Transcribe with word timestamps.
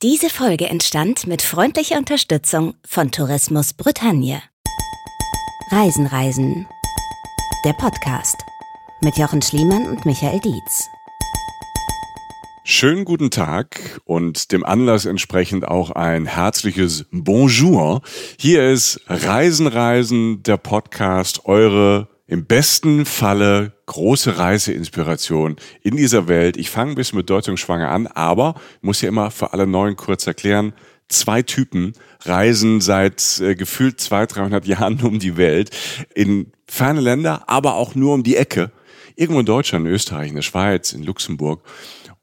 Diese 0.00 0.30
Folge 0.30 0.66
entstand 0.66 1.26
mit 1.26 1.42
freundlicher 1.42 1.98
Unterstützung 1.98 2.74
von 2.86 3.10
Tourismus 3.10 3.72
Bretagne. 3.72 4.40
Reisen, 5.72 6.06
Reisen. 6.06 6.68
Der 7.64 7.72
Podcast 7.72 8.36
mit 9.00 9.18
Jochen 9.18 9.42
Schliemann 9.42 9.88
und 9.88 10.06
Michael 10.06 10.38
Dietz. 10.38 10.86
Schönen 12.62 13.04
guten 13.04 13.32
Tag 13.32 14.00
und 14.04 14.52
dem 14.52 14.64
Anlass 14.64 15.04
entsprechend 15.04 15.66
auch 15.66 15.90
ein 15.90 16.26
herzliches 16.26 17.06
Bonjour. 17.10 18.02
Hier 18.38 18.70
ist 18.70 19.00
Reisen, 19.08 19.66
Reisen, 19.66 20.44
der 20.44 20.58
Podcast, 20.58 21.44
eure 21.46 22.06
im 22.28 22.44
besten 22.44 23.06
Falle 23.06 23.72
große 23.86 24.38
Reiseinspiration 24.38 25.56
in 25.82 25.96
dieser 25.96 26.28
Welt. 26.28 26.58
Ich 26.58 26.70
fange 26.70 26.92
ein 26.92 26.94
bisschen 26.94 27.16
bedeutungsschwanger 27.16 27.90
an, 27.90 28.06
aber 28.06 28.54
muss 28.82 29.00
ja 29.00 29.08
immer 29.08 29.30
für 29.30 29.54
alle 29.54 29.66
Neuen 29.66 29.96
kurz 29.96 30.26
erklären, 30.26 30.74
zwei 31.08 31.40
Typen 31.40 31.94
reisen 32.20 32.82
seit 32.82 33.40
äh, 33.40 33.54
gefühlt 33.54 33.98
200, 33.98 34.36
300 34.36 34.66
Jahren 34.66 35.00
um 35.00 35.18
die 35.18 35.38
Welt 35.38 35.70
in 36.14 36.52
ferne 36.66 37.00
Länder, 37.00 37.48
aber 37.48 37.74
auch 37.74 37.94
nur 37.94 38.12
um 38.12 38.22
die 38.22 38.36
Ecke. 38.36 38.70
Irgendwo 39.16 39.40
in 39.40 39.46
Deutschland, 39.46 39.86
in 39.86 39.92
Österreich, 39.92 40.28
in 40.28 40.36
der 40.36 40.42
Schweiz, 40.42 40.92
in 40.92 41.02
Luxemburg. 41.02 41.62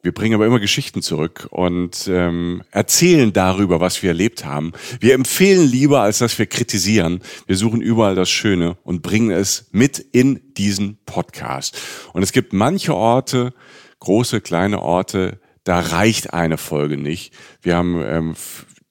Wir 0.05 0.13
bringen 0.13 0.35
aber 0.35 0.45
immer 0.45 0.59
Geschichten 0.59 1.01
zurück 1.01 1.47
und 1.49 2.07
ähm, 2.07 2.61
erzählen 2.69 3.33
darüber, 3.33 3.79
was 3.79 4.03
wir 4.03 4.11
erlebt 4.11 4.45
haben. 4.45 4.71
Wir 4.99 5.15
empfehlen 5.15 5.67
lieber, 5.67 6.01
als 6.01 6.19
dass 6.19 6.37
wir 6.37 6.45
kritisieren. 6.45 7.21
Wir 7.47 7.57
suchen 7.57 7.81
überall 7.81 8.13
das 8.13 8.29
Schöne 8.29 8.77
und 8.83 9.01
bringen 9.01 9.31
es 9.31 9.67
mit 9.71 9.97
in 9.97 10.53
diesen 10.53 10.99
Podcast. 11.07 11.81
Und 12.13 12.21
es 12.21 12.33
gibt 12.33 12.53
manche 12.53 12.93
Orte, 12.93 13.55
große, 13.99 14.41
kleine 14.41 14.83
Orte, 14.83 15.39
da 15.63 15.79
reicht 15.79 16.35
eine 16.35 16.59
Folge 16.59 16.97
nicht. 16.97 17.33
Wir 17.63 17.75
haben 17.75 17.99
ähm, 18.05 18.35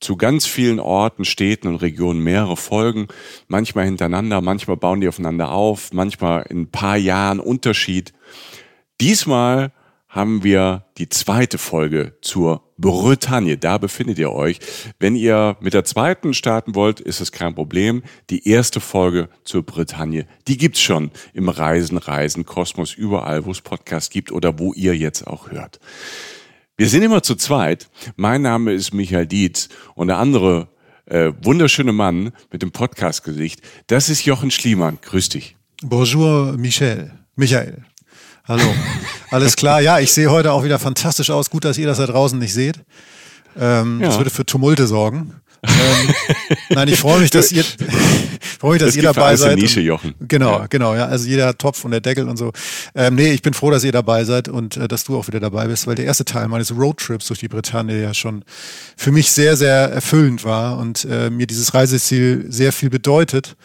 zu 0.00 0.16
ganz 0.16 0.46
vielen 0.46 0.80
Orten, 0.80 1.24
Städten 1.24 1.68
und 1.68 1.76
Regionen 1.76 2.24
mehrere 2.24 2.56
Folgen, 2.56 3.06
manchmal 3.46 3.84
hintereinander, 3.84 4.40
manchmal 4.40 4.78
bauen 4.78 5.00
die 5.00 5.06
aufeinander 5.06 5.52
auf, 5.52 5.92
manchmal 5.92 6.42
in 6.48 6.62
ein 6.62 6.70
paar 6.72 6.96
Jahren 6.96 7.38
Unterschied. 7.38 8.12
Diesmal 9.00 9.70
haben 10.14 10.44
wir 10.44 10.84
die 10.96 11.08
zweite 11.08 11.58
Folge 11.58 12.16
zur 12.20 12.62
Bretagne. 12.78 13.58
Da 13.58 13.78
befindet 13.78 14.16
ihr 14.18 14.30
euch. 14.30 14.60
Wenn 15.00 15.16
ihr 15.16 15.56
mit 15.60 15.74
der 15.74 15.84
zweiten 15.84 16.34
starten 16.34 16.76
wollt, 16.76 17.00
ist 17.00 17.20
es 17.20 17.32
kein 17.32 17.56
Problem. 17.56 18.04
Die 18.30 18.48
erste 18.48 18.78
Folge 18.78 19.28
zur 19.42 19.64
Bretagne, 19.64 20.26
die 20.46 20.56
gibt's 20.56 20.80
schon 20.80 21.10
im 21.32 21.48
Reisen, 21.48 21.98
Reisen, 21.98 22.46
Kosmos, 22.46 22.94
überall, 22.94 23.44
wo 23.44 23.50
es 23.50 23.60
Podcasts 23.60 24.08
gibt 24.08 24.30
oder 24.30 24.60
wo 24.60 24.72
ihr 24.72 24.96
jetzt 24.96 25.26
auch 25.26 25.50
hört. 25.50 25.80
Wir 26.76 26.88
sind 26.88 27.02
immer 27.02 27.24
zu 27.24 27.34
zweit. 27.34 27.90
Mein 28.14 28.42
Name 28.42 28.72
ist 28.72 28.94
Michael 28.94 29.26
Dietz 29.26 29.68
und 29.96 30.06
der 30.08 30.18
andere 30.18 30.68
äh, 31.06 31.32
wunderschöne 31.42 31.92
Mann 31.92 32.32
mit 32.52 32.62
dem 32.62 32.70
Podcast-Gesicht, 32.70 33.62
das 33.88 34.08
ist 34.08 34.24
Jochen 34.24 34.52
Schliemann. 34.52 34.98
Grüß 35.02 35.28
dich. 35.30 35.56
Bonjour, 35.82 36.56
Michel. 36.56 37.12
Michael. 37.36 37.84
Hallo. 38.46 38.74
Alles 39.30 39.56
klar. 39.56 39.80
Ja, 39.80 40.00
ich 40.00 40.12
sehe 40.12 40.30
heute 40.30 40.52
auch 40.52 40.64
wieder 40.64 40.78
fantastisch 40.78 41.30
aus. 41.30 41.48
Gut, 41.48 41.64
dass 41.64 41.78
ihr 41.78 41.86
das 41.86 41.96
da 41.96 42.06
draußen 42.06 42.38
nicht 42.38 42.52
seht. 42.52 42.76
Ähm, 43.58 44.02
ja. 44.02 44.08
Das 44.08 44.18
würde 44.18 44.28
für 44.28 44.44
Tumulte 44.44 44.86
sorgen. 44.86 45.40
ähm, 45.62 46.14
nein, 46.68 46.88
ich 46.88 47.00
freue 47.00 47.20
mich, 47.20 47.30
dass 47.30 47.50
ihr, 47.52 47.64
freue 48.60 48.72
mich, 48.72 48.80
dass 48.80 48.88
das 48.88 48.96
ihr 48.96 49.02
dabei 49.02 49.34
seid. 49.36 49.56
Nische, 49.56 49.80
Jochen. 49.80 50.14
Genau, 50.20 50.58
ja. 50.58 50.66
genau, 50.66 50.94
ja. 50.94 51.06
Also 51.06 51.26
jeder 51.26 51.56
Topf 51.56 51.86
und 51.86 51.92
der 51.92 52.02
Deckel 52.02 52.28
und 52.28 52.36
so. 52.36 52.52
Ähm, 52.94 53.14
nee, 53.14 53.32
ich 53.32 53.40
bin 53.40 53.54
froh, 53.54 53.70
dass 53.70 53.82
ihr 53.82 53.92
dabei 53.92 54.24
seid 54.24 54.48
und 54.48 54.76
äh, 54.76 54.88
dass 54.88 55.04
du 55.04 55.16
auch 55.16 55.26
wieder 55.26 55.40
dabei 55.40 55.66
bist, 55.66 55.86
weil 55.86 55.94
der 55.94 56.04
erste 56.04 56.26
Teil 56.26 56.46
meines 56.48 56.70
Roadtrips 56.76 57.28
durch 57.28 57.40
die 57.40 57.48
Bretagne 57.48 57.98
ja 58.02 58.12
schon 58.12 58.44
für 58.94 59.10
mich 59.10 59.30
sehr, 59.32 59.56
sehr 59.56 59.90
erfüllend 59.90 60.44
war 60.44 60.76
und 60.76 61.06
äh, 61.10 61.30
mir 61.30 61.46
dieses 61.46 61.72
Reiseziel 61.72 62.44
sehr 62.50 62.74
viel 62.74 62.90
bedeutet 62.90 63.56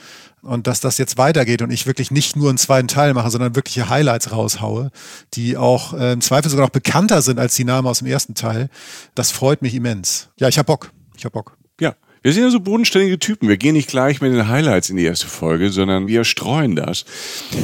und 0.42 0.68
dass 0.68 0.80
das 0.80 0.98
jetzt 0.98 1.18
weitergeht 1.18 1.62
und 1.62 1.72
ich 1.72 1.86
wirklich 1.86 2.12
nicht 2.12 2.36
nur 2.36 2.50
einen 2.50 2.58
zweiten 2.58 2.88
Teil 2.88 3.14
mache, 3.14 3.30
sondern 3.30 3.56
wirkliche 3.56 3.90
Highlights 3.90 4.32
raushaue, 4.32 4.92
die 5.34 5.58
auch 5.58 5.94
äh, 5.94 6.14
im 6.14 6.22
Zweifel 6.22 6.50
sogar 6.50 6.66
noch 6.66 6.72
bekannter 6.72 7.22
sind 7.22 7.40
als 7.40 7.56
die 7.56 7.64
Namen 7.64 7.88
aus 7.88 8.00
dem 8.00 8.08
ersten 8.08 8.36
Teil, 8.36 8.70
das 9.16 9.32
freut 9.32 9.62
mich 9.62 9.76
immens. 9.76 10.30
Ja, 10.38 10.48
ich 10.48 10.58
hab 10.58 10.68
Bock. 10.68 10.92
Ich 11.18 11.26
hab 11.26 11.34
Bock. 11.34 11.58
Ja, 11.80 11.96
wir 12.22 12.34
sind 12.34 12.44
ja 12.44 12.50
so 12.50 12.60
bodenständige 12.60 13.18
Typen. 13.18 13.48
Wir 13.48 13.58
gehen 13.58 13.74
nicht 13.74 13.90
gleich 13.90 14.20
mit 14.20 14.34
den 14.34 14.48
Highlights 14.48 14.90
in 14.90 14.98
die 14.98 15.06
erste 15.06 15.28
Folge, 15.28 15.72
sondern 15.72 16.08
wir 16.08 16.26
streuen 16.26 16.76
das. 16.76 17.06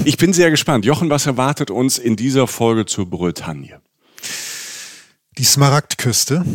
Ich 0.05 0.17
bin 0.17 0.31
sehr 0.31 0.50
gespannt. 0.50 0.85
Jochen, 0.85 1.09
was 1.09 1.25
erwartet 1.25 1.71
uns 1.71 1.97
in 1.97 2.16
dieser 2.16 2.47
Folge 2.47 2.85
zur 2.85 3.09
Bretagne? 3.09 3.81
Die 5.38 5.44
Smaragdküste. 5.44 6.45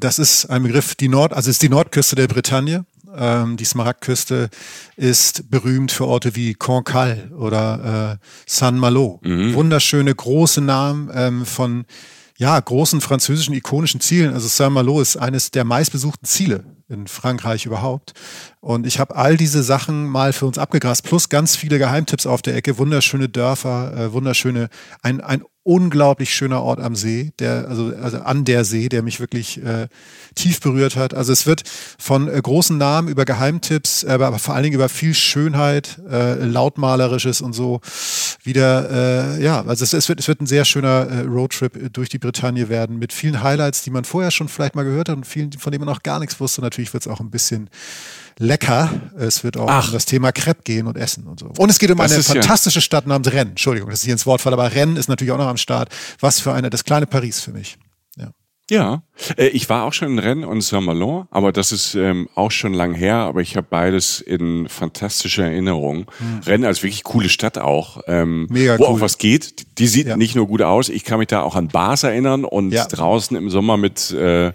Das 0.00 0.18
ist 0.18 0.46
ein 0.46 0.62
Begriff, 0.62 0.94
die 0.94 1.08
Nord, 1.08 1.32
also 1.32 1.50
ist 1.50 1.62
die 1.62 1.68
Nordküste 1.68 2.16
der 2.16 2.28
Bretagne. 2.28 2.86
Ähm, 3.16 3.56
die 3.56 3.64
Smaragdküste 3.64 4.50
ist 4.96 5.50
berühmt 5.50 5.92
für 5.92 6.06
Orte 6.06 6.36
wie 6.36 6.54
Cancale 6.54 7.30
oder 7.36 8.18
äh, 8.20 8.26
San 8.46 8.78
Malo. 8.78 9.20
Mhm. 9.22 9.54
Wunderschöne 9.54 10.14
große 10.14 10.60
Namen 10.60 11.10
ähm, 11.14 11.46
von 11.46 11.84
ja, 12.36 12.58
großen 12.58 13.00
französischen 13.00 13.54
ikonischen 13.54 14.00
Zielen. 14.00 14.34
Also 14.34 14.48
Saint-Malo 14.48 15.00
ist 15.00 15.16
eines 15.16 15.50
der 15.50 15.64
meistbesuchten 15.64 16.26
Ziele 16.26 16.64
in 16.88 17.06
Frankreich 17.06 17.64
überhaupt. 17.64 18.12
Und 18.60 18.86
ich 18.86 18.98
habe 18.98 19.16
all 19.16 19.36
diese 19.36 19.62
Sachen 19.62 20.06
mal 20.06 20.32
für 20.32 20.46
uns 20.46 20.58
abgegrast, 20.58 21.04
plus 21.04 21.28
ganz 21.28 21.56
viele 21.56 21.78
Geheimtipps 21.78 22.26
auf 22.26 22.42
der 22.42 22.56
Ecke, 22.56 22.76
wunderschöne 22.78 23.28
Dörfer, 23.28 23.96
äh, 23.96 24.12
wunderschöne, 24.12 24.68
ein, 25.02 25.20
ein 25.20 25.44
unglaublich 25.64 26.34
schöner 26.34 26.62
Ort 26.62 26.78
am 26.78 26.94
See, 26.94 27.32
der, 27.38 27.66
also, 27.68 27.92
also 28.00 28.18
an 28.18 28.44
der 28.44 28.64
See, 28.64 28.90
der 28.90 29.02
mich 29.02 29.18
wirklich 29.18 29.62
äh, 29.64 29.88
tief 30.34 30.60
berührt 30.60 30.94
hat. 30.94 31.14
Also 31.14 31.32
es 31.32 31.46
wird 31.46 31.62
von 31.98 32.28
äh, 32.28 32.38
großen 32.40 32.76
Namen 32.76 33.08
über 33.08 33.24
Geheimtipps, 33.24 34.04
aber 34.04 34.38
vor 34.38 34.54
allen 34.54 34.64
Dingen 34.64 34.74
über 34.74 34.90
viel 34.90 35.14
Schönheit, 35.14 35.98
äh, 36.08 36.44
lautmalerisches 36.44 37.40
und 37.40 37.54
so 37.54 37.80
wieder, 38.42 39.36
äh, 39.38 39.42
ja, 39.42 39.64
also 39.64 39.84
es, 39.84 39.94
es, 39.94 40.08
wird, 40.08 40.20
es 40.20 40.28
wird 40.28 40.42
ein 40.42 40.46
sehr 40.46 40.66
schöner 40.66 41.08
äh, 41.08 41.20
Roadtrip 41.20 41.92
durch 41.94 42.10
die 42.10 42.18
Bretagne 42.18 42.68
werden 42.68 42.98
mit 42.98 43.14
vielen 43.14 43.42
Highlights, 43.42 43.82
die 43.82 43.90
man 43.90 44.04
vorher 44.04 44.30
schon 44.30 44.48
vielleicht 44.48 44.74
mal 44.74 44.84
gehört 44.84 45.08
hat 45.08 45.16
und 45.16 45.26
vielen, 45.26 45.52
von 45.52 45.72
denen 45.72 45.84
man 45.84 45.94
noch 45.94 46.02
gar 46.02 46.20
nichts 46.20 46.38
wusste. 46.40 46.60
Natürlich 46.60 46.92
wird 46.92 47.06
es 47.06 47.08
auch 47.08 47.20
ein 47.20 47.30
bisschen 47.30 47.70
lecker. 48.38 48.90
Es 49.18 49.44
wird 49.44 49.56
auch 49.56 49.68
Ach. 49.68 49.88
um 49.88 49.92
das 49.92 50.06
Thema 50.06 50.32
Crepe 50.32 50.62
gehen 50.64 50.86
und 50.86 50.96
Essen 50.96 51.26
und 51.26 51.40
so. 51.40 51.52
Und 51.58 51.70
es 51.70 51.78
geht 51.78 51.90
um 51.90 51.98
das 51.98 52.12
eine 52.12 52.22
fantastische 52.22 52.78
ja. 52.78 52.82
Stadt 52.82 53.06
namens 53.06 53.30
Rennes. 53.32 53.50
Entschuldigung, 53.50 53.90
das 53.90 54.00
ist 54.00 54.04
hier 54.04 54.12
ins 54.12 54.26
Wortfall, 54.26 54.52
aber 54.52 54.72
Rennes 54.72 54.98
ist 54.98 55.08
natürlich 55.08 55.32
auch 55.32 55.38
noch 55.38 55.46
am 55.46 55.56
Start. 55.56 55.88
Was 56.20 56.40
für 56.40 56.52
eine, 56.52 56.70
das 56.70 56.84
kleine 56.84 57.06
Paris 57.06 57.40
für 57.40 57.52
mich. 57.52 57.76
Ja. 58.16 58.30
Ja, 58.70 59.02
äh, 59.36 59.48
ich 59.48 59.68
war 59.68 59.84
auch 59.84 59.92
schon 59.92 60.08
in 60.08 60.18
Rennes 60.18 60.46
und 60.46 60.62
Saint-Malo, 60.62 61.26
aber 61.30 61.52
das 61.52 61.70
ist 61.70 61.94
ähm, 61.94 62.28
auch 62.34 62.50
schon 62.50 62.72
lang 62.72 62.94
her, 62.94 63.16
aber 63.16 63.42
ich 63.42 63.56
habe 63.56 63.66
beides 63.68 64.22
in 64.22 64.68
fantastischer 64.68 65.44
Erinnerung. 65.44 66.06
Mhm. 66.18 66.40
Rennes 66.46 66.66
als 66.66 66.82
wirklich 66.82 67.04
coole 67.04 67.28
Stadt 67.28 67.58
auch, 67.58 68.00
ähm, 68.06 68.46
Mega 68.48 68.78
wo 68.78 68.84
cool. 68.84 68.88
auch 68.88 69.00
was 69.00 69.18
geht. 69.18 69.78
Die 69.78 69.86
sieht 69.86 70.06
ja. 70.06 70.16
nicht 70.16 70.34
nur 70.34 70.46
gut 70.46 70.62
aus, 70.62 70.88
ich 70.88 71.04
kann 71.04 71.18
mich 71.18 71.28
da 71.28 71.42
auch 71.42 71.56
an 71.56 71.68
Bars 71.68 72.04
erinnern 72.04 72.46
und 72.46 72.72
ja. 72.72 72.86
draußen 72.86 73.36
im 73.36 73.50
Sommer 73.50 73.76
mit 73.76 74.10
äh, 74.12 74.52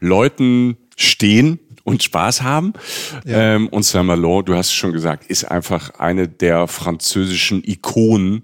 Leuten 0.00 0.78
stehen, 0.96 1.58
und 1.84 2.02
Spaß 2.02 2.42
haben. 2.42 2.72
Ja. 3.24 3.54
Ähm, 3.54 3.68
und 3.68 3.84
Saint-Malo, 3.84 4.42
du 4.42 4.54
hast 4.54 4.68
es 4.68 4.74
schon 4.74 4.92
gesagt, 4.92 5.26
ist 5.26 5.44
einfach 5.44 5.98
eine 5.98 6.28
der 6.28 6.66
französischen 6.68 7.62
Ikonen 7.64 8.42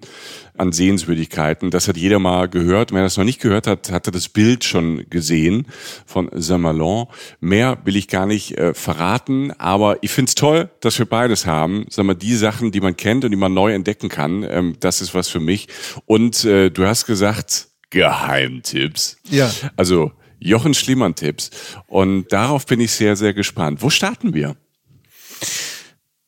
an 0.58 0.72
Sehenswürdigkeiten. 0.72 1.70
Das 1.70 1.88
hat 1.88 1.96
jeder 1.96 2.18
mal 2.18 2.48
gehört. 2.48 2.92
Wer 2.92 3.02
das 3.02 3.16
noch 3.16 3.24
nicht 3.24 3.40
gehört 3.40 3.66
hat, 3.66 3.90
hatte 3.90 4.10
das 4.10 4.28
Bild 4.28 4.64
schon 4.64 5.08
gesehen 5.10 5.66
von 6.06 6.30
Saint-Malo. 6.32 7.08
Mehr 7.40 7.78
will 7.84 7.96
ich 7.96 8.08
gar 8.08 8.26
nicht 8.26 8.56
äh, 8.58 8.74
verraten, 8.74 9.52
aber 9.58 10.02
ich 10.02 10.10
find's 10.10 10.34
toll, 10.34 10.70
dass 10.80 10.98
wir 10.98 11.06
beides 11.06 11.46
haben. 11.46 11.86
Sag 11.90 12.06
mal, 12.06 12.14
die 12.14 12.34
Sachen, 12.34 12.72
die 12.72 12.80
man 12.80 12.96
kennt 12.96 13.24
und 13.24 13.30
die 13.30 13.36
man 13.36 13.54
neu 13.54 13.72
entdecken 13.72 14.08
kann, 14.08 14.44
ähm, 14.48 14.76
das 14.80 15.00
ist 15.00 15.14
was 15.14 15.28
für 15.28 15.40
mich. 15.40 15.68
Und 16.06 16.44
äh, 16.44 16.70
du 16.70 16.86
hast 16.86 17.06
gesagt, 17.06 17.68
Geheimtipps. 17.90 19.18
Ja. 19.30 19.50
Also 19.76 20.12
Jochen 20.38 20.74
Schliemann-Tipps. 20.74 21.50
Und 21.86 22.32
darauf 22.32 22.66
bin 22.66 22.80
ich 22.80 22.92
sehr, 22.92 23.16
sehr 23.16 23.34
gespannt. 23.34 23.82
Wo 23.82 23.90
starten 23.90 24.34
wir? 24.34 24.56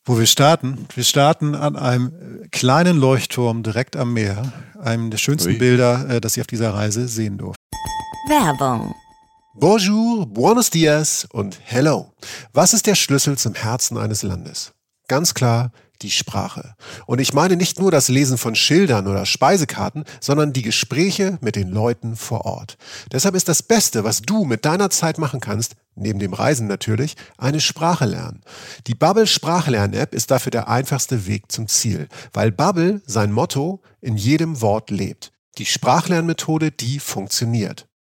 Wo 0.05 0.19
wir 0.19 0.26
starten? 0.26 0.87
Wir 0.94 1.05
starten 1.05 1.55
an 1.55 1.76
einem 1.76 2.49
kleinen 2.50 2.99
Leuchtturm 2.99 3.62
direkt 3.62 3.96
am 3.96 4.14
Meer. 4.14 4.52
Einem 4.81 5.10
der 5.10 5.19
schönsten 5.19 5.50
Ui. 5.50 5.58
Bilder, 5.58 6.08
äh, 6.08 6.20
das 6.20 6.37
ich 6.37 6.40
auf 6.40 6.46
dieser 6.46 6.72
Reise 6.72 7.08
sehen 7.08 7.37
durfte. 7.37 7.60
Werbung. 8.28 8.94
Bonjour, 9.55 10.25
buenos 10.26 10.70
dias 10.70 11.26
und 11.32 11.58
hello. 11.64 12.12
Was 12.52 12.75
ist 12.75 12.87
der 12.87 12.94
Schlüssel 12.94 13.37
zum 13.37 13.55
Herzen 13.55 13.99
eines 13.99 14.22
Landes? 14.22 14.72
Ganz 15.08 15.34
klar, 15.34 15.72
die 16.02 16.10
Sprache. 16.10 16.74
Und 17.06 17.20
ich 17.20 17.32
meine 17.32 17.56
nicht 17.56 17.78
nur 17.80 17.90
das 17.90 18.08
Lesen 18.08 18.38
von 18.38 18.54
Schildern 18.54 19.06
oder 19.06 19.26
Speisekarten, 19.26 20.04
sondern 20.20 20.52
die 20.52 20.62
Gespräche 20.62 21.38
mit 21.40 21.56
den 21.56 21.68
Leuten 21.68 22.16
vor 22.16 22.44
Ort. 22.44 22.76
Deshalb 23.12 23.34
ist 23.34 23.48
das 23.48 23.62
Beste, 23.62 24.04
was 24.04 24.22
du 24.22 24.44
mit 24.44 24.64
deiner 24.64 24.90
Zeit 24.90 25.18
machen 25.18 25.40
kannst, 25.40 25.74
neben 25.94 26.18
dem 26.18 26.32
Reisen 26.32 26.66
natürlich, 26.66 27.16
eine 27.36 27.60
Sprache 27.60 28.04
lernen. 28.04 28.42
Die 28.86 28.94
Bubble 28.94 29.26
Sprachlern-App 29.26 30.14
ist 30.14 30.30
dafür 30.30 30.50
der 30.50 30.68
einfachste 30.68 31.26
Weg 31.26 31.50
zum 31.50 31.66
Ziel, 31.66 32.08
weil 32.32 32.52
Bubble 32.52 33.02
sein 33.06 33.32
Motto 33.32 33.80
in 34.00 34.16
jedem 34.16 34.60
Wort 34.60 34.90
lebt. 34.90 35.32
Die 35.58 35.66
Sprachlernmethode, 35.66 36.70
die 36.70 37.00
funktioniert. 37.00 37.88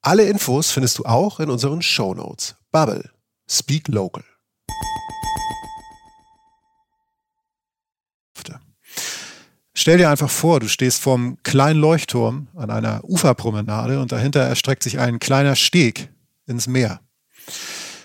Alle 0.00 0.24
Infos 0.24 0.70
findest 0.70 0.98
du 0.98 1.04
auch 1.04 1.40
in 1.40 1.50
unseren 1.50 1.82
Show 1.82 2.14
Notes. 2.14 2.56
Bubble. 2.70 3.10
Speak 3.48 3.88
Local. 3.88 4.24
Stell 9.80 9.96
dir 9.96 10.10
einfach 10.10 10.28
vor, 10.28 10.58
du 10.58 10.66
stehst 10.66 11.00
vorm 11.00 11.38
kleinen 11.44 11.80
Leuchtturm 11.80 12.48
an 12.56 12.68
einer 12.68 13.04
Uferpromenade 13.04 14.00
und 14.00 14.10
dahinter 14.10 14.40
erstreckt 14.40 14.82
sich 14.82 14.98
ein 14.98 15.20
kleiner 15.20 15.54
Steg 15.54 16.08
ins 16.48 16.66
Meer. 16.66 17.00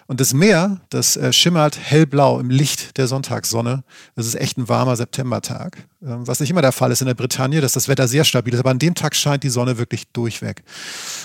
Und 0.08 0.20
das 0.20 0.34
Meer, 0.34 0.82
das 0.90 1.18
äh, 1.18 1.32
schimmert 1.32 1.78
hellblau 1.80 2.40
im 2.40 2.50
Licht 2.50 2.98
der 2.98 3.08
Sonntagssonne. 3.08 3.84
Es 4.16 4.26
ist 4.26 4.36
echt 4.36 4.58
ein 4.58 4.68
warmer 4.68 4.96
Septembertag. 4.96 5.78
Ähm, 6.02 6.28
was 6.28 6.40
nicht 6.40 6.50
immer 6.50 6.62
der 6.62 6.72
Fall 6.72 6.92
ist 6.92 7.02
in 7.02 7.08
der 7.08 7.14
Bretagne, 7.14 7.62
dass 7.62 7.74
das 7.74 7.88
Wetter 7.88 8.08
sehr 8.08 8.24
stabil 8.24 8.54
ist, 8.54 8.60
aber 8.60 8.72
an 8.72 8.80
dem 8.80 8.96
Tag 8.96 9.16
scheint 9.16 9.44
die 9.44 9.50
Sonne 9.50 9.78
wirklich 9.78 10.08
durchweg. 10.12 10.64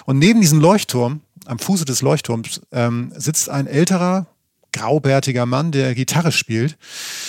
Und 0.05 0.19
neben 0.19 0.41
diesem 0.41 0.61
Leuchtturm, 0.61 1.21
am 1.47 1.59
Fuße 1.59 1.85
des 1.85 2.03
Leuchtturms, 2.03 2.61
ähm, 2.73 3.13
sitzt 3.17 3.49
ein 3.51 3.67
älterer, 3.67 4.27
graubärtiger 4.73 5.47
Mann, 5.47 5.73
der 5.73 5.95
Gitarre 5.95 6.33
spielt. 6.33 6.77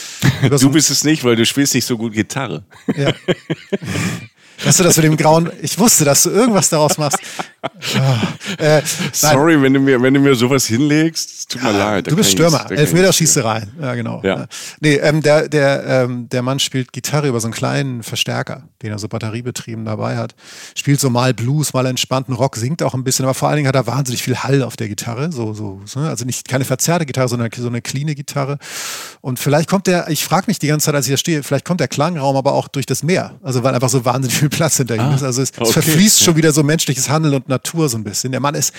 du 0.49 0.69
bist 0.69 0.91
es 0.91 1.03
nicht, 1.03 1.23
weil 1.23 1.35
du 1.35 1.45
spielst 1.45 1.73
nicht 1.73 1.85
so 1.85 1.97
gut 1.97 2.13
Gitarre. 2.13 2.63
Ja. 2.95 3.13
Weißt 4.63 4.79
du, 4.79 4.83
dass 4.83 4.95
du 4.95 5.01
dem 5.01 5.15
grauen, 5.15 5.49
ich 5.61 5.79
wusste, 5.79 6.03
dass 6.03 6.23
du 6.23 6.31
irgendwas 6.31 6.69
daraus 6.69 6.97
machst. 6.97 7.19
Oh, 7.61 8.63
äh, 8.63 8.81
Sorry, 9.11 9.61
wenn 9.61 9.73
du, 9.73 9.79
mir, 9.79 10.01
wenn 10.01 10.13
du 10.13 10.19
mir 10.19 10.35
sowas 10.35 10.65
hinlegst, 10.65 11.51
tut 11.51 11.61
mir 11.61 11.71
ja, 11.71 11.77
leid. 11.77 12.09
Du 12.09 12.15
bist 12.15 12.31
Stürmer, 12.31 12.69
Elfmeter 12.71 13.11
schießt 13.11 13.38
du 13.38 13.45
rein. 13.45 13.71
Ja, 13.81 13.95
genau. 13.95 14.21
Ja. 14.23 14.45
Nee, 14.79 14.95
ähm, 14.95 15.21
der, 15.21 15.50
der, 15.50 15.83
ähm, 15.85 16.29
der 16.29 16.41
Mann 16.41 16.59
spielt 16.59 16.94
Gitarre 16.94 17.27
über 17.27 17.39
so 17.39 17.47
einen 17.47 17.53
kleinen 17.53 18.03
Verstärker, 18.03 18.63
den 18.81 18.91
er 18.91 19.00
so 19.00 19.09
batteriebetrieben 19.09 19.83
dabei 19.83 20.15
hat. 20.15 20.35
Spielt 20.75 21.00
so 21.00 21.09
mal 21.09 21.33
Blues, 21.33 21.73
mal 21.73 21.85
entspannten 21.85 22.33
Rock, 22.33 22.56
singt 22.56 22.81
auch 22.81 22.94
ein 22.94 23.03
bisschen, 23.03 23.25
aber 23.25 23.33
vor 23.33 23.50
allen 23.50 23.57
Dingen 23.57 23.67
hat 23.67 23.75
er 23.75 23.88
wahnsinnig 23.88 24.23
viel 24.23 24.38
Hall 24.38 24.63
auf 24.63 24.77
der 24.77 24.88
Gitarre. 24.88 25.31
So, 25.31 25.53
so, 25.53 25.81
ne? 25.95 26.07
also 26.07 26.25
nicht 26.25 26.47
keine 26.47 26.63
verzerrte 26.63 27.06
Gitarre, 27.06 27.27
sondern 27.27 27.50
so 27.56 27.67
eine 27.67 27.81
cleane 27.81 28.15
Gitarre. 28.15 28.57
Und 29.19 29.38
vielleicht 29.39 29.69
kommt 29.69 29.88
der, 29.88 30.09
ich 30.09 30.23
frage 30.23 30.45
mich 30.47 30.59
die 30.59 30.67
ganze 30.67 30.85
Zeit, 30.85 30.95
als 30.95 31.07
ich 31.07 31.13
da 31.13 31.17
stehe, 31.17 31.44
vielleicht 31.44 31.65
kommt 31.65 31.81
der 31.81 31.89
Klangraum 31.89 32.38
aber 32.38 32.53
auch 32.53 32.69
durch 32.69 32.85
das 32.85 33.03
Meer. 33.03 33.38
Also 33.44 33.63
weil 33.63 33.75
einfach 33.75 33.89
so 33.89 34.06
wahnsinnig 34.06 34.38
viel 34.38 34.50
Platz 34.50 34.77
hinter 34.77 34.95
ihm 34.95 35.01
ah, 35.01 35.15
ist. 35.15 35.23
Also 35.23 35.41
es, 35.41 35.51
okay. 35.51 35.63
es 35.63 35.71
verfließt 35.71 36.23
schon 36.23 36.38
wieder 36.38 36.53
so 36.53 36.63
menschliches 36.63 37.09
Handeln 37.09 37.33
und 37.33 37.48
Natur 37.49 37.89
so 37.89 37.97
ein 37.97 38.03
bisschen. 38.03 38.31
Der 38.31 38.39
Mann 38.39 38.55
ist 38.55 38.73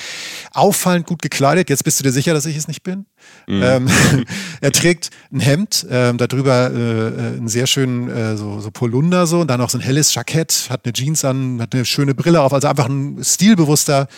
auffallend 0.52 1.06
gut 1.06 1.22
gekleidet. 1.22 1.70
Jetzt 1.70 1.84
bist 1.84 2.00
du 2.00 2.05
dir 2.05 2.12
sicher, 2.12 2.34
dass 2.34 2.46
ich 2.46 2.56
es 2.56 2.69
nicht 2.69 2.82
bin? 2.82 3.06
Mhm. 3.46 3.62
Ähm, 3.62 3.88
er 4.61 4.72
trägt 4.72 5.11
ein 5.32 5.40
Hemd, 5.40 5.87
ähm, 5.90 6.19
darüber 6.19 6.70
äh, 6.70 7.37
einen 7.37 7.49
sehr 7.49 7.67
schönen 7.67 8.08
äh, 8.08 8.37
so, 8.37 8.61
so 8.61 8.70
Polunder 8.70 9.26
so 9.26 9.40
und 9.40 9.49
dann 9.49 9.61
noch 9.61 9.70
so 9.70 9.78
ein 9.78 9.81
helles 9.81 10.14
Jackett, 10.14 10.69
hat 10.70 10.84
eine 10.84 10.93
Jeans 10.93 11.25
an, 11.25 11.61
hat 11.61 11.75
eine 11.75 11.84
schöne 11.84 12.14
Brille 12.14 12.40
auf, 12.43 12.52
also 12.52 12.69
einfach 12.69 12.88
ein 12.88 13.19
stilbewusster 13.22 14.08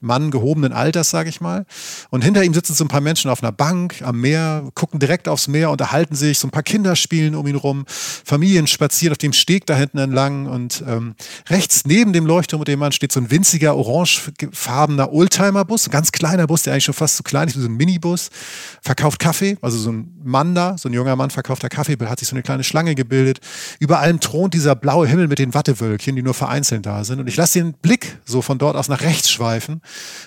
Mann 0.00 0.30
gehobenen 0.30 0.72
Alters, 0.72 1.10
sage 1.10 1.28
ich 1.28 1.40
mal. 1.40 1.66
Und 2.10 2.24
hinter 2.24 2.42
ihm 2.42 2.54
sitzen 2.54 2.74
so 2.74 2.84
ein 2.84 2.88
paar 2.88 3.00
Menschen 3.00 3.30
auf 3.30 3.42
einer 3.42 3.52
Bank 3.52 4.02
am 4.02 4.20
Meer, 4.20 4.64
gucken 4.74 4.98
direkt 4.98 5.28
aufs 5.28 5.46
Meer, 5.46 5.70
unterhalten 5.70 6.14
sich, 6.14 6.38
so 6.38 6.48
ein 6.48 6.50
paar 6.50 6.62
Kinder 6.62 6.96
spielen 6.96 7.34
um 7.34 7.46
ihn 7.46 7.56
rum, 7.56 7.84
Familien 7.86 8.66
spazieren 8.66 9.12
auf 9.12 9.18
dem 9.18 9.32
Steg 9.32 9.66
da 9.66 9.76
hinten 9.76 9.98
entlang 9.98 10.46
und 10.46 10.82
ähm, 10.86 11.14
rechts 11.48 11.84
neben 11.84 12.12
dem 12.12 12.26
Leuchtturm 12.26 12.60
mit 12.60 12.68
dem 12.68 12.78
Mann 12.78 12.92
steht 12.92 13.12
so 13.12 13.20
ein 13.20 13.30
winziger 13.30 13.76
orangefarbener 13.76 15.12
Oldtimer-Bus, 15.12 15.86
ein 15.86 15.90
ganz 15.90 16.12
kleiner 16.12 16.46
Bus, 16.46 16.62
der 16.62 16.72
eigentlich 16.72 16.84
schon 16.84 16.94
fast 16.94 17.16
zu 17.16 17.22
klein 17.22 17.48
ist, 17.48 17.56
wie 17.56 17.62
so 17.62 17.68
ein 17.68 17.76
Minibus 17.76 18.30
verkauft 18.82 19.18
Kaffee, 19.18 19.58
also 19.62 19.78
so 19.78 19.92
ein 19.92 20.20
Mann 20.22 20.54
da, 20.54 20.76
so 20.78 20.88
ein 20.88 20.92
junger 20.92 21.16
Mann 21.16 21.30
verkauft 21.30 21.62
da 21.64 21.68
Kaffee, 21.68 21.96
hat 22.06 22.18
sich 22.18 22.28
so 22.28 22.34
eine 22.34 22.42
kleine 22.42 22.64
Schlange 22.64 22.94
gebildet. 22.94 23.40
Über 23.78 24.00
allem 24.00 24.20
thront 24.20 24.54
dieser 24.54 24.74
blaue 24.74 25.06
Himmel 25.06 25.28
mit 25.28 25.38
den 25.38 25.54
Wattewölkchen, 25.54 26.16
die 26.16 26.22
nur 26.22 26.34
vereinzelt 26.34 26.86
da 26.86 27.04
sind. 27.04 27.20
Und 27.20 27.26
ich 27.26 27.36
lasse 27.36 27.58
den 27.58 27.72
Blick 27.74 28.18
so 28.24 28.42
von 28.42 28.58
dort 28.58 28.76
aus 28.76 28.88
nach 28.88 29.02
rechts 29.02 29.30
schweifen, 29.30 29.80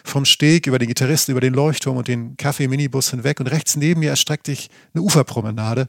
vom 0.04 0.26
Steg 0.26 0.68
über 0.68 0.80
den 0.80 0.88
Gitarristen, 0.88 1.32
über 1.32 1.42
den 1.42 1.54
Leuchtturm 1.54 1.98
und 1.98 2.08
den 2.08 2.38
Kaffee-Minibus 2.38 3.12
hinweg. 3.12 3.40
Und 3.40 3.48
rechts 3.48 3.76
neben 3.76 4.02
mir 4.02 4.10
erstreckt 4.10 4.46
sich 4.46 4.70
eine 4.94 5.04
Uferpromenade 5.04 5.88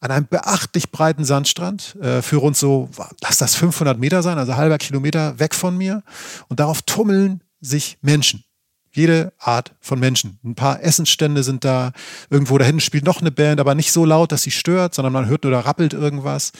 an 0.00 0.10
einem 0.10 0.26
beachtlich 0.26 0.90
breiten 0.90 1.24
Sandstrand 1.24 1.96
äh, 2.00 2.22
für 2.22 2.36
rund 2.36 2.56
so, 2.56 2.88
lass 3.22 3.38
das 3.38 3.54
500 3.54 3.98
Meter 3.98 4.22
sein, 4.22 4.38
also 4.38 4.56
halber 4.56 4.78
Kilometer 4.78 5.38
weg 5.38 5.54
von 5.54 5.76
mir. 5.76 6.02
Und 6.48 6.60
darauf 6.60 6.82
tummeln 6.82 7.42
sich 7.60 7.98
Menschen 8.02 8.44
jede 8.92 9.32
Art 9.38 9.72
von 9.80 9.98
Menschen. 9.98 10.38
Ein 10.44 10.54
paar 10.54 10.82
Essensstände 10.82 11.42
sind 11.42 11.64
da. 11.64 11.92
Irgendwo 12.30 12.58
da 12.58 12.64
hinten 12.64 12.80
spielt 12.80 13.04
noch 13.04 13.20
eine 13.20 13.30
Band, 13.30 13.60
aber 13.60 13.74
nicht 13.74 13.92
so 13.92 14.04
laut, 14.04 14.32
dass 14.32 14.42
sie 14.42 14.50
stört, 14.50 14.94
sondern 14.94 15.12
man 15.12 15.26
hört 15.26 15.44
nur, 15.44 15.52
da 15.52 15.60
rappelt 15.60 15.94
irgendwas. 15.94 16.52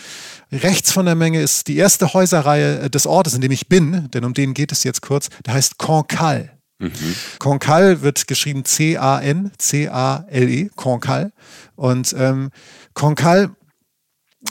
Rechts 0.50 0.92
von 0.92 1.06
der 1.06 1.14
Menge 1.14 1.40
ist 1.40 1.68
die 1.68 1.76
erste 1.76 2.12
Häuserreihe 2.12 2.80
äh, 2.80 2.90
des 2.90 3.06
Ortes, 3.06 3.34
in 3.34 3.40
dem 3.40 3.52
ich 3.52 3.68
bin, 3.68 4.10
denn 4.10 4.24
um 4.24 4.34
den 4.34 4.54
geht 4.54 4.72
es 4.72 4.84
jetzt 4.84 5.02
kurz. 5.02 5.28
Der 5.46 5.54
heißt 5.54 5.78
Concal. 5.78 6.50
Mhm. 6.78 7.14
Concal 7.38 8.02
wird 8.02 8.26
geschrieben 8.26 8.64
C-A-N, 8.64 9.52
C-A-L-E, 9.56 10.70
Concal. 10.74 11.32
Und 11.76 12.14
ähm, 12.18 12.50
Concal 12.94 13.50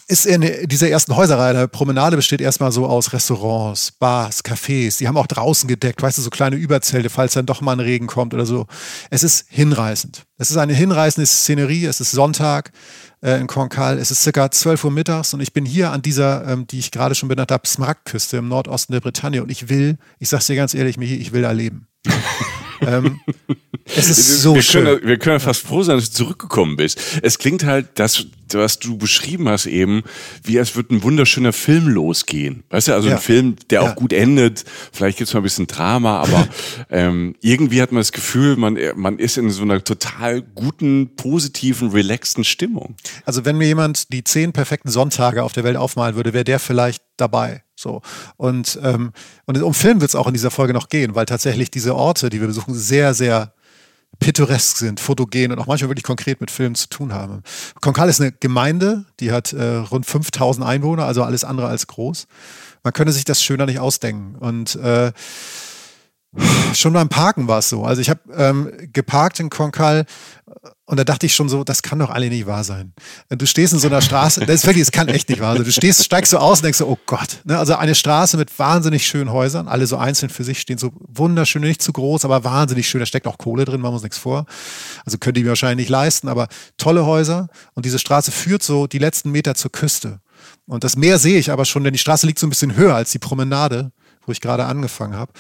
ist 0.07 0.25
in 0.25 0.41
dieser 0.67 0.89
ersten 0.89 1.15
Häuserreihe, 1.15 1.53
der 1.53 1.67
Promenade 1.67 2.15
besteht 2.15 2.41
erstmal 2.41 2.71
so 2.71 2.85
aus 2.85 3.13
Restaurants, 3.13 3.91
Bars, 3.91 4.43
Cafés. 4.43 4.97
Die 4.97 5.07
haben 5.07 5.17
auch 5.17 5.27
draußen 5.27 5.67
gedeckt, 5.67 6.01
weißt 6.01 6.17
du, 6.17 6.21
so 6.21 6.29
kleine 6.29 6.55
Überzelte, 6.55 7.09
falls 7.09 7.33
dann 7.33 7.45
doch 7.45 7.61
mal 7.61 7.73
ein 7.73 7.79
Regen 7.79 8.07
kommt 8.07 8.33
oder 8.33 8.45
so. 8.45 8.67
Es 9.09 9.23
ist 9.23 9.45
hinreißend. 9.49 10.23
Es 10.37 10.49
ist 10.49 10.57
eine 10.57 10.73
hinreißende 10.73 11.25
Szenerie. 11.25 11.85
Es 11.85 11.99
ist 11.99 12.11
Sonntag 12.11 12.71
äh, 13.21 13.39
in 13.39 13.47
Concal. 13.47 13.97
Es 13.97 14.11
ist 14.11 14.23
circa 14.23 14.49
12 14.49 14.85
Uhr 14.85 14.91
mittags 14.91 15.33
und 15.33 15.41
ich 15.41 15.53
bin 15.53 15.65
hier 15.65 15.91
an 15.91 16.01
dieser, 16.01 16.47
ähm, 16.47 16.67
die 16.67 16.79
ich 16.79 16.91
gerade 16.91 17.15
schon 17.15 17.29
benannt 17.29 17.51
habe, 17.51 17.67
Smaragdküste 17.67 18.37
im 18.37 18.47
Nordosten 18.47 18.93
der 18.93 19.01
Bretagne 19.01 19.43
und 19.43 19.51
ich 19.51 19.69
will, 19.69 19.97
ich 20.19 20.29
sag's 20.29 20.47
dir 20.47 20.55
ganz 20.55 20.73
ehrlich, 20.73 20.97
Michi, 20.97 21.15
ich 21.15 21.31
will 21.31 21.41
da 21.41 21.51
leben. 21.51 21.87
ähm, 22.81 23.19
es 23.85 24.09
ist 24.09 24.41
so 24.41 24.55
wir 24.55 24.61
schön. 24.61 24.85
Können, 24.85 25.07
wir 25.07 25.17
können 25.17 25.39
fast 25.39 25.61
froh 25.61 25.83
sein, 25.83 25.97
dass 25.97 26.11
du 26.11 26.17
zurückgekommen 26.17 26.75
bist. 26.75 26.99
Es 27.21 27.37
klingt 27.37 27.63
halt, 27.63 27.87
das, 27.95 28.25
was 28.53 28.79
du 28.79 28.97
beschrieben 28.97 29.47
hast 29.47 29.65
eben, 29.65 30.03
wie 30.43 30.59
als 30.59 30.75
würde 30.75 30.95
ein 30.95 31.03
wunderschöner 31.03 31.53
Film 31.53 31.87
losgehen. 31.87 32.63
Weißt 32.69 32.89
du, 32.89 32.93
also 32.93 33.09
ja. 33.09 33.15
ein 33.15 33.21
Film, 33.21 33.55
der 33.69 33.81
ja. 33.81 33.91
auch 33.91 33.95
gut 33.95 34.13
endet. 34.13 34.65
Vielleicht 34.91 35.17
gibt's 35.17 35.33
mal 35.33 35.39
ein 35.39 35.43
bisschen 35.43 35.67
Drama, 35.67 36.21
aber 36.21 36.47
ähm, 36.89 37.35
irgendwie 37.41 37.81
hat 37.81 37.91
man 37.91 37.99
das 37.99 38.11
Gefühl, 38.11 38.55
man, 38.57 38.77
man 38.95 39.19
ist 39.19 39.37
in 39.37 39.49
so 39.49 39.61
einer 39.61 39.83
total 39.83 40.41
guten, 40.41 41.15
positiven, 41.15 41.91
relaxten 41.91 42.43
Stimmung. 42.43 42.95
Also 43.25 43.45
wenn 43.45 43.57
mir 43.57 43.67
jemand 43.67 44.11
die 44.11 44.23
zehn 44.23 44.53
perfekten 44.53 44.89
Sonntage 44.89 45.43
auf 45.43 45.53
der 45.53 45.63
Welt 45.63 45.77
aufmalen 45.77 46.15
würde, 46.15 46.33
wäre 46.33 46.43
der 46.43 46.59
vielleicht 46.59 47.03
dabei. 47.17 47.63
So. 47.81 48.01
Und, 48.37 48.79
ähm, 48.83 49.11
und 49.45 49.61
um 49.61 49.73
Film 49.73 50.01
wird 50.01 50.09
es 50.09 50.15
auch 50.15 50.27
in 50.27 50.33
dieser 50.33 50.51
Folge 50.51 50.73
noch 50.73 50.89
gehen, 50.89 51.15
weil 51.15 51.25
tatsächlich 51.25 51.71
diese 51.71 51.95
Orte, 51.95 52.29
die 52.29 52.39
wir 52.39 52.47
besuchen, 52.47 52.73
sehr, 52.73 53.13
sehr 53.13 53.53
pittoresk 54.19 54.77
sind, 54.77 54.99
fotogen 54.99 55.51
und 55.51 55.59
auch 55.59 55.67
manchmal 55.67 55.89
wirklich 55.89 56.03
konkret 56.03 56.41
mit 56.41 56.51
Filmen 56.51 56.75
zu 56.75 56.89
tun 56.89 57.13
haben. 57.13 57.41
Konkal 57.81 58.07
ist 58.07 58.21
eine 58.21 58.31
Gemeinde, 58.31 59.05
die 59.19 59.31
hat 59.31 59.53
äh, 59.53 59.77
rund 59.77 60.05
5000 60.05 60.65
Einwohner, 60.65 61.05
also 61.05 61.23
alles 61.23 61.43
andere 61.43 61.67
als 61.67 61.87
groß. 61.87 62.27
Man 62.83 62.93
könnte 62.93 63.13
sich 63.13 63.25
das 63.25 63.41
schöner 63.41 63.65
nicht 63.65 63.79
ausdenken. 63.79 64.35
Und 64.35 64.75
äh, 64.75 65.11
Schon 66.73 66.93
beim 66.93 67.09
Parken 67.09 67.47
war 67.47 67.59
es 67.59 67.67
so. 67.67 67.83
Also 67.83 68.01
ich 68.01 68.09
habe 68.09 68.21
ähm, 68.35 68.71
geparkt 68.93 69.39
in 69.41 69.49
Konkal 69.49 70.05
und 70.85 70.97
da 70.97 71.03
dachte 71.03 71.25
ich 71.25 71.35
schon 71.35 71.49
so, 71.49 71.63
das 71.63 71.81
kann 71.81 71.99
doch 71.99 72.09
alle 72.09 72.29
nicht 72.29 72.45
wahr 72.45 72.63
sein. 72.63 72.93
Du 73.29 73.45
stehst 73.45 73.73
in 73.73 73.79
so 73.79 73.87
einer 73.87 74.01
Straße, 74.01 74.41
das 74.41 74.55
ist 74.57 74.65
wirklich, 74.65 74.85
das 74.85 74.91
kann 74.91 75.07
echt 75.09 75.27
nicht 75.29 75.41
wahr 75.41 75.55
sein. 75.55 75.65
Du 75.65 75.71
stehst, 75.71 76.03
steigst 76.03 76.31
so 76.31 76.37
aus 76.37 76.59
und 76.59 76.65
denkst 76.65 76.79
so, 76.79 76.87
oh 76.87 76.97
Gott. 77.05 77.39
Ne? 77.43 77.57
Also 77.57 77.75
eine 77.75 77.95
Straße 77.95 78.37
mit 78.37 78.57
wahnsinnig 78.59 79.05
schönen 79.05 79.31
Häusern, 79.31 79.67
alle 79.67 79.87
so 79.87 79.97
einzeln 79.97 80.29
für 80.29 80.43
sich 80.43 80.59
stehen, 80.59 80.77
so 80.77 80.91
wunderschön, 80.99 81.61
nicht 81.61 81.81
zu 81.81 81.91
groß, 81.91 82.23
aber 82.23 82.43
wahnsinnig 82.43 82.89
schön. 82.89 82.99
Da 82.99 83.05
steckt 83.05 83.27
auch 83.27 83.37
Kohle 83.37 83.65
drin, 83.65 83.81
machen 83.81 83.91
wir 83.91 83.95
uns 83.95 84.03
nichts 84.03 84.17
vor. 84.17 84.45
Also 85.05 85.17
könnte 85.17 85.39
ich 85.39 85.43
mir 85.45 85.51
wahrscheinlich 85.51 85.85
nicht 85.85 85.91
leisten, 85.91 86.27
aber 86.27 86.47
tolle 86.77 87.05
Häuser. 87.05 87.47
Und 87.73 87.85
diese 87.85 87.99
Straße 87.99 88.31
führt 88.31 88.63
so 88.63 88.87
die 88.87 88.99
letzten 88.99 89.31
Meter 89.31 89.55
zur 89.55 89.71
Küste. 89.71 90.19
Und 90.65 90.83
das 90.83 90.95
Meer 90.95 91.19
sehe 91.19 91.37
ich 91.37 91.51
aber 91.51 91.65
schon, 91.65 91.83
denn 91.83 91.93
die 91.93 91.99
Straße 91.99 92.25
liegt 92.25 92.39
so 92.39 92.47
ein 92.47 92.49
bisschen 92.49 92.75
höher 92.75 92.95
als 92.95 93.11
die 93.11 93.19
Promenade 93.19 93.91
wo 94.25 94.31
ich 94.31 94.41
gerade 94.41 94.65
angefangen 94.65 95.15
habe. 95.15 95.31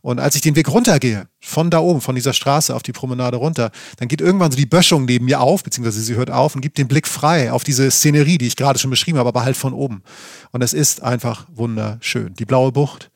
Und 0.00 0.20
als 0.20 0.34
ich 0.34 0.40
den 0.40 0.56
Weg 0.56 0.68
runtergehe, 0.68 1.28
von 1.40 1.70
da 1.70 1.80
oben, 1.80 2.00
von 2.00 2.14
dieser 2.14 2.32
Straße 2.32 2.74
auf 2.74 2.82
die 2.82 2.92
Promenade 2.92 3.36
runter, 3.36 3.70
dann 3.98 4.08
geht 4.08 4.20
irgendwann 4.20 4.50
so 4.50 4.56
die 4.56 4.66
Böschung 4.66 5.04
neben 5.04 5.24
mir 5.26 5.40
auf, 5.40 5.62
beziehungsweise 5.62 6.00
sie 6.00 6.14
hört 6.14 6.30
auf 6.30 6.54
und 6.54 6.60
gibt 6.60 6.78
den 6.78 6.88
Blick 6.88 7.06
frei 7.06 7.52
auf 7.52 7.64
diese 7.64 7.90
Szenerie, 7.90 8.38
die 8.38 8.46
ich 8.46 8.56
gerade 8.56 8.78
schon 8.78 8.90
beschrieben 8.90 9.18
habe, 9.18 9.28
aber 9.28 9.44
halt 9.44 9.56
von 9.56 9.72
oben. 9.72 10.02
Und 10.50 10.62
es 10.62 10.72
ist 10.72 11.02
einfach 11.02 11.46
wunderschön. 11.52 12.34
Die 12.34 12.44
blaue 12.44 12.72
Bucht, 12.72 13.10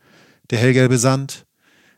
der 0.51 0.59
hellgelbe 0.59 0.99
Sand, 0.99 1.47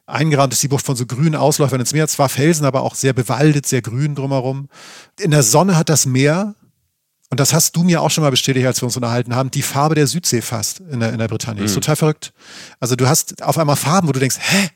eingerahmt 0.07 0.53
ist 0.53 0.63
die 0.63 0.69
Bucht 0.69 0.85
von 0.85 0.97
so 0.97 1.07
grünen 1.07 1.35
Ausläufern 1.35 1.81
ins 1.81 1.93
Meer, 1.93 2.09
zwar 2.09 2.29
Felsen, 2.29 2.65
aber 2.65 2.83
auch 2.83 2.95
sehr 2.95 3.13
bewaldet, 3.13 3.67
sehr 3.67 3.83
grün 3.83 4.15
drumherum. 4.15 4.69
In 5.21 5.31
der 5.31 5.43
Sonne 5.43 5.77
hat 5.77 5.89
das 5.89 6.07
Meer 6.07 6.55
und 7.31 7.41
das 7.41 7.53
hast 7.53 7.77
du 7.77 7.83
mir 7.83 8.01
auch 8.01 8.11
schon 8.11 8.25
mal 8.25 8.31
bestätigt, 8.31 8.67
als 8.67 8.81
wir 8.81 8.87
uns 8.87 8.97
unterhalten 8.97 9.35
haben, 9.35 9.51
die 9.51 9.63
Farbe 9.63 9.95
der 9.95 10.07
Südsee 10.07 10.41
fast 10.41 10.81
in 10.81 11.01
der, 11.01 11.13
in 11.13 11.19
der 11.19 11.29
Bretagne. 11.29 11.61
Mhm. 11.61 11.67
Ist 11.67 11.75
total 11.75 11.97
verrückt. 11.97 12.33
Also 12.81 12.97
du 12.97 13.07
hast 13.07 13.43
auf 13.43 13.59
einmal 13.59 13.77
Farben, 13.77 14.09
wo 14.09 14.13
du 14.13 14.21
denkst, 14.21 14.39
hä, 14.39 14.69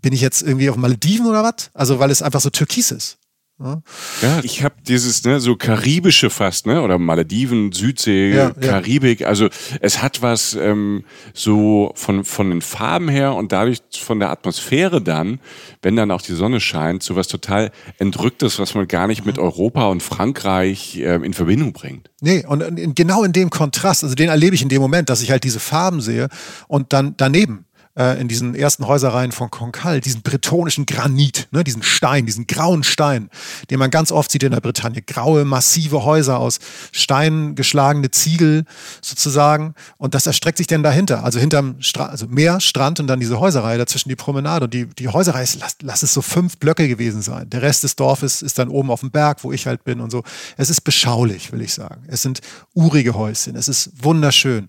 bin 0.00 0.12
ich 0.12 0.20
jetzt 0.20 0.42
irgendwie 0.42 0.70
auf 0.70 0.76
Malediven 0.76 1.26
oder 1.26 1.42
was? 1.42 1.70
Also 1.74 1.98
weil 1.98 2.10
es 2.10 2.22
einfach 2.22 2.40
so 2.40 2.50
türkis 2.50 2.92
ist. 2.92 3.18
Ja, 3.58 4.40
ich 4.42 4.64
habe 4.64 4.74
dieses 4.86 5.22
ne, 5.24 5.38
so 5.38 5.54
karibische 5.54 6.30
fast, 6.30 6.66
ne, 6.66 6.82
oder 6.82 6.98
Malediven, 6.98 7.70
Südsee, 7.70 8.34
ja, 8.34 8.50
Karibik. 8.50 9.20
Ja. 9.20 9.28
Also 9.28 9.48
es 9.80 10.02
hat 10.02 10.20
was 10.20 10.54
ähm, 10.54 11.04
so 11.32 11.92
von 11.94 12.24
von 12.24 12.50
den 12.50 12.60
Farben 12.60 13.08
her 13.08 13.34
und 13.34 13.52
dadurch 13.52 13.80
von 14.00 14.18
der 14.18 14.30
Atmosphäre 14.30 15.00
dann, 15.00 15.38
wenn 15.80 15.94
dann 15.94 16.10
auch 16.10 16.22
die 16.22 16.34
Sonne 16.34 16.60
scheint, 16.60 17.02
so 17.02 17.14
was 17.14 17.28
total 17.28 17.70
entrücktes, 17.98 18.58
was 18.58 18.74
man 18.74 18.88
gar 18.88 19.06
nicht 19.06 19.24
mit 19.24 19.38
Europa 19.38 19.86
und 19.86 20.02
Frankreich 20.02 20.96
äh, 20.96 21.16
in 21.16 21.32
Verbindung 21.32 21.72
bringt. 21.72 22.10
Nee, 22.20 22.44
und 22.46 22.94
genau 22.96 23.22
in 23.22 23.32
dem 23.32 23.50
Kontrast, 23.50 24.02
also 24.02 24.14
den 24.14 24.28
erlebe 24.28 24.54
ich 24.54 24.62
in 24.62 24.68
dem 24.68 24.82
Moment, 24.82 25.08
dass 25.08 25.22
ich 25.22 25.30
halt 25.30 25.44
diese 25.44 25.60
Farben 25.60 26.00
sehe 26.00 26.28
und 26.68 26.92
dann 26.92 27.14
daneben 27.16 27.66
äh, 27.96 28.20
in 28.20 28.28
diesen 28.28 28.54
ersten 28.54 28.86
Häuserreihen 28.86 29.32
von 29.32 29.50
Concal, 29.50 30.00
diesen 30.00 30.22
bretonischen 30.22 30.86
Granit, 30.86 31.48
ne, 31.50 31.62
diesen 31.62 31.82
Stein, 31.82 32.26
diesen 32.26 32.46
grauen 32.46 32.84
Stein, 32.84 33.28
den 33.70 33.78
man 33.78 33.90
ganz 33.90 34.12
oft 34.12 34.32
sieht 34.32 34.42
in 34.42 34.52
der 34.52 34.60
Bretagne. 34.60 35.02
Graue, 35.02 35.44
massive 35.44 36.04
Häuser 36.04 36.38
aus 36.38 36.58
Steinen 36.92 37.54
geschlagene 37.54 38.10
Ziegel 38.10 38.64
sozusagen. 39.02 39.74
Und 39.98 40.14
das 40.14 40.26
erstreckt 40.26 40.58
sich 40.58 40.66
dann 40.66 40.82
dahinter. 40.82 41.24
Also 41.24 41.38
hinterm 41.38 41.76
Stra 41.80 42.06
also 42.06 42.26
Meer, 42.28 42.60
Strand 42.60 43.00
und 43.00 43.06
dann 43.06 43.20
diese 43.20 43.40
Häuserreihe, 43.40 43.78
dazwischen 43.78 44.08
die 44.08 44.16
Promenade. 44.16 44.64
Und 44.64 44.74
die, 44.74 44.86
die 44.86 45.08
Häuserreihe 45.08 45.44
ist, 45.44 45.58
lass, 45.60 45.76
lass 45.82 46.02
es 46.02 46.14
so 46.14 46.22
fünf 46.22 46.58
Blöcke 46.58 46.88
gewesen 46.88 47.22
sein. 47.22 47.50
Der 47.50 47.62
Rest 47.62 47.84
des 47.84 47.96
Dorfes 47.96 48.42
ist 48.42 48.58
dann 48.58 48.68
oben 48.68 48.90
auf 48.90 49.00
dem 49.00 49.10
Berg, 49.10 49.44
wo 49.44 49.52
ich 49.52 49.66
halt 49.66 49.84
bin 49.84 50.00
und 50.00 50.10
so. 50.10 50.22
Es 50.56 50.70
ist 50.70 50.80
beschaulich, 50.82 51.52
will 51.52 51.60
ich 51.60 51.74
sagen. 51.74 52.04
Es 52.06 52.22
sind 52.22 52.40
urige 52.74 53.14
Häuschen. 53.14 53.56
Es 53.56 53.68
ist 53.68 53.90
wunderschön. 54.02 54.68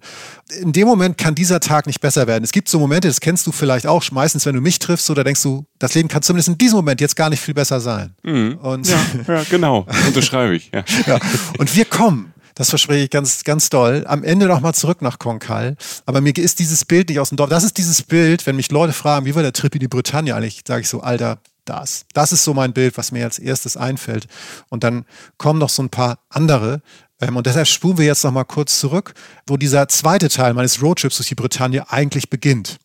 In 0.61 0.73
dem 0.73 0.87
Moment 0.87 1.17
kann 1.17 1.35
dieser 1.35 1.59
Tag 1.59 1.87
nicht 1.87 2.01
besser 2.01 2.27
werden. 2.27 2.43
Es 2.43 2.51
gibt 2.51 2.67
so 2.67 2.79
Momente, 2.79 3.12
das 3.13 3.21
kennst 3.21 3.45
du 3.45 3.51
vielleicht 3.51 3.85
auch, 3.85 4.03
meistens, 4.11 4.47
wenn 4.47 4.55
du 4.55 4.61
mich 4.61 4.79
triffst, 4.79 5.05
so, 5.05 5.13
da 5.13 5.23
denkst 5.23 5.43
du, 5.43 5.65
das 5.77 5.93
Leben 5.93 6.09
kann 6.09 6.23
zumindest 6.23 6.49
in 6.49 6.57
diesem 6.57 6.77
Moment 6.77 6.99
jetzt 6.99 7.15
gar 7.15 7.29
nicht 7.29 7.41
viel 7.41 7.53
besser 7.53 7.79
sein. 7.79 8.15
Mhm. 8.23 8.57
Und 8.57 8.87
ja, 8.87 8.97
ja, 9.27 9.43
genau, 9.49 9.85
unterschreibe 10.07 10.55
ich. 10.55 10.71
Ja. 10.73 10.83
ja. 11.05 11.19
Und 11.59 11.75
wir 11.75 11.85
kommen 11.85 12.33
das 12.55 12.69
verspreche 12.69 13.05
ich 13.05 13.09
ganz, 13.09 13.43
ganz 13.43 13.69
doll. 13.69 14.03
Am 14.07 14.23
Ende 14.23 14.45
nochmal 14.45 14.75
zurück 14.75 15.01
nach 15.01 15.17
Konkal. 15.17 15.75
Aber 16.05 16.21
mir 16.21 16.37
ist 16.37 16.59
dieses 16.59 16.85
Bild 16.85 17.09
nicht 17.09 17.19
aus 17.19 17.29
dem 17.29 17.35
Dorf. 17.35 17.49
Das 17.49 17.63
ist 17.63 17.79
dieses 17.79 18.03
Bild, 18.03 18.45
wenn 18.45 18.55
mich 18.55 18.69
Leute 18.69 18.93
fragen, 18.93 19.25
wie 19.25 19.33
war 19.33 19.41
der 19.41 19.53
Trip 19.53 19.73
in 19.73 19.79
die 19.79 19.87
Bretagne 19.87 20.35
eigentlich, 20.35 20.61
sage 20.67 20.81
ich 20.81 20.87
so, 20.87 21.01
Alter, 21.01 21.39
das. 21.65 22.05
Das 22.13 22.31
ist 22.31 22.43
so 22.43 22.53
mein 22.53 22.71
Bild, 22.71 22.95
was 22.95 23.11
mir 23.11 23.23
als 23.23 23.39
erstes 23.39 23.75
einfällt. 23.75 24.27
Und 24.69 24.83
dann 24.83 25.05
kommen 25.37 25.59
noch 25.59 25.69
so 25.69 25.81
ein 25.81 25.89
paar 25.89 26.19
andere. 26.29 26.81
Ähm, 27.21 27.37
und 27.37 27.47
deshalb 27.47 27.67
spulen 27.67 27.97
wir 27.97 28.05
jetzt 28.05 28.23
nochmal 28.23 28.45
kurz 28.45 28.79
zurück, 28.79 29.13
wo 29.47 29.57
dieser 29.57 29.87
zweite 29.87 30.29
Teil 30.29 30.53
meines 30.53 30.81
Roadtrips 30.81 31.17
durch 31.17 31.29
die 31.29 31.35
Bretagne 31.35 31.89
eigentlich 31.91 32.29
beginnt. 32.29 32.77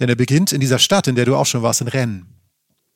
Denn 0.00 0.08
er 0.08 0.16
beginnt 0.16 0.52
in 0.52 0.60
dieser 0.60 0.78
Stadt, 0.78 1.06
in 1.06 1.14
der 1.14 1.24
du 1.24 1.36
auch 1.36 1.46
schon 1.46 1.62
warst, 1.62 1.80
in 1.80 1.88
Rennes. 1.88 2.24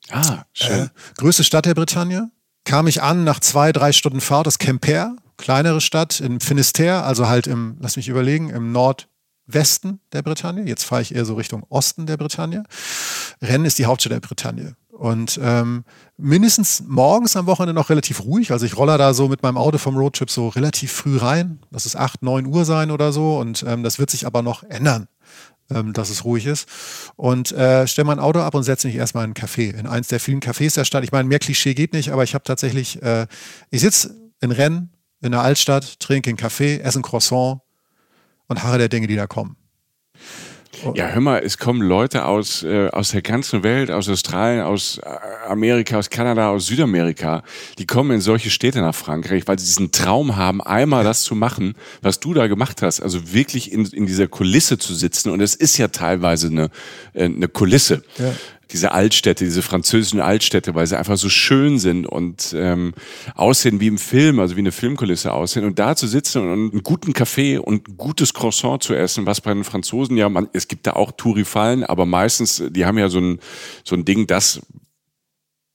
Ah, 0.09 0.43
schön. 0.53 0.85
Äh, 0.85 0.89
größte 1.17 1.43
Stadt 1.43 1.65
der 1.65 1.75
Bretagne. 1.75 2.31
Kam 2.65 2.87
ich 2.87 3.01
an 3.01 3.23
nach 3.23 3.39
zwei, 3.39 3.71
drei 3.71 3.91
Stunden 3.91 4.21
Fahrt 4.21 4.47
aus 4.47 4.59
Quimper, 4.59 5.15
kleinere 5.37 5.81
Stadt 5.81 6.19
in 6.19 6.39
Finisterre, 6.39 7.03
also 7.03 7.27
halt 7.27 7.47
im, 7.47 7.77
lass 7.79 7.95
mich 7.95 8.09
überlegen, 8.09 8.49
im 8.49 8.71
Nordwesten 8.71 9.99
der 10.13 10.21
Bretagne. 10.21 10.65
Jetzt 10.65 10.83
fahre 10.83 11.01
ich 11.01 11.15
eher 11.15 11.25
so 11.25 11.35
Richtung 11.35 11.65
Osten 11.69 12.05
der 12.05 12.17
Bretagne. 12.17 12.63
Rennes 13.41 13.69
ist 13.69 13.79
die 13.79 13.85
Hauptstadt 13.85 14.13
der 14.13 14.19
Bretagne. 14.19 14.75
Und 14.91 15.39
ähm, 15.41 15.85
mindestens 16.17 16.83
morgens 16.85 17.37
am 17.37 17.45
Wochenende 17.45 17.73
noch 17.73 17.89
relativ 17.89 18.25
ruhig. 18.25 18.51
Also 18.51 18.65
ich 18.65 18.75
roller 18.75 18.97
da 18.97 19.13
so 19.13 19.29
mit 19.29 19.41
meinem 19.41 19.57
Auto 19.57 19.77
vom 19.77 19.95
Roadtrip 19.95 20.29
so 20.29 20.49
relativ 20.49 20.91
früh 20.91 21.15
rein. 21.15 21.59
Das 21.71 21.85
ist 21.85 21.95
8, 21.95 22.21
9 22.21 22.45
Uhr 22.45 22.65
sein 22.65 22.91
oder 22.91 23.13
so. 23.13 23.39
Und 23.39 23.63
ähm, 23.65 23.81
das 23.81 23.97
wird 23.97 24.09
sich 24.09 24.25
aber 24.25 24.41
noch 24.41 24.63
ändern 24.63 25.07
ähm, 25.69 25.93
dass 25.93 26.09
es 26.09 26.23
ruhig 26.25 26.45
ist. 26.45 26.67
Und 27.15 27.51
äh, 27.51 27.87
stelle 27.87 28.05
mein 28.05 28.19
Auto 28.19 28.39
ab 28.39 28.55
und 28.55 28.63
setze 28.63 28.87
mich 28.87 28.95
erstmal 28.95 29.25
in 29.25 29.35
einen 29.35 29.47
Café, 29.47 29.73
in 29.73 29.87
eins 29.87 30.07
der 30.07 30.19
vielen 30.19 30.39
Cafés 30.39 30.75
der 30.75 30.85
Stadt. 30.85 31.03
Ich 31.03 31.11
meine, 31.11 31.27
mehr 31.27 31.39
Klischee 31.39 31.73
geht 31.73 31.93
nicht, 31.93 32.11
aber 32.11 32.23
ich 32.23 32.33
habe 32.33 32.43
tatsächlich, 32.43 33.01
äh, 33.01 33.27
ich 33.69 33.81
sitze 33.81 34.15
in 34.41 34.51
Rennes, 34.51 34.83
in 35.21 35.31
der 35.31 35.41
Altstadt, 35.41 35.99
trinke 35.99 36.29
einen 36.29 36.37
Kaffee, 36.37 36.79
esse 36.79 36.99
ein 36.99 37.03
Croissant 37.03 37.59
und 38.47 38.63
harre 38.63 38.77
der 38.77 38.89
Dinge, 38.89 39.07
die 39.07 39.15
da 39.15 39.27
kommen. 39.27 39.58
Ja, 40.95 41.07
hör 41.07 41.21
mal, 41.21 41.41
es 41.43 41.57
kommen 41.57 41.81
Leute 41.81 42.25
aus, 42.25 42.63
äh, 42.63 42.89
aus 42.89 43.11
der 43.11 43.21
ganzen 43.21 43.63
Welt, 43.63 43.91
aus 43.91 44.09
Australien, 44.09 44.63
aus 44.63 44.99
äh, 44.99 45.09
Amerika, 45.47 45.97
aus 45.97 46.09
Kanada, 46.09 46.49
aus 46.49 46.67
Südamerika, 46.67 47.43
die 47.77 47.85
kommen 47.85 48.11
in 48.11 48.21
solche 48.21 48.49
Städte 48.49 48.81
nach 48.81 48.95
Frankreich, 48.95 49.43
weil 49.47 49.59
sie 49.59 49.65
diesen 49.65 49.91
Traum 49.91 50.35
haben, 50.35 50.61
einmal 50.61 51.03
das 51.03 51.23
zu 51.23 51.35
machen, 51.35 51.75
was 52.01 52.19
du 52.19 52.33
da 52.33 52.47
gemacht 52.47 52.81
hast. 52.81 53.01
Also 53.01 53.33
wirklich 53.33 53.71
in, 53.71 53.85
in 53.85 54.05
dieser 54.05 54.27
Kulisse 54.27 54.77
zu 54.77 54.93
sitzen. 54.93 55.29
Und 55.29 55.41
es 55.41 55.55
ist 55.55 55.77
ja 55.77 55.89
teilweise 55.89 56.47
eine, 56.47 56.69
äh, 57.13 57.25
eine 57.25 57.47
Kulisse. 57.47 58.03
Ja 58.17 58.33
diese 58.71 58.91
Altstädte, 58.91 59.43
diese 59.43 59.61
französischen 59.61 60.21
Altstädte, 60.21 60.75
weil 60.75 60.87
sie 60.87 60.97
einfach 60.97 61.17
so 61.17 61.29
schön 61.29 61.79
sind 61.79 62.05
und 62.05 62.53
ähm, 62.57 62.93
aussehen 63.35 63.79
wie 63.79 63.87
im 63.87 63.97
Film, 63.97 64.39
also 64.39 64.55
wie 64.55 64.61
eine 64.61 64.71
Filmkulisse 64.71 65.33
aussehen. 65.33 65.65
Und 65.65 65.79
da 65.79 65.95
zu 65.95 66.07
sitzen 66.07 66.41
und 66.41 66.71
einen 66.71 66.83
guten 66.83 67.13
Kaffee 67.13 67.57
und 67.57 67.87
ein 67.87 67.97
gutes 67.97 68.33
Croissant 68.33 68.83
zu 68.83 68.93
essen, 68.93 69.25
was 69.25 69.41
bei 69.41 69.53
den 69.53 69.63
Franzosen 69.63 70.17
ja, 70.17 70.29
man, 70.29 70.49
es 70.53 70.67
gibt 70.67 70.87
da 70.87 70.93
auch 70.93 71.11
Tourifallen, 71.11 71.83
aber 71.83 72.05
meistens, 72.05 72.63
die 72.69 72.85
haben 72.85 72.97
ja 72.97 73.09
so 73.09 73.19
ein, 73.19 73.39
so 73.83 73.95
ein 73.95 74.05
Ding, 74.05 74.27
das 74.27 74.61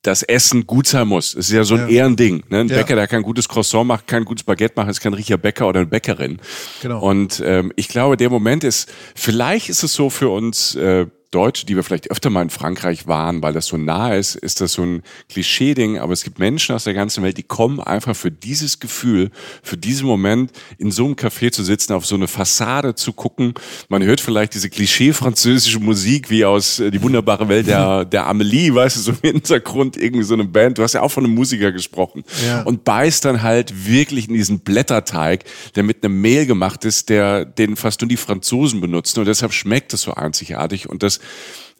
das 0.06 0.22
Essen 0.22 0.66
gut 0.66 0.86
sein 0.86 1.08
muss. 1.08 1.34
Es 1.34 1.48
ist 1.48 1.52
ja 1.52 1.64
so 1.64 1.74
ein 1.76 1.88
ja. 1.88 1.96
Ehrending. 1.96 2.44
Ne? 2.50 2.60
Ein 2.60 2.68
ja. 2.68 2.76
Bäcker, 2.76 2.94
der 2.94 3.08
kein 3.08 3.22
gutes 3.22 3.48
Croissant 3.48 3.86
macht, 3.86 4.06
kein 4.06 4.24
gutes 4.24 4.44
Baguette 4.44 4.74
macht, 4.76 4.90
ist 4.90 5.00
kein 5.00 5.14
richtiger 5.14 5.38
Bäcker 5.38 5.66
oder 5.66 5.80
eine 5.80 5.88
Bäckerin. 5.88 6.40
Genau. 6.82 7.00
Und 7.00 7.42
ähm, 7.44 7.72
ich 7.76 7.88
glaube, 7.88 8.16
der 8.16 8.30
Moment 8.30 8.64
ist, 8.64 8.92
vielleicht 9.14 9.70
ist 9.70 9.82
es 9.82 9.94
so 9.94 10.10
für 10.10 10.28
uns 10.28 10.74
äh, 10.74 11.06
Deutsche, 11.34 11.66
die 11.66 11.74
wir 11.74 11.82
vielleicht 11.82 12.10
öfter 12.10 12.30
mal 12.30 12.42
in 12.42 12.50
Frankreich 12.50 13.08
waren, 13.08 13.42
weil 13.42 13.52
das 13.52 13.66
so 13.66 13.76
nah 13.76 14.14
ist, 14.14 14.36
ist 14.36 14.60
das 14.60 14.72
so 14.72 14.82
ein 14.82 15.02
Klischee-Ding. 15.28 15.98
Aber 15.98 16.12
es 16.12 16.22
gibt 16.22 16.38
Menschen 16.38 16.74
aus 16.74 16.84
der 16.84 16.94
ganzen 16.94 17.24
Welt, 17.24 17.36
die 17.36 17.42
kommen 17.42 17.80
einfach 17.80 18.14
für 18.14 18.30
dieses 18.30 18.78
Gefühl, 18.78 19.30
für 19.62 19.76
diesen 19.76 20.06
Moment 20.06 20.52
in 20.78 20.92
so 20.92 21.04
einem 21.04 21.14
Café 21.14 21.50
zu 21.50 21.64
sitzen, 21.64 21.92
auf 21.92 22.06
so 22.06 22.14
eine 22.14 22.28
Fassade 22.28 22.94
zu 22.94 23.12
gucken. 23.12 23.54
Man 23.88 24.04
hört 24.04 24.20
vielleicht 24.20 24.54
diese 24.54 24.70
Klischee-französische 24.70 25.80
Musik 25.80 26.30
wie 26.30 26.44
aus 26.44 26.78
äh, 26.78 26.92
Die 26.92 27.02
wunderbare 27.02 27.48
Welt 27.48 27.66
der, 27.66 28.04
der 28.04 28.26
Amelie, 28.26 28.72
weißt 28.72 28.96
du, 28.96 29.00
so 29.00 29.10
im 29.10 29.32
Hintergrund 29.32 29.96
irgendwie 29.96 30.24
so 30.24 30.34
eine 30.34 30.44
Band. 30.44 30.78
Du 30.78 30.82
hast 30.84 30.92
ja 30.92 31.02
auch 31.02 31.10
von 31.10 31.24
einem 31.24 31.34
Musiker 31.34 31.72
gesprochen. 31.72 32.22
Ja. 32.46 32.62
Und 32.62 32.84
beißt 32.84 33.24
dann 33.24 33.42
halt 33.42 33.86
wirklich 33.86 34.28
in 34.28 34.34
diesen 34.34 34.60
Blätterteig, 34.60 35.44
der 35.74 35.82
mit 35.82 36.04
einem 36.04 36.20
Mehl 36.20 36.46
gemacht 36.46 36.84
ist, 36.84 37.08
der, 37.08 37.44
den 37.44 37.74
fast 37.74 38.00
nur 38.02 38.08
die 38.08 38.16
Franzosen 38.16 38.80
benutzen. 38.80 39.18
Und 39.18 39.26
deshalb 39.26 39.52
schmeckt 39.52 39.92
es 39.92 40.02
so 40.02 40.14
einzigartig. 40.14 40.88
Und 40.88 41.02
das 41.02 41.18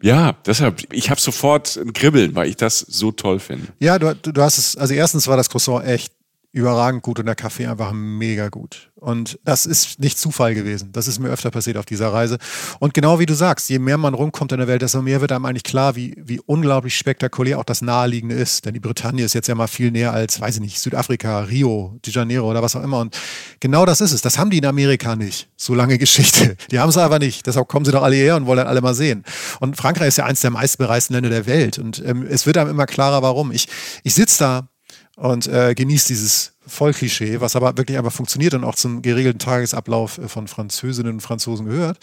ja, 0.01 0.33
deshalb, 0.45 0.93
ich 0.93 1.09
habe 1.09 1.19
sofort 1.19 1.77
ein 1.77 1.93
Kribbeln, 1.93 2.35
weil 2.35 2.49
ich 2.49 2.57
das 2.57 2.79
so 2.79 3.11
toll 3.11 3.39
finde. 3.39 3.67
Ja, 3.79 3.97
du, 3.97 4.13
du 4.13 4.41
hast 4.41 4.57
es, 4.57 4.75
also 4.75 4.93
erstens 4.93 5.27
war 5.27 5.37
das 5.37 5.49
Croissant 5.49 5.85
echt 5.85 6.13
überragend 6.55 7.03
gut 7.03 7.19
und 7.19 7.25
der 7.25 7.35
Kaffee 7.35 7.67
einfach 7.67 7.91
mega 7.91 8.47
gut. 8.47 8.89
Und 8.95 9.37
das 9.43 9.65
ist 9.65 9.99
nicht 9.99 10.17
Zufall 10.17 10.55
gewesen. 10.55 10.93
Das 10.93 11.07
ist 11.07 11.19
mir 11.19 11.27
öfter 11.27 11.51
passiert 11.51 11.75
auf 11.75 11.85
dieser 11.85 12.13
Reise. 12.13 12.37
Und 12.79 12.93
genau 12.93 13.19
wie 13.19 13.25
du 13.25 13.33
sagst, 13.33 13.69
je 13.69 13.77
mehr 13.77 13.97
man 13.97 14.13
rumkommt 14.13 14.53
in 14.53 14.59
der 14.59 14.67
Welt, 14.69 14.81
desto 14.81 15.01
mehr 15.01 15.19
wird 15.19 15.33
einem 15.33 15.45
eigentlich 15.45 15.65
klar, 15.65 15.97
wie, 15.97 16.15
wie 16.17 16.39
unglaublich 16.39 16.97
spektakulär 16.97 17.59
auch 17.59 17.65
das 17.65 17.81
Naheliegende 17.81 18.35
ist. 18.35 18.65
Denn 18.65 18.73
die 18.73 18.79
Bretagne 18.79 19.25
ist 19.25 19.33
jetzt 19.33 19.49
ja 19.49 19.53
mal 19.53 19.67
viel 19.67 19.91
näher 19.91 20.13
als, 20.13 20.39
weiß 20.39 20.55
ich 20.55 20.61
nicht, 20.61 20.79
Südafrika, 20.79 21.41
Rio, 21.41 21.99
de 22.05 22.13
Janeiro 22.13 22.49
oder 22.49 22.63
was 22.63 22.75
auch 22.77 22.83
immer. 22.83 22.99
Und 22.99 23.19
genau 23.59 23.85
das 23.85 23.99
ist 23.99 24.13
es. 24.13 24.21
Das 24.21 24.39
haben 24.39 24.49
die 24.49 24.59
in 24.59 24.65
Amerika 24.65 25.17
nicht. 25.17 25.49
So 25.57 25.75
lange 25.75 25.97
Geschichte. 25.97 26.55
Die 26.71 26.79
haben 26.79 26.89
es 26.89 26.97
aber 26.97 27.19
nicht. 27.19 27.45
Deshalb 27.45 27.67
kommen 27.67 27.83
sie 27.83 27.91
doch 27.91 28.01
alle 28.01 28.15
hierher 28.15 28.37
und 28.37 28.45
wollen 28.45 28.59
dann 28.59 28.67
alle 28.67 28.79
mal 28.79 28.95
sehen. 28.95 29.25
Und 29.59 29.75
Frankreich 29.75 30.07
ist 30.07 30.17
ja 30.19 30.25
eines 30.25 30.39
der 30.39 30.51
meistbereisten 30.51 31.13
Länder 31.13 31.29
der 31.29 31.47
Welt. 31.47 31.79
Und 31.79 32.01
ähm, 32.05 32.25
es 32.27 32.45
wird 32.45 32.57
einem 32.57 32.69
immer 32.69 32.85
klarer, 32.85 33.21
warum. 33.21 33.51
Ich, 33.51 33.67
ich 34.03 34.15
sitze 34.15 34.39
da 34.39 34.69
und 35.15 35.47
äh, 35.47 35.73
genießt 35.75 36.09
dieses 36.09 36.53
Vollklischee, 36.67 37.39
was 37.41 37.55
aber 37.55 37.77
wirklich 37.77 37.97
einfach 37.97 38.11
funktioniert 38.11 38.53
und 38.53 38.63
auch 38.63 38.75
zum 38.75 39.01
geregelten 39.01 39.39
Tagesablauf 39.39 40.17
äh, 40.17 40.27
von 40.27 40.47
Französinnen 40.47 41.13
und 41.13 41.21
Franzosen 41.21 41.67
gehört. 41.67 41.99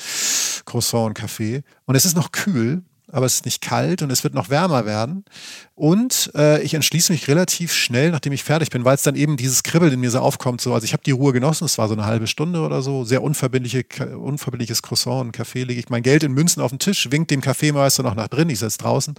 Croissant 0.64 1.06
und 1.08 1.14
Kaffee. 1.14 1.62
Und 1.86 1.94
es 1.94 2.04
ist 2.04 2.16
noch 2.16 2.32
kühl, 2.32 2.82
aber 3.08 3.26
es 3.26 3.34
ist 3.34 3.44
nicht 3.44 3.60
kalt 3.60 4.00
und 4.00 4.10
es 4.10 4.24
wird 4.24 4.32
noch 4.32 4.48
wärmer 4.48 4.86
werden. 4.86 5.24
Und 5.74 6.30
äh, 6.34 6.62
ich 6.62 6.74
entschließe 6.74 7.12
mich 7.12 7.28
relativ 7.28 7.72
schnell, 7.74 8.10
nachdem 8.10 8.32
ich 8.32 8.42
fertig 8.42 8.70
bin, 8.70 8.84
weil 8.84 8.94
es 8.94 9.02
dann 9.02 9.16
eben 9.16 9.36
dieses 9.36 9.62
Kribbeln 9.62 9.92
in 9.92 10.00
mir 10.00 10.10
so 10.10 10.20
aufkommt. 10.20 10.60
So. 10.62 10.72
Also 10.72 10.84
ich 10.84 10.94
habe 10.94 11.02
die 11.02 11.10
Ruhe 11.10 11.32
genossen, 11.32 11.66
es 11.66 11.76
war 11.76 11.88
so 11.88 11.94
eine 11.94 12.06
halbe 12.06 12.26
Stunde 12.26 12.60
oder 12.60 12.80
so, 12.80 13.04
sehr 13.04 13.22
unverbindliche, 13.22 13.84
unverbindliches 14.16 14.82
Croissant 14.82 15.20
und 15.20 15.32
Kaffee, 15.32 15.64
lege 15.64 15.80
ich 15.80 15.90
mein 15.90 16.02
Geld 16.02 16.22
in 16.22 16.32
Münzen 16.32 16.62
auf 16.62 16.70
den 16.70 16.78
Tisch, 16.78 17.10
winkt 17.10 17.30
dem 17.30 17.42
Kaffeemeister 17.42 18.02
noch 18.02 18.14
nach 18.14 18.28
drin, 18.28 18.48
ich 18.48 18.60
sitze 18.60 18.78
draußen 18.78 19.14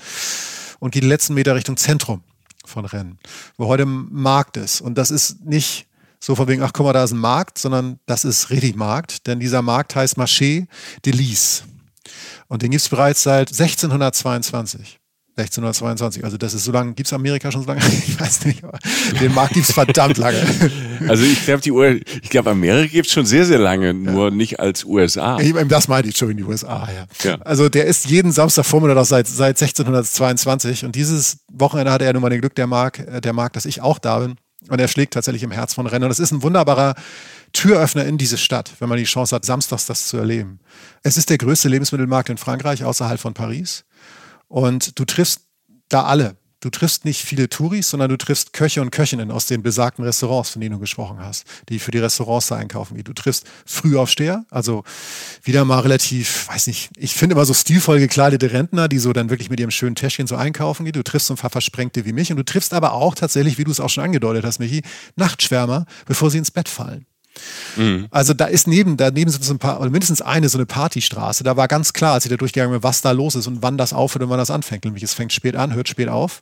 und 0.80 0.92
gehe 0.92 1.02
die 1.02 1.08
letzten 1.08 1.36
Meter 1.36 1.54
Richtung 1.54 1.78
Zentrum 1.78 2.24
von 2.66 2.86
Rennen, 2.86 3.20
wo 3.58 3.68
heute 3.68 3.86
Markt 3.86 4.58
ist. 4.58 4.82
Und 4.82 4.98
das 4.98 5.12
ist 5.12 5.46
nicht 5.46 5.88
so 6.20 6.36
von 6.36 6.48
wegen, 6.48 6.64
ach 6.64 6.72
guck 6.74 6.86
mal, 6.86 6.94
da 6.94 7.04
ist 7.04 7.12
ein 7.12 7.18
Markt, 7.18 7.58
sondern 7.58 8.00
das 8.06 8.24
ist 8.24 8.50
richtig 8.50 8.76
Markt, 8.76 9.28
denn 9.28 9.40
dieser 9.40 9.62
Markt 9.62 9.96
heißt 9.96 10.18
Marché 10.18 10.68
de 11.06 11.14
Lys. 11.14 11.64
Und 12.48 12.62
den 12.62 12.72
gibt 12.72 12.82
es 12.82 12.90
bereits 12.90 13.24
seit 13.24 13.50
1622. 13.52 15.00
1622. 15.36 16.24
Also 16.24 16.38
das 16.38 16.54
ist 16.54 16.64
so 16.64 16.72
lange, 16.72 16.94
gibt 16.94 17.08
es 17.08 17.14
Amerika 17.14 17.52
schon 17.52 17.62
so 17.62 17.68
lange? 17.68 17.82
Ich 18.08 18.20
weiß 18.20 18.46
nicht, 18.46 18.64
aber 18.64 18.78
den 19.20 19.34
Markt 19.34 19.54
gibt 19.54 19.68
es 19.68 19.74
verdammt 19.74 20.18
lange. 20.18 20.42
Also 21.08 21.26
ich 21.26 21.44
glaube, 21.44 21.60
die 21.60 22.02
ich 22.22 22.30
glaube, 22.30 22.52
Amerika 22.52 22.90
gibt 22.90 23.08
es 23.08 23.14
schon 23.14 23.26
sehr, 23.26 23.46
sehr 23.46 23.60
lange, 23.60 23.94
nur 23.94 24.30
ja. 24.30 24.34
nicht 24.34 24.62
als 24.62 24.86
USA. 24.86 25.38
Ich, 25.40 25.54
das 25.68 25.90
meinte 25.90 26.08
ich 26.08 26.16
schon 26.16 26.32
in 26.32 26.38
die 26.38 26.44
USA, 26.44 26.88
ja. 26.90 27.30
ja. 27.30 27.42
Also 27.42 27.68
der 27.68 27.88
ist 27.88 28.06
jeden 28.06 28.32
Samstagvormittag 28.32 29.04
seit, 29.04 29.28
seit 29.28 29.62
1622 29.62 30.86
und 30.86 30.96
dieses 30.96 31.40
Wochenende 31.52 31.92
hatte 31.92 32.06
er 32.06 32.14
nun 32.14 32.22
mal 32.22 32.30
den 32.30 32.40
Glück, 32.40 32.56
der 32.56 32.68
Markt, 32.68 33.00
äh, 33.00 33.20
der 33.20 33.34
Markt, 33.34 33.58
dass 33.58 33.66
ich 33.66 33.82
auch 33.82 34.00
da 34.00 34.20
bin. 34.20 34.36
Und 34.70 34.80
er 34.80 34.88
schlägt 34.88 35.14
tatsächlich 35.14 35.44
im 35.44 35.52
Herz 35.52 35.74
von 35.74 35.88
Rennen. 35.88 36.06
Und 36.06 36.12
es 36.12 36.20
ist 36.20 36.32
ein 36.32 36.42
wunderbarer 36.42 36.96
Türöffner 37.52 38.06
in 38.06 38.18
diese 38.18 38.38
Stadt, 38.38 38.72
wenn 38.80 38.90
man 38.90 38.98
die 38.98 39.04
Chance 39.04 39.36
hat, 39.36 39.46
samstags 39.46 39.86
das 39.86 40.08
zu 40.08 40.18
erleben. 40.18 40.60
Es 41.04 41.18
ist 41.18 41.30
der 41.30 41.38
größte 41.38 41.70
Lebensmittelmarkt 41.70 42.30
in 42.30 42.38
Frankreich 42.38 42.84
außerhalb 42.84 43.20
von 43.20 43.34
Paris. 43.34 43.84
Und 44.54 45.00
du 45.00 45.06
triffst 45.06 45.48
da 45.90 46.04
alle. 46.04 46.38
Du 46.60 46.70
triffst 46.70 47.06
nicht 47.06 47.24
viele 47.24 47.50
Touris, 47.50 47.90
sondern 47.90 48.12
du 48.12 48.18
triffst 48.20 48.54
Köche 48.54 48.84
und 48.84 48.92
Köchinnen 48.92 49.32
aus 49.32 49.48
den 49.48 49.64
besagten 49.64 50.06
Restaurants, 50.06 50.52
von 50.52 50.62
denen 50.62 50.74
du 50.74 50.80
gesprochen 50.80 51.18
hast, 51.20 51.46
die 51.70 51.80
für 51.80 51.90
die 51.90 51.98
Restaurants 51.98 52.48
da 52.48 52.58
einkaufen 52.58 52.94
gehen. 52.94 53.04
Du 53.04 53.14
triffst 53.14 53.48
Frühaufsteher, 53.66 54.46
also 54.52 54.84
wieder 55.42 55.66
mal 55.66 55.80
relativ, 55.80 56.48
weiß 56.50 56.68
nicht, 56.68 56.92
ich 56.98 57.16
finde 57.16 57.34
immer 57.34 57.46
so 57.46 57.56
stilvoll 57.56 57.98
gekleidete 57.98 58.52
Rentner, 58.52 58.88
die 58.88 59.00
so 59.00 59.12
dann 59.12 59.32
wirklich 59.32 59.50
mit 59.50 59.60
ihrem 59.60 59.72
schönen 59.72 59.96
Täschchen 59.96 60.28
so 60.28 60.36
einkaufen 60.36 60.86
gehen. 60.86 60.94
Du 60.94 61.04
triffst 61.04 61.30
so 61.30 61.34
ein 61.34 61.38
paar 61.38 61.50
Versprengte 61.50 62.06
wie 62.06 62.14
mich 62.14 62.30
und 62.30 62.38
du 62.38 62.46
triffst 62.46 62.76
aber 62.76 62.94
auch 62.94 63.16
tatsächlich, 63.16 63.58
wie 63.58 63.64
du 63.64 63.72
es 63.72 63.80
auch 63.80 63.90
schon 63.90 64.04
angedeutet 64.04 64.46
hast, 64.46 64.60
Michi, 64.60 64.84
Nachtschwärmer, 65.16 65.88
bevor 66.06 66.30
sie 66.30 66.38
ins 66.38 66.52
Bett 66.52 66.70
fallen. 66.70 67.08
Mhm. 67.76 68.08
Also 68.12 68.34
da 68.34 68.46
ist 68.46 68.68
neben, 68.68 68.98
daneben 68.98 69.32
sind 69.32 69.44
so 69.44 69.54
ein 69.54 69.60
paar, 69.60 69.80
oder 69.80 69.90
mindestens 69.90 70.22
eine 70.22 70.50
so 70.50 70.58
eine 70.58 70.66
Partystraße. 70.66 71.44
Da 71.44 71.58
war 71.58 71.68
ganz 71.68 71.94
klar, 71.94 72.14
als 72.14 72.26
ich 72.26 72.32
da 72.32 72.38
durchgegangen 72.38 72.74
bin, 72.74 72.84
was 72.84 73.02
da 73.02 73.12
los 73.12 73.36
ist 73.36 73.48
und 73.48 73.62
wann 73.62 73.78
das 73.78 73.94
aufhört 73.94 74.24
und 74.24 74.30
wann 74.30 74.38
das 74.38 74.52
anfängt. 74.52 74.86
Nämlich 74.86 75.04
es 75.04 75.14
fängt 75.14 75.34
spät 75.34 75.56
an, 75.56 75.74
hört 75.74 75.90
spät 75.90 76.10
auf 76.10 76.42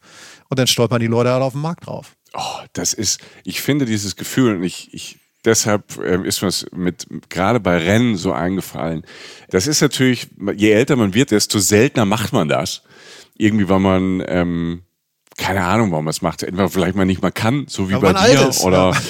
und 0.49 0.59
dann 0.59 0.67
stolpern 0.67 0.99
die 0.99 1.07
Leute 1.07 1.31
halt 1.31 1.43
auf 1.43 1.53
dem 1.53 1.61
Markt 1.61 1.87
drauf. 1.87 2.15
Oh, 2.33 2.59
das 2.73 2.93
ist, 2.93 3.19
ich 3.43 3.61
finde 3.61 3.85
dieses 3.85 4.15
Gefühl 4.15 4.55
und 4.55 4.63
ich, 4.63 4.93
ich 4.93 5.17
deshalb 5.43 5.97
ähm, 6.03 6.23
ist 6.23 6.41
mir 6.41 6.47
es 6.47 6.65
mit 6.71 7.07
gerade 7.29 7.59
bei 7.59 7.77
Rennen 7.77 8.15
so 8.15 8.31
eingefallen. 8.31 9.03
Das 9.49 9.67
ist 9.67 9.81
natürlich, 9.81 10.29
je 10.55 10.71
älter 10.71 10.95
man 10.95 11.13
wird, 11.13 11.31
desto 11.31 11.59
seltener 11.59 12.05
macht 12.05 12.33
man 12.33 12.47
das. 12.47 12.83
Irgendwie, 13.37 13.67
weil 13.69 13.79
man 13.79 14.23
ähm, 14.27 14.83
keine 15.37 15.63
Ahnung, 15.63 15.91
warum 15.91 16.05
man 16.05 16.11
es 16.11 16.21
macht. 16.21 16.43
Entweder 16.43 16.69
vielleicht 16.69 16.95
man 16.95 17.07
nicht 17.07 17.21
mal 17.21 17.31
kann, 17.31 17.65
so 17.67 17.89
wie 17.89 17.93
weil 17.93 18.13
bei 18.13 18.31
dir, 18.31 18.49
ist, 18.49 18.61
oder. 18.61 18.95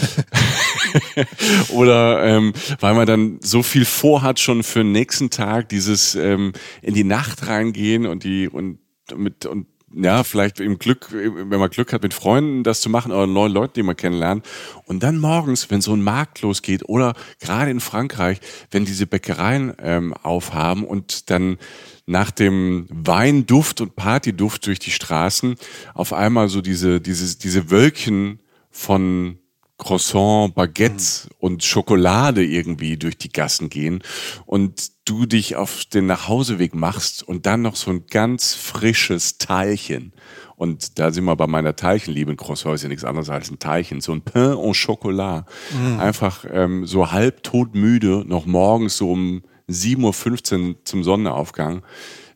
oder 1.70 2.24
ähm, 2.24 2.54
weil 2.80 2.94
man 2.94 3.06
dann 3.06 3.40
so 3.42 3.64
viel 3.64 3.86
vorhat 3.86 4.40
schon 4.40 4.64
für 4.64 4.80
den 4.80 4.92
nächsten 4.92 5.30
Tag, 5.30 5.70
dieses 5.70 6.16
ähm, 6.16 6.54
in 6.82 6.94
die 6.94 7.04
Nacht 7.04 7.48
reingehen 7.48 8.06
und 8.06 8.24
die 8.24 8.48
und 8.48 8.80
mit 9.16 9.46
und 9.46 9.68
ja, 9.94 10.24
vielleicht 10.24 10.60
im 10.60 10.80
Glück, 10.80 11.08
wenn 11.12 11.60
man 11.60 11.70
Glück 11.70 11.92
hat, 11.94 12.04
mit 12.04 12.14
Freunden 12.14 12.64
das 12.64 12.82
zu 12.82 12.90
machen 12.90 13.12
oder 13.12 13.28
neuen 13.28 13.52
Leuten, 13.52 13.74
die 13.76 13.84
man 13.84 13.98
kennenlernt. 13.98 14.46
Und 14.86 15.04
dann 15.04 15.20
morgens, 15.20 15.70
wenn 15.70 15.82
so 15.82 15.94
ein 15.94 16.02
Markt 16.02 16.42
losgeht 16.42 16.88
oder 16.88 17.14
gerade 17.40 17.72
in 17.72 17.80
Frankreich, 17.80 18.40
wenn 18.70 18.86
diese 18.86 19.06
Bäckereien 19.06 19.74
ähm, 19.80 20.14
aufhaben 20.14 20.86
und 20.86 21.30
dann 21.30 21.58
nach 22.06 22.32
dem 22.32 22.88
Weinduft 22.90 23.82
und 23.82 23.96
Partyduft 23.96 24.66
durch 24.66 24.80
die 24.80 24.92
Straßen 24.92 25.56
auf 25.94 26.14
einmal 26.14 26.50
so 26.50 26.62
diese, 26.62 27.02
diese, 27.02 27.38
diese 27.38 27.70
Wölkchen 27.70 28.40
von 28.70 29.41
Croissant, 29.82 30.54
Baguettes 30.54 31.26
mhm. 31.26 31.36
und 31.40 31.64
Schokolade 31.64 32.46
irgendwie 32.46 32.98
durch 32.98 33.18
die 33.18 33.32
Gassen 33.32 33.70
gehen 33.70 34.04
und 34.46 34.92
du 35.06 35.26
dich 35.26 35.56
auf 35.56 35.86
den 35.86 36.06
Nachhauseweg 36.06 36.76
machst 36.76 37.24
und 37.24 37.48
dann 37.48 37.64
noch 37.64 37.76
so 37.76 37.90
ein 37.90 38.06
ganz 38.06 38.54
frisches 38.54 39.40
Teilchen. 39.40 40.14
Und 40.56 41.00
da 41.00 41.10
sind 41.12 41.24
wir 41.26 41.36
bei 41.36 41.48
meiner 41.48 41.76
Teilchenliebe. 41.76 42.30
Ein 42.30 42.38
Croissant 42.38 42.76
ist 42.76 42.84
ja 42.84 42.90
nichts 42.90 43.04
anderes 43.04 43.32
als 43.32 43.50
ein 43.50 43.58
Teilchen. 43.58 44.02
So 44.02 44.12
ein 44.12 44.22
Pain 44.22 44.54
au 44.54 44.72
Chocolat. 44.74 45.48
Mhm. 45.72 46.00
Einfach 46.00 46.46
ähm, 46.48 46.86
so 46.86 47.12
halb 47.12 47.42
todmüde, 47.42 48.24
noch 48.28 48.46
morgens 48.46 48.98
so 48.98 49.12
um 49.12 49.42
7.15 49.68 50.68
Uhr 50.70 50.76
zum 50.84 51.04
Sonnenaufgang. 51.04 51.82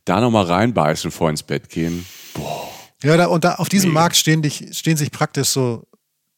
Da 0.03 0.19
nochmal 0.19 0.45
reinbeißen, 0.45 1.11
vor 1.11 1.29
ins 1.29 1.43
Bett 1.43 1.69
gehen. 1.69 2.07
Boah. 2.33 2.71
Ja, 3.03 3.17
da, 3.17 3.27
und 3.27 3.43
da 3.43 3.55
auf 3.55 3.69
diesem 3.69 3.91
nee. 3.91 3.93
Markt 3.93 4.15
stehen, 4.15 4.41
dich, 4.41 4.69
stehen 4.71 4.97
sich 4.97 5.11
praktisch 5.11 5.49
so 5.49 5.83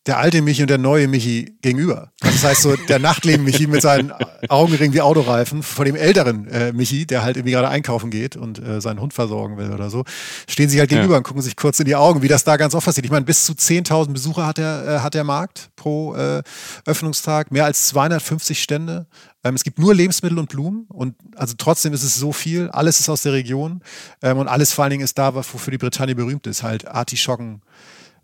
der 0.08 0.18
alte 0.18 0.42
Michi 0.42 0.62
und 0.62 0.70
der 0.70 0.78
neue 0.78 1.08
Michi 1.08 1.58
gegenüber. 1.62 2.12
Das 2.22 2.44
heißt 2.44 2.62
so, 2.62 2.76
der 2.76 3.00
Nachtleben 3.00 3.44
Michi 3.44 3.68
mit 3.68 3.82
seinen 3.82 4.14
Augenringen 4.48 4.94
wie 4.94 5.02
Autoreifen 5.02 5.64
von 5.64 5.86
dem 5.86 5.96
älteren 5.96 6.48
äh, 6.48 6.72
Michi, 6.72 7.06
der 7.06 7.24
halt 7.24 7.36
irgendwie 7.36 7.52
gerade 7.52 7.68
einkaufen 7.68 8.10
geht 8.10 8.38
und 8.38 8.58
äh, 8.60 8.80
seinen 8.80 9.02
Hund 9.02 9.14
versorgen 9.14 9.58
will 9.58 9.72
oder 9.72 9.90
so, 9.90 10.06
stehen 10.48 10.70
sich 10.70 10.80
halt 10.80 10.90
gegenüber 10.90 11.16
ja. 11.16 11.18
und 11.18 11.24
gucken 11.24 11.42
sich 11.42 11.58
kurz 11.58 11.80
in 11.80 11.86
die 11.86 11.96
Augen, 11.96 12.22
wie 12.22 12.30
das 12.30 12.46
da 12.46 12.56
ganz 12.56 12.74
oft 12.74 12.86
passiert. 12.86 13.06
Ich 13.06 13.12
meine, 13.12 13.26
bis 13.26 13.46
zu 13.46 13.52
10.000 13.54 14.14
Besucher 14.14 14.48
hat 14.48 14.58
der, 14.58 14.86
äh, 14.88 15.00
hat 15.00 15.14
der 15.14 15.26
Markt 15.26 15.70
pro 15.76 16.16
äh, 16.16 16.42
Öffnungstag, 16.86 17.52
mehr 17.52 17.66
als 17.66 17.88
250 17.90 18.64
Stände. 18.64 19.08
Ähm, 19.44 19.56
es 19.56 19.64
gibt 19.64 19.78
nur 19.78 19.94
Lebensmittel 19.94 20.40
und 20.40 20.50
Blumen 20.50 20.86
und 20.88 21.16
also 21.36 21.56
trotzdem 21.58 21.94
ist 21.94 22.04
es 22.04 22.16
so 22.16 22.32
viel. 22.32 22.70
Alles 22.70 23.02
ist 23.02 23.10
aus 23.10 23.24
der 23.24 23.34
Region 23.34 23.82
ähm, 24.22 24.38
und 24.38 24.48
alles 24.48 24.72
vor 24.72 24.84
allen 24.84 24.92
Dingen 24.92 25.04
ist 25.04 25.18
da, 25.18 25.36
wofür 25.36 25.72
die 25.72 25.78
Bretagne 25.78 26.16
berühmt 26.16 26.48
ist. 26.48 26.64
Halt 26.64 26.88
Artischocken, 26.88 27.62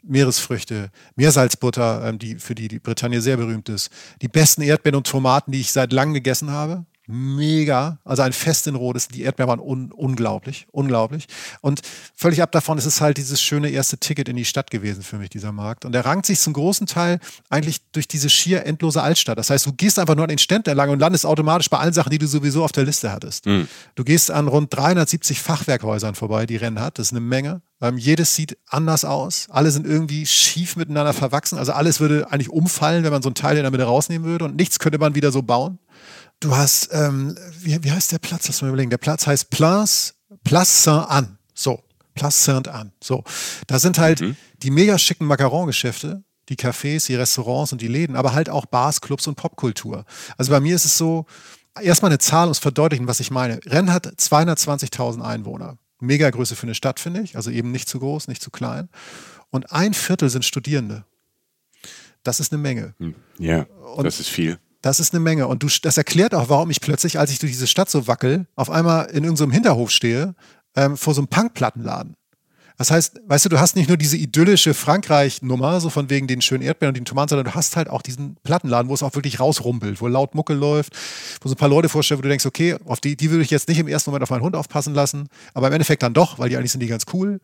Meeresfrüchte, 0.03 0.91
Meersalzbutter, 1.15 2.05
ähm, 2.05 2.19
die 2.19 2.35
für 2.35 2.55
die 2.55 2.67
die 2.67 2.79
Bretagne 2.79 3.21
sehr 3.21 3.37
berühmt 3.37 3.69
ist, 3.69 3.89
die 4.21 4.27
besten 4.27 4.61
Erdbeeren 4.61 4.97
und 4.97 5.07
Tomaten, 5.07 5.51
die 5.51 5.61
ich 5.61 5.71
seit 5.71 5.93
langem 5.93 6.13
gegessen 6.13 6.51
habe 6.51 6.85
mega. 7.07 7.99
Also 8.03 8.21
ein 8.21 8.33
Fest 8.33 8.67
in 8.67 8.75
Rot 8.75 8.95
ist, 8.95 9.13
die 9.13 9.23
Erdbeeren 9.23 9.49
waren 9.49 9.59
un 9.59 9.91
unglaublich, 9.91 10.67
unglaublich. 10.71 11.27
Und 11.61 11.81
völlig 12.15 12.41
ab 12.41 12.51
davon 12.51 12.77
ist 12.77 12.85
es 12.85 13.01
halt 13.01 13.17
dieses 13.17 13.41
schöne 13.41 13.69
erste 13.69 13.97
Ticket 13.97 14.29
in 14.29 14.35
die 14.35 14.45
Stadt 14.45 14.71
gewesen 14.71 15.03
für 15.03 15.17
mich, 15.17 15.29
dieser 15.29 15.51
Markt. 15.51 15.85
Und 15.85 15.93
er 15.95 16.05
rankt 16.05 16.25
sich 16.25 16.39
zum 16.39 16.53
großen 16.53 16.87
Teil 16.87 17.19
eigentlich 17.49 17.81
durch 17.91 18.07
diese 18.07 18.29
schier 18.29 18.65
endlose 18.65 19.01
Altstadt. 19.01 19.37
Das 19.37 19.49
heißt, 19.49 19.65
du 19.65 19.73
gehst 19.73 19.99
einfach 19.99 20.15
nur 20.15 20.23
an 20.23 20.29
den 20.29 20.37
Ständen 20.37 20.69
entlang 20.69 20.89
und 20.89 20.99
landest 20.99 21.25
automatisch 21.25 21.69
bei 21.69 21.77
allen 21.77 21.93
Sachen, 21.93 22.09
die 22.09 22.19
du 22.19 22.27
sowieso 22.27 22.63
auf 22.63 22.71
der 22.71 22.85
Liste 22.85 23.11
hattest. 23.11 23.45
Mhm. 23.45 23.67
Du 23.95 24.03
gehst 24.03 24.31
an 24.31 24.47
rund 24.47 24.73
370 24.73 25.41
Fachwerkhäusern 25.41 26.15
vorbei, 26.15 26.45
die 26.45 26.57
Rennen 26.57 26.79
hat. 26.79 26.99
Das 26.99 27.07
ist 27.07 27.13
eine 27.13 27.21
Menge. 27.21 27.61
Ähm, 27.81 27.97
jedes 27.97 28.33
sieht 28.33 28.57
anders 28.67 29.03
aus. 29.03 29.47
Alle 29.49 29.69
sind 29.69 29.85
irgendwie 29.85 30.25
schief 30.25 30.77
miteinander 30.77 31.11
verwachsen. 31.11 31.57
Also 31.57 31.73
alles 31.73 31.99
würde 31.99 32.31
eigentlich 32.31 32.49
umfallen, 32.49 33.03
wenn 33.03 33.11
man 33.11 33.21
so 33.21 33.29
ein 33.29 33.35
Teil 33.35 33.57
in 33.57 33.63
der 33.63 33.71
Mitte 33.71 33.83
rausnehmen 33.83 34.25
würde. 34.25 34.45
Und 34.45 34.55
nichts 34.55 34.79
könnte 34.79 34.99
man 34.99 35.15
wieder 35.15 35.33
so 35.33 35.41
bauen. 35.41 35.79
Du 36.43 36.53
hast, 36.53 36.89
ähm, 36.91 37.37
wie, 37.61 37.81
wie 37.85 37.91
heißt 37.91 38.11
der 38.11 38.19
Platz? 38.19 38.47
Lass 38.47 38.61
mal 38.61 38.67
überlegen. 38.67 38.89
Der 38.89 38.97
Platz 38.97 39.25
heißt 39.25 39.49
Place, 39.49 40.13
Place 40.43 40.83
Saint-Anne. 40.83 41.37
So, 41.53 41.81
Place 42.15 42.43
Saint-Anne. 42.43 42.91
So, 43.01 43.23
da 43.67 43.79
sind 43.79 43.97
halt 43.97 44.19
mhm. 44.19 44.35
die 44.57 44.69
mega 44.69 44.97
schicken 44.97 45.25
Macaron-Geschäfte, 45.25 46.21
die 46.49 46.57
Cafés, 46.57 47.05
die 47.05 47.15
Restaurants 47.15 47.71
und 47.71 47.81
die 47.81 47.87
Läden, 47.87 48.17
aber 48.17 48.33
halt 48.33 48.49
auch 48.49 48.65
Bars, 48.65 48.99
Clubs 48.99 49.25
und 49.27 49.35
Popkultur. 49.35 50.03
Also 50.37 50.51
bei 50.51 50.59
mir 50.59 50.75
ist 50.75 50.83
es 50.83 50.97
so, 50.97 51.27
erstmal 51.81 52.11
eine 52.11 52.19
Zahl, 52.19 52.47
um 52.47 52.51
es 52.51 52.59
verdeutlichen, 52.59 53.07
was 53.07 53.21
ich 53.21 53.31
meine. 53.31 53.61
Rennes 53.65 53.93
hat 53.93 54.07
220.000 54.07 55.21
Einwohner. 55.21 55.77
Mega 56.01 56.29
Größe 56.29 56.57
für 56.57 56.63
eine 56.63 56.75
Stadt, 56.75 56.99
finde 56.99 57.21
ich. 57.21 57.37
Also 57.37 57.51
eben 57.51 57.71
nicht 57.71 57.87
zu 57.87 57.99
groß, 57.99 58.27
nicht 58.27 58.41
zu 58.41 58.51
klein. 58.51 58.89
Und 59.49 59.71
ein 59.71 59.93
Viertel 59.93 60.29
sind 60.29 60.43
Studierende. 60.43 61.05
Das 62.23 62.41
ist 62.41 62.51
eine 62.51 62.61
Menge. 62.61 62.95
Hm. 62.99 63.15
Ja, 63.37 63.65
und 63.95 64.03
das 64.03 64.19
ist 64.19 64.29
viel. 64.29 64.59
Das 64.83 64.99
ist 64.99 65.13
eine 65.13 65.21
Menge. 65.21 65.47
Und 65.47 65.63
du, 65.63 65.67
das 65.81 65.97
erklärt 65.97 66.35
auch, 66.35 66.49
warum 66.49 66.69
ich 66.69 66.81
plötzlich, 66.81 67.17
als 67.17 67.31
ich 67.31 67.39
durch 67.39 67.53
diese 67.53 67.67
Stadt 67.67 67.89
so 67.89 68.05
wackel, 68.05 68.47
auf 68.55 68.69
einmal 68.69 69.05
in 69.05 69.23
irgendeinem 69.23 69.51
Hinterhof 69.51 69.89
stehe, 69.89 70.35
ähm, 70.75 70.97
vor 70.97 71.13
so 71.13 71.21
einem 71.21 71.29
Punkplattenladen. 71.29 72.15
Das 72.77 72.91
heißt, 72.91 73.21
weißt 73.25 73.45
du, 73.45 73.49
du 73.49 73.59
hast 73.59 73.77
nicht 73.77 73.87
nur 73.87 73.97
diese 73.97 74.17
idyllische 74.17 74.73
Frankreich-Nummer, 74.73 75.79
so 75.79 75.89
von 75.89 76.09
wegen 76.09 76.27
den 76.27 76.41
schönen 76.41 76.63
Erdbeeren 76.63 76.89
und 76.89 76.97
den 76.97 77.05
Tomaten, 77.05 77.29
sondern 77.29 77.45
du 77.45 77.55
hast 77.55 77.77
halt 77.77 77.87
auch 77.87 78.01
diesen 78.01 78.35
Plattenladen, 78.43 78.89
wo 78.89 78.93
es 78.93 79.03
auch 79.03 79.15
wirklich 79.15 79.39
rausrumpelt, 79.39 80.01
wo 80.01 80.07
laut 80.07 80.35
Mucke 80.35 80.53
läuft, 80.53 80.93
wo 81.41 81.47
so 81.47 81.53
ein 81.53 81.57
paar 81.57 81.69
Leute 81.69 81.87
vorstellen, 81.87 82.17
wo 82.17 82.23
du 82.23 82.29
denkst, 82.29 82.45
okay, 82.45 82.75
auf 82.85 82.99
die, 82.99 83.15
die 83.15 83.29
würde 83.29 83.43
ich 83.43 83.51
jetzt 83.51 83.69
nicht 83.69 83.79
im 83.79 83.87
ersten 83.87 84.09
Moment 84.09 84.23
auf 84.23 84.31
meinen 84.31 84.41
Hund 84.41 84.55
aufpassen 84.55 84.93
lassen, 84.93 85.29
aber 85.53 85.67
im 85.67 85.73
Endeffekt 85.73 86.03
dann 86.03 86.13
doch, 86.13 86.39
weil 86.39 86.49
die 86.49 86.57
eigentlich 86.57 86.71
sind 86.71 86.81
die 86.81 86.87
ganz 86.87 87.05
cool. 87.13 87.39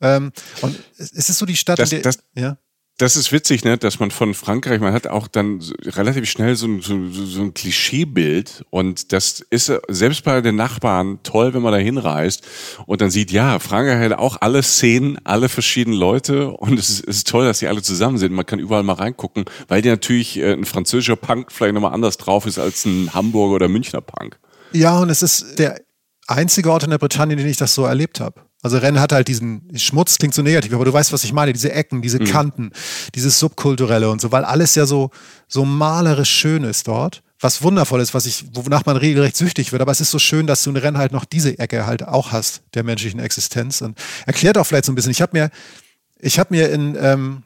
Ähm, 0.00 0.32
und 0.60 0.78
es 0.96 1.10
ist 1.10 1.38
so 1.38 1.46
die 1.46 1.56
Stadt, 1.56 1.78
das, 1.78 1.90
der, 1.90 2.02
das, 2.02 2.18
ja? 2.36 2.58
Das 2.96 3.16
ist 3.16 3.32
witzig, 3.32 3.64
ne, 3.64 3.76
dass 3.76 3.98
man 3.98 4.12
von 4.12 4.34
Frankreich, 4.34 4.78
man 4.78 4.92
hat 4.92 5.08
auch 5.08 5.26
dann 5.26 5.60
relativ 5.84 6.30
schnell 6.30 6.54
so, 6.54 6.80
so, 6.80 7.08
so 7.10 7.42
ein 7.42 7.52
Klischeebild 7.52 8.64
und 8.70 9.12
das 9.12 9.40
ist 9.50 9.72
selbst 9.88 10.22
bei 10.22 10.40
den 10.40 10.54
Nachbarn 10.54 11.18
toll, 11.24 11.54
wenn 11.54 11.62
man 11.62 11.72
da 11.72 11.78
hinreist 11.78 12.46
und 12.86 13.00
dann 13.00 13.10
sieht, 13.10 13.32
ja, 13.32 13.58
Frankreich 13.58 14.12
hat 14.12 14.16
auch 14.16 14.36
alle 14.40 14.62
Szenen, 14.62 15.18
alle 15.24 15.48
verschiedenen 15.48 15.98
Leute 15.98 16.50
und 16.52 16.78
es 16.78 16.88
ist, 16.88 17.08
es 17.08 17.16
ist 17.16 17.28
toll, 17.28 17.46
dass 17.46 17.58
die 17.58 17.66
alle 17.66 17.82
zusammen 17.82 18.16
sind. 18.18 18.32
Man 18.32 18.46
kann 18.46 18.60
überall 18.60 18.84
mal 18.84 18.92
reingucken, 18.92 19.44
weil 19.66 19.82
die 19.82 19.88
natürlich 19.88 20.38
äh, 20.38 20.52
ein 20.52 20.64
französischer 20.64 21.16
Punk 21.16 21.50
vielleicht 21.50 21.74
nochmal 21.74 21.94
anders 21.94 22.16
drauf 22.16 22.46
ist 22.46 22.60
als 22.60 22.84
ein 22.84 23.12
Hamburger 23.12 23.56
oder 23.56 23.68
Münchner 23.68 24.02
Punk. 24.02 24.38
Ja, 24.70 25.00
und 25.00 25.10
es 25.10 25.22
ist 25.22 25.58
der 25.58 25.80
einzige 26.28 26.70
Ort 26.70 26.84
in 26.84 26.90
der 26.90 26.98
Bretagne, 26.98 27.34
den 27.34 27.48
ich 27.48 27.56
das 27.56 27.74
so 27.74 27.84
erlebt 27.84 28.20
habe. 28.20 28.40
Also 28.64 28.78
Rennen 28.78 28.98
hat 28.98 29.12
halt 29.12 29.28
diesen 29.28 29.68
Schmutz, 29.76 30.16
klingt 30.16 30.32
so 30.32 30.40
negativ, 30.40 30.72
aber 30.72 30.86
du 30.86 30.92
weißt, 30.92 31.12
was 31.12 31.22
ich 31.22 31.34
meine, 31.34 31.52
diese 31.52 31.70
Ecken, 31.70 32.00
diese 32.00 32.18
mhm. 32.18 32.24
Kanten, 32.24 32.70
dieses 33.14 33.38
Subkulturelle 33.38 34.08
und 34.08 34.22
so, 34.22 34.32
weil 34.32 34.42
alles 34.42 34.74
ja 34.74 34.86
so, 34.86 35.10
so 35.48 35.66
malerisch 35.66 36.30
schön 36.30 36.64
ist 36.64 36.88
dort. 36.88 37.22
Was 37.40 37.62
wundervoll 37.62 38.00
ist, 38.00 38.14
was 38.14 38.24
ich, 38.24 38.46
wonach 38.54 38.86
man 38.86 38.96
regelrecht 38.96 39.36
süchtig 39.36 39.70
wird, 39.72 39.82
aber 39.82 39.92
es 39.92 40.00
ist 40.00 40.10
so 40.10 40.18
schön, 40.18 40.46
dass 40.46 40.62
du 40.62 40.70
in 40.70 40.78
Rennen 40.78 40.96
halt 40.96 41.12
noch 41.12 41.26
diese 41.26 41.58
Ecke 41.58 41.84
halt 41.84 42.08
auch 42.08 42.32
hast, 42.32 42.62
der 42.72 42.84
menschlichen 42.84 43.20
Existenz. 43.20 43.82
Und 43.82 43.98
erklärt 44.24 44.56
auch 44.56 44.64
vielleicht 44.64 44.86
so 44.86 44.92
ein 44.92 44.94
bisschen, 44.94 45.12
ich 45.12 45.20
habe 45.20 45.36
mir, 45.36 45.50
ich 46.18 46.38
habe 46.38 46.54
mir 46.54 46.70
in, 46.70 46.96
ähm, 46.98 47.42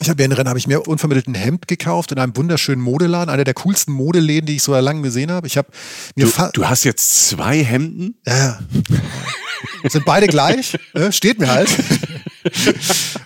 ich 0.00 0.08
habe 0.08 0.22
in 0.22 0.32
Rennen 0.32 0.48
habe 0.48 0.58
ich 0.58 0.66
mir 0.66 0.86
unvermittelt 0.88 1.28
ein 1.28 1.34
Hemd 1.34 1.68
gekauft 1.68 2.10
in 2.10 2.18
einem 2.18 2.34
wunderschönen 2.36 2.80
Modeladen, 2.80 3.28
einer 3.28 3.44
der 3.44 3.54
coolsten 3.54 3.92
Modeläden, 3.92 4.46
die 4.46 4.56
ich 4.56 4.62
so 4.62 4.74
lange 4.74 5.02
gesehen 5.02 5.30
habe. 5.30 5.46
Ich 5.46 5.58
habe 5.58 5.68
mir 6.16 6.26
du, 6.26 6.50
du 6.54 6.68
hast 6.68 6.84
jetzt 6.84 7.28
zwei 7.28 7.62
Hemden? 7.62 8.18
Ja. 8.26 8.58
Sind 9.88 10.06
beide 10.06 10.26
gleich? 10.26 10.78
Steht 11.10 11.38
mir 11.38 11.48
halt. 11.48 11.68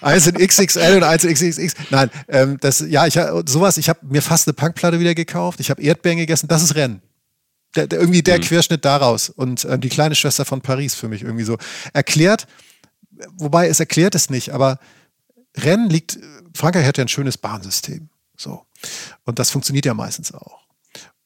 eins 0.00 0.26
in 0.26 0.34
XXL 0.34 0.96
und 0.96 1.04
eins 1.04 1.22
in 1.22 1.32
XXX. 1.32 1.74
Nein, 1.90 2.10
ähm, 2.26 2.58
das, 2.60 2.84
ja, 2.88 3.06
ich 3.06 3.14
sowas. 3.46 3.76
Ich 3.76 3.88
habe 3.88 4.00
mir 4.02 4.22
fast 4.22 4.48
eine 4.48 4.54
Punkplatte 4.54 4.98
wieder 4.98 5.14
gekauft. 5.14 5.60
Ich 5.60 5.70
habe 5.70 5.80
Erdbeeren 5.80 6.18
gegessen. 6.18 6.48
Das 6.48 6.62
ist 6.62 6.74
Rennen. 6.74 7.02
Der, 7.76 7.87
der, 7.87 8.00
irgendwie 8.00 8.22
der 8.22 8.38
mhm. 8.38 8.42
Querschnitt 8.42 8.84
daraus 8.84 9.28
und 9.28 9.64
äh, 9.64 9.78
die 9.78 9.88
kleine 9.88 10.16
Schwester 10.16 10.44
von 10.44 10.60
Paris 10.60 10.94
für 10.94 11.08
mich 11.08 11.22
irgendwie 11.22 11.44
so 11.44 11.56
erklärt. 11.92 12.46
Wobei 13.37 13.68
es 13.68 13.78
erklärt 13.78 14.16
es 14.16 14.28
nicht, 14.28 14.50
aber 14.50 14.80
Rennen 15.57 15.88
liegt, 15.88 16.19
Frankreich 16.55 16.87
hat 16.87 16.99
ja 16.99 17.05
ein 17.05 17.09
schönes 17.09 17.38
Bahnsystem. 17.38 18.09
So. 18.37 18.64
Und 19.25 19.38
das 19.38 19.51
funktioniert 19.51 19.87
ja 19.87 19.95
meistens 19.95 20.33
auch. 20.33 20.64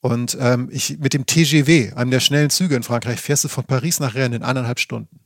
Und 0.01 0.37
ähm, 0.41 0.69
ich, 0.71 0.99
mit 0.99 1.13
dem 1.13 1.27
TGV, 1.27 1.97
einem 1.97 2.11
der 2.11 2.21
schnellen 2.21 2.51
Züge 2.51 2.77
in 2.77 2.83
Frankreich, 2.83 3.21
fährst 3.21 3.45
du 3.45 3.49
von 3.49 3.65
Paris 3.65 3.99
nach 4.01 4.15
Rennes 4.15 4.37
in 4.37 4.45
eineinhalb 4.45 4.79
Stunden. 4.79 5.21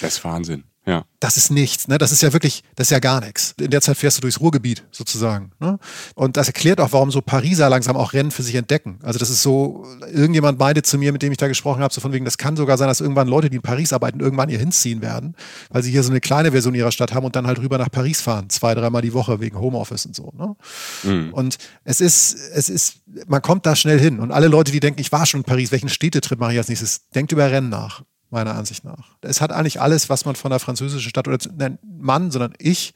Das 0.00 0.14
ist 0.14 0.24
Wahnsinn. 0.24 0.64
Ja. 0.88 1.04
Das 1.20 1.36
ist 1.36 1.50
nichts, 1.50 1.86
ne? 1.86 1.98
Das 1.98 2.12
ist 2.12 2.22
ja 2.22 2.32
wirklich, 2.32 2.62
das 2.74 2.86
ist 2.86 2.92
ja 2.92 2.98
gar 2.98 3.20
nichts. 3.20 3.54
In 3.60 3.70
der 3.70 3.82
Zeit 3.82 3.98
fährst 3.98 4.16
du 4.16 4.22
durchs 4.22 4.40
Ruhrgebiet 4.40 4.84
sozusagen. 4.90 5.50
Ne? 5.60 5.78
Und 6.14 6.38
das 6.38 6.46
erklärt 6.46 6.80
auch, 6.80 6.92
warum 6.92 7.10
so 7.10 7.20
Pariser 7.20 7.68
langsam 7.68 7.94
auch 7.94 8.14
Rennen 8.14 8.30
für 8.30 8.42
sich 8.42 8.54
entdecken. 8.54 8.98
Also 9.02 9.18
das 9.18 9.28
ist 9.28 9.42
so, 9.42 9.84
irgendjemand 10.10 10.58
meinte 10.58 10.80
zu 10.80 10.96
mir, 10.96 11.12
mit 11.12 11.20
dem 11.20 11.30
ich 11.30 11.36
da 11.36 11.46
gesprochen 11.46 11.82
habe, 11.82 11.92
so 11.92 12.00
von 12.00 12.14
wegen, 12.14 12.24
das 12.24 12.38
kann 12.38 12.56
sogar 12.56 12.78
sein, 12.78 12.88
dass 12.88 13.02
irgendwann 13.02 13.28
Leute, 13.28 13.50
die 13.50 13.56
in 13.56 13.62
Paris 13.62 13.92
arbeiten, 13.92 14.20
irgendwann 14.20 14.48
hier 14.48 14.58
hinziehen 14.58 15.02
werden, 15.02 15.36
weil 15.68 15.82
sie 15.82 15.90
hier 15.90 16.02
so 16.02 16.10
eine 16.10 16.20
kleine 16.20 16.52
Version 16.52 16.74
ihrer 16.74 16.92
Stadt 16.92 17.12
haben 17.12 17.26
und 17.26 17.36
dann 17.36 17.46
halt 17.46 17.58
rüber 17.58 17.76
nach 17.76 17.90
Paris 17.90 18.22
fahren, 18.22 18.48
zwei, 18.48 18.74
dreimal 18.74 19.02
die 19.02 19.12
Woche 19.12 19.40
wegen 19.40 19.60
Homeoffice 19.60 20.06
und 20.06 20.16
so. 20.16 20.32
Ne? 20.38 20.56
Mhm. 21.02 21.34
Und 21.34 21.58
es 21.84 22.00
ist, 22.00 22.34
es 22.54 22.70
ist, 22.70 23.00
man 23.26 23.42
kommt 23.42 23.66
da 23.66 23.76
schnell 23.76 24.00
hin. 24.00 24.20
Und 24.20 24.32
alle 24.32 24.48
Leute, 24.48 24.72
die 24.72 24.80
denken, 24.80 25.02
ich 25.02 25.12
war 25.12 25.26
schon 25.26 25.40
in 25.40 25.44
Paris, 25.44 25.70
welchen 25.70 25.90
Städtetrip 25.90 26.38
mache 26.38 26.52
ich 26.52 26.58
als 26.58 26.68
nächstes, 26.68 27.10
denkt 27.10 27.32
über 27.32 27.50
Rennen 27.50 27.68
nach 27.68 28.04
meiner 28.30 28.54
Ansicht 28.54 28.84
nach. 28.84 29.16
Es 29.22 29.40
hat 29.40 29.52
eigentlich 29.52 29.80
alles, 29.80 30.08
was 30.08 30.24
man 30.24 30.36
von 30.36 30.50
der 30.50 30.60
französischen 30.60 31.08
Stadt, 31.08 31.28
oder 31.28 31.38
nein, 31.56 31.78
Mann, 31.82 32.30
sondern 32.30 32.54
ich, 32.58 32.94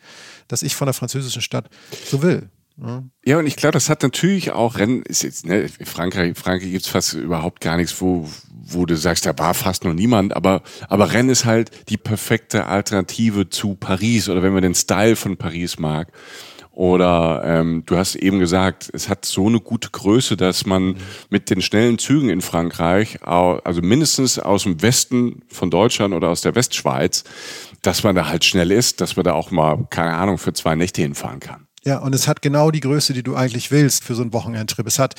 dass 0.49 0.62
ich 0.62 0.75
von 0.75 0.87
der 0.87 0.95
französischen 0.95 1.42
Stadt 1.42 1.68
so 2.05 2.23
will. 2.23 2.51
Ja, 2.81 3.03
ja 3.25 3.38
und 3.38 3.47
ich 3.47 3.57
glaube, 3.57 3.73
das 3.73 3.88
hat 3.88 4.03
natürlich 4.03 4.53
auch 4.53 4.79
Rennen, 4.79 5.03
ist 5.03 5.23
jetzt, 5.23 5.47
ne, 5.47 5.68
Frankreich, 5.85 6.37
Frankreich 6.37 6.71
gibt's 6.71 6.88
fast 6.88 7.14
überhaupt 7.14 7.61
gar 7.61 7.77
nichts, 7.77 8.01
wo, 8.01 8.29
wo 8.51 8.87
du 8.87 8.97
sagst, 8.97 9.27
da 9.27 9.38
war 9.38 9.55
fast 9.55 9.85
noch 9.85 9.95
niemand, 9.95 10.35
aber, 10.35 10.62
aber 10.88 11.12
Rennen 11.12 11.31
ist 11.31 11.45
halt 11.45 11.71
die 11.88 11.99
perfekte 11.99 12.66
Alternative 12.66 13.49
zu 13.49 13.75
Paris 13.75 14.29
oder 14.29 14.42
wenn 14.42 14.53
man 14.53 14.62
den 14.62 14.75
Style 14.75 15.16
von 15.16 15.37
Paris 15.37 15.79
mag. 15.79 16.09
Oder 16.73 17.43
ähm, 17.45 17.83
du 17.85 17.99
hast 17.99 18.15
eben 18.15 18.39
gesagt, 18.39 18.89
es 18.95 19.11
hat 19.11 19.27
so 19.27 19.47
eine 19.47 19.61
gute 19.61 19.91
Größe, 19.91 20.39
dass 20.39 20.65
man 20.65 20.97
mit 21.29 21.51
den 21.51 21.61
schnellen 21.61 21.99
Zügen 21.99 22.31
in 22.31 22.41
Frankreich, 22.41 23.23
also 23.23 23.83
mindestens 23.83 24.39
aus 24.39 24.63
dem 24.63 24.81
Westen 24.81 25.43
von 25.49 25.71
Deutschland 25.71 26.15
oder 26.15 26.31
aus 26.31 26.41
der 26.41 26.55
Westschweiz, 26.55 27.25
dass 27.83 28.05
man 28.05 28.15
da 28.15 28.29
halt 28.29 28.47
schnell 28.47 28.71
ist, 28.71 29.03
dass 29.03 29.17
man 29.17 29.25
da 29.25 29.35
auch 29.35 29.51
mal, 29.51 29.87
keine 29.91 30.15
Ahnung, 30.15 30.39
für 30.39 30.55
zwei 30.55 30.75
Nächte 30.75 31.03
hinfahren 31.03 31.41
kann. 31.41 31.67
Ja, 31.85 31.99
und 31.99 32.15
es 32.15 32.27
hat 32.27 32.41
genau 32.41 32.71
die 32.71 32.81
Größe, 32.81 33.13
die 33.13 33.23
du 33.23 33.37
eigentlich 33.37 33.71
willst 33.71 34.05
für 34.05 34.15
so 34.15 34.23
einen 34.23 34.33
Wochenendtrip. 34.33 34.87
Es 34.87 34.99
hat, 34.99 35.17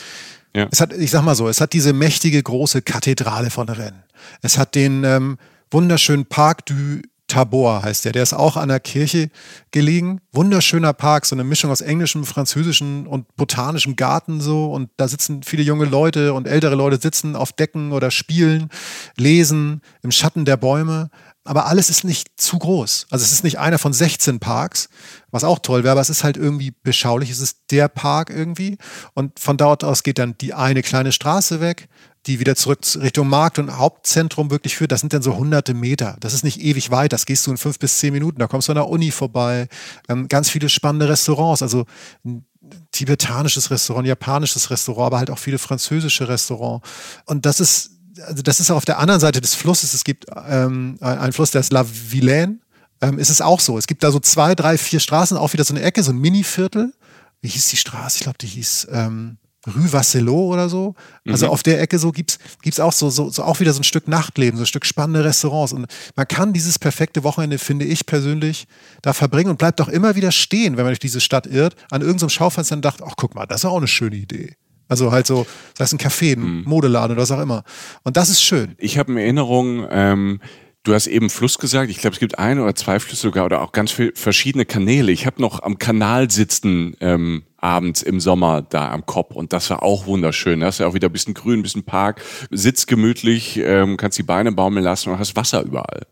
ja. 0.56 0.68
es 0.72 0.82
hat, 0.82 0.92
ich 0.94 1.12
sag 1.12 1.22
mal 1.22 1.36
so, 1.36 1.48
es 1.48 1.62
hat 1.62 1.74
diese 1.74 1.94
mächtige 1.94 2.42
große 2.42 2.82
Kathedrale 2.82 3.52
von 3.52 3.70
Rennes. 3.70 4.02
Es 4.42 4.58
hat 4.58 4.74
den 4.74 5.04
ähm, 5.04 5.38
wunderschönen 5.70 6.26
Parc 6.26 6.66
du 6.66 7.02
Tabor 7.34 7.82
heißt 7.82 8.06
der. 8.06 8.12
Der 8.12 8.22
ist 8.22 8.34
auch 8.34 8.58
an 8.58 8.69
der 8.69 8.80
Kirche 8.80 9.32
gelegen. 9.72 10.22
Wunderschöner 10.34 10.93
Park, 10.93 11.26
so 11.26 11.36
eine 11.36 11.43
Mischung 11.43 11.72
aus 11.72 11.82
englischem, 11.82 12.26
französischem 12.26 13.08
und 13.08 13.36
botanischem 13.36 13.96
Garten 13.96 14.39
so. 14.39 14.72
Und 14.72 14.91
da 14.98 15.08
sitzen 15.08 15.41
viele 15.41 15.63
junge 15.63 15.86
Leute 15.86 16.36
und 16.36 16.48
ältere 16.48 16.76
Leute 16.76 17.02
sitzen 17.02 17.36
auf 17.36 17.52
Decken 17.52 17.91
oder 17.91 18.12
spielen, 18.12 18.69
lesen 19.17 19.82
im 20.04 20.12
Schatten 20.12 20.46
der 20.46 20.58
Bäume. 20.58 21.10
Aber 21.43 21.65
alles 21.65 21.89
ist 21.89 22.04
nicht 22.04 22.30
zu 22.38 22.60
groß. 22.60 23.08
Also 23.10 23.26
es 23.26 23.32
ist 23.32 23.43
nicht 23.43 23.58
einer 23.58 23.80
von 23.80 23.93
16 23.93 24.39
Parks, 24.39 24.88
was 25.32 25.43
auch 25.43 25.58
toll 25.58 25.84
wäre, 25.84 25.93
aber 25.93 26.02
es 26.02 26.12
ist 26.12 26.24
halt 26.24 26.38
irgendwie 26.38 26.72
beschaulich. 26.84 27.32
Es 27.32 27.39
ist 27.39 27.63
der 27.72 27.88
Park 27.88 28.30
irgendwie. 28.30 28.78
Und 29.15 29.39
von 29.39 29.58
dort 29.58 29.84
aus 29.84 30.04
geht 30.04 30.19
dann 30.19 30.38
die 30.38 30.54
eine 30.54 30.84
kleine 30.84 31.12
Straße 31.12 31.60
weg 31.60 31.89
die 32.25 32.39
wieder 32.39 32.55
zurück 32.55 32.79
Richtung 33.01 33.27
Markt 33.27 33.59
und 33.59 33.77
Hauptzentrum 33.77 34.49
wirklich 34.49 34.75
führt, 34.75 34.91
das 34.91 35.01
sind 35.01 35.13
dann 35.13 35.21
so 35.21 35.36
hunderte 35.36 35.73
Meter. 35.73 36.15
Das 36.19 36.33
ist 36.33 36.43
nicht 36.43 36.62
ewig 36.62 36.89
weit, 36.89 37.12
das 37.12 37.25
gehst 37.25 37.45
du 37.45 37.51
in 37.51 37.57
fünf 37.57 37.79
bis 37.79 37.97
zehn 37.97 38.13
Minuten. 38.13 38.39
Da 38.39 38.47
kommst 38.47 38.67
du 38.67 38.71
an 38.71 38.77
der 38.77 38.88
Uni 38.88 39.12
vorbei. 39.12 39.67
Ähm, 40.07 40.27
ganz 40.27 40.49
viele 40.49 40.69
spannende 40.69 41.09
Restaurants, 41.09 41.62
also 41.62 41.86
ein 42.23 42.45
tibetanisches 42.91 43.71
Restaurant, 43.71 44.07
japanisches 44.07 44.69
Restaurant, 44.69 45.07
aber 45.07 45.17
halt 45.17 45.29
auch 45.29 45.39
viele 45.39 45.57
französische 45.57 46.27
Restaurants. 46.29 46.88
Und 47.25 47.45
das 47.45 47.59
ist, 47.59 47.91
also 48.25 48.41
das 48.41 48.59
ist 48.59 48.71
auf 48.71 48.86
der 48.86 48.99
anderen 48.99 49.19
Seite 49.19 49.41
des 49.41 49.53
Flusses. 49.55 49.93
Es 49.93 50.03
gibt 50.03 50.25
ähm, 50.47 50.97
einen 51.01 51.33
Fluss, 51.33 51.51
der 51.51 51.62
ist 51.62 51.73
La 51.73 51.86
Vilaine. 51.86 52.59
Ähm, 53.01 53.19
ist 53.19 53.29
es 53.29 53.41
auch 53.41 53.59
so. 53.59 53.77
Es 53.77 53.88
gibt 53.88 54.01
da 54.01 54.12
so 54.12 54.19
zwei, 54.19 54.55
drei, 54.55 54.77
vier 54.77 55.01
Straßen, 55.01 55.36
auch 55.36 55.51
wieder 55.51 55.65
so 55.65 55.73
eine 55.73 55.83
Ecke, 55.83 56.03
so 56.03 56.12
ein 56.12 56.19
Mini-Viertel. 56.19 56.93
Wie 57.41 57.49
hieß 57.49 57.67
die 57.67 57.77
Straße? 57.77 58.17
Ich 58.17 58.23
glaube, 58.23 58.38
die 58.38 58.47
hieß 58.47 58.88
ähm, 58.91 59.38
Rue 59.67 59.91
Vasselot 59.91 60.54
oder 60.54 60.69
so. 60.69 60.95
Also 61.28 61.47
mhm. 61.47 61.52
auf 61.52 61.63
der 61.63 61.82
Ecke 61.82 61.97
so 61.99 62.12
gibt's 62.12 62.38
gibt's 62.62 62.80
auch 62.80 62.91
so, 62.91 63.10
so, 63.10 63.30
so 63.30 63.43
auch 63.43 63.60
wieder 63.60 63.73
so 63.73 63.80
ein 63.80 63.84
Stück 63.84 64.08
Nachtleben, 64.08 64.58
so 64.58 64.63
ein 64.63 64.67
Stück 64.67 64.86
spannende 64.86 65.23
Restaurants. 65.23 65.73
Und 65.73 65.88
man 66.15 66.28
kann 66.28 66.54
dieses 66.54 66.80
perfekte 66.80 67.23
Wochenende, 67.23 67.58
finde 67.58 67.86
ich 67.86 68.06
persönlich, 68.06 68.67
da 69.02 69.13
verbringen 69.13 69.49
und 69.49 69.58
bleibt 69.58 69.80
auch 69.82 69.88
immer 69.88 70.15
wieder 70.15 70.32
stehen, 70.32 70.78
wenn 70.78 70.84
man 70.84 70.91
durch 70.91 70.99
diese 70.99 71.21
Stadt 71.21 71.47
irrt, 71.47 71.76
an 71.91 72.02
irgendeinem 72.02 72.30
Schaufenster 72.30 72.76
und 72.76 72.84
dachte, 72.84 73.04
ach 73.08 73.13
guck 73.15 73.36
mal, 73.36 73.45
das 73.45 73.62
ist 73.62 73.65
auch 73.65 73.78
eine 73.78 73.88
schöne 73.88 74.17
Idee. 74.17 74.56
Also 74.89 75.12
halt 75.12 75.26
so, 75.26 75.47
sei 75.78 75.86
es 75.86 75.93
ein 75.93 75.99
Café, 75.99 76.34
ein 76.34 76.39
mhm. 76.39 76.63
Modeladen 76.65 77.13
oder 77.13 77.21
was 77.21 77.32
auch 77.32 77.39
immer. 77.39 77.63
Und 78.04 78.17
das 78.17 78.30
ist 78.30 78.43
schön. 78.43 78.76
Ich 78.78 78.97
habe 78.97 79.12
in 79.12 79.17
Erinnerung, 79.17 79.88
ähm, 79.89 80.39
Du 80.86 80.93
hast 80.93 81.08
eben 81.08 81.30
Fluss 81.30 81.60
gesagt. 81.60 81.89
Ich 81.89 81.99
glaube, 81.99 82.13
es 82.13 82.19
gibt 82.19 82.38
ein 82.38 82.60
oder 82.60 82.76
zwei 82.76 82.99
Flüsse 82.99 83.21
sogar 83.21 83.45
oder 83.45 83.62
auch 83.62 83.71
ganz 83.71 83.91
viele 83.91 84.12
verschiedene 84.15 84.65
Kanäle. 84.65 85.13
Ich 85.13 85.26
habe 85.26 85.41
noch 85.41 85.63
am 85.63 85.78
Kanal 85.78 86.30
sitzen 86.30 86.97
ähm, 86.99 87.43
abends 87.63 88.02
im 88.02 88.19
Sommer 88.19 88.62
da 88.62 88.91
am 88.91 89.06
Kopf 89.06 89.36
und 89.36 89.54
das 89.54 89.69
war 89.69 89.82
auch 89.84 90.06
wunderschön. 90.06 90.60
Da 90.60 90.67
hast 90.67 90.80
du 90.80 90.86
auch 90.86 90.93
wieder 90.93 91.10
ein 91.10 91.13
bisschen 91.13 91.34
Grün, 91.34 91.60
ein 91.60 91.63
bisschen 91.63 91.84
Park, 91.84 92.21
sitzt 92.52 92.88
gemütlich, 92.88 93.58
ähm, 93.58 93.97
kannst 93.97 94.17
die 94.17 94.23
Beine 94.23 94.52
baumeln 94.52 94.84
lassen 94.84 95.10
und 95.10 95.19
hast 95.19 95.36
Wasser 95.36 95.62
überall. 95.63 96.06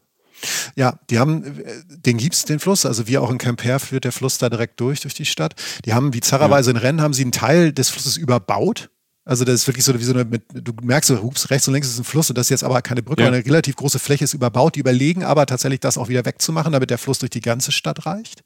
Ja, 0.75 0.99
die 1.09 1.19
haben, 1.19 1.61
den 1.87 2.17
gibt's 2.17 2.45
den 2.45 2.59
Fluss, 2.59 2.85
also 2.85 3.07
wie 3.07 3.17
auch 3.17 3.29
in 3.29 3.37
Quimper 3.37 3.79
führt 3.79 4.05
der 4.05 4.11
Fluss 4.11 4.37
da 4.37 4.49
direkt 4.49 4.79
durch, 4.79 5.01
durch 5.01 5.13
die 5.13 5.25
Stadt. 5.25 5.53
Die 5.85 5.93
haben, 5.93 6.13
wie 6.13 6.19
bizarrerweise 6.19 6.71
ja. 6.71 6.77
in 6.77 6.81
Rennes, 6.81 7.01
haben 7.03 7.13
sie 7.13 7.23
einen 7.23 7.31
Teil 7.31 7.73
des 7.73 7.89
Flusses 7.89 8.17
überbaut 8.17 8.89
Also 9.23 9.45
das 9.45 9.55
ist 9.55 9.67
wirklich 9.67 9.85
so 9.85 9.93
wie 9.97 10.03
so 10.03 10.13
eine, 10.13 10.25
mit, 10.25 10.43
du 10.51 10.73
merkst 10.81 11.07
so, 11.07 11.21
hups, 11.21 11.51
rechts 11.51 11.67
und 11.67 11.75
links 11.75 11.87
ist 11.87 11.99
ein 11.99 12.03
Fluss 12.03 12.29
und 12.29 12.37
das 12.37 12.47
ist 12.47 12.49
jetzt 12.49 12.63
aber 12.63 12.81
keine 12.81 13.03
Brücke, 13.03 13.21
ja. 13.21 13.27
eine 13.27 13.45
relativ 13.45 13.75
große 13.75 13.99
Fläche 13.99 14.23
ist 14.23 14.33
überbaut. 14.33 14.75
Die 14.75 14.79
überlegen 14.79 15.23
aber 15.23 15.45
tatsächlich, 15.45 15.79
das 15.79 15.99
auch 15.99 16.09
wieder 16.09 16.25
wegzumachen, 16.25 16.73
damit 16.73 16.89
der 16.89 16.97
Fluss 16.97 17.19
durch 17.19 17.29
die 17.29 17.41
ganze 17.41 17.71
Stadt 17.71 18.07
reicht. 18.07 18.41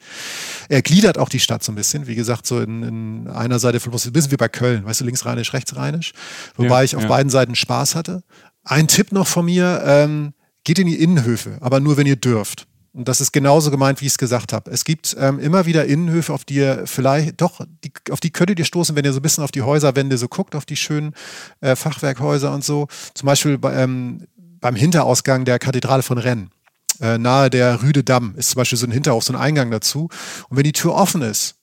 Er 0.68 0.82
gliedert 0.82 1.18
auch 1.18 1.30
die 1.30 1.40
Stadt 1.40 1.64
so 1.64 1.72
ein 1.72 1.76
bisschen, 1.76 2.08
wie 2.08 2.16
gesagt, 2.16 2.46
so 2.46 2.60
in, 2.60 2.84
in 2.84 3.28
einer 3.30 3.60
Seite 3.60 3.80
vom 3.80 3.94
Fluss, 3.94 4.06
ein 4.06 4.12
bisschen 4.12 4.32
wie 4.32 4.38
bei 4.38 4.50
Köln, 4.50 4.86
weißt 4.86 5.00
du, 5.00 5.06
links 5.06 5.26
rheinisch, 5.26 5.54
rechts 5.54 5.76
rheinisch, 5.78 6.12
wobei 6.58 6.80
ja, 6.80 6.84
ich 6.84 6.96
auf 6.98 7.04
ja. 7.04 7.08
beiden 7.08 7.30
Seiten 7.30 7.56
Spaß 7.56 7.96
hatte. 7.96 8.24
Ein 8.66 8.88
Tipp 8.90 9.14
noch 9.14 9.28
von 9.28 9.46
mir, 9.46 9.82
ähm, 9.86 10.34
geht 10.66 10.80
in 10.80 10.88
die 10.88 11.02
Innenhöfe, 11.02 11.58
aber 11.62 11.80
nur, 11.80 11.96
wenn 11.96 12.08
ihr 12.08 12.18
dürft. 12.18 12.68
Und 12.96 13.10
das 13.10 13.20
ist 13.20 13.34
genauso 13.34 13.72
gemeint, 13.72 14.00
wie 14.00 14.06
ich 14.06 14.14
es 14.14 14.18
gesagt 14.18 14.54
habe. 14.54 14.72
Es 14.72 14.86
gibt 14.86 15.18
ähm, 15.20 15.38
immer 15.40 15.66
wieder 15.66 15.84
Innenhöfe, 15.84 16.32
auf 16.32 16.46
die 16.46 16.56
ihr 16.56 16.84
vielleicht, 16.86 17.42
doch, 17.42 17.60
die, 17.84 17.92
auf 18.10 18.22
die 18.22 18.32
könntet 18.32 18.58
ihr 18.58 18.64
stoßen, 18.64 18.96
wenn 18.96 19.04
ihr 19.04 19.12
so 19.12 19.20
ein 19.20 19.22
bisschen 19.22 19.44
auf 19.44 19.52
die 19.52 19.64
Häuserwände 19.64 20.18
so 20.18 20.30
guckt, 20.30 20.56
auf 20.56 20.66
die 20.66 20.78
schönen 20.78 21.14
äh, 21.60 21.76
Fachwerkhäuser 21.76 22.54
und 22.54 22.64
so. 22.64 22.88
Zum 23.14 23.28
Beispiel 23.28 23.58
bei, 23.58 23.76
ähm, 23.76 24.26
beim 24.38 24.78
Hinterausgang 24.78 25.44
der 25.44 25.60
Kathedrale 25.60 26.04
von 26.04 26.18
Rennes. 26.18 26.48
Äh, 27.02 27.18
nahe 27.18 27.50
der 27.50 27.84
Rüde 27.84 28.06
Damm 28.06 28.34
ist 28.38 28.52
zum 28.52 28.60
Beispiel 28.60 28.78
so 28.78 28.88
ein 28.88 28.92
Hinterhof, 28.92 29.26
so 29.26 29.34
ein 29.34 29.40
Eingang 29.40 29.72
dazu. 29.72 30.08
Und 30.48 30.56
wenn 30.56 30.64
die 30.64 30.72
Tür 30.72 30.94
offen 30.94 31.22
ist 31.22 31.56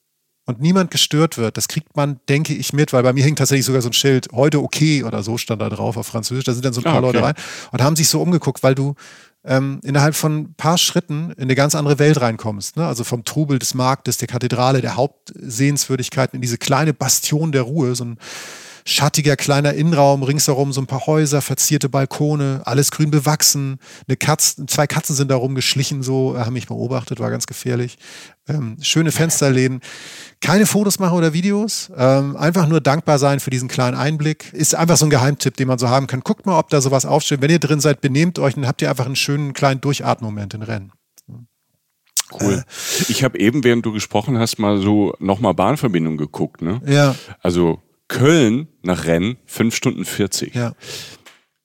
und 0.44 0.60
niemand 0.60 0.90
gestört 0.90 1.38
wird, 1.38 1.56
das 1.56 1.66
kriegt 1.66 1.96
man, 1.96 2.20
denke 2.28 2.52
ich, 2.52 2.74
mit, 2.74 2.92
weil 2.92 3.02
bei 3.02 3.14
mir 3.14 3.24
hing 3.24 3.36
tatsächlich 3.36 3.64
sogar 3.64 3.80
so 3.80 3.88
ein 3.88 3.94
Schild, 3.94 4.28
heute 4.32 4.62
okay 4.62 5.02
oder 5.02 5.22
so 5.22 5.38
stand 5.38 5.62
da 5.62 5.70
drauf 5.70 5.96
auf 5.96 6.06
Französisch. 6.06 6.44
Da 6.44 6.52
sind 6.52 6.66
dann 6.66 6.74
so 6.74 6.82
ein 6.82 6.84
paar 6.84 6.96
ah, 6.96 6.98
okay. 6.98 7.06
Leute 7.06 7.22
rein 7.22 7.34
und 7.70 7.80
haben 7.80 7.96
sich 7.96 8.10
so 8.10 8.20
umgeguckt, 8.20 8.62
weil 8.62 8.74
du 8.74 8.94
ähm, 9.44 9.80
innerhalb 9.82 10.14
von 10.14 10.38
ein 10.38 10.54
paar 10.54 10.78
Schritten 10.78 11.32
in 11.32 11.42
eine 11.44 11.54
ganz 11.54 11.74
andere 11.74 11.98
Welt 11.98 12.20
reinkommst. 12.20 12.76
Ne? 12.76 12.86
Also 12.86 13.04
vom 13.04 13.24
Trubel 13.24 13.58
des 13.58 13.74
Marktes, 13.74 14.18
der 14.18 14.28
Kathedrale, 14.28 14.80
der 14.80 14.96
Hauptsehenswürdigkeiten 14.96 16.36
in 16.36 16.42
diese 16.42 16.58
kleine 16.58 16.94
Bastion 16.94 17.52
der 17.52 17.62
Ruhe, 17.62 17.94
so 17.94 18.04
ein 18.04 18.18
schattiger 18.84 19.36
kleiner 19.36 19.74
Innenraum, 19.74 20.22
ringsherum 20.22 20.72
so 20.72 20.80
ein 20.80 20.86
paar 20.86 21.06
Häuser, 21.06 21.42
verzierte 21.42 21.88
Balkone, 21.88 22.62
alles 22.64 22.90
grün 22.90 23.10
bewachsen. 23.10 23.78
Eine 24.06 24.16
Katze, 24.16 24.66
zwei 24.66 24.86
Katzen 24.86 25.14
sind 25.14 25.30
da 25.30 25.36
rumgeschlichen, 25.36 26.02
so, 26.02 26.36
haben 26.38 26.54
mich 26.54 26.66
beobachtet, 26.66 27.20
war 27.20 27.30
ganz 27.30 27.46
gefährlich. 27.46 27.96
Ähm, 28.48 28.76
schöne 28.80 29.12
Fensterläden. 29.12 29.80
Keine 30.40 30.66
Fotos 30.66 30.98
machen 30.98 31.16
oder 31.16 31.32
Videos, 31.32 31.92
ähm, 31.96 32.36
einfach 32.36 32.66
nur 32.66 32.80
dankbar 32.80 33.18
sein 33.18 33.38
für 33.40 33.50
diesen 33.50 33.68
kleinen 33.68 33.96
Einblick. 33.96 34.52
Ist 34.52 34.74
einfach 34.74 34.96
so 34.96 35.06
ein 35.06 35.10
Geheimtipp, 35.10 35.56
den 35.56 35.68
man 35.68 35.78
so 35.78 35.88
haben 35.88 36.06
kann. 36.06 36.20
Guckt 36.20 36.46
mal, 36.46 36.58
ob 36.58 36.68
da 36.70 36.80
sowas 36.80 37.06
aufsteht. 37.06 37.40
Wenn 37.40 37.50
ihr 37.50 37.60
drin 37.60 37.80
seid, 37.80 38.00
benehmt 38.00 38.38
euch, 38.38 38.54
dann 38.54 38.66
habt 38.66 38.82
ihr 38.82 38.90
einfach 38.90 39.06
einen 39.06 39.16
schönen 39.16 39.52
kleinen 39.52 39.80
Durchatmoment 39.80 40.54
in 40.54 40.62
Rennen. 40.62 40.92
Cool. 42.40 42.54
Äh, 42.54 43.04
ich 43.08 43.24
habe 43.24 43.38
eben, 43.38 43.64
während 43.64 43.84
du 43.84 43.92
gesprochen 43.92 44.38
hast, 44.38 44.58
mal 44.58 44.78
so 44.78 45.14
nochmal 45.18 45.54
Bahnverbindung 45.54 46.16
geguckt. 46.16 46.62
Ne? 46.62 46.80
Ja. 46.86 47.14
Also 47.40 47.80
Köln 48.12 48.68
nach 48.82 49.06
Rennen 49.06 49.38
5 49.46 49.74
Stunden 49.74 50.04
40. 50.04 50.54
Ja. 50.54 50.74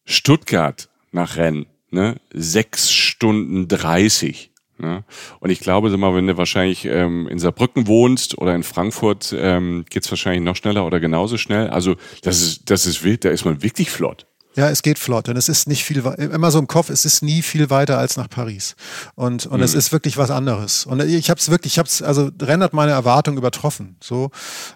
Stuttgart 0.06 0.90
nach 1.12 1.36
Rennen 1.36 1.66
ne, 1.92 2.16
6 2.34 2.92
Stunden 2.92 3.68
30. 3.68 4.52
Ne? 4.78 5.04
Und 5.40 5.50
ich 5.50 5.60
glaube, 5.60 5.90
sag 5.90 6.00
mal, 6.00 6.16
wenn 6.16 6.28
du 6.28 6.38
wahrscheinlich 6.38 6.86
ähm, 6.86 7.28
in 7.28 7.40
Saarbrücken 7.40 7.88
wohnst 7.88 8.38
oder 8.38 8.56
in 8.56 8.64
Frankfurt, 8.64 9.36
ähm, 9.38 9.86
geht 9.90 10.10
wahrscheinlich 10.10 10.44
noch 10.44 10.56
schneller 10.56 10.86
oder 10.86 11.00
genauso 11.00 11.38
schnell. 11.38 11.68
Also 11.70 11.96
das 12.22 12.42
ist, 12.42 12.70
das 12.70 12.86
ist 12.86 13.04
wild, 13.04 13.26
da 13.26 13.30
ist 13.30 13.44
man 13.44 13.62
wirklich 13.62 13.90
flott. 13.90 14.26
Ja, 14.58 14.70
es 14.70 14.82
geht 14.82 14.98
flott 14.98 15.30
und 15.30 15.38
es 15.38 15.50
ist 15.50 15.68
nicht 15.68 15.84
viel, 15.84 16.00
immer 16.00 16.50
so 16.50 16.58
im 16.58 16.66
Kopf, 16.66 16.90
es 16.90 17.06
ist 17.06 17.22
nie 17.22 17.44
viel 17.44 17.70
weiter 17.70 18.00
als 18.00 18.18
nach 18.18 18.28
Paris. 18.28 18.76
Und, 19.14 19.46
und 19.46 19.58
mhm. 19.58 19.64
es 19.64 19.76
ist 19.76 19.92
wirklich 19.92 20.18
was 20.18 20.32
anderes. 20.32 20.88
Und 20.88 21.00
ich 21.00 21.30
habe 21.30 21.40
es 21.40 21.52
wirklich, 21.52 21.74
ich 21.74 21.80
habe 21.80 21.88
es, 21.88 22.02
also 22.02 22.32
rendert 22.42 22.74
meine 22.74 22.92
Erwartung 22.92 23.38
übertroffen. 23.38 23.98
So. 24.02 24.32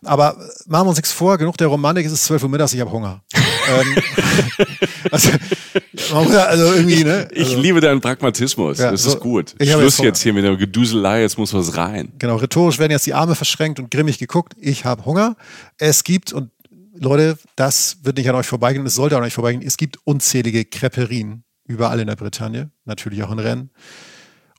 Aber 0.06 0.38
machen 0.68 0.86
wir 0.86 0.90
uns 0.90 0.98
nichts 0.98 1.12
vor, 1.12 1.40
genug 1.40 1.58
der 1.58 1.66
Romantik, 1.66 2.06
es 2.06 2.12
ist 2.12 2.26
12 2.26 2.44
Uhr 2.44 2.50
mittags, 2.50 2.74
ich 2.74 2.80
habe 2.80 2.92
Hunger. 2.92 3.24
ähm, 3.34 3.96
also, 5.12 5.30
also, 6.14 6.74
irgendwie, 6.74 7.04
ne? 7.04 7.28
Also, 7.36 7.42
ich 7.42 7.58
liebe 7.58 7.82
deinen 7.82 8.02
Pragmatismus, 8.02 8.78
ja, 8.78 8.92
das 8.92 9.02
so, 9.02 9.14
ist 9.14 9.20
gut. 9.20 9.56
Schluss 9.60 9.98
jetzt, 9.98 10.00
jetzt 10.00 10.22
hier 10.22 10.34
mit 10.34 10.44
der 10.44 10.58
Geduselei, 10.58 11.22
jetzt 11.22 11.40
muss 11.40 11.56
was 11.56 11.76
rein. 11.76 12.14
Genau, 12.20 12.36
rhetorisch 12.36 12.78
werden 12.78 12.92
jetzt 12.92 13.08
die 13.08 13.16
Arme 13.16 13.34
verschränkt 13.34 13.80
und 13.80 13.90
grimmig 13.90 14.20
geguckt. 14.20 14.54
Ich 14.60 14.86
habe 14.86 15.06
Hunger. 15.06 15.36
Es 15.80 16.04
gibt, 16.04 16.34
und 16.34 16.52
Leute, 17.02 17.38
das 17.56 17.98
wird 18.04 18.18
nicht 18.18 18.30
an 18.30 18.36
euch 18.36 18.46
vorbeigehen, 18.46 18.86
es 18.86 18.94
sollte 18.94 19.18
an 19.18 19.24
euch 19.24 19.34
vorbeigehen. 19.34 19.66
Es 19.66 19.78
gibt 19.78 19.98
unzählige 20.04 20.66
Creperien 20.66 21.44
überall 21.66 22.00
in 22.00 22.06
der 22.06 22.16
Bretagne, 22.16 22.70
natürlich 22.86 23.24
auch 23.24 23.32
in 23.32 23.40
Rennes. 23.40 23.70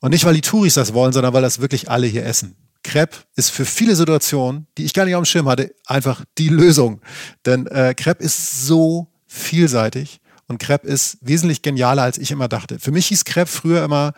Und 0.01 0.11
nicht, 0.11 0.25
weil 0.25 0.33
die 0.33 0.41
Touris 0.41 0.73
das 0.73 0.93
wollen, 0.93 1.13
sondern 1.13 1.33
weil 1.33 1.41
das 1.41 1.61
wirklich 1.61 1.89
alle 1.89 2.05
hier 2.05 2.25
essen. 2.25 2.57
Crepe 2.83 3.15
ist 3.37 3.49
für 3.49 3.63
viele 3.63 3.95
Situationen, 3.95 4.67
die 4.77 4.83
ich 4.83 4.93
gar 4.93 5.05
nicht 5.05 5.15
auf 5.15 5.21
dem 5.23 5.25
Schirm 5.25 5.47
hatte, 5.47 5.73
einfach 5.85 6.25
die 6.37 6.49
Lösung. 6.49 6.99
Denn 7.45 7.65
äh, 7.67 7.93
Crepe 7.95 8.21
ist 8.21 8.67
so 8.67 9.07
vielseitig 9.25 10.19
und 10.47 10.57
Crepe 10.57 10.85
ist 10.85 11.19
wesentlich 11.21 11.61
genialer, 11.61 12.01
als 12.01 12.17
ich 12.17 12.29
immer 12.29 12.49
dachte. 12.49 12.77
Für 12.77 12.91
mich 12.91 13.07
hieß 13.07 13.23
Crepe 13.23 13.49
früher 13.49 13.85
immer 13.85 14.13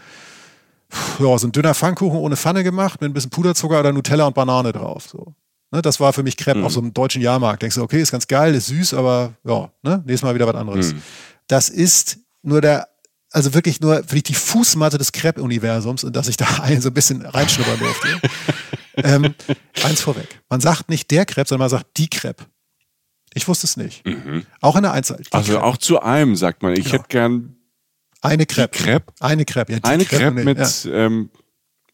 ja, 1.20 1.38
so 1.38 1.48
ein 1.48 1.52
dünner 1.52 1.76
Pfannkuchen 1.76 2.18
ohne 2.18 2.38
Pfanne 2.38 2.64
gemacht 2.64 3.02
mit 3.02 3.12
ein 3.12 3.14
bisschen 3.14 3.30
Puderzucker 3.30 3.80
oder 3.82 3.94
Nutella 3.94 4.26
und 4.26 4.34
Banane 4.34 4.72
drauf. 4.72 5.08
So. 5.08 5.36
Ne, 5.72 5.82
das 5.82 6.00
war 6.00 6.14
für 6.14 6.24
mich 6.24 6.38
Crepe 6.38 6.60
mhm. 6.60 6.66
auf 6.66 6.72
so 6.72 6.80
einem 6.80 6.94
deutschen 6.94 7.22
Jahrmarkt. 7.22 7.62
Denkst 7.62 7.76
du, 7.76 7.82
okay, 7.82 8.02
ist 8.02 8.12
ganz 8.12 8.28
geil, 8.28 8.54
ist 8.56 8.68
süß, 8.68 8.94
aber 8.94 9.34
ja, 9.44 9.72
ne, 9.82 10.04
nächstes 10.06 10.24
Mal 10.24 10.36
wieder 10.36 10.48
was 10.48 10.56
anderes. 10.56 10.94
Mhm. 10.94 11.02
Das 11.48 11.70
ist 11.70 12.20
nur 12.44 12.62
der, 12.62 12.88
also 13.32 13.54
wirklich 13.54 13.82
nur 13.82 14.04
für 14.04 14.22
die 14.22 14.34
Fußmatte 14.34 14.98
des 14.98 15.12
Crepe-Universums 15.12 16.04
und 16.04 16.16
dass 16.16 16.28
ich 16.28 16.38
da 16.38 16.46
ein, 16.62 16.82
so 16.82 16.90
ein 16.90 16.94
bisschen 16.94 17.26
reinschnuppern 17.26 17.80
durfte. 17.80 18.22
ähm, 18.98 19.36
eins 19.84 20.02
vorweg. 20.02 20.42
Man 20.50 20.62
sagt 20.62 20.90
nicht 20.90 21.12
der 21.12 21.26
Crepe, 21.26 21.48
sondern 21.48 21.70
man 21.70 21.70
sagt 21.70 21.98
die 21.98 22.10
Crepe. 22.10 22.46
Ich 23.34 23.48
wusste 23.48 23.68
es 23.68 23.76
nicht. 23.76 24.06
Mhm. 24.06 24.46
Auch 24.62 24.76
in 24.78 24.84
der 24.84 24.94
Einzahl. 24.94 25.20
Also 25.32 25.54
Crepe. 25.54 25.64
auch 25.64 25.78
zu 25.78 26.00
einem 26.02 26.36
sagt 26.36 26.64
man, 26.64 26.74
ich 26.74 26.86
genau. 26.86 26.94
hätte 26.94 27.06
gern 27.10 27.56
eine 28.22 28.46
Crepe. 28.46 28.78
Crepe? 28.78 29.14
Eine 29.20 29.46
Crepe, 29.46 29.74
ja. 29.74 29.80
Eine 29.84 30.06
Crepe, 30.06 30.24
Crepe 30.24 30.44
mit, 30.44 30.58
ja. 30.58 30.92
ähm, 30.92 31.30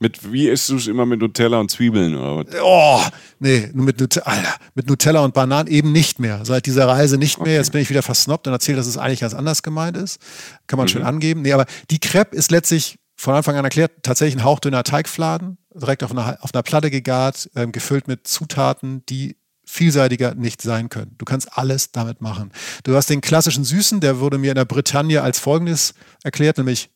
mit, 0.02 0.32
wie 0.32 0.50
isst 0.50 0.70
du 0.70 0.78
es 0.78 0.88
immer 0.88 1.06
mit 1.06 1.22
Nutella 1.22 1.60
und 1.60 1.70
Zwiebeln? 1.70 2.16
Oder 2.16 2.38
was? 2.38 2.62
Oh, 2.62 3.02
nee, 3.40 3.70
nur 3.74 3.86
mit, 3.86 4.00
Nut 4.00 4.18
Alter, 4.26 4.56
mit 4.74 4.90
Nutella 4.90 5.24
und 5.24 5.34
Bananen 5.34 5.68
eben 5.68 5.92
nicht 5.92 6.20
mehr. 6.20 6.44
Seit 6.44 6.66
dieser 6.66 6.88
Reise 6.88 7.18
nicht 7.18 7.38
mehr. 7.38 7.48
Okay. 7.48 7.58
Jetzt 7.58 7.72
bin 7.72 7.82
ich 7.82 7.90
wieder 7.90 8.02
versnobbt 8.02 8.48
und 8.48 8.54
erzähle, 8.54 8.78
dass 8.78 8.88
es 8.88 8.98
eigentlich 8.98 9.20
ganz 9.20 9.34
anders 9.34 9.62
gemeint 9.62 9.96
ist. 9.96 10.20
Kann 10.66 10.78
man 10.78 10.86
mhm. 10.86 10.90
schön 10.90 11.04
angeben. 11.04 11.44
Nee, 11.44 11.54
aber 11.54 11.66
die 11.92 12.00
Crepe 12.00 12.36
ist 12.36 12.50
letztlich 12.50 12.98
von 13.16 13.36
Anfang 13.36 13.56
an 13.56 13.64
erklärt, 13.64 13.92
tatsächlich 14.02 14.42
ein 14.42 14.44
hauchdünner 14.44 14.84
Teigfladen, 14.84 15.60
direkt 15.76 16.04
auf 16.04 16.12
einer, 16.12 16.40
auf 16.42 16.54
einer 16.54 16.64
Platte 16.64 16.90
gegart, 16.90 17.52
ähm, 17.56 17.72
gefüllt 17.72 18.08
mit 18.08 18.28
Zutaten, 18.28 19.06
die 19.06 19.38
vielseitiger 19.64 20.34
nicht 20.34 20.64
sein 20.64 20.90
können. 20.90 21.14
Du 21.20 21.26
kannst 21.26 21.56
alles 21.56 21.92
damit 21.92 22.22
machen. 22.22 22.52
Du 22.84 22.96
hast 22.96 23.10
den 23.12 23.22
klassischen 23.22 23.64
Süßen, 23.64 24.00
der 24.00 24.20
wurde 24.20 24.40
mir 24.40 24.52
in 24.52 24.56
der 24.56 24.66
Bretagne 24.66 25.22
als 25.22 25.38
folgendes 25.38 25.94
erklärt, 26.24 26.58
nämlich 26.58 26.90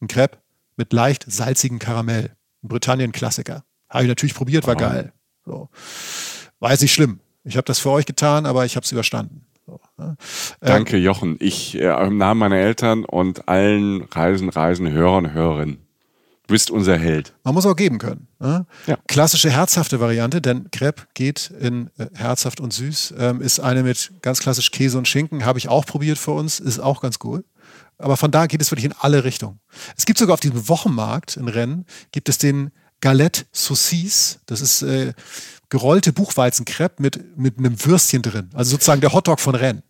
ein 0.00 0.08
Crepe 0.08 0.38
mit 0.76 0.92
leicht 0.92 1.24
salzigem 1.28 1.78
Karamell. 1.78 2.32
Britannien-Klassiker. 2.62 3.64
Habe 3.88 4.04
ich 4.04 4.08
natürlich 4.08 4.34
probiert, 4.34 4.66
war 4.66 4.76
oh. 4.76 4.80
geil. 4.80 5.12
So. 5.44 5.68
War 6.60 6.70
jetzt 6.72 6.82
nicht 6.82 6.92
schlimm. 6.92 7.20
Ich 7.44 7.56
habe 7.56 7.64
das 7.64 7.78
für 7.78 7.90
euch 7.90 8.06
getan, 8.06 8.46
aber 8.46 8.64
ich 8.64 8.76
habe 8.76 8.84
es 8.84 8.92
überstanden. 8.92 9.46
So, 9.66 9.80
ne? 9.96 10.16
Danke, 10.60 10.96
ähm, 10.96 11.02
Jochen. 11.02 11.36
Ich 11.40 11.76
äh, 11.76 12.06
im 12.06 12.16
Namen 12.16 12.40
meiner 12.40 12.56
Eltern 12.56 13.04
und 13.04 13.48
allen 13.48 14.02
Reisen, 14.02 14.48
Reisen, 14.48 14.90
Hörern 14.90 15.32
Hörerinnen. 15.32 15.76
Du 16.46 16.54
bist 16.54 16.70
unser 16.70 16.96
Held. 16.96 17.34
Man 17.44 17.52
muss 17.52 17.66
auch 17.66 17.76
geben 17.76 17.98
können. 17.98 18.26
Ne? 18.38 18.66
Ja. 18.86 18.96
Klassische 19.06 19.50
herzhafte 19.50 20.00
Variante, 20.00 20.40
denn 20.40 20.70
Crepe 20.70 21.02
geht 21.12 21.52
in 21.60 21.90
äh, 21.98 22.06
herzhaft 22.14 22.60
und 22.60 22.72
süß. 22.72 23.14
Ähm, 23.18 23.42
ist 23.42 23.60
eine 23.60 23.82
mit 23.82 24.12
ganz 24.22 24.40
klassisch 24.40 24.70
Käse 24.70 24.96
und 24.96 25.06
Schinken. 25.06 25.44
Habe 25.44 25.58
ich 25.58 25.68
auch 25.68 25.84
probiert 25.84 26.16
für 26.16 26.30
uns. 26.30 26.58
Ist 26.58 26.78
auch 26.78 27.02
ganz 27.02 27.18
cool. 27.22 27.44
Aber 27.98 28.16
von 28.16 28.30
da 28.30 28.46
geht 28.46 28.62
es 28.62 28.70
wirklich 28.70 28.84
in 28.84 28.94
alle 28.98 29.24
Richtungen. 29.24 29.60
Es 29.96 30.06
gibt 30.06 30.18
sogar 30.18 30.34
auf 30.34 30.40
diesem 30.40 30.68
Wochenmarkt 30.68 31.36
in 31.36 31.48
Rennes, 31.48 31.84
gibt 32.12 32.28
es 32.28 32.38
den 32.38 32.70
Galette 33.00 33.44
Saucisse. 33.52 34.38
Das 34.46 34.60
ist 34.60 34.82
äh, 34.82 35.12
gerollte 35.68 36.12
Buchweizenkrepp 36.12 37.00
mit, 37.00 37.36
mit 37.36 37.58
einem 37.58 37.84
Würstchen 37.84 38.22
drin. 38.22 38.50
Also 38.54 38.72
sozusagen 38.72 39.00
der 39.00 39.12
Hotdog 39.12 39.40
von 39.40 39.54
Rennes. 39.54 39.82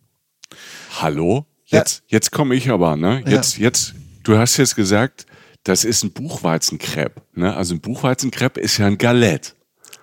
Hallo? 0.99 1.45
Jetzt, 1.65 2.03
ja. 2.07 2.17
jetzt 2.17 2.31
komme 2.31 2.55
ich 2.55 2.69
aber, 2.69 2.95
ne? 2.95 3.23
Jetzt, 3.27 3.57
ja. 3.57 3.65
jetzt, 3.65 3.93
du 4.23 4.37
hast 4.37 4.57
jetzt 4.57 4.75
gesagt, 4.75 5.27
das 5.63 5.83
ist 5.83 6.03
ein 6.03 6.11
Buchweizenkrepp. 6.11 7.21
Ne? 7.35 7.55
Also 7.55 7.75
ein 7.75 7.81
Buchweizenkrepp 7.81 8.57
ist 8.57 8.77
ja 8.77 8.87
ein 8.87 8.97
Galette. 8.97 9.51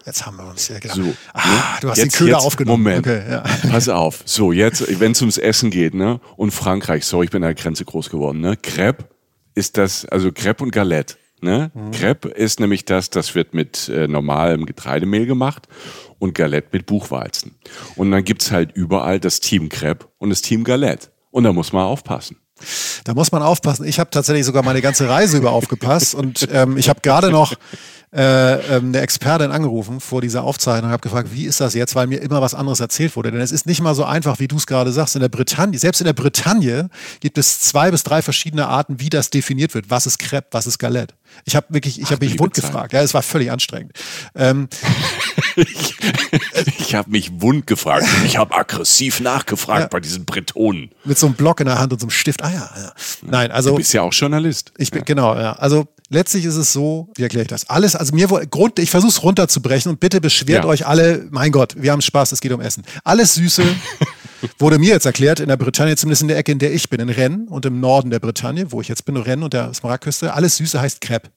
Jetzt 0.06 0.24
haben 0.24 0.36
wir 0.36 0.46
uns 0.46 0.68
ja 0.68 0.78
gedacht. 0.78 0.96
So, 0.96 1.14
ah, 1.34 1.48
ne? 1.48 1.62
du 1.80 1.90
hast 1.90 1.98
jetzt, 1.98 2.14
den 2.14 2.18
Köder 2.18 2.36
jetzt, 2.36 2.46
aufgenommen. 2.46 2.84
Moment, 2.84 3.06
okay, 3.06 3.22
ja. 3.28 3.42
pass 3.70 3.88
auf. 3.88 4.22
So, 4.24 4.52
jetzt, 4.52 5.00
wenn 5.00 5.12
es 5.12 5.20
ums 5.20 5.36
Essen 5.36 5.70
geht, 5.70 5.94
ne? 5.94 6.20
Und 6.36 6.52
Frankreich, 6.52 7.04
sorry, 7.04 7.24
ich 7.24 7.30
bin 7.32 7.42
an 7.42 7.48
der 7.48 7.54
Grenze 7.54 7.84
groß 7.84 8.08
geworden, 8.08 8.40
ne? 8.40 8.56
Crepe 8.56 9.06
ist 9.56 9.76
das, 9.76 10.04
also 10.06 10.30
Crepe 10.30 10.62
und 10.62 10.70
Galette. 10.70 11.16
Ne? 11.40 11.70
Mhm. 11.74 11.90
Crepe 11.90 12.28
ist 12.28 12.60
nämlich 12.60 12.84
das, 12.84 13.10
das 13.10 13.34
wird 13.34 13.52
mit 13.52 13.88
äh, 13.88 14.08
normalem 14.08 14.64
Getreidemehl 14.64 15.26
gemacht 15.26 15.68
und 16.18 16.34
Galette 16.34 16.68
mit 16.72 16.86
Buchweizen. 16.86 17.56
Und 17.94 18.10
dann 18.10 18.24
gibt's 18.24 18.50
halt 18.50 18.72
überall 18.72 19.20
das 19.20 19.40
Team 19.40 19.68
Crepe 19.68 20.06
und 20.18 20.30
das 20.30 20.40
Team 20.40 20.64
Galette. 20.64 21.08
Und 21.30 21.44
da 21.44 21.52
muss 21.52 21.72
man 21.72 21.84
aufpassen. 21.84 22.38
Da 23.04 23.12
muss 23.12 23.32
man 23.32 23.42
aufpassen. 23.42 23.84
Ich 23.84 23.98
habe 23.98 24.08
tatsächlich 24.08 24.46
sogar 24.46 24.62
meine 24.62 24.80
ganze 24.80 25.08
Reise 25.08 25.36
über 25.36 25.52
aufgepasst 25.52 26.14
und 26.14 26.48
ähm, 26.50 26.78
ich 26.78 26.88
habe 26.88 27.00
gerade 27.02 27.30
noch 27.30 27.54
äh, 28.16 28.76
ähm, 28.76 28.86
eine 28.86 29.00
Expertin 29.00 29.50
angerufen 29.50 30.00
vor 30.00 30.22
dieser 30.22 30.42
Aufzeichnung 30.42 30.86
und 30.86 30.92
habe 30.92 31.02
gefragt, 31.02 31.28
wie 31.32 31.44
ist 31.44 31.60
das 31.60 31.74
jetzt, 31.74 31.94
weil 31.94 32.06
mir 32.06 32.22
immer 32.22 32.40
was 32.40 32.54
anderes 32.54 32.80
erzählt 32.80 33.14
wurde. 33.14 33.30
Denn 33.30 33.42
es 33.42 33.52
ist 33.52 33.66
nicht 33.66 33.82
mal 33.82 33.94
so 33.94 34.04
einfach, 34.04 34.38
wie 34.38 34.48
du 34.48 34.56
es 34.56 34.66
gerade 34.66 34.90
sagst. 34.90 35.16
In 35.16 35.20
der 35.20 35.28
Bretagne, 35.28 35.78
selbst 35.78 36.00
in 36.00 36.06
der 36.06 36.14
Bretagne 36.14 36.88
gibt 37.20 37.36
es 37.36 37.60
zwei 37.60 37.90
bis 37.90 38.04
drei 38.04 38.22
verschiedene 38.22 38.68
Arten, 38.68 39.00
wie 39.00 39.10
das 39.10 39.28
definiert 39.28 39.74
wird. 39.74 39.90
Was 39.90 40.06
ist 40.06 40.18
Crepe, 40.18 40.48
was 40.52 40.66
ist 40.66 40.78
Galette? 40.78 41.14
Ich 41.44 41.56
habe 41.56 41.66
wirklich, 41.68 42.00
ich 42.00 42.10
habe 42.10 42.24
mich 42.24 42.38
wund 42.38 42.54
gefragt. 42.54 42.94
Ja, 42.94 43.02
es 43.02 43.12
war 43.12 43.22
völlig 43.22 43.50
anstrengend. 43.50 43.92
Ähm, 44.34 44.68
ich 45.56 45.96
ich 46.78 46.94
habe 46.94 47.10
mich 47.10 47.42
wund 47.42 47.66
gefragt. 47.66 48.06
Ich 48.24 48.38
habe 48.38 48.54
aggressiv 48.54 49.20
nachgefragt 49.20 49.80
ja. 49.82 49.88
bei 49.88 50.00
diesen 50.00 50.24
Bretonen. 50.24 50.90
Mit 51.04 51.18
so 51.18 51.26
einem 51.26 51.34
Block 51.34 51.60
in 51.60 51.66
der 51.66 51.78
Hand 51.78 51.92
und 51.92 52.00
so 52.00 52.06
einem 52.06 52.12
Stift. 52.12 52.42
Ah 52.42 52.50
ja, 52.50 52.70
ja. 52.76 52.92
Nein, 53.22 53.50
also. 53.50 53.70
Du 53.70 53.76
bist 53.76 53.92
ja 53.92 54.02
auch 54.02 54.12
Journalist. 54.12 54.72
Ich 54.78 54.90
bin, 54.90 55.00
ja. 55.00 55.04
genau, 55.04 55.34
ja. 55.34 55.52
Also 55.54 55.88
letztlich 56.08 56.44
ist 56.44 56.56
es 56.56 56.72
so, 56.72 57.10
wie 57.16 57.22
erkläre 57.22 57.42
ich 57.42 57.48
das? 57.48 57.68
Alles, 57.68 57.96
also 57.96 58.14
mir 58.14 58.28
Grund, 58.28 58.78
ich 58.78 58.90
versuche 58.90 59.10
es 59.10 59.22
runterzubrechen 59.22 59.90
und 59.90 60.00
bitte 60.00 60.20
beschwert 60.20 60.64
ja. 60.64 60.70
euch 60.70 60.86
alle, 60.86 61.26
mein 61.30 61.52
Gott, 61.52 61.74
wir 61.76 61.92
haben 61.92 62.02
Spaß, 62.02 62.32
es 62.32 62.40
geht 62.40 62.52
um 62.52 62.60
Essen. 62.60 62.84
Alles 63.04 63.34
Süße 63.34 63.62
wurde 64.58 64.78
mir 64.78 64.90
jetzt 64.90 65.06
erklärt, 65.06 65.40
in 65.40 65.48
der 65.48 65.56
Bretagne, 65.56 65.96
zumindest 65.96 66.22
in 66.22 66.28
der 66.28 66.38
Ecke, 66.38 66.52
in 66.52 66.58
der 66.58 66.72
ich 66.72 66.88
bin, 66.88 67.00
in 67.00 67.08
Rennes 67.08 67.48
und 67.48 67.66
im 67.66 67.80
Norden 67.80 68.10
der 68.10 68.20
Bretagne, 68.20 68.70
wo 68.72 68.80
ich 68.80 68.88
jetzt 68.88 69.04
bin, 69.04 69.16
Rennes 69.16 69.44
und 69.44 69.54
der 69.54 69.72
Smaragdküste, 69.74 70.32
alles 70.32 70.56
Süße 70.56 70.80
heißt 70.80 71.00
Crepe. 71.00 71.30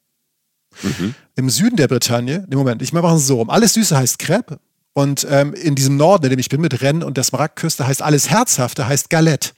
Mhm. 0.83 1.15
Im 1.35 1.49
Süden 1.49 1.75
der 1.75 1.87
Bretagne, 1.87 2.45
im 2.49 2.57
Moment, 2.57 2.81
ich 2.81 2.93
mache 2.93 3.15
es 3.15 3.27
so 3.27 3.37
rum, 3.37 3.49
alles 3.49 3.73
Süße 3.73 3.97
heißt 3.97 4.19
Crepe 4.19 4.59
und 4.93 5.25
ähm, 5.29 5.53
in 5.53 5.75
diesem 5.75 5.97
Norden, 5.97 6.25
in 6.25 6.31
dem 6.31 6.39
ich 6.39 6.49
bin, 6.49 6.61
mit 6.61 6.81
Rennes 6.81 7.05
und 7.05 7.17
der 7.17 7.23
Smaragdküste, 7.23 7.87
heißt 7.87 8.01
alles 8.01 8.29
Herzhafte, 8.29 8.87
heißt 8.87 9.09
Galette 9.09 9.51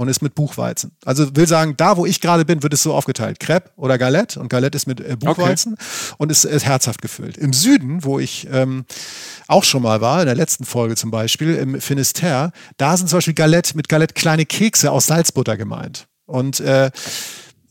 und 0.00 0.08
ist 0.08 0.22
mit 0.22 0.34
Buchweizen. 0.34 0.92
Also 1.04 1.36
will 1.36 1.46
sagen, 1.46 1.74
da 1.76 1.98
wo 1.98 2.06
ich 2.06 2.22
gerade 2.22 2.46
bin, 2.46 2.62
wird 2.62 2.72
es 2.72 2.82
so 2.82 2.94
aufgeteilt. 2.94 3.38
Crepe 3.38 3.68
oder 3.76 3.98
Galette 3.98 4.40
und 4.40 4.48
Galette 4.48 4.74
ist 4.74 4.86
mit 4.86 4.98
äh, 4.98 5.14
Buchweizen 5.14 5.74
okay. 5.74 6.14
und 6.16 6.32
ist, 6.32 6.44
ist, 6.44 6.64
herzhaft 6.64 7.02
gefüllt. 7.02 7.36
Im 7.36 7.52
Süden, 7.52 8.02
wo 8.02 8.18
ich 8.18 8.48
ähm, 8.50 8.86
auch 9.46 9.62
schon 9.62 9.82
mal 9.82 10.00
war, 10.00 10.20
in 10.20 10.26
der 10.26 10.34
letzten 10.34 10.64
Folge 10.64 10.96
zum 10.96 11.10
Beispiel, 11.10 11.54
im 11.54 11.82
Finisterre, 11.82 12.52
da 12.78 12.96
sind 12.96 13.10
zum 13.10 13.18
Beispiel 13.18 13.34
Galette 13.34 13.76
mit 13.76 13.90
Galette 13.90 14.14
kleine 14.14 14.46
Kekse 14.46 14.90
aus 14.90 15.04
Salzbutter 15.04 15.58
gemeint. 15.58 16.06
Und 16.24 16.60
äh, 16.60 16.90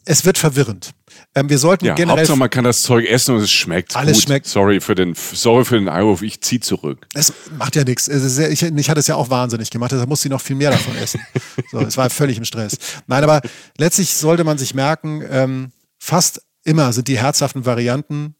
es 0.05 0.23
wird 0.23 0.37
verwirrend. 0.37 0.91
Ähm, 1.35 1.49
wir 1.49 1.59
sollten 1.59 1.85
ja, 1.85 1.93
generell. 1.93 2.19
Hauptsache, 2.19 2.37
man 2.37 2.49
kann 2.49 2.63
das 2.63 2.81
Zeug 2.81 3.05
essen 3.05 3.35
und 3.35 3.41
es 3.41 3.51
schmeckt. 3.51 3.95
Alles 3.95 4.17
gut. 4.17 4.23
schmeckt. 4.23 4.47
Sorry 4.47 4.81
für 4.81 4.95
den, 4.95 5.13
sorry 5.15 5.63
für 5.63 5.75
den 5.75 5.87
Einwurf, 5.87 6.23
ich 6.23 6.41
ziehe 6.41 6.59
zurück. 6.59 7.07
Es 7.13 7.31
macht 7.57 7.75
ja 7.75 7.83
nichts. 7.83 8.07
Ich, 8.07 8.63
ich 8.63 8.89
hatte 8.89 8.99
es 8.99 9.07
ja 9.07 9.15
auch 9.15 9.29
wahnsinnig 9.29 9.69
gemacht, 9.69 9.91
deshalb 9.91 10.09
musste 10.09 10.27
ich 10.27 10.31
noch 10.31 10.41
viel 10.41 10.55
mehr 10.55 10.71
davon 10.71 10.95
essen. 10.97 11.21
so, 11.71 11.79
es 11.81 11.97
war 11.97 12.09
völlig 12.09 12.37
im 12.37 12.45
Stress. 12.45 12.77
Nein, 13.05 13.23
aber 13.23 13.41
letztlich 13.77 14.13
sollte 14.15 14.43
man 14.43 14.57
sich 14.57 14.73
merken, 14.73 15.23
ähm, 15.29 15.71
fast 15.99 16.41
immer 16.63 16.93
sind 16.93 17.07
die 17.07 17.19
herzhaften 17.19 17.65
Varianten 17.65 18.35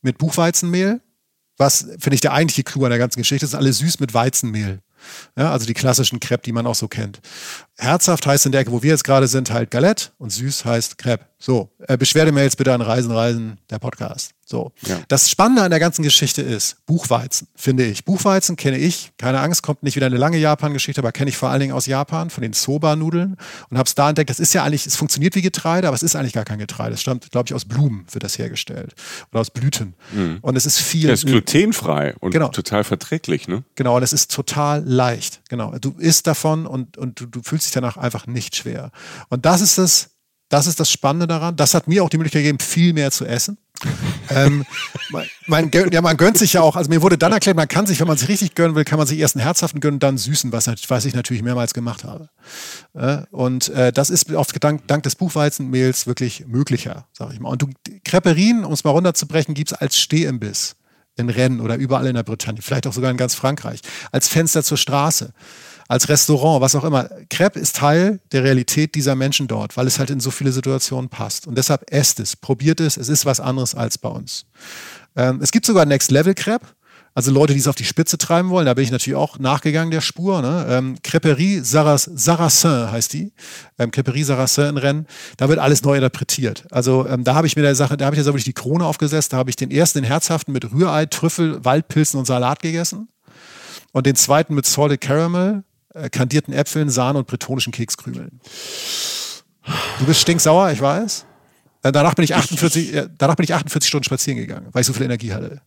mit 0.00 0.16
Buchweizenmehl. 0.18 1.02
Was, 1.58 1.86
finde 1.98 2.14
ich, 2.14 2.22
der 2.22 2.32
eigentliche 2.32 2.62
Clou 2.62 2.84
an 2.84 2.90
der 2.90 2.98
ganzen 2.98 3.20
Geschichte 3.20 3.44
ist, 3.44 3.54
alles 3.54 3.78
süß 3.78 4.00
mit 4.00 4.14
Weizenmehl. 4.14 4.80
Ja, 5.36 5.52
also 5.52 5.66
die 5.66 5.74
klassischen 5.74 6.20
Crepe, 6.20 6.42
die 6.44 6.52
man 6.52 6.66
auch 6.66 6.74
so 6.74 6.88
kennt. 6.88 7.20
Herzhaft 7.80 8.26
heißt 8.26 8.46
in 8.46 8.52
der 8.52 8.60
Ecke, 8.60 8.72
wo 8.72 8.82
wir 8.82 8.90
jetzt 8.90 9.04
gerade 9.04 9.26
sind, 9.26 9.50
halt 9.50 9.70
Galette 9.70 10.10
und 10.18 10.30
süß 10.30 10.64
heißt 10.64 10.98
Crepe. 10.98 11.24
So, 11.42 11.70
äh, 11.88 11.96
Beschwerdemails 11.96 12.54
bitte 12.54 12.74
an 12.74 12.82
Reisen, 12.82 13.10
Reisen, 13.10 13.58
der 13.70 13.78
Podcast. 13.78 14.32
So. 14.44 14.72
Ja. 14.82 14.98
Das 15.08 15.30
Spannende 15.30 15.62
an 15.62 15.70
der 15.70 15.80
ganzen 15.80 16.02
Geschichte 16.02 16.42
ist 16.42 16.84
Buchweizen, 16.84 17.48
finde 17.56 17.86
ich. 17.86 18.04
Buchweizen 18.04 18.56
kenne 18.56 18.76
ich, 18.76 19.12
keine 19.16 19.40
Angst, 19.40 19.62
kommt 19.62 19.82
nicht 19.82 19.96
wieder 19.96 20.06
eine 20.06 20.18
lange 20.18 20.36
Japan-Geschichte, 20.36 21.00
aber 21.00 21.12
kenne 21.12 21.30
ich 21.30 21.38
vor 21.38 21.48
allen 21.48 21.60
Dingen 21.60 21.72
aus 21.72 21.86
Japan, 21.86 22.28
von 22.28 22.42
den 22.42 22.52
Soba-Nudeln 22.52 23.36
und 23.70 23.78
habe 23.78 23.86
es 23.86 23.94
da 23.94 24.10
entdeckt, 24.10 24.28
das 24.28 24.38
ist 24.38 24.52
ja 24.52 24.64
eigentlich, 24.64 24.86
es 24.86 24.96
funktioniert 24.96 25.34
wie 25.34 25.40
Getreide, 25.40 25.88
aber 25.88 25.94
es 25.94 26.02
ist 26.02 26.14
eigentlich 26.14 26.34
gar 26.34 26.44
kein 26.44 26.58
Getreide. 26.58 26.92
Es 26.92 27.00
stammt, 27.00 27.30
glaube 27.30 27.46
ich, 27.46 27.54
aus 27.54 27.64
Blumen 27.64 28.04
wird 28.10 28.22
das 28.22 28.38
hergestellt 28.38 28.92
oder 29.30 29.40
aus 29.40 29.50
Blüten. 29.50 29.94
Mhm. 30.12 30.38
Und 30.42 30.56
es 30.56 30.66
ist 30.66 30.78
viel. 30.78 31.08
Es 31.08 31.24
ist 31.24 31.30
glutenfrei 31.30 32.14
und 32.18 32.32
genau. 32.32 32.48
total 32.48 32.84
verträglich, 32.84 33.48
ne? 33.48 33.62
Genau, 33.76 33.96
und 33.96 34.02
es 34.02 34.12
ist 34.12 34.30
total 34.30 34.82
leicht. 34.84 35.40
Genau. 35.48 35.78
Du 35.78 35.94
isst 35.96 36.26
davon 36.26 36.66
und, 36.66 36.98
und 36.98 37.20
du, 37.20 37.26
du 37.26 37.40
fühlst 37.42 37.66
dich 37.66 37.69
danach 37.72 37.96
einfach 37.96 38.26
nicht 38.26 38.56
schwer. 38.56 38.90
Und 39.28 39.46
das 39.46 39.60
ist 39.60 39.78
das, 39.78 40.10
das 40.50 40.66
ist 40.66 40.80
das 40.80 40.90
Spannende 40.90 41.26
daran. 41.26 41.56
Das 41.56 41.74
hat 41.74 41.86
mir 41.86 42.02
auch 42.02 42.08
die 42.08 42.18
Möglichkeit 42.18 42.42
gegeben, 42.42 42.58
viel 42.58 42.92
mehr 42.92 43.10
zu 43.10 43.24
essen. 43.24 43.56
ähm, 44.30 44.66
man, 45.10 45.26
man, 45.46 45.70
ja, 45.72 46.02
man 46.02 46.16
gönnt 46.16 46.36
sich 46.36 46.52
ja 46.52 46.60
auch, 46.60 46.76
also 46.76 46.90
mir 46.90 47.00
wurde 47.02 47.16
dann 47.16 47.32
erklärt, 47.32 47.56
man 47.56 47.68
kann 47.68 47.86
sich, 47.86 47.98
wenn 48.00 48.08
man 48.08 48.18
sich 48.18 48.28
richtig 48.28 48.54
gönnen 48.54 48.74
will, 48.74 48.84
kann 48.84 48.98
man 48.98 49.06
sich 49.06 49.18
erst 49.18 49.36
einen 49.36 49.44
herzhaften 49.44 49.80
gönnen, 49.80 50.00
dann 50.00 50.18
süßen, 50.18 50.52
was, 50.52 50.66
was 50.88 51.04
ich 51.04 51.14
natürlich 51.14 51.42
mehrmals 51.42 51.72
gemacht 51.72 52.04
habe. 52.04 52.28
Äh, 52.94 53.22
und 53.30 53.68
äh, 53.70 53.92
das 53.92 54.10
ist 54.10 54.30
oft 54.32 54.62
dank, 54.62 54.86
dank 54.86 55.04
des 55.04 55.14
Buchweizenmehls 55.16 56.06
wirklich 56.06 56.44
möglicher, 56.46 57.06
sage 57.12 57.32
ich 57.32 57.40
mal. 57.40 57.50
Und 57.50 57.62
du, 57.62 57.68
Creperien, 58.04 58.64
um 58.64 58.72
es 58.72 58.84
mal 58.84 58.90
runterzubrechen, 58.90 59.54
gibt 59.54 59.72
es 59.72 59.78
als 59.78 59.98
Stehimbiss 59.98 60.76
in 61.16 61.30
Rennes 61.30 61.60
oder 61.60 61.76
überall 61.76 62.06
in 62.06 62.14
der 62.14 62.22
Bretagne, 62.22 62.60
vielleicht 62.62 62.86
auch 62.86 62.92
sogar 62.92 63.10
in 63.10 63.16
ganz 63.16 63.34
Frankreich, 63.34 63.80
als 64.10 64.28
Fenster 64.28 64.62
zur 64.62 64.78
Straße 64.78 65.32
als 65.90 66.08
Restaurant, 66.08 66.60
was 66.60 66.76
auch 66.76 66.84
immer. 66.84 67.10
Crepe 67.30 67.58
ist 67.58 67.74
Teil 67.74 68.20
der 68.30 68.44
Realität 68.44 68.94
dieser 68.94 69.16
Menschen 69.16 69.48
dort, 69.48 69.76
weil 69.76 69.88
es 69.88 69.98
halt 69.98 70.10
in 70.10 70.20
so 70.20 70.30
viele 70.30 70.52
Situationen 70.52 71.10
passt. 71.10 71.48
Und 71.48 71.58
deshalb 71.58 71.90
esst 71.90 72.20
es, 72.20 72.36
probiert 72.36 72.78
es, 72.78 72.96
es 72.96 73.08
ist 73.08 73.26
was 73.26 73.40
anderes 73.40 73.74
als 73.74 73.98
bei 73.98 74.08
uns. 74.08 74.46
Ähm, 75.16 75.40
es 75.42 75.50
gibt 75.50 75.66
sogar 75.66 75.86
Next 75.86 76.12
Level 76.12 76.34
Crepe. 76.34 76.64
Also 77.12 77.32
Leute, 77.32 77.54
die 77.54 77.58
es 77.58 77.66
auf 77.66 77.74
die 77.74 77.84
Spitze 77.84 78.18
treiben 78.18 78.50
wollen, 78.50 78.66
da 78.66 78.74
bin 78.74 78.84
ich 78.84 78.92
natürlich 78.92 79.16
auch 79.16 79.40
nachgegangen 79.40 79.90
der 79.90 80.00
Spur. 80.00 80.42
Ne? 80.42 80.64
Ähm, 80.70 80.96
Creperie 81.02 81.58
Saras, 81.58 82.04
Saracen 82.04 82.92
heißt 82.92 83.12
die. 83.12 83.32
Ähm, 83.76 83.90
Creperie 83.90 84.22
Saracen 84.22 84.68
in 84.68 84.76
Rennes. 84.76 85.06
Da 85.38 85.48
wird 85.48 85.58
alles 85.58 85.82
neu 85.82 85.96
interpretiert. 85.96 86.66
Also 86.70 87.04
ähm, 87.08 87.24
da 87.24 87.34
habe 87.34 87.48
ich 87.48 87.56
mir 87.56 87.62
der 87.62 87.74
Sache, 87.74 87.96
da 87.96 88.04
habe 88.04 88.14
ich 88.14 88.18
jetzt 88.18 88.26
wirklich 88.26 88.44
die 88.44 88.52
Krone 88.52 88.86
aufgesetzt. 88.86 89.32
Da 89.32 89.38
habe 89.38 89.50
ich 89.50 89.56
den 89.56 89.72
ersten, 89.72 90.02
den 90.02 90.04
herzhaften 90.04 90.52
mit 90.52 90.70
Rührei, 90.70 91.06
Trüffel, 91.06 91.64
Waldpilzen 91.64 92.16
und 92.16 92.26
Salat 92.26 92.62
gegessen. 92.62 93.08
Und 93.90 94.06
den 94.06 94.14
zweiten 94.14 94.54
mit 94.54 94.66
Salted 94.66 95.00
Caramel, 95.00 95.64
äh, 95.94 96.10
kandierten 96.10 96.54
Äpfeln, 96.54 96.90
Sahne 96.90 97.18
und 97.18 97.26
bretonischen 97.26 97.72
Kekskrümeln. 97.72 98.40
Du 99.98 100.06
bist 100.06 100.20
stinksauer, 100.20 100.70
ich 100.72 100.80
weiß. 100.80 101.26
Äh, 101.82 101.92
danach 101.92 102.14
bin 102.14 102.24
ich 102.24 102.34
48, 102.34 103.08
danach 103.16 103.36
bin 103.36 103.44
ich 103.44 103.54
48 103.54 103.88
Stunden 103.88 104.04
spazieren 104.04 104.38
gegangen, 104.38 104.68
weil 104.72 104.80
ich 104.80 104.86
so 104.86 104.92
viel 104.92 105.04
Energie 105.04 105.32
hatte. 105.32 105.62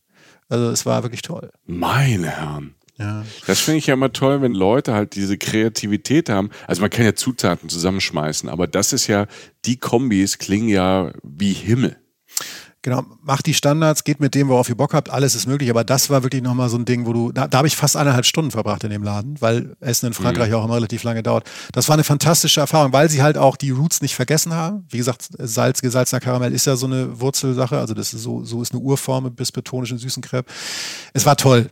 Also 0.49 0.69
es 0.69 0.85
war 0.85 1.03
wirklich 1.03 1.21
toll. 1.21 1.51
Meine 1.65 2.29
Herren. 2.29 2.75
Ja. 2.97 3.25
Das 3.47 3.59
finde 3.59 3.79
ich 3.79 3.87
ja 3.87 3.95
immer 3.95 4.13
toll, 4.13 4.41
wenn 4.41 4.53
Leute 4.53 4.93
halt 4.93 5.15
diese 5.15 5.37
Kreativität 5.37 6.29
haben. 6.29 6.51
Also 6.67 6.81
man 6.81 6.91
kann 6.91 7.05
ja 7.05 7.15
Zutaten 7.15 7.67
zusammenschmeißen, 7.67 8.49
aber 8.49 8.67
das 8.67 8.93
ist 8.93 9.07
ja, 9.07 9.25
die 9.65 9.77
Kombis 9.77 10.37
klingen 10.37 10.69
ja 10.69 11.11
wie 11.23 11.53
Himmel. 11.53 11.97
Genau, 12.83 13.01
macht 13.21 13.45
die 13.45 13.53
Standards, 13.53 14.03
geht 14.03 14.19
mit 14.19 14.35
dem, 14.35 14.49
worauf 14.49 14.67
ihr 14.67 14.75
Bock 14.75 14.93
habt, 14.93 15.09
alles 15.09 15.35
ist 15.35 15.47
möglich. 15.47 15.69
Aber 15.69 15.85
das 15.85 16.09
war 16.09 16.21
wirklich 16.23 16.43
nochmal 16.43 16.67
so 16.67 16.77
ein 16.77 16.83
Ding, 16.83 17.05
wo 17.05 17.13
du, 17.13 17.31
da, 17.31 17.47
da 17.47 17.59
habe 17.59 17.67
ich 17.67 17.77
fast 17.77 17.95
eineinhalb 17.95 18.25
Stunden 18.25 18.51
verbracht 18.51 18.83
in 18.83 18.89
dem 18.89 19.03
Laden, 19.03 19.39
weil 19.39 19.77
Essen 19.79 20.07
in 20.07 20.13
Frankreich 20.13 20.49
mhm. 20.49 20.55
auch 20.55 20.65
immer 20.65 20.75
relativ 20.75 21.03
lange 21.03 21.23
dauert. 21.23 21.49
Das 21.71 21.87
war 21.87 21.93
eine 21.93 22.03
fantastische 22.03 22.59
Erfahrung, 22.59 22.91
weil 22.91 23.09
sie 23.09 23.23
halt 23.23 23.37
auch 23.37 23.55
die 23.55 23.69
Roots 23.69 24.01
nicht 24.01 24.15
vergessen 24.15 24.53
haben. 24.53 24.85
Wie 24.89 24.97
gesagt, 24.97 25.29
Salz, 25.39 25.81
gesalzener 25.81 26.19
Karamell 26.19 26.51
ist 26.51 26.65
ja 26.65 26.75
so 26.75 26.85
eine 26.85 27.21
Wurzelsache. 27.21 27.77
Also 27.77 27.93
das 27.93 28.13
ist 28.13 28.23
so, 28.23 28.43
so 28.43 28.61
ist 28.61 28.73
eine 28.73 28.81
Urform 28.81 29.33
bis 29.33 29.53
betonischen 29.53 29.97
süßen 29.97 30.21
Crepe. 30.21 30.51
Es 31.13 31.25
war 31.25 31.37
toll. 31.37 31.69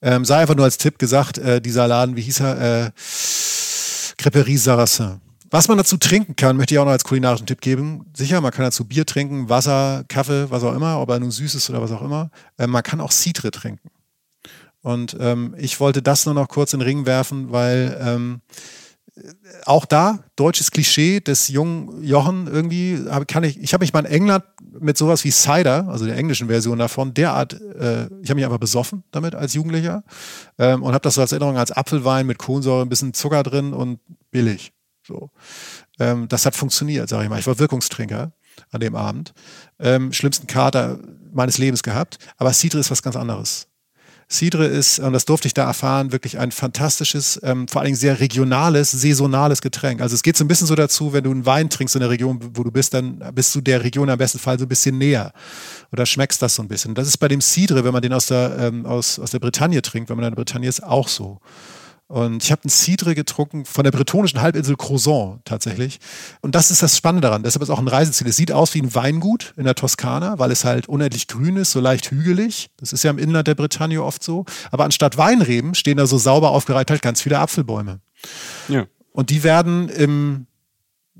Ähm, 0.00 0.24
sei 0.24 0.36
einfach 0.36 0.54
nur 0.54 0.64
als 0.64 0.78
Tipp 0.78 0.96
gesagt, 0.96 1.38
äh, 1.38 1.60
dieser 1.60 1.88
Laden, 1.88 2.14
wie 2.14 2.22
hieß 2.22 2.38
er? 2.38 2.86
Äh, 2.86 2.90
Creperie 4.16 4.58
Saracen. 4.58 5.20
Was 5.52 5.68
man 5.68 5.76
dazu 5.76 5.98
trinken 5.98 6.34
kann, 6.34 6.56
möchte 6.56 6.72
ich 6.72 6.78
auch 6.78 6.86
noch 6.86 6.92
als 6.92 7.04
kulinarischen 7.04 7.46
Tipp 7.46 7.60
geben. 7.60 8.06
Sicher, 8.16 8.40
man 8.40 8.52
kann 8.52 8.64
dazu 8.64 8.86
Bier 8.86 9.04
trinken, 9.04 9.50
Wasser, 9.50 10.02
Kaffee, 10.08 10.50
was 10.50 10.64
auch 10.64 10.74
immer, 10.74 10.98
ob 10.98 11.10
er 11.10 11.20
nun 11.20 11.30
süß 11.30 11.54
ist 11.54 11.68
oder 11.68 11.82
was 11.82 11.92
auch 11.92 12.00
immer. 12.00 12.30
Äh, 12.56 12.66
man 12.66 12.82
kann 12.82 13.02
auch 13.02 13.12
Citre 13.12 13.50
trinken. 13.50 13.90
Und 14.80 15.14
ähm, 15.20 15.54
ich 15.58 15.78
wollte 15.78 16.00
das 16.00 16.24
nur 16.24 16.34
noch 16.34 16.48
kurz 16.48 16.72
in 16.72 16.80
den 16.80 16.88
Ring 16.88 17.04
werfen, 17.04 17.52
weil 17.52 18.00
ähm, 18.00 18.40
auch 19.66 19.84
da, 19.84 20.20
deutsches 20.36 20.70
Klischee 20.70 21.20
des 21.20 21.48
jungen 21.48 22.02
Jochen 22.02 22.46
irgendwie, 22.46 23.04
hab, 23.10 23.28
kann 23.28 23.44
ich, 23.44 23.60
ich 23.60 23.74
habe 23.74 23.82
mich 23.82 23.92
mal 23.92 24.06
in 24.06 24.10
England 24.10 24.44
mit 24.80 24.96
sowas 24.96 25.22
wie 25.22 25.32
Cider, 25.32 25.86
also 25.86 26.06
der 26.06 26.16
englischen 26.16 26.48
Version 26.48 26.78
davon, 26.78 27.12
derart, 27.12 27.52
äh, 27.52 28.06
ich 28.22 28.30
habe 28.30 28.36
mich 28.36 28.46
einfach 28.46 28.56
besoffen 28.56 29.04
damit 29.10 29.34
als 29.34 29.52
Jugendlicher 29.52 30.02
ähm, 30.58 30.82
und 30.82 30.94
habe 30.94 31.02
das 31.02 31.16
so 31.16 31.20
als 31.20 31.32
Erinnerung 31.32 31.58
als 31.58 31.72
Apfelwein 31.72 32.26
mit 32.26 32.38
Kohlensäure, 32.38 32.80
ein 32.80 32.88
bisschen 32.88 33.12
Zucker 33.12 33.42
drin 33.42 33.74
und 33.74 34.00
billig. 34.30 34.72
So. 35.06 35.30
Ähm, 35.98 36.28
das 36.28 36.46
hat 36.46 36.56
funktioniert, 36.56 37.08
sage 37.08 37.24
ich 37.24 37.30
mal. 37.30 37.38
Ich 37.38 37.46
war 37.46 37.58
Wirkungstrinker 37.58 38.32
an 38.70 38.80
dem 38.80 38.94
Abend. 38.94 39.32
Ähm, 39.78 40.12
schlimmsten 40.12 40.46
Kater 40.46 40.98
meines 41.32 41.58
Lebens 41.58 41.82
gehabt. 41.82 42.18
Aber 42.36 42.52
Cidre 42.52 42.78
ist 42.78 42.90
was 42.90 43.02
ganz 43.02 43.16
anderes. 43.16 43.68
Cidre 44.32 44.66
ist, 44.66 44.98
und 44.98 45.12
das 45.12 45.26
durfte 45.26 45.46
ich 45.46 45.54
da 45.54 45.64
erfahren, 45.64 46.10
wirklich 46.10 46.38
ein 46.38 46.52
fantastisches, 46.52 47.38
ähm, 47.42 47.68
vor 47.68 47.80
allen 47.80 47.88
Dingen 47.88 47.98
sehr 47.98 48.18
regionales, 48.18 48.90
saisonales 48.90 49.60
Getränk. 49.60 50.00
Also 50.00 50.14
es 50.14 50.22
geht 50.22 50.36
so 50.36 50.44
ein 50.44 50.48
bisschen 50.48 50.66
so 50.66 50.74
dazu, 50.74 51.12
wenn 51.12 51.24
du 51.24 51.30
einen 51.30 51.44
Wein 51.44 51.68
trinkst 51.68 51.94
in 51.96 52.00
der 52.00 52.10
Region, 52.10 52.38
wo 52.54 52.64
du 52.64 52.70
bist, 52.70 52.94
dann 52.94 53.18
bist 53.34 53.54
du 53.54 53.60
der 53.60 53.84
Region 53.84 54.08
am 54.08 54.18
besten 54.18 54.38
Fall 54.38 54.58
so 54.58 54.64
ein 54.64 54.68
bisschen 54.68 54.96
näher. 54.96 55.32
Oder 55.92 56.06
schmeckst 56.06 56.40
das 56.40 56.54
so 56.54 56.62
ein 56.62 56.68
bisschen. 56.68 56.94
Das 56.94 57.08
ist 57.08 57.18
bei 57.18 57.28
dem 57.28 57.40
Cidre, 57.40 57.84
wenn 57.84 57.92
man 57.92 58.02
den 58.02 58.12
aus 58.12 58.26
der, 58.26 58.56
ähm, 58.58 58.86
aus, 58.86 59.18
aus 59.18 59.30
der 59.32 59.38
Bretagne 59.38 59.82
trinkt, 59.82 60.08
wenn 60.08 60.16
man 60.16 60.24
in 60.24 60.30
der 60.30 60.36
Bretagne 60.36 60.68
ist, 60.68 60.82
auch 60.82 61.08
so. 61.08 61.40
Und 62.12 62.44
ich 62.44 62.52
habe 62.52 62.64
einen 62.64 62.68
Cidre 62.68 63.14
getrunken 63.14 63.64
von 63.64 63.84
der 63.84 63.90
bretonischen 63.90 64.42
Halbinsel 64.42 64.76
Crozon 64.76 65.40
tatsächlich. 65.46 65.98
Und 66.42 66.54
das 66.54 66.70
ist 66.70 66.82
das 66.82 66.94
Spannende 66.94 67.26
daran. 67.26 67.42
Deshalb 67.42 67.62
ist 67.62 67.70
auch 67.70 67.78
ein 67.78 67.88
Reiseziel. 67.88 68.26
Es 68.26 68.36
sieht 68.36 68.52
aus 68.52 68.74
wie 68.74 68.82
ein 68.82 68.94
Weingut 68.94 69.54
in 69.56 69.64
der 69.64 69.74
Toskana, 69.74 70.38
weil 70.38 70.50
es 70.50 70.66
halt 70.66 70.90
unendlich 70.90 71.26
grün 71.26 71.56
ist, 71.56 71.70
so 71.70 71.80
leicht 71.80 72.10
hügelig. 72.10 72.68
Das 72.76 72.92
ist 72.92 73.02
ja 73.02 73.10
im 73.10 73.16
Inland 73.16 73.48
der 73.48 73.54
Bretagne 73.54 74.02
oft 74.02 74.22
so. 74.22 74.44
Aber 74.70 74.84
anstatt 74.84 75.16
Weinreben 75.16 75.74
stehen 75.74 75.96
da 75.96 76.06
so 76.06 76.18
sauber 76.18 76.50
aufgereiht 76.50 76.90
halt 76.90 77.00
ganz 77.00 77.22
viele 77.22 77.38
Apfelbäume. 77.38 78.00
Ja. 78.68 78.84
Und 79.12 79.30
die 79.30 79.42
werden 79.42 79.88
im 79.88 80.46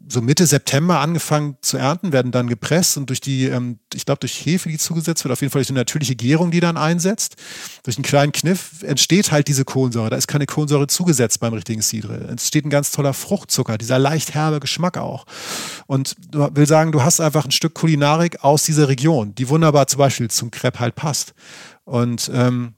so 0.08 0.20
Mitte 0.20 0.46
September 0.46 1.00
angefangen 1.00 1.56
zu 1.62 1.76
ernten, 1.76 2.12
werden 2.12 2.32
dann 2.32 2.48
gepresst 2.48 2.96
und 2.96 3.08
durch 3.08 3.20
die, 3.20 3.46
ähm, 3.46 3.78
ich 3.94 4.04
glaube, 4.04 4.20
durch 4.20 4.34
Hefe, 4.44 4.68
die 4.68 4.78
zugesetzt 4.78 5.24
wird, 5.24 5.32
auf 5.32 5.40
jeden 5.40 5.50
Fall 5.50 5.60
durch 5.60 5.70
eine 5.70 5.80
natürliche 5.80 6.16
Gärung, 6.16 6.50
die 6.50 6.60
dann 6.60 6.76
einsetzt, 6.76 7.36
durch 7.82 7.96
einen 7.96 8.04
kleinen 8.04 8.32
Kniff 8.32 8.82
entsteht 8.82 9.32
halt 9.32 9.48
diese 9.48 9.64
Kohlensäure. 9.64 10.10
Da 10.10 10.16
ist 10.16 10.28
keine 10.28 10.46
Kohlensäure 10.46 10.86
zugesetzt 10.86 11.40
beim 11.40 11.52
richtigen 11.52 11.82
Cidre. 11.82 12.28
Entsteht 12.28 12.64
ein 12.64 12.70
ganz 12.70 12.90
toller 12.92 13.14
Fruchtzucker, 13.14 13.78
dieser 13.78 13.98
leicht 13.98 14.34
herbe 14.34 14.60
Geschmack 14.60 14.98
auch. 14.98 15.24
Und 15.86 16.16
du 16.30 16.48
will 16.54 16.66
sagen, 16.66 16.92
du 16.92 17.02
hast 17.02 17.20
einfach 17.20 17.44
ein 17.44 17.50
Stück 17.50 17.74
Kulinarik 17.74 18.44
aus 18.44 18.64
dieser 18.64 18.88
Region, 18.88 19.34
die 19.34 19.48
wunderbar 19.48 19.86
zum 19.86 19.98
Beispiel 19.98 20.30
zum 20.30 20.50
Crepe 20.50 20.80
halt 20.80 20.94
passt. 20.94 21.34
Und 21.84 22.30
ähm, 22.32 22.74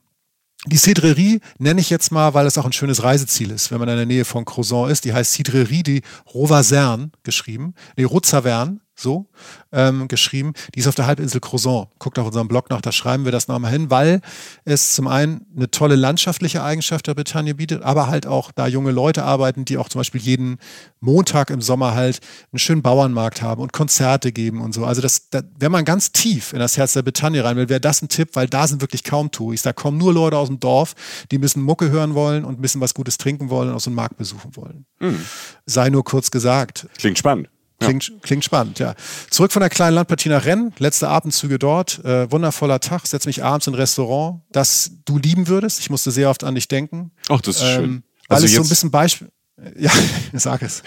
die 0.66 0.76
Cidrerie 0.76 1.40
nenne 1.58 1.80
ich 1.80 1.90
jetzt 1.90 2.10
mal, 2.10 2.34
weil 2.34 2.46
es 2.46 2.56
auch 2.58 2.64
ein 2.64 2.72
schönes 2.72 3.02
Reiseziel 3.02 3.50
ist, 3.50 3.70
wenn 3.70 3.78
man 3.78 3.88
in 3.88 3.96
der 3.96 4.06
Nähe 4.06 4.24
von 4.24 4.44
Crozon 4.44 4.90
ist. 4.90 5.04
Die 5.04 5.12
heißt 5.12 5.32
Cidrerie 5.32 5.82
de 5.82 6.00
Rovazern 6.32 7.12
geschrieben. 7.22 7.74
Nee, 7.96 8.04
Rozavern 8.04 8.80
so 8.94 9.26
ähm, 9.72 10.08
geschrieben. 10.08 10.52
Die 10.74 10.80
ist 10.80 10.86
auf 10.86 10.94
der 10.94 11.06
Halbinsel 11.06 11.40
Crozon. 11.40 11.86
Guckt 11.98 12.18
auf 12.18 12.26
unserem 12.26 12.48
Blog 12.48 12.70
nach, 12.70 12.80
da 12.80 12.92
schreiben 12.92 13.24
wir 13.24 13.32
das 13.32 13.48
nochmal 13.48 13.70
hin, 13.70 13.90
weil 13.90 14.20
es 14.64 14.94
zum 14.94 15.08
einen 15.08 15.46
eine 15.56 15.70
tolle 15.70 15.96
landschaftliche 15.96 16.62
Eigenschaft 16.62 17.06
der 17.06 17.14
Bretagne 17.14 17.54
bietet, 17.54 17.82
aber 17.82 18.06
halt 18.06 18.26
auch 18.26 18.52
da 18.52 18.66
junge 18.66 18.92
Leute 18.92 19.24
arbeiten, 19.24 19.64
die 19.64 19.78
auch 19.78 19.88
zum 19.88 20.00
Beispiel 20.00 20.20
jeden 20.20 20.58
Montag 21.00 21.50
im 21.50 21.60
Sommer 21.60 21.94
halt 21.94 22.20
einen 22.52 22.58
schönen 22.58 22.82
Bauernmarkt 22.82 23.42
haben 23.42 23.60
und 23.60 23.72
Konzerte 23.72 24.32
geben 24.32 24.60
und 24.60 24.72
so. 24.72 24.84
Also 24.84 25.02
das, 25.02 25.28
da, 25.30 25.42
wenn 25.58 25.72
man 25.72 25.84
ganz 25.84 26.12
tief 26.12 26.52
in 26.52 26.58
das 26.58 26.76
Herz 26.76 26.92
der 26.92 27.02
Bretagne 27.02 27.44
rein 27.44 27.56
will, 27.56 27.68
wäre 27.68 27.80
das 27.80 28.02
ein 28.02 28.08
Tipp, 28.08 28.30
weil 28.34 28.48
da 28.48 28.66
sind 28.66 28.80
wirklich 28.80 29.04
kaum 29.04 29.30
Touris. 29.30 29.62
Da 29.62 29.72
kommen 29.72 29.98
nur 29.98 30.12
Leute 30.12 30.38
aus 30.38 30.48
dem 30.48 30.60
Dorf, 30.60 30.94
die 31.30 31.38
müssen 31.38 31.62
Mucke 31.62 31.90
hören 31.90 32.14
wollen 32.14 32.44
und 32.44 32.58
ein 32.58 32.62
bisschen 32.62 32.80
was 32.80 32.94
Gutes 32.94 33.18
trinken 33.18 33.50
wollen 33.50 33.72
und 33.72 33.80
so 33.80 33.90
einen 33.90 33.96
Markt 33.96 34.16
besuchen 34.16 34.56
wollen. 34.56 34.86
Mhm. 35.00 35.20
Sei 35.66 35.90
nur 35.90 36.04
kurz 36.04 36.30
gesagt. 36.30 36.86
Klingt 36.96 37.18
spannend. 37.18 37.48
Klingt, 37.80 38.08
ja. 38.08 38.14
klingt 38.22 38.44
spannend, 38.44 38.78
ja. 38.78 38.94
Zurück 39.30 39.52
von 39.52 39.60
der 39.60 39.68
kleinen 39.68 39.94
Landpartie 39.94 40.28
nach 40.28 40.44
Rennes, 40.44 40.72
letzte 40.78 41.08
Abendzüge 41.08 41.58
dort, 41.58 42.04
äh, 42.04 42.30
wundervoller 42.30 42.80
Tag, 42.80 43.06
setze 43.06 43.28
mich 43.28 43.42
abends 43.42 43.66
in 43.66 43.74
ein 43.74 43.76
Restaurant, 43.76 44.42
das 44.52 44.92
du 45.04 45.18
lieben 45.18 45.48
würdest. 45.48 45.80
Ich 45.80 45.90
musste 45.90 46.10
sehr 46.10 46.30
oft 46.30 46.44
an 46.44 46.54
dich 46.54 46.68
denken. 46.68 47.10
Ach, 47.28 47.40
das 47.40 47.56
ist 47.56 47.62
ähm, 47.62 47.74
schön. 47.74 48.02
Weil 48.28 48.36
also 48.36 48.46
es 48.46 48.54
so 48.54 48.62
ein 48.62 48.68
bisschen 48.68 48.90
Beispiel. 48.90 49.28
Ja, 49.76 49.90
sag 50.32 50.62
es. 50.62 50.82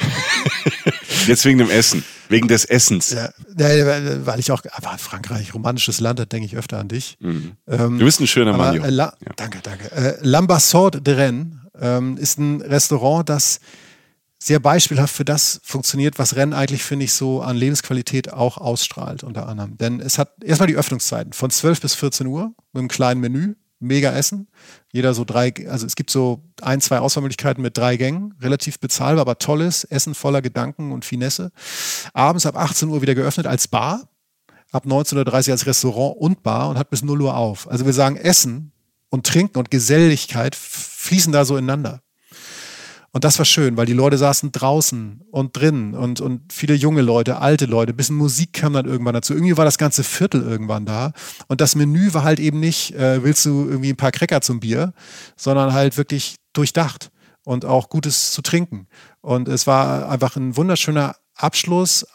Jetzt 1.28 1.46
wegen 1.46 1.58
dem 1.58 1.70
Essen, 1.70 2.04
wegen 2.30 2.48
des 2.48 2.66
Essens. 2.66 3.12
Ja, 3.12 3.30
weil 3.58 4.40
ich 4.40 4.52
auch, 4.52 4.62
aber 4.72 4.98
Frankreich, 4.98 5.54
romantisches 5.54 6.00
Land, 6.00 6.20
da 6.20 6.26
denke 6.26 6.46
ich 6.46 6.56
öfter 6.56 6.78
an 6.80 6.88
dich. 6.88 7.18
Mhm. 7.20 7.54
Ähm, 7.68 8.00
du 8.00 8.06
bist 8.06 8.20
ein 8.20 8.28
schöner 8.28 8.56
Mann. 8.56 8.82
Äh, 8.82 8.92
ja. 8.92 9.14
Danke, 9.36 9.60
danke. 9.62 9.92
Äh, 9.92 10.26
L'Ambassade 10.26 11.02
de 11.02 11.16
Rennes 11.16 11.48
ähm, 11.80 12.18
ist 12.18 12.40
ein 12.40 12.62
Restaurant, 12.62 13.30
das 13.30 13.60
sehr 14.48 14.60
beispielhaft 14.62 15.14
für 15.14 15.26
das 15.26 15.60
funktioniert, 15.62 16.20
was 16.20 16.38
Rennen 16.38 16.54
eigentlich, 16.54 16.82
finde 16.82 17.04
ich, 17.04 17.12
so 17.12 17.42
an 17.42 17.58
Lebensqualität 17.58 18.32
auch 18.32 18.58
ausstrahlt, 18.58 19.24
unter 19.24 19.46
anderem. 19.48 19.78
Denn 19.78 20.00
es 20.00 20.18
hat 20.18 20.42
erstmal 20.42 20.68
die 20.68 20.78
Öffnungszeiten 20.78 21.34
von 21.34 21.50
12 21.50 21.82
bis 21.82 21.96
14 21.96 22.28
Uhr 22.28 22.54
mit 22.72 22.80
einem 22.80 22.88
kleinen 22.88 23.20
Menü, 23.20 23.56
mega 23.80 24.14
Essen. 24.14 24.48
Jeder 24.94 25.14
so 25.14 25.26
drei, 25.26 25.54
also 25.70 25.86
es 25.86 25.98
gibt 25.98 26.10
so 26.10 26.46
ein, 26.62 26.80
zwei 26.80 27.00
Auswahlmöglichkeiten 27.00 27.62
mit 27.62 27.78
drei 27.78 27.98
Gängen, 27.98 28.36
relativ 28.42 28.80
bezahlbar, 28.80 29.22
aber 29.22 29.38
tolles 29.38 29.84
Essen 29.84 30.16
voller 30.16 30.42
Gedanken 30.42 30.94
und 30.94 31.04
Finesse. 31.04 31.52
Abends 32.14 32.46
ab 32.46 32.56
18 32.56 32.88
Uhr 32.88 33.02
wieder 33.02 33.16
geöffnet 33.16 33.48
als 33.48 33.68
Bar, 33.68 34.08
ab 34.72 34.86
19.30 34.86 35.48
Uhr 35.48 35.52
als 35.52 35.66
Restaurant 35.66 36.16
und 36.18 36.42
Bar 36.42 36.70
und 36.70 36.78
hat 36.78 36.90
bis 36.90 37.04
0 37.04 37.22
Uhr 37.22 37.36
auf. 37.36 37.70
Also 37.70 37.86
wir 37.86 37.92
sagen, 37.92 38.16
Essen 38.16 38.72
und 39.10 39.28
Trinken 39.28 39.58
und 39.58 39.72
Geselligkeit 39.72 40.56
fließen 40.56 41.34
da 41.34 41.44
so 41.44 41.58
ineinander. 41.58 42.02
Und 43.18 43.24
das 43.24 43.40
war 43.40 43.46
schön, 43.46 43.78
weil 43.78 43.88
die 43.88 43.94
Leute 43.94 44.16
saßen 44.16 44.52
draußen 44.52 45.24
und 45.32 45.58
drinnen 45.58 45.96
und, 45.96 46.22
und 46.22 46.54
viele 46.54 46.76
junge 46.76 47.02
Leute, 47.02 47.42
alte 47.42 47.66
Leute, 47.66 47.92
bisschen 47.92 48.16
Musik 48.16 48.54
kam 48.54 48.74
dann 48.74 48.86
irgendwann 48.86 49.16
dazu. 49.16 49.34
Irgendwie 49.34 49.58
war 49.58 49.66
das 49.66 49.80
ganze 49.80 50.04
Viertel 50.04 50.44
irgendwann 50.44 50.86
da. 50.86 51.14
Und 51.48 51.60
das 51.60 51.74
Menü 51.74 52.14
war 52.14 52.24
halt 52.24 52.40
eben 52.40 52.60
nicht, 52.60 52.94
äh, 52.94 53.24
willst 53.24 53.44
du 53.46 53.68
irgendwie 53.68 53.90
ein 53.90 53.98
paar 53.98 54.12
Cracker 54.12 54.42
zum 54.42 54.60
Bier, 54.60 54.94
sondern 55.36 55.74
halt 55.74 55.98
wirklich 55.98 56.36
durchdacht 56.54 57.10
und 57.44 57.66
auch 57.66 57.90
Gutes 57.90 58.34
zu 58.34 58.44
trinken. 58.44 58.86
Und 59.22 59.48
es 59.48 59.66
war 59.66 60.10
einfach 60.10 60.36
ein 60.36 60.56
wunderschöner 60.56 61.16
Abschluss 61.34 62.06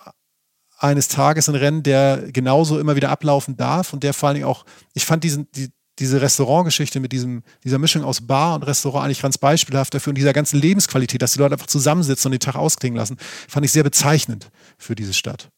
eines 0.79 1.09
Tages 1.09 1.49
in 1.49 1.57
Rennen, 1.57 1.83
der 1.83 2.31
genauso 2.31 2.79
immer 2.79 2.95
wieder 2.95 3.11
ablaufen 3.11 3.57
darf 3.57 3.93
und 3.93 4.05
der 4.05 4.15
vor 4.15 4.29
allen 4.29 4.37
Dingen 4.37 4.47
auch, 4.47 4.65
ich 4.95 5.05
fand 5.05 5.25
diesen, 5.25 5.51
die, 5.51 5.73
diese 6.03 6.21
Restaurantgeschichte 6.21 6.99
mit 6.99 7.13
diesem, 7.13 7.45
dieser 7.63 7.79
Mischung 7.79 8.03
aus 8.03 8.21
Bar 8.21 8.57
und 8.57 8.65
Restaurant 8.65 9.05
eigentlich 9.05 9.23
ganz 9.23 9.39
beispielhaft 9.39 9.95
dafür 9.95 10.11
und 10.11 10.17
dieser 10.17 10.33
ganzen 10.33 10.61
Lebensqualität, 10.61 11.23
dass 11.23 11.33
die 11.33 11.39
Leute 11.39 11.55
einfach 11.55 11.69
zusammensitzen 11.69 12.29
und 12.29 12.33
den 12.33 12.41
Tag 12.41 12.57
ausklingen 12.57 12.97
lassen, 12.97 13.17
fand 13.49 13.65
ich 13.65 13.73
sehr 13.73 13.85
bezeichnend 13.85 14.51
für 14.77 14.97
diese 14.97 15.15
Stadt. 15.15 15.49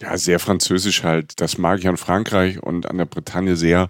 Ja, 0.00 0.18
sehr 0.18 0.40
französisch 0.40 1.04
halt. 1.04 1.40
Das 1.40 1.58
mag 1.58 1.78
ich 1.78 1.88
an 1.88 1.96
Frankreich 1.96 2.62
und 2.62 2.90
an 2.90 2.98
der 2.98 3.06
Bretagne 3.06 3.56
sehr. 3.56 3.88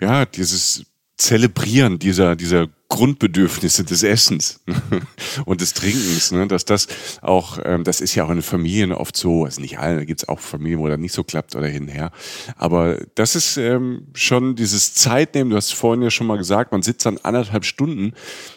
Ja, 0.00 0.26
dieses 0.26 0.84
Zelebrieren 1.16 1.98
dieser, 1.98 2.36
dieser 2.36 2.68
Grundbedürfnisse 2.92 3.84
des 3.84 4.02
Essens 4.02 4.60
und 5.46 5.62
des 5.62 5.72
Trinkens, 5.72 6.30
ne? 6.30 6.46
dass 6.46 6.66
das 6.66 6.88
auch, 7.22 7.58
ähm, 7.64 7.84
das 7.84 8.02
ist 8.02 8.14
ja 8.14 8.24
auch 8.24 8.30
in 8.30 8.42
Familien 8.42 8.92
oft 8.92 9.16
so, 9.16 9.46
also 9.46 9.62
nicht 9.62 9.78
alle, 9.78 9.96
da 9.96 10.04
gibt's 10.04 10.28
auch 10.28 10.40
Familien, 10.40 10.78
wo 10.78 10.88
das 10.88 10.98
nicht 10.98 11.14
so 11.14 11.24
klappt 11.24 11.56
oder 11.56 11.68
hin 11.68 11.84
und 11.84 11.88
her, 11.88 12.12
aber 12.56 12.98
das 13.14 13.34
ist 13.34 13.56
ähm, 13.56 14.08
schon 14.12 14.56
dieses 14.56 14.92
Zeitnehmen, 14.92 15.50
du 15.50 15.56
hast 15.56 15.72
vorhin 15.72 16.02
ja 16.02 16.10
schon 16.10 16.26
mal 16.26 16.36
gesagt, 16.36 16.70
man 16.70 16.82
sitzt 16.82 17.06
dann 17.06 17.16
anderthalb 17.16 17.64
Stunden, 17.64 18.12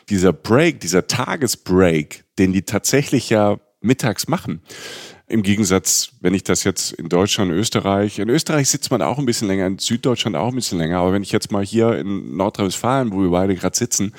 dieser 0.09 0.33
Break, 0.33 0.81
dieser 0.81 1.07
Tagesbreak, 1.07 2.25
den 2.37 2.51
die 2.51 2.63
tatsächlich 2.63 3.29
ja 3.29 3.57
mittags 3.79 4.27
machen, 4.27 4.61
im 5.27 5.41
Gegensatz, 5.41 6.11
wenn 6.21 6.33
ich 6.33 6.43
das 6.43 6.63
jetzt 6.63 6.93
in 6.93 7.09
Deutschland, 7.09 7.51
Österreich, 7.51 8.19
in 8.19 8.29
Österreich 8.29 8.69
sitzt 8.69 8.91
man 8.91 9.01
auch 9.01 9.17
ein 9.17 9.25
bisschen 9.25 9.47
länger, 9.47 9.65
in 9.65 9.79
Süddeutschland 9.79 10.35
auch 10.35 10.49
ein 10.49 10.55
bisschen 10.55 10.77
länger, 10.77 10.99
aber 10.99 11.13
wenn 11.13 11.23
ich 11.23 11.31
jetzt 11.31 11.51
mal 11.51 11.65
hier 11.65 11.97
in 11.97 12.37
Nordrhein-Westfalen, 12.37 13.11
wo 13.11 13.21
wir 13.21 13.31
beide 13.31 13.55
gerade 13.55 13.75
sitzen, 13.75 14.13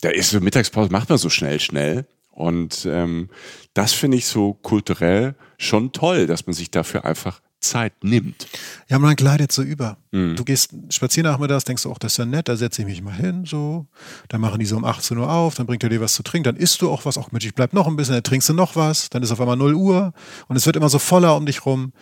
da 0.00 0.08
ist 0.08 0.30
so 0.30 0.40
Mittagspause, 0.40 0.90
macht 0.90 1.10
man 1.10 1.18
so 1.18 1.28
schnell, 1.28 1.60
schnell. 1.60 2.06
Und 2.30 2.86
ähm, 2.90 3.30
das 3.72 3.92
finde 3.92 4.18
ich 4.18 4.26
so 4.26 4.54
kulturell 4.54 5.34
schon 5.58 5.92
toll, 5.92 6.26
dass 6.26 6.46
man 6.46 6.54
sich 6.54 6.70
dafür 6.70 7.04
einfach 7.04 7.40
Zeit 7.68 7.92
nimmt. 8.02 8.46
Ja, 8.88 8.98
man 8.98 9.16
gleitet 9.16 9.52
so 9.52 9.62
über. 9.62 9.98
Mhm. 10.12 10.36
Du 10.36 10.44
gehst 10.44 10.74
spazieren 10.90 11.30
nachmittags, 11.30 11.64
denkst 11.64 11.82
du, 11.82 11.90
auch 11.90 11.98
das 11.98 12.12
ist 12.12 12.18
ja 12.18 12.24
nett, 12.24 12.48
da 12.48 12.56
setze 12.56 12.82
ich 12.82 12.88
mich 12.88 13.02
mal 13.02 13.14
hin, 13.14 13.44
so. 13.44 13.86
Dann 14.28 14.40
machen 14.40 14.58
die 14.58 14.66
so 14.66 14.76
um 14.76 14.84
18 14.84 15.16
Uhr 15.18 15.30
auf, 15.30 15.54
dann 15.54 15.66
bringt 15.66 15.82
er 15.82 15.90
dir 15.90 16.00
was 16.00 16.14
zu 16.14 16.22
trinken, 16.22 16.44
dann 16.44 16.56
isst 16.56 16.82
du 16.82 16.90
auch 16.90 17.04
was, 17.04 17.18
auch 17.18 17.32
Mensch, 17.32 17.46
ich 17.46 17.54
bleib 17.54 17.72
noch 17.72 17.86
ein 17.86 17.96
bisschen, 17.96 18.14
dann 18.14 18.22
trinkst 18.22 18.48
du 18.48 18.54
noch 18.54 18.76
was, 18.76 19.10
dann 19.10 19.22
ist 19.22 19.30
auf 19.30 19.40
einmal 19.40 19.56
0 19.56 19.74
Uhr 19.74 20.12
und 20.48 20.56
es 20.56 20.66
wird 20.66 20.76
immer 20.76 20.88
so 20.88 20.98
voller 20.98 21.36
um 21.36 21.46
dich 21.46 21.66
rum. 21.66 21.92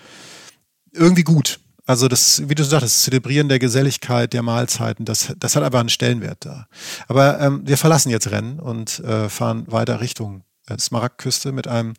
Irgendwie 0.92 1.24
gut. 1.24 1.60
Also 1.86 2.08
das, 2.08 2.48
wie 2.48 2.54
du 2.54 2.64
sagst, 2.64 2.84
das 2.84 3.02
Zelebrieren 3.02 3.48
der 3.48 3.58
Geselligkeit, 3.58 4.32
der 4.32 4.42
Mahlzeiten, 4.42 5.04
das, 5.04 5.34
das 5.38 5.54
hat 5.54 5.62
einfach 5.62 5.80
einen 5.80 5.90
Stellenwert 5.90 6.38
da. 6.46 6.66
Aber 7.08 7.40
ähm, 7.40 7.62
wir 7.64 7.76
verlassen 7.76 8.08
jetzt 8.08 8.30
Rennen 8.30 8.58
und 8.58 9.00
äh, 9.00 9.28
fahren 9.28 9.64
weiter 9.66 10.00
Richtung 10.00 10.44
Smaragdküste 10.78 11.52
mit 11.52 11.68
einem 11.68 11.94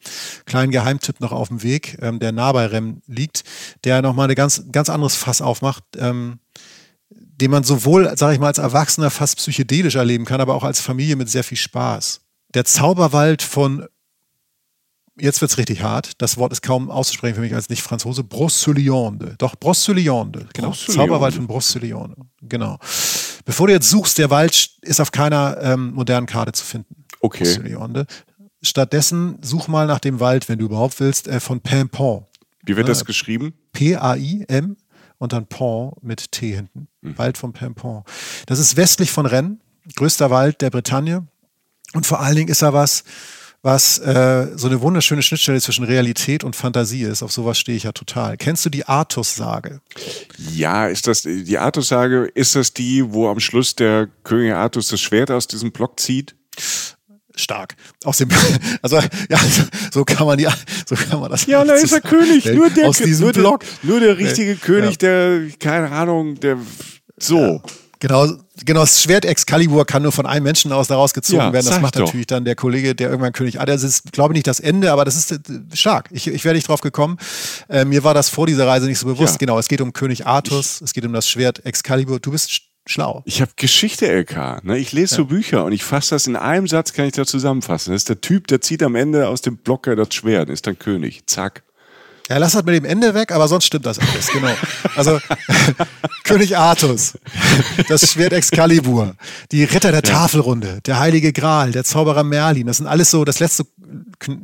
kleinen 0.45 0.71
Geheimtipp 0.71 1.19
noch 1.19 1.31
auf 1.31 1.49
dem 1.49 1.63
Weg, 1.63 1.97
ähm, 2.01 2.19
der 2.19 2.31
nah 2.31 2.51
bei 2.51 2.65
Rem 2.65 3.01
liegt, 3.07 3.43
der 3.83 4.01
nochmal 4.01 4.29
ein 4.29 4.35
ganz, 4.35 4.63
ganz 4.71 4.89
anderes 4.89 5.15
Fass 5.15 5.41
aufmacht, 5.41 5.83
ähm, 5.97 6.39
den 7.09 7.51
man 7.51 7.63
sowohl, 7.63 8.15
sage 8.17 8.33
ich 8.33 8.39
mal, 8.39 8.47
als 8.47 8.57
Erwachsener 8.57 9.09
fast 9.09 9.37
psychedelisch 9.37 9.95
erleben 9.95 10.25
kann, 10.25 10.41
aber 10.41 10.55
auch 10.55 10.63
als 10.63 10.79
Familie 10.79 11.15
mit 11.15 11.29
sehr 11.29 11.43
viel 11.43 11.57
Spaß. 11.57 12.21
Der 12.53 12.65
Zauberwald 12.65 13.41
von, 13.41 13.85
jetzt 15.19 15.41
wird's 15.41 15.57
richtig 15.57 15.81
hart, 15.81 16.21
das 16.21 16.37
Wort 16.37 16.53
ist 16.53 16.61
kaum 16.61 16.89
auszusprechen 16.89 17.35
für 17.35 17.41
mich 17.41 17.53
als 17.53 17.69
Nicht-Franzose, 17.69 18.23
Brosselionde. 18.23 19.35
Doch, 19.37 19.55
Brosselionde, 19.57 20.47
genau. 20.53 20.71
Zauberwald 20.71 21.33
von 21.33 21.47
Brosselionde, 21.47 22.15
genau. 22.41 22.79
Bevor 23.43 23.67
du 23.67 23.73
jetzt 23.73 23.89
suchst, 23.89 24.17
der 24.17 24.29
Wald 24.29 24.69
ist 24.81 25.01
auf 25.01 25.11
keiner 25.11 25.57
ähm, 25.61 25.93
modernen 25.93 26.25
Karte 26.25 26.53
zu 26.53 26.65
finden. 26.65 27.05
Okay. 27.19 27.43
Brosselionde. 27.43 28.07
Stattdessen 28.65 29.37
such 29.41 29.67
mal 29.67 29.87
nach 29.87 29.99
dem 29.99 30.19
Wald, 30.19 30.49
wenn 30.49 30.59
du 30.59 30.65
überhaupt 30.65 30.99
willst, 30.99 31.27
äh, 31.27 31.39
von 31.39 31.61
Pimpon. 31.61 32.25
Wie 32.63 32.75
wird 32.75 32.89
das 32.89 33.01
äh, 33.01 33.05
geschrieben? 33.05 33.53
P-A-I-M 33.73 34.77
und 35.17 35.33
dann 35.33 35.47
Pont 35.47 36.03
mit 36.03 36.31
T 36.31 36.53
hinten. 36.53 36.87
Mhm. 37.01 37.17
Wald 37.17 37.37
von 37.37 37.53
Pimpon. 37.53 38.03
Das 38.47 38.59
ist 38.59 38.75
westlich 38.75 39.11
von 39.11 39.25
Rennes, 39.25 39.57
größter 39.95 40.29
Wald 40.29 40.61
der 40.61 40.69
Bretagne. 40.69 41.27
Und 41.93 42.05
vor 42.05 42.19
allen 42.19 42.35
Dingen 42.35 42.49
ist 42.49 42.61
er 42.61 42.73
was, 42.73 43.03
was 43.61 43.97
äh, 43.97 44.49
so 44.55 44.67
eine 44.67 44.81
wunderschöne 44.81 45.23
Schnittstelle 45.23 45.59
zwischen 45.59 45.85
Realität 45.85 46.43
und 46.43 46.55
Fantasie 46.55 47.03
ist. 47.03 47.23
Auf 47.23 47.31
sowas 47.31 47.57
stehe 47.57 47.75
ich 47.75 47.83
ja 47.83 47.93
total. 47.93 48.37
Kennst 48.37 48.63
du 48.65 48.69
die 48.69 48.85
Artus-Sage? 48.85 49.81
Ja, 50.51 50.87
ist 50.87 51.07
das 51.07 51.23
die 51.23 51.57
Artus-Sage? 51.57 52.29
Ist 52.35 52.55
das 52.55 52.73
die, 52.73 53.11
wo 53.11 53.27
am 53.29 53.39
Schluss 53.39 53.75
der 53.75 54.07
König 54.23 54.53
Artus 54.53 54.89
das 54.89 55.01
Schwert 55.01 55.31
aus 55.31 55.47
diesem 55.47 55.71
Block 55.71 55.99
zieht? 55.99 56.35
Stark. 57.35 57.75
Aus 58.03 58.17
dem, 58.17 58.29
also 58.81 58.97
ja, 59.29 59.39
so 59.91 60.03
kann 60.03 60.27
man 60.27 60.39
ja, 60.39 60.53
so 60.85 60.95
kann 60.95 61.19
man 61.19 61.31
das. 61.31 61.45
Ja, 61.45 61.63
da 61.63 61.73
ist 61.73 61.91
der 61.91 62.01
König, 62.01 62.45
nur 62.45 62.69
der, 62.69 62.87
aus 62.87 62.97
diesem 62.97 63.25
nur 63.25 63.33
der, 63.33 63.41
Block. 63.41 63.63
nur 63.83 63.99
der 63.99 64.17
richtige 64.17 64.55
König, 64.55 64.97
der, 64.97 65.41
keine 65.59 65.91
Ahnung, 65.91 66.39
der, 66.39 66.57
so. 67.19 67.61
Genau, 67.99 68.27
genau, 68.65 68.81
das 68.81 69.01
Schwert 69.01 69.25
Excalibur 69.25 69.85
kann 69.85 70.03
nur 70.03 70.11
von 70.11 70.25
einem 70.25 70.43
Menschen 70.43 70.71
aus 70.71 70.87
daraus 70.87 71.13
gezogen 71.13 71.39
Ja, 71.39 71.53
werden. 71.53 71.65
Das 71.65 71.81
macht 71.81 71.95
ich 71.95 71.99
doch. 72.01 72.07
natürlich 72.07 72.27
dann 72.27 72.45
der 72.45 72.55
Kollege, 72.55 72.93
der 72.93 73.09
irgendwann 73.09 73.31
König. 73.31 73.59
Ah, 73.59 73.65
das 73.65 73.83
ist, 73.83 74.11
glaube 74.11 74.33
ich, 74.33 74.35
nicht 74.35 74.47
das 74.47 74.59
Ende, 74.59 74.91
aber 74.91 75.05
das 75.05 75.15
ist 75.15 75.31
äh, 75.31 75.39
stark. 75.73 76.09
Ich, 76.11 76.27
ich 76.27 76.43
wäre 76.43 76.53
nicht 76.53 76.67
drauf 76.67 76.81
gekommen. 76.81 77.17
Äh, 77.69 77.85
mir 77.85 78.03
war 78.03 78.13
das 78.13 78.29
vor 78.29 78.47
dieser 78.47 78.67
Reise 78.67 78.85
nicht 78.85 78.99
so 78.99 79.07
bewusst. 79.07 79.35
Ja. 79.35 79.37
Genau, 79.39 79.57
es 79.57 79.69
geht 79.69 79.81
um 79.81 79.93
König 79.93 80.27
Artus, 80.27 80.81
es 80.81 80.93
geht 80.93 81.05
um 81.05 81.13
das 81.13 81.27
Schwert 81.27 81.65
Excalibur. 81.65 82.19
Du 82.19 82.31
bist 82.31 82.61
schlau. 82.85 83.23
Ich 83.25 83.41
habe 83.41 83.51
Geschichte 83.55 84.07
LK. 84.07 84.63
Ne? 84.63 84.77
Ich 84.77 84.91
lese 84.91 85.15
so 85.15 85.25
Bücher 85.25 85.65
und 85.65 85.71
ich 85.71 85.83
fasse 85.83 86.15
das 86.15 86.27
in 86.27 86.35
einem 86.35 86.67
Satz, 86.67 86.93
kann 86.93 87.05
ich 87.05 87.13
da 87.13 87.25
zusammenfassen. 87.25 87.93
Das 87.93 88.01
ist 88.01 88.09
der 88.09 88.21
Typ, 88.21 88.47
der 88.47 88.61
zieht 88.61 88.83
am 88.83 88.95
Ende 88.95 89.27
aus 89.27 89.41
dem 89.41 89.57
Blocker 89.57 89.95
das 89.95 90.13
Schwert, 90.13 90.49
ist 90.49 90.67
dann 90.67 90.77
König. 90.77 91.23
Zack. 91.27 91.63
Ja, 92.27 92.37
lass 92.37 92.53
das 92.53 92.63
mit 92.63 92.73
dem 92.73 92.85
Ende 92.85 93.13
weg, 93.13 93.31
aber 93.31 93.47
sonst 93.47 93.65
stimmt 93.65 93.85
das 93.85 93.99
alles, 93.99 94.27
genau. 94.29 94.51
Also 94.95 95.19
König 96.23 96.57
Artus, 96.57 97.19
das 97.87 98.09
Schwert 98.09 98.33
Excalibur, 98.33 99.15
die 99.51 99.63
Ritter 99.63 99.91
der 99.91 100.01
Tafelrunde, 100.01 100.79
der 100.87 100.99
Heilige 100.99 101.31
Gral, 101.33 101.71
der 101.71 101.83
Zauberer 101.83 102.23
Merlin, 102.23 102.65
das 102.65 102.77
sind 102.77 102.87
alles 102.87 103.11
so, 103.11 103.25
das 103.25 103.39
letzte 103.39 103.67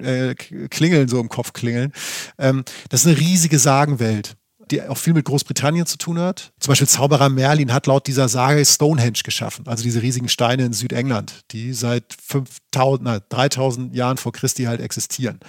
äh, 0.03 0.35
Klingeln 0.35 1.07
so 1.07 1.19
im 1.19 1.29
Kopf 1.29 1.53
klingeln. 1.53 1.91
Ähm, 2.37 2.63
das 2.89 3.01
ist 3.01 3.07
eine 3.07 3.17
riesige 3.17 3.57
Sagenwelt 3.57 4.35
die 4.71 4.81
auch 4.81 4.97
viel 4.97 5.13
mit 5.13 5.25
Großbritannien 5.25 5.85
zu 5.85 5.97
tun 5.97 6.19
hat. 6.19 6.51
Zum 6.59 6.71
Beispiel 6.71 6.87
Zauberer 6.87 7.29
Merlin 7.29 7.73
hat 7.73 7.87
laut 7.87 8.07
dieser 8.07 8.29
Sage 8.29 8.65
Stonehenge 8.65 9.19
geschaffen, 9.23 9.67
also 9.67 9.83
diese 9.83 10.01
riesigen 10.01 10.29
Steine 10.29 10.65
in 10.65 10.73
Südengland, 10.73 11.43
die 11.51 11.73
seit 11.73 12.05
5000, 12.25 13.03
na, 13.03 13.19
3000 13.19 13.95
Jahren 13.95 14.17
vor 14.17 14.31
Christi 14.31 14.63
halt 14.63 14.81
existieren. 14.81 15.39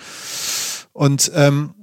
Und 0.93 1.31
ähm, 1.35 1.75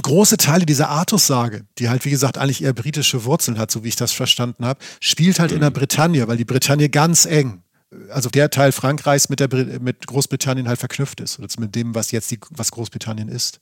große 0.00 0.36
Teile 0.36 0.66
dieser 0.66 0.90
Artus-Sage, 0.90 1.64
die 1.78 1.88
halt 1.88 2.04
wie 2.04 2.10
gesagt 2.10 2.38
eigentlich 2.38 2.62
eher 2.62 2.72
britische 2.72 3.24
Wurzeln 3.24 3.58
hat, 3.58 3.70
so 3.70 3.84
wie 3.84 3.88
ich 3.88 3.96
das 3.96 4.12
verstanden 4.12 4.64
habe, 4.64 4.80
spielt 5.00 5.40
halt 5.40 5.52
in 5.52 5.60
der 5.60 5.70
Bretagne, 5.70 6.28
weil 6.28 6.36
die 6.36 6.44
Bretagne 6.44 6.88
ganz 6.88 7.24
eng, 7.24 7.62
also 8.10 8.28
der 8.28 8.50
Teil 8.50 8.72
Frankreichs 8.72 9.28
mit, 9.28 9.40
der, 9.40 9.48
mit 9.80 10.06
Großbritannien 10.06 10.68
halt 10.68 10.78
verknüpft 10.78 11.20
ist, 11.20 11.38
oder 11.38 11.48
mit 11.58 11.74
dem, 11.74 11.94
was 11.94 12.10
jetzt 12.10 12.30
die, 12.30 12.38
was 12.50 12.70
Großbritannien 12.70 13.28
ist. 13.28 13.60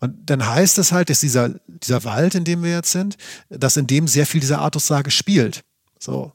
Und 0.00 0.30
dann 0.30 0.46
heißt 0.46 0.78
es 0.78 0.92
halt, 0.92 1.10
dass 1.10 1.20
dieser, 1.20 1.50
dieser 1.66 2.04
Wald, 2.04 2.34
in 2.34 2.44
dem 2.44 2.62
wir 2.62 2.70
jetzt 2.70 2.92
sind, 2.92 3.16
dass 3.48 3.76
in 3.76 3.86
dem 3.86 4.08
sehr 4.08 4.26
viel 4.26 4.40
dieser 4.40 4.60
Artus-Sage 4.60 5.10
spielt. 5.10 5.62
So. 5.98 6.32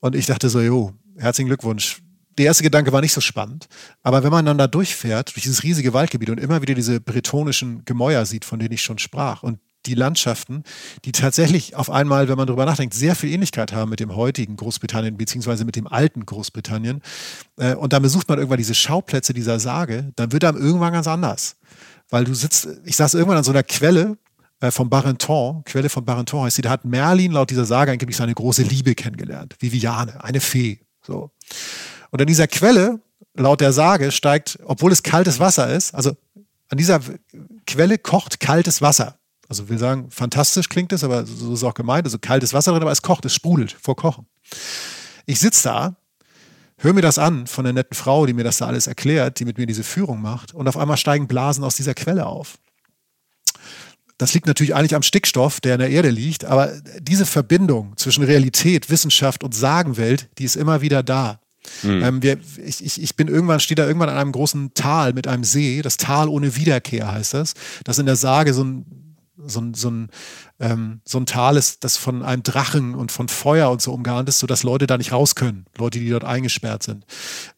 Und 0.00 0.14
ich 0.14 0.26
dachte 0.26 0.48
so, 0.48 0.60
jo, 0.60 0.92
herzlichen 1.16 1.48
Glückwunsch. 1.48 2.02
Der 2.36 2.46
erste 2.46 2.62
Gedanke 2.62 2.92
war 2.92 3.00
nicht 3.00 3.14
so 3.14 3.20
spannend, 3.20 3.66
aber 4.04 4.22
wenn 4.22 4.30
man 4.30 4.46
dann 4.46 4.58
da 4.58 4.68
durchfährt, 4.68 5.34
durch 5.34 5.42
dieses 5.42 5.64
riesige 5.64 5.92
Waldgebiet 5.92 6.30
und 6.30 6.38
immer 6.38 6.62
wieder 6.62 6.74
diese 6.74 7.00
bretonischen 7.00 7.84
Gemäuer 7.84 8.24
sieht, 8.26 8.44
von 8.44 8.60
denen 8.60 8.72
ich 8.72 8.82
schon 8.82 8.98
sprach, 8.98 9.42
und 9.42 9.58
die 9.86 9.94
Landschaften, 9.94 10.62
die 11.04 11.12
tatsächlich 11.12 11.74
auf 11.74 11.90
einmal, 11.90 12.28
wenn 12.28 12.36
man 12.36 12.46
darüber 12.46 12.66
nachdenkt, 12.66 12.94
sehr 12.94 13.16
viel 13.16 13.30
Ähnlichkeit 13.30 13.72
haben 13.72 13.90
mit 13.90 14.00
dem 14.00 14.14
heutigen 14.14 14.56
Großbritannien, 14.56 15.16
beziehungsweise 15.16 15.64
mit 15.64 15.76
dem 15.76 15.86
alten 15.86 16.26
Großbritannien. 16.26 17.02
Äh, 17.56 17.74
Und 17.74 17.92
dann 17.92 18.02
besucht 18.02 18.28
man 18.28 18.38
irgendwann 18.38 18.58
diese 18.58 18.74
Schauplätze 18.74 19.32
dieser 19.34 19.58
Sage, 19.60 20.12
dann 20.16 20.32
wird 20.32 20.44
einem 20.44 20.58
irgendwann 20.58 20.92
ganz 20.92 21.06
anders. 21.06 21.56
Weil 22.10 22.24
du 22.24 22.34
sitzt, 22.34 22.68
ich 22.84 22.96
saß 22.96 23.14
irgendwann 23.14 23.38
an 23.38 23.44
so 23.44 23.50
einer 23.50 23.62
Quelle 23.62 24.16
äh, 24.60 24.70
von 24.70 24.88
Barenton, 24.88 25.62
Quelle 25.64 25.88
von 25.88 26.04
Barenton 26.04 26.44
heißt 26.44 26.56
sie, 26.56 26.62
da 26.62 26.70
hat 26.70 26.84
Merlin 26.84 27.32
laut 27.32 27.50
dieser 27.50 27.64
Sage 27.64 27.92
angeblich 27.92 28.16
seine 28.16 28.34
große 28.34 28.62
Liebe 28.62 28.94
kennengelernt, 28.94 29.56
Viviane, 29.60 30.22
eine 30.22 30.40
Fee. 30.40 30.80
So. 31.02 31.30
Und 32.10 32.20
an 32.20 32.26
dieser 32.26 32.46
Quelle, 32.46 33.00
laut 33.34 33.60
der 33.60 33.72
Sage, 33.72 34.10
steigt, 34.10 34.58
obwohl 34.64 34.92
es 34.92 35.02
kaltes 35.02 35.38
Wasser 35.38 35.72
ist, 35.72 35.94
also 35.94 36.16
an 36.70 36.78
dieser 36.78 37.00
Quelle 37.66 37.98
kocht 37.98 38.40
kaltes 38.40 38.82
Wasser. 38.82 39.18
Also 39.48 39.68
wir 39.70 39.78
sagen, 39.78 40.10
fantastisch 40.10 40.68
klingt 40.68 40.92
es, 40.92 41.02
aber 41.02 41.24
so 41.24 41.52
ist 41.52 41.60
es 41.60 41.64
auch 41.64 41.74
gemeint. 41.74 42.04
Also 42.04 42.18
kaltes 42.18 42.52
Wasser 42.52 42.72
drin, 42.72 42.82
aber 42.82 42.92
es 42.92 43.00
kocht, 43.00 43.24
es 43.24 43.34
sprudelt 43.34 43.76
vor 43.80 43.96
Kochen. 43.96 44.26
Ich 45.24 45.40
sitze 45.40 45.64
da, 45.64 45.96
höre 46.78 46.92
mir 46.92 47.02
das 47.02 47.18
an 47.18 47.46
von 47.46 47.64
der 47.64 47.72
netten 47.72 47.94
Frau, 47.94 48.26
die 48.26 48.32
mir 48.32 48.44
das 48.44 48.58
da 48.58 48.66
alles 48.66 48.86
erklärt, 48.86 49.40
die 49.40 49.44
mit 49.44 49.58
mir 49.58 49.66
diese 49.66 49.84
Führung 49.84 50.22
macht, 50.22 50.54
und 50.54 50.68
auf 50.68 50.76
einmal 50.76 50.96
steigen 50.96 51.28
Blasen 51.28 51.64
aus 51.64 51.76
dieser 51.76 51.94
Quelle 51.94 52.26
auf. 52.26 52.58
Das 54.16 54.34
liegt 54.34 54.46
natürlich 54.46 54.74
eigentlich 54.74 54.96
am 54.96 55.02
Stickstoff, 55.02 55.60
der 55.60 55.74
in 55.74 55.80
der 55.80 55.90
Erde 55.90 56.10
liegt, 56.10 56.44
aber 56.44 56.72
diese 57.00 57.24
Verbindung 57.24 57.96
zwischen 57.96 58.24
Realität, 58.24 58.90
Wissenschaft 58.90 59.44
und 59.44 59.54
Sagenwelt, 59.54 60.28
die 60.38 60.44
ist 60.44 60.56
immer 60.56 60.80
wieder 60.80 61.04
da. 61.04 61.40
Ähm, 61.84 62.22
wir, 62.22 62.38
ich, 62.64 62.84
ich, 62.84 63.00
ich 63.00 63.16
bin 63.16 63.28
irgendwann, 63.28 63.60
stehe 63.60 63.76
da 63.76 63.86
irgendwann 63.86 64.08
an 64.08 64.16
einem 64.16 64.32
großen 64.32 64.72
Tal 64.74 65.12
mit 65.12 65.26
einem 65.28 65.44
See, 65.44 65.82
das 65.82 65.98
Tal 65.98 66.28
ohne 66.28 66.56
Wiederkehr 66.56 67.12
heißt 67.12 67.34
das, 67.34 67.54
das 67.84 67.98
in 67.98 68.06
der 68.06 68.16
Sage 68.16 68.54
so 68.54 68.64
ein, 68.64 69.07
so 69.46 69.60
ein, 69.60 69.74
so 69.74 69.90
ein, 69.90 70.10
ähm, 70.60 71.00
so 71.04 71.18
ein 71.18 71.26
Tal 71.26 71.56
ist, 71.56 71.84
das 71.84 71.96
von 71.96 72.22
einem 72.22 72.42
Drachen 72.42 72.94
und 72.94 73.12
von 73.12 73.28
Feuer 73.28 73.70
und 73.70 73.82
so 73.82 73.92
umgarnt 73.92 74.28
ist, 74.28 74.38
sodass 74.38 74.62
Leute 74.62 74.86
da 74.86 74.98
nicht 74.98 75.12
raus 75.12 75.34
können, 75.34 75.66
Leute, 75.76 75.98
die 75.98 76.10
dort 76.10 76.24
eingesperrt 76.24 76.82
sind. 76.82 77.06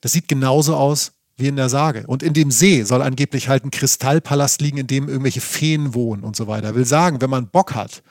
Das 0.01 0.13
sieht 0.13 0.29
genauso 0.29 0.77
aus 0.77 1.20
wie 1.41 1.49
in 1.49 1.57
der 1.57 1.69
Sage. 1.69 2.05
Und 2.07 2.23
in 2.23 2.33
dem 2.33 2.51
See 2.51 2.83
soll 2.85 3.03
angeblich 3.03 3.49
halt 3.49 3.65
ein 3.65 3.71
Kristallpalast 3.71 4.61
liegen, 4.61 4.79
in 4.79 4.87
dem 4.87 5.09
irgendwelche 5.09 5.41
Feen 5.41 5.95
wohnen 5.95 6.23
und 6.23 6.37
so 6.37 6.47
weiter. 6.47 6.75
Will 6.75 6.85
sagen, 6.85 7.21
wenn 7.21 7.31
man 7.31 7.49
Bock 7.49 7.75
hat, 7.75 8.03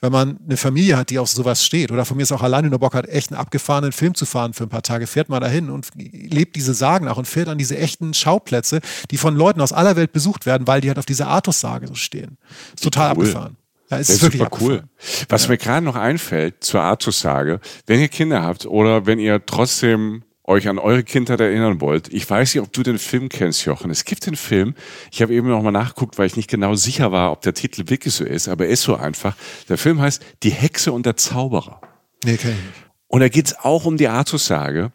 wenn 0.00 0.12
man 0.12 0.38
eine 0.46 0.56
Familie 0.56 0.96
hat, 0.96 1.10
die 1.10 1.18
auf 1.18 1.28
sowas 1.28 1.64
steht, 1.64 1.90
oder 1.90 2.04
von 2.04 2.16
mir 2.16 2.22
ist 2.22 2.32
auch 2.32 2.42
alleine 2.42 2.68
nur 2.70 2.78
Bock 2.78 2.94
hat, 2.94 3.08
echt 3.08 3.32
einen 3.32 3.40
abgefahrenen 3.40 3.92
Film 3.92 4.14
zu 4.14 4.26
fahren 4.26 4.54
für 4.54 4.62
ein 4.64 4.68
paar 4.68 4.82
Tage, 4.82 5.06
fährt 5.06 5.28
man 5.28 5.40
dahin 5.40 5.70
und 5.70 5.88
lebt 5.96 6.54
diese 6.56 6.72
Sagen 6.74 7.06
nach 7.06 7.16
und 7.16 7.26
fährt 7.26 7.48
an 7.48 7.58
diese 7.58 7.76
echten 7.76 8.14
Schauplätze, 8.14 8.80
die 9.10 9.16
von 9.16 9.34
Leuten 9.36 9.60
aus 9.60 9.72
aller 9.72 9.96
Welt 9.96 10.12
besucht 10.12 10.46
werden, 10.46 10.66
weil 10.66 10.80
die 10.80 10.88
halt 10.88 10.98
auf 10.98 11.06
dieser 11.06 11.28
Artus-Sage 11.28 11.88
so 11.88 11.94
stehen. 11.94 12.38
Ist 12.74 12.84
total 12.84 13.12
Cool. 13.16 13.24
abgefahren. 13.24 13.56
Ja, 13.90 13.98
es 13.98 14.08
Das 14.08 14.16
ist 14.16 14.22
wirklich 14.22 14.42
super 14.42 14.58
cool. 14.60 14.82
Was 15.30 15.48
mir 15.48 15.56
gerade 15.56 15.84
noch 15.84 15.96
einfällt 15.96 16.62
zur 16.62 16.82
Artus-Sage, 16.82 17.58
wenn 17.86 18.00
ihr 18.00 18.08
Kinder 18.08 18.42
habt 18.42 18.66
oder 18.66 19.06
wenn 19.06 19.18
ihr 19.18 19.44
trotzdem 19.46 20.22
euch 20.48 20.66
an 20.68 20.78
eure 20.78 21.04
Kindheit 21.04 21.40
erinnern 21.40 21.80
wollt, 21.80 22.12
ich 22.12 22.28
weiß 22.28 22.54
nicht, 22.54 22.62
ob 22.64 22.72
du 22.72 22.82
den 22.82 22.98
Film 22.98 23.28
kennst, 23.28 23.64
Jochen. 23.66 23.90
Es 23.90 24.04
gibt 24.04 24.26
den 24.26 24.34
Film, 24.36 24.74
ich 25.12 25.22
habe 25.22 25.34
eben 25.34 25.48
noch 25.48 25.62
mal 25.62 25.70
nachgeguckt, 25.70 26.18
weil 26.18 26.26
ich 26.26 26.36
nicht 26.36 26.48
genau 26.50 26.74
sicher 26.74 27.12
war, 27.12 27.30
ob 27.32 27.42
der 27.42 27.54
Titel 27.54 27.88
wirklich 27.88 28.14
so 28.14 28.24
ist, 28.24 28.48
aber 28.48 28.64
er 28.66 28.70
ist 28.70 28.82
so 28.82 28.96
einfach. 28.96 29.36
Der 29.68 29.78
Film 29.78 30.00
heißt 30.00 30.24
Die 30.42 30.50
Hexe 30.50 30.90
und 30.92 31.06
der 31.06 31.16
Zauberer. 31.16 31.80
Nee, 32.24 32.36
kenn 32.36 32.50
ich 32.52 32.56
nicht. 32.56 32.88
Und 33.10 33.20
da 33.20 33.28
geht's 33.28 33.56
auch 33.62 33.86
um 33.86 33.96
die 33.96 34.08
Artus-Sage. 34.08 34.92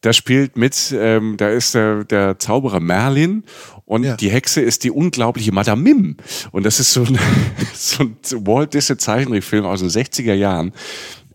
Da 0.00 0.12
spielt 0.12 0.56
mit, 0.56 0.94
ähm, 0.96 1.36
da 1.36 1.48
ist 1.48 1.74
der, 1.74 2.04
der 2.04 2.38
Zauberer 2.38 2.78
Merlin 2.78 3.42
und 3.84 4.04
Ja. 4.04 4.14
die 4.16 4.30
Hexe 4.30 4.60
ist 4.60 4.84
die 4.84 4.92
unglaubliche 4.92 5.50
Madame 5.50 5.82
Mim. 5.82 6.16
Und 6.52 6.64
das 6.64 6.78
ist 6.78 6.92
so 6.92 7.02
ein, 7.02 7.18
so 7.74 8.04
ein 8.04 8.16
Walt 8.46 8.72
Disney 8.72 8.96
Zeichentrickfilm 8.98 9.64
aus 9.64 9.80
den 9.80 9.88
60er 9.88 10.34
Jahren. 10.34 10.72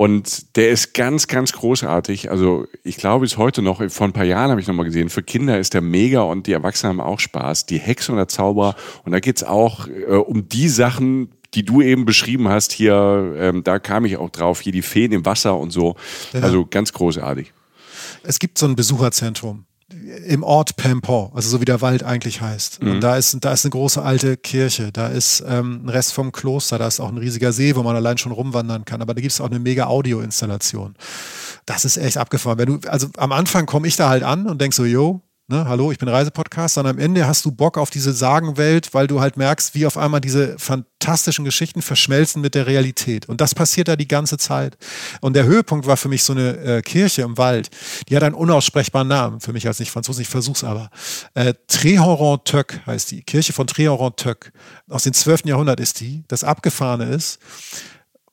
Und 0.01 0.55
der 0.55 0.71
ist 0.71 0.95
ganz, 0.95 1.27
ganz 1.27 1.51
großartig. 1.51 2.31
Also 2.31 2.65
ich 2.83 2.97
glaube 2.97 3.21
bis 3.21 3.37
heute 3.37 3.61
noch, 3.61 3.87
vor 3.91 4.07
ein 4.07 4.13
paar 4.13 4.25
Jahren 4.25 4.49
habe 4.49 4.59
ich 4.59 4.65
noch 4.65 4.73
mal 4.73 4.81
gesehen, 4.81 5.09
für 5.09 5.21
Kinder 5.21 5.59
ist 5.59 5.75
der 5.75 5.81
mega 5.81 6.21
und 6.21 6.47
die 6.47 6.53
Erwachsenen 6.53 6.97
haben 6.97 7.07
auch 7.07 7.19
Spaß. 7.19 7.67
Die 7.67 7.77
Hexe 7.77 8.11
und 8.11 8.17
der 8.17 8.27
Zauberer. 8.27 8.73
Und 9.05 9.11
da 9.11 9.19
geht's 9.19 9.43
auch 9.43 9.87
äh, 9.87 10.15
um 10.15 10.49
die 10.49 10.69
Sachen, 10.69 11.29
die 11.53 11.63
du 11.63 11.83
eben 11.83 12.05
beschrieben 12.05 12.47
hast 12.47 12.71
hier, 12.71 13.35
ähm, 13.37 13.63
da 13.63 13.77
kam 13.77 14.05
ich 14.05 14.17
auch 14.17 14.31
drauf, 14.31 14.61
hier 14.61 14.71
die 14.71 14.81
Feen 14.81 15.11
im 15.11 15.23
Wasser 15.23 15.55
und 15.55 15.69
so. 15.69 15.95
Also 16.33 16.65
ganz 16.65 16.93
großartig. 16.93 17.53
Es 18.23 18.39
gibt 18.39 18.57
so 18.57 18.65
ein 18.65 18.75
Besucherzentrum 18.75 19.65
im 20.27 20.43
Ort 20.43 20.75
Pempon, 20.75 21.31
also 21.33 21.49
so 21.49 21.61
wie 21.61 21.65
der 21.65 21.81
Wald 21.81 22.03
eigentlich 22.03 22.41
heißt. 22.41 22.81
Und 22.81 23.01
da 23.01 23.15
ist, 23.17 23.37
da 23.41 23.53
ist 23.53 23.65
eine 23.65 23.71
große 23.71 24.01
alte 24.01 24.37
Kirche, 24.37 24.91
da 24.91 25.07
ist 25.07 25.43
ähm, 25.47 25.81
ein 25.85 25.89
Rest 25.89 26.13
vom 26.13 26.31
Kloster, 26.31 26.77
da 26.77 26.87
ist 26.87 26.99
auch 26.99 27.09
ein 27.09 27.17
riesiger 27.17 27.51
See, 27.51 27.75
wo 27.75 27.83
man 27.83 27.95
allein 27.95 28.17
schon 28.17 28.31
rumwandern 28.31 28.85
kann. 28.85 29.01
Aber 29.01 29.13
da 29.13 29.21
gibt 29.21 29.31
es 29.33 29.41
auch 29.41 29.49
eine 29.49 29.59
mega 29.59 29.87
Audioinstallation. 29.87 30.95
Das 31.65 31.85
ist 31.85 31.97
echt 31.97 32.17
abgefahren. 32.17 32.57
Wenn 32.57 32.79
du, 32.79 32.89
also 32.89 33.07
am 33.17 33.31
Anfang 33.31 33.65
komme 33.65 33.87
ich 33.87 33.95
da 33.95 34.09
halt 34.09 34.23
an 34.23 34.47
und 34.47 34.59
denk 34.61 34.73
so, 34.73 34.85
yo, 34.85 35.21
ne, 35.51 35.65
hallo, 35.67 35.91
ich 35.91 35.97
bin 35.97 36.07
Reisepodcast, 36.07 36.77
und 36.77 36.87
am 36.87 36.97
Ende 36.97 37.27
hast 37.27 37.45
du 37.45 37.51
Bock 37.51 37.77
auf 37.77 37.89
diese 37.89 38.13
Sagenwelt, 38.13 38.93
weil 38.93 39.07
du 39.07 39.19
halt 39.19 39.37
merkst, 39.37 39.75
wie 39.75 39.85
auf 39.85 39.97
einmal 39.97 40.21
diese 40.21 40.57
fantastischen 40.57 41.45
Geschichten 41.45 41.81
verschmelzen 41.81 42.41
mit 42.41 42.55
der 42.55 42.65
Realität. 42.65 43.27
Und 43.27 43.41
das 43.41 43.53
passiert 43.53 43.87
da 43.87 43.95
die 43.95 44.07
ganze 44.07 44.37
Zeit. 44.37 44.77
Und 45.19 45.35
der 45.35 45.43
Höhepunkt 45.43 45.85
war 45.85 45.97
für 45.97 46.07
mich 46.07 46.23
so 46.23 46.33
eine 46.33 46.57
äh, 46.57 46.81
Kirche 46.81 47.21
im 47.21 47.37
Wald. 47.37 47.69
Die 48.09 48.15
hat 48.15 48.23
einen 48.23 48.35
unaussprechbaren 48.35 49.07
Namen, 49.07 49.41
für 49.41 49.53
mich 49.53 49.67
als 49.67 49.79
nicht-Franzose, 49.79 50.21
ich 50.21 50.29
versuch's 50.29 50.63
aber. 50.63 50.89
Äh, 51.33 51.53
Tréhoron-Töck 51.69 52.81
heißt 52.87 53.11
die, 53.11 53.21
Kirche 53.21 53.53
von 53.53 53.67
Tréhoron-Töck. 53.67 54.53
Aus 54.89 55.03
dem 55.03 55.13
12. 55.13 55.45
Jahrhundert 55.45 55.79
ist 55.79 55.99
die. 55.99 56.23
Das 56.27 56.43
Abgefahrene 56.43 57.05
ist, 57.05 57.39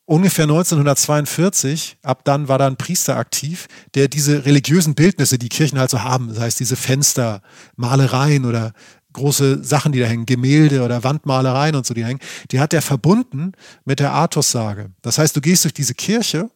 ungefähr 0.08 0.44
1942, 0.44 1.98
ab 2.02 2.24
dann 2.24 2.48
war 2.48 2.58
da 2.58 2.66
ein 2.66 2.76
Priester 2.76 3.16
aktiv, 3.16 3.66
der 3.94 4.08
diese 4.08 4.46
religiösen 4.46 4.94
Bildnisse, 4.94 5.38
die 5.38 5.50
Kirchen 5.50 5.78
halt 5.78 5.90
so 5.90 6.02
haben, 6.02 6.28
das 6.28 6.40
heißt 6.40 6.60
diese 6.60 6.76
Fenster, 6.76 7.42
Malereien 7.76 8.46
oder 8.46 8.72
große 9.12 9.62
Sachen, 9.62 9.92
die 9.92 10.00
da 10.00 10.06
hängen, 10.06 10.24
Gemälde 10.24 10.82
oder 10.82 11.04
Wandmalereien 11.04 11.74
und 11.74 11.84
so, 11.84 11.92
die 11.92 12.06
hängen, 12.06 12.20
die 12.50 12.58
hat 12.58 12.72
er 12.72 12.80
verbunden 12.80 13.52
mit 13.84 14.00
der 14.00 14.12
Artus-Sage. 14.12 14.92
Das 15.02 15.18
heißt, 15.18 15.36
du 15.36 15.42
gehst 15.42 15.64
durch 15.64 15.74
diese 15.74 15.94
Kirche 15.94 16.50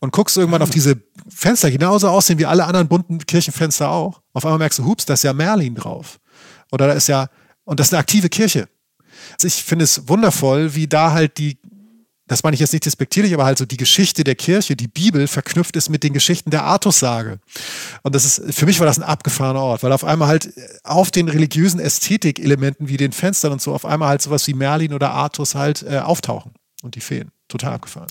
und 0.00 0.12
guckst 0.12 0.38
irgendwann 0.38 0.62
auf 0.62 0.70
diese 0.70 0.96
Fenster, 1.28 1.70
genauso 1.70 2.08
aussehen 2.08 2.38
wie 2.38 2.46
alle 2.46 2.64
anderen 2.64 2.88
bunten 2.88 3.18
Kirchenfenster 3.18 3.90
auch. 3.90 4.22
Auf 4.32 4.46
einmal 4.46 4.58
merkst 4.58 4.78
du, 4.78 4.86
hups, 4.86 5.04
da 5.04 5.12
ist 5.12 5.24
ja 5.24 5.34
Merlin 5.34 5.74
drauf. 5.74 6.18
Oder 6.70 6.86
da 6.86 6.94
ist 6.94 7.08
ja, 7.08 7.28
und 7.64 7.78
das 7.78 7.88
ist 7.88 7.92
eine 7.92 8.00
aktive 8.00 8.30
Kirche. 8.30 8.66
Also 9.34 9.46
ich 9.46 9.62
finde 9.62 9.84
es 9.84 10.08
wundervoll, 10.08 10.74
wie 10.74 10.88
da 10.88 11.12
halt 11.12 11.36
die 11.38 11.58
das 12.32 12.42
meine 12.42 12.54
ich 12.54 12.60
jetzt 12.60 12.72
nicht 12.72 12.86
despektierlich, 12.86 13.34
aber 13.34 13.44
halt 13.44 13.58
so 13.58 13.66
die 13.66 13.76
Geschichte 13.76 14.24
der 14.24 14.34
Kirche, 14.34 14.74
die 14.74 14.88
Bibel 14.88 15.28
verknüpft 15.28 15.76
ist 15.76 15.90
mit 15.90 16.02
den 16.02 16.14
Geschichten 16.14 16.50
der 16.50 16.64
Artussage. 16.64 17.38
Und 18.02 18.14
das 18.14 18.24
ist, 18.24 18.58
für 18.58 18.64
mich 18.64 18.80
war 18.80 18.86
das 18.86 18.98
ein 18.98 19.04
abgefahrener 19.04 19.60
Ort, 19.60 19.82
weil 19.82 19.92
auf 19.92 20.02
einmal 20.02 20.28
halt 20.28 20.50
auf 20.82 21.10
den 21.10 21.28
religiösen 21.28 21.78
Ästhetik-Elementen 21.78 22.88
wie 22.88 22.96
den 22.96 23.12
Fenstern 23.12 23.52
und 23.52 23.60
so 23.60 23.74
auf 23.74 23.84
einmal 23.84 24.08
halt 24.08 24.22
sowas 24.22 24.46
wie 24.46 24.54
Merlin 24.54 24.94
oder 24.94 25.10
Artus 25.10 25.54
halt 25.54 25.82
äh, 25.82 25.98
auftauchen 25.98 26.52
und 26.82 26.94
die 26.94 27.00
fehlen. 27.00 27.30
Total 27.48 27.74
abgefahren. 27.74 28.08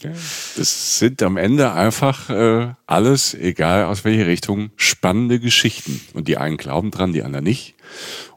Das 0.56 1.00
sind 1.00 1.24
am 1.24 1.36
Ende 1.36 1.72
einfach 1.72 2.30
äh, 2.30 2.76
alles, 2.86 3.34
egal 3.34 3.86
aus 3.86 4.04
welche 4.04 4.28
Richtung, 4.28 4.70
spannende 4.76 5.40
Geschichten. 5.40 6.00
Und 6.14 6.28
die 6.28 6.38
einen 6.38 6.58
glauben 6.58 6.92
dran, 6.92 7.12
die 7.12 7.24
anderen 7.24 7.46
nicht 7.46 7.74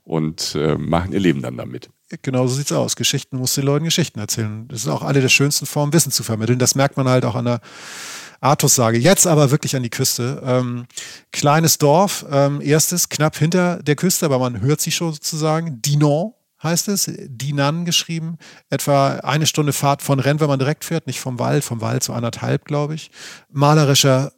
und 0.03 0.55
äh, 0.55 0.77
machen 0.77 1.13
ihr 1.13 1.21
Leben 1.21 1.43
dann 1.43 1.59
damit. 1.59 1.91
Genau 2.23 2.47
so 2.47 2.55
sieht's 2.55 2.73
aus. 2.73 2.97
Geschichten 2.97 3.37
muss 3.37 3.55
den 3.55 3.65
Leuten 3.65 3.85
Geschichten 3.85 4.19
erzählen. 4.19 4.67
Das 4.69 4.81
ist 4.81 4.89
auch 4.89 5.03
eine 5.03 5.21
der 5.21 5.29
schönsten 5.29 5.67
Formen, 5.67 5.93
Wissen 5.93 6.13
zu 6.13 6.23
vermitteln. 6.23 6.59
Das 6.59 6.75
merkt 6.75 6.97
man 6.97 7.09
halt 7.09 7.25
auch 7.25 7.35
an 7.35 7.45
der 7.45 7.61
Artus-Sage. 8.41 8.99
Jetzt 8.99 9.27
aber 9.27 9.51
wirklich 9.51 9.75
an 9.77 9.83
die 9.83 9.91
Küste. 9.91 10.43
Ähm, 10.45 10.87
kleines 11.33 11.79
Dorf, 11.79 12.25
ähm, 12.31 12.61
erstes, 12.61 13.09
knapp 13.09 13.37
hinter 13.37 13.83
der 13.83 13.97
Küste, 13.97 14.27
aber 14.27 14.39
man 14.39 14.61
hört 14.61 14.81
sie 14.81 14.91
schon 14.91 15.13
sozusagen. 15.13 15.81
Dinan 15.81 16.33
heißt 16.63 16.89
es, 16.89 17.11
Dinan 17.27 17.85
geschrieben. 17.85 18.39
Etwa 18.71 19.17
eine 19.17 19.47
Stunde 19.47 19.73
Fahrt 19.73 20.03
von 20.03 20.19
Rennes, 20.21 20.41
wenn 20.41 20.49
man 20.49 20.59
direkt 20.59 20.85
fährt, 20.85 21.07
nicht 21.07 21.21
vom 21.21 21.39
Wald, 21.39 21.63
vom 21.63 21.81
Wald 21.81 22.03
zu 22.03 22.13
anderthalb, 22.13 22.65
glaube 22.65 22.95
ich. 22.95 23.11
Malerischer, 23.51 24.33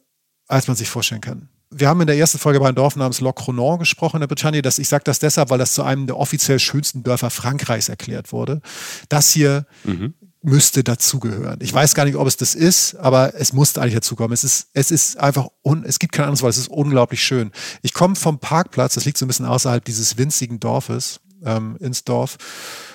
als 0.47 0.67
man 0.67 0.75
sich 0.75 0.89
vorstellen 0.89 1.21
kann 1.21 1.49
wir 1.69 1.89
haben 1.89 1.99
in 2.01 2.07
der 2.07 2.17
ersten 2.17 2.37
Folge 2.37 2.59
bei 2.59 2.67
einem 2.67 2.75
Dorf 2.75 2.95
namens 2.95 3.19
Le 3.19 3.33
Cronan 3.33 3.79
gesprochen 3.79 4.17
in 4.17 4.21
der 4.21 4.27
Bretagne. 4.27 4.61
Das, 4.61 4.79
ich 4.79 4.87
sage 4.87 5.03
das 5.03 5.19
deshalb, 5.19 5.49
weil 5.49 5.57
das 5.57 5.73
zu 5.73 5.83
einem 5.83 6.07
der 6.07 6.17
offiziell 6.17 6.59
schönsten 6.59 7.03
Dörfer 7.03 7.29
Frankreichs 7.29 7.89
erklärt 7.89 8.31
wurde. 8.31 8.61
Das 9.09 9.31
hier 9.31 9.65
mhm. 9.83 10.13
müsste 10.41 10.83
dazugehören. 10.83 11.59
Ich 11.61 11.73
weiß 11.73 11.93
gar 11.93 12.05
nicht, 12.05 12.15
ob 12.15 12.27
es 12.27 12.37
das 12.37 12.55
ist, 12.55 12.95
aber 12.95 13.33
es 13.35 13.51
musste 13.51 13.81
eigentlich 13.81 13.95
dazukommen. 13.95 14.33
Es 14.33 14.43
ist, 14.43 14.69
es 14.73 14.91
ist 14.91 15.17
einfach, 15.19 15.47
un, 15.63 15.83
es 15.83 15.99
gibt 15.99 16.13
kein 16.13 16.25
anderes 16.25 16.41
Wort, 16.41 16.51
es 16.51 16.59
ist 16.59 16.69
unglaublich 16.69 17.21
schön. 17.21 17.51
Ich 17.81 17.93
komme 17.93 18.15
vom 18.15 18.39
Parkplatz, 18.39 18.93
das 18.93 19.05
liegt 19.05 19.17
so 19.17 19.25
ein 19.25 19.27
bisschen 19.27 19.45
außerhalb 19.45 19.83
dieses 19.83 20.17
winzigen 20.17 20.59
Dorfes, 20.59 21.19
ähm, 21.43 21.75
ins 21.79 22.05
Dorf. 22.05 22.37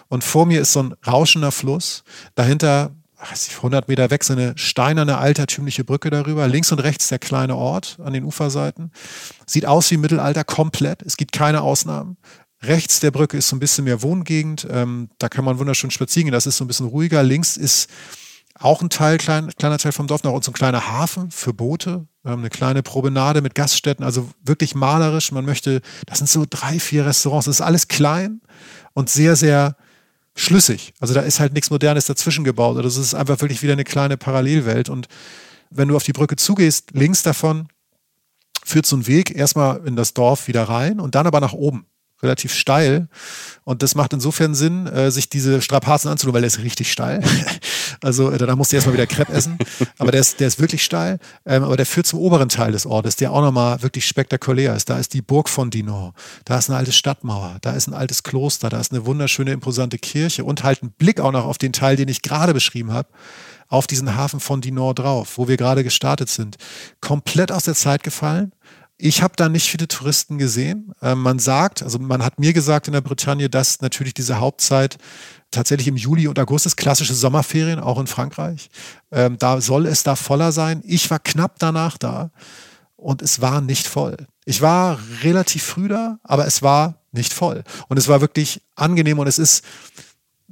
Und 0.09 0.25
vor 0.25 0.47
mir 0.47 0.61
ist 0.61 0.73
so 0.73 0.83
ein 0.83 0.95
rauschender 1.07 1.53
Fluss. 1.53 2.05
Dahinter 2.35 2.95
100 3.23 3.89
Meter 3.89 4.11
weg 4.11 4.25
so 4.25 4.33
eine 4.33 4.53
steinerne 4.57 5.19
altertümliche 5.19 5.85
Brücke 5.85 6.11
darüber. 6.11 6.49
Links 6.49 6.73
und 6.73 6.81
rechts 6.81 7.09
der 7.09 7.19
kleine 7.19 7.57
Ort 7.57 7.99
an 8.03 8.13
den 8.13 8.25
Uferseiten. 8.25 8.91
Sieht 9.47 9.67
aus 9.67 9.91
wie 9.91 9.97
Mittelalter 9.97 10.45
komplett. 10.45 11.03
Es 11.03 11.17
gibt 11.17 11.33
keine 11.33 11.63
Ausnahmen. 11.63 12.17
Rechts 12.63 13.01
der 13.01 13.11
Brücke 13.11 13.37
ist 13.37 13.49
so 13.49 13.57
ein 13.57 13.61
bisschen 13.61 13.85
mehr 13.85 14.03
Wohngegend. 14.03 14.67
Ähm, 14.71 15.09
da 15.19 15.29
kann 15.29 15.45
man 15.45 15.59
wunderschön 15.59 15.91
spazieren 15.91 16.27
gehen. 16.27 16.33
Das 16.33 16.47
ist 16.47 16.57
so 16.57 16.65
ein 16.65 16.69
bisschen 16.69 16.87
ruhiger. 16.87 17.23
Links 17.23 17.57
ist 17.57 17.89
auch 18.55 18.83
ein 18.83 18.91
Teil, 18.91 19.19
klein, 19.19 19.51
kleiner 19.59 19.79
Teil 19.79 19.93
vom 19.93 20.07
Dorf 20.07 20.23
noch 20.23 20.33
und 20.33 20.45
so 20.45 20.51
ein 20.51 20.55
kleiner 20.55 20.89
Hafen 20.89 21.31
für 21.31 21.53
Boote. 21.53 22.07
Ähm, 22.25 22.41
eine 22.41 22.51
kleine 22.51 22.83
Promenade 22.83 23.41
mit 23.41 23.55
Gaststätten. 23.55 24.05
Also 24.05 24.31
wirklich 24.45 24.75
malerisch. 24.75 25.33
Man 25.33 25.45
möchte, 25.45 25.81
das 26.07 26.19
sind 26.19 26.29
so 26.29 26.45
drei, 26.49 26.79
vier 26.79 27.07
Restaurants. 27.07 27.47
Das 27.47 27.57
ist 27.57 27.63
alles 27.63 27.89
klein 27.89 28.41
und 28.95 29.11
sehr, 29.11 29.37
sehr 29.37 29.77
schlüssig. 30.35 30.95
Also 31.01 31.15
da 31.15 31.21
ist 31.21 31.41
halt 31.41 31.53
nichts 31.53 31.71
Modernes 31.71 32.07
dazwischen 32.07 32.45
gebaut. 32.45 32.83
Das 32.85 32.97
ist 32.97 33.15
einfach 33.15 33.41
wirklich 33.41 33.63
wieder 33.63 33.75
eine 33.75 33.85
kleine 33.85 34.17
Parallelwelt. 34.17 34.89
Und 34.89 35.09
wenn 35.71 35.89
du 35.89 35.97
auf 35.97 36.05
die 36.05 36.13
Brücke 36.13 36.37
zugehst, 36.37 36.91
links 36.93 37.23
davon 37.23 37.69
führt 38.65 38.87
so 38.87 38.97
ein 38.97 39.07
Weg 39.07 39.35
erstmal 39.35 39.87
in 39.87 39.97
das 39.97 40.15
Dorf 40.15 40.49
wieder 40.49 40.65
rein 40.65 41.01
und 41.01 41.15
dann 41.15 41.27
aber 41.27 41.41
nach 41.41 41.53
oben 41.53 41.87
relativ 42.23 42.55
steil. 42.55 43.09
Und 43.65 43.83
das 43.83 43.95
macht 43.95 44.13
insofern 44.13 44.55
Sinn, 44.55 44.87
äh, 44.87 45.11
sich 45.11 45.29
diese 45.29 45.63
Strapazen 45.63 46.11
anzutun, 46.11 46.35
weil 46.35 46.43
der 46.43 46.49
ist 46.49 46.59
richtig 46.59 46.91
steil. 46.91 47.23
also 48.03 48.31
äh, 48.31 48.39
danach 48.39 48.57
musst 48.57 48.73
du 48.73 48.77
erstmal 48.77 48.95
wieder 48.95 49.07
Crepe 49.07 49.33
essen. 49.33 49.59
Aber 49.99 50.13
der 50.13 50.21
ist, 50.21 50.41
der 50.41 50.49
ist 50.49 50.61
wirklich 50.61 50.85
steil. 50.85 51.19
Ähm, 51.47 51.65
aber 51.65 51.77
der 51.77 51.87
führt 51.87 52.07
zum 52.07 52.19
oberen 52.19 52.49
Teil 52.49 52.73
des 52.73 52.87
Ortes, 52.87 53.17
der 53.17 53.33
auch 53.33 53.41
nochmal 53.41 53.83
wirklich 53.83 54.07
spektakulär 54.07 54.75
ist. 54.75 54.91
Da 54.91 54.99
ist 54.99 55.15
die 55.15 55.23
Burg 55.23 55.49
von 55.49 55.71
Dinan. 55.71 56.13
Da 56.45 56.59
ist 56.59 56.71
eine 56.71 56.79
alte 56.79 56.93
Stadtmauer. 56.93 57.59
Da 57.61 57.73
ist 57.73 57.87
ein 57.87 57.95
altes 57.95 58.23
Kloster. 58.23 58.69
Da 58.69 58.81
ist 58.81 58.93
eine 58.93 59.07
wunderschöne, 59.07 59.53
imposante 59.53 59.99
Kirche 59.99 60.45
und 60.45 60.65
halt 60.65 60.83
ein 60.83 60.91
Blick 60.91 61.21
auch 61.21 61.33
noch 61.33 61.45
auf 61.45 61.59
den 61.59 61.73
Teil, 61.73 61.97
den 61.97 62.09
ich 62.09 62.23
gerade 62.23 62.55
beschrieben 62.55 62.93
habe 62.93 63.09
auf 63.69 63.87
diesen 63.87 64.15
Hafen 64.15 64.39
von 64.39 64.61
Dinan 64.61 64.95
drauf, 64.95 65.39
wo 65.39 65.49
wir 65.49 65.57
gerade 65.57 65.83
gestartet 65.83 66.29
sind. 66.29 66.59
Komplett 67.01 67.51
aus 67.51 67.65
der 67.65 67.75
Zeit 67.75 68.03
gefallen 68.03 68.53
ich 69.05 69.21
habe 69.21 69.35
da 69.37 69.49
nicht 69.49 69.69
viele 69.69 69.89
Touristen 69.89 70.39
gesehen. 70.39 70.93
Ähm, 71.03 71.23
man 71.23 71.41
sagt, 71.41 71.83
also 71.83 71.99
man 71.99 72.25
hat 72.25 72.39
mir 72.39 72.53
gesagt 72.53 72.87
in 72.87 72.93
der 72.93 73.01
Bretagne, 73.01 73.51
dass 73.51 73.81
natürlich 73.81 74.15
diese 74.15 74.39
Hauptzeit 74.39 74.97
tatsächlich 75.51 75.89
im 75.89 75.97
Juli 75.97 76.29
und 76.29 76.39
August 76.39 76.67
ist, 76.67 76.77
klassische 76.77 77.15
Sommerferien, 77.15 77.81
auch 77.81 77.99
in 77.99 78.07
Frankreich. 78.07 78.71
Ähm, 79.11 79.39
da 79.39 79.61
soll 79.61 79.87
es 79.87 80.05
da 80.05 80.15
voller 80.15 80.53
sein. 80.53 80.83
Ich 80.87 81.11
war 81.11 81.19
knapp 81.19 81.59
danach 81.59 81.99
da 81.99 82.31
und 82.95 83.23
es 83.23 83.41
war 83.41 83.61
nicht 83.61 83.89
voll. 83.89 84.17
Ich 84.45 84.63
war 84.63 85.01
relativ 85.25 85.65
früh 85.65 85.89
da, 85.89 86.21
aber 86.23 86.47
es 86.47 86.63
war 86.63 86.95
nicht 87.11 87.33
voll. 87.33 87.65
Und 87.89 87.97
es 87.97 88.07
war 88.07 88.21
wirklich 88.21 88.63
angenehm 88.77 89.19
und 89.19 89.27
es 89.27 89.41
ist 89.41 89.65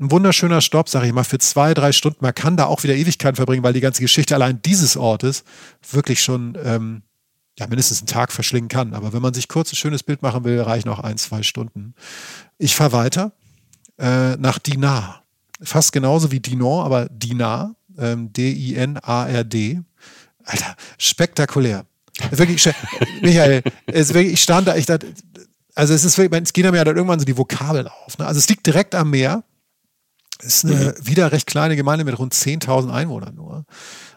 ein 0.01 0.11
wunderschöner 0.11 0.61
Stopp, 0.61 0.89
sage 0.89 1.07
ich 1.07 1.13
mal, 1.13 1.23
für 1.23 1.39
zwei, 1.39 1.73
drei 1.73 1.93
Stunden. 1.93 2.19
Man 2.23 2.35
kann 2.35 2.57
da 2.57 2.65
auch 2.65 2.83
wieder 2.83 2.97
Ewigkeiten 2.97 3.37
verbringen, 3.37 3.63
weil 3.63 3.75
die 3.75 3.81
ganze 3.81 4.03
Geschichte 4.03 4.35
allein 4.35 4.61
dieses 4.63 4.97
Ortes 4.97 5.45
wirklich 5.89 6.21
schon 6.21 6.59
ähm, 6.65 7.03
ja, 7.61 7.67
mindestens 7.67 8.01
einen 8.01 8.07
Tag 8.07 8.33
verschlingen 8.33 8.69
kann. 8.69 8.95
Aber 8.95 9.13
wenn 9.13 9.21
man 9.21 9.35
sich 9.35 9.47
kurz 9.47 9.71
ein 9.73 9.77
schönes 9.77 10.03
Bild 10.03 10.23
machen 10.23 10.45
will, 10.45 10.61
reichen 10.61 10.89
auch 10.89 10.99
ein, 10.99 11.19
zwei 11.19 11.43
Stunden. 11.43 11.95
Ich 12.57 12.75
fahre 12.75 12.93
weiter 12.93 13.33
äh, 13.99 14.37
nach 14.37 14.59
Dinar. 14.59 15.23
Fast 15.63 15.93
genauso 15.93 16.33
wie 16.33 16.41
Dinan, 16.41 16.85
aber 16.85 17.07
Dinar. 17.11 17.75
Ähm, 17.99 18.33
D-I-N-A-R-D. 18.33 19.83
Alter, 20.45 20.77
spektakulär. 20.97 21.85
Wirklich, 22.31 22.67
Michael, 23.23 23.63
es 23.87 24.15
wirklich, 24.15 24.35
ich 24.35 24.43
stand 24.43 24.67
da, 24.67 24.77
ich 24.77 24.87
dachte, 24.87 25.13
also 25.75 25.93
es 25.93 26.05
ist 26.05 26.17
wirklich, 26.17 26.43
es 26.43 26.53
gehen 26.55 26.71
mir 26.71 26.79
ja 26.79 26.85
dann 26.85 26.97
irgendwann 26.97 27.19
so 27.19 27.27
die 27.27 27.37
Vokabeln 27.37 27.89
auf. 27.89 28.17
Ne? 28.17 28.27
Also 28.27 28.39
es 28.39 28.49
liegt 28.49 28.67
direkt 28.67 28.95
am 28.95 29.11
Meer. 29.11 29.45
Es 30.39 30.65
ist 30.65 30.65
eine 30.65 30.95
mhm. 30.99 31.07
wieder 31.07 31.31
recht 31.33 31.47
kleine 31.47 31.77
Gemeinde 31.77 32.07
mit 32.07 32.19
rund 32.19 32.33
10.000 32.33 32.91
Einwohnern 32.91 33.35
nur. 33.35 33.67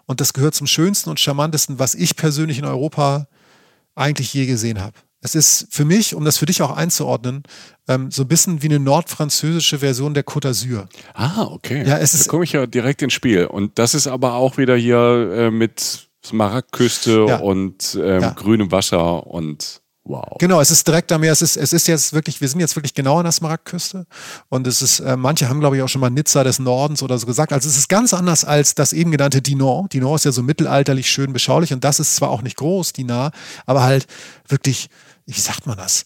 Und 0.06 0.22
das 0.22 0.34
gehört 0.34 0.56
zum 0.56 0.68
schönsten 0.68 1.10
und 1.10 1.20
charmantesten, 1.20 1.80
was 1.80 1.96
ich 1.96 2.16
persönlich 2.16 2.60
in 2.60 2.66
Europa 2.66 3.28
eigentlich 3.96 4.34
je 4.34 4.46
gesehen 4.46 4.82
habe. 4.82 4.96
Es 5.22 5.36
ist 5.36 5.68
für 5.70 5.86
mich, 5.86 6.16
um 6.16 6.26
das 6.26 6.38
für 6.38 6.46
dich 6.46 6.62
auch 6.62 6.76
einzuordnen, 6.76 7.44
ähm, 7.88 8.12
so 8.12 8.24
ein 8.24 8.28
bisschen 8.28 8.62
wie 8.62 8.68
eine 8.68 8.80
nordfranzösische 8.80 9.80
Version 9.80 10.14
der 10.14 10.26
Côte 10.26 10.50
d'Azur. 10.50 10.88
Ah, 11.14 11.44
okay. 11.44 11.88
Ja, 11.88 11.98
es 11.98 12.14
ist, 12.14 12.28
da 12.28 12.30
komme 12.30 12.44
ich 12.44 12.52
ja 12.52 12.66
direkt 12.66 13.02
ins 13.02 13.14
Spiel. 13.14 13.46
Und 13.46 13.80
das 13.80 13.94
ist 13.94 14.08
aber 14.08 14.34
auch 14.34 14.58
wieder 14.58 14.76
hier 14.76 15.32
äh, 15.34 15.52
mit 15.52 16.10
Smaragdküste 16.26 17.26
ja. 17.30 17.38
und 17.38 17.98
ähm, 18.02 18.22
ja. 18.22 18.30
grünem 18.32 18.72
Wasser 18.72 19.26
und 19.26 19.82
Wow. 20.06 20.36
Genau, 20.38 20.60
es 20.60 20.70
ist 20.70 20.86
direkt 20.86 21.12
am 21.14 21.22
Meer. 21.22 21.32
Es 21.32 21.42
ist, 21.42 21.56
es 21.56 21.72
ist 21.72 21.88
jetzt 21.88 22.12
wirklich, 22.12 22.42
wir 22.42 22.50
sind 22.50 22.60
jetzt 22.60 22.76
wirklich 22.76 22.94
genau 22.94 23.20
an 23.20 23.24
der 23.24 23.32
Smaragdküste. 23.32 24.06
Und 24.50 24.68
es 24.68 24.82
ist, 24.82 25.00
äh, 25.00 25.16
manche 25.16 25.48
haben, 25.48 25.62
glaube 25.62 25.78
ich, 25.78 25.82
auch 25.82 25.88
schon 25.88 26.02
mal 26.02 26.10
Nizza 26.10 26.44
des 26.44 26.60
Nordens 26.60 27.02
oder 27.02 27.18
so 27.18 27.26
gesagt. 27.26 27.54
Also 27.54 27.70
es 27.70 27.78
ist 27.78 27.88
ganz 27.88 28.14
anders 28.14 28.44
als 28.44 28.76
das 28.76 28.92
eben 28.92 29.12
genannte 29.12 29.42
Dinan. 29.42 29.88
Dinan 29.88 30.16
ist 30.16 30.26
ja 30.26 30.34
so 30.34 30.44
mittelalterlich 30.44 31.10
schön 31.10 31.32
beschaulich 31.32 31.72
und 31.72 31.86
das 31.86 32.02
ist 32.02 32.18
zwar 32.18 32.32
auch 32.32 32.42
nicht 32.42 32.58
groß, 32.58 32.92
Dinar, 32.92 33.32
aber 33.66 33.84
halt 33.84 34.08
wirklich, 34.50 34.90
wie 35.26 35.40
sagt 35.40 35.68
man 35.68 35.78
das? 35.78 36.06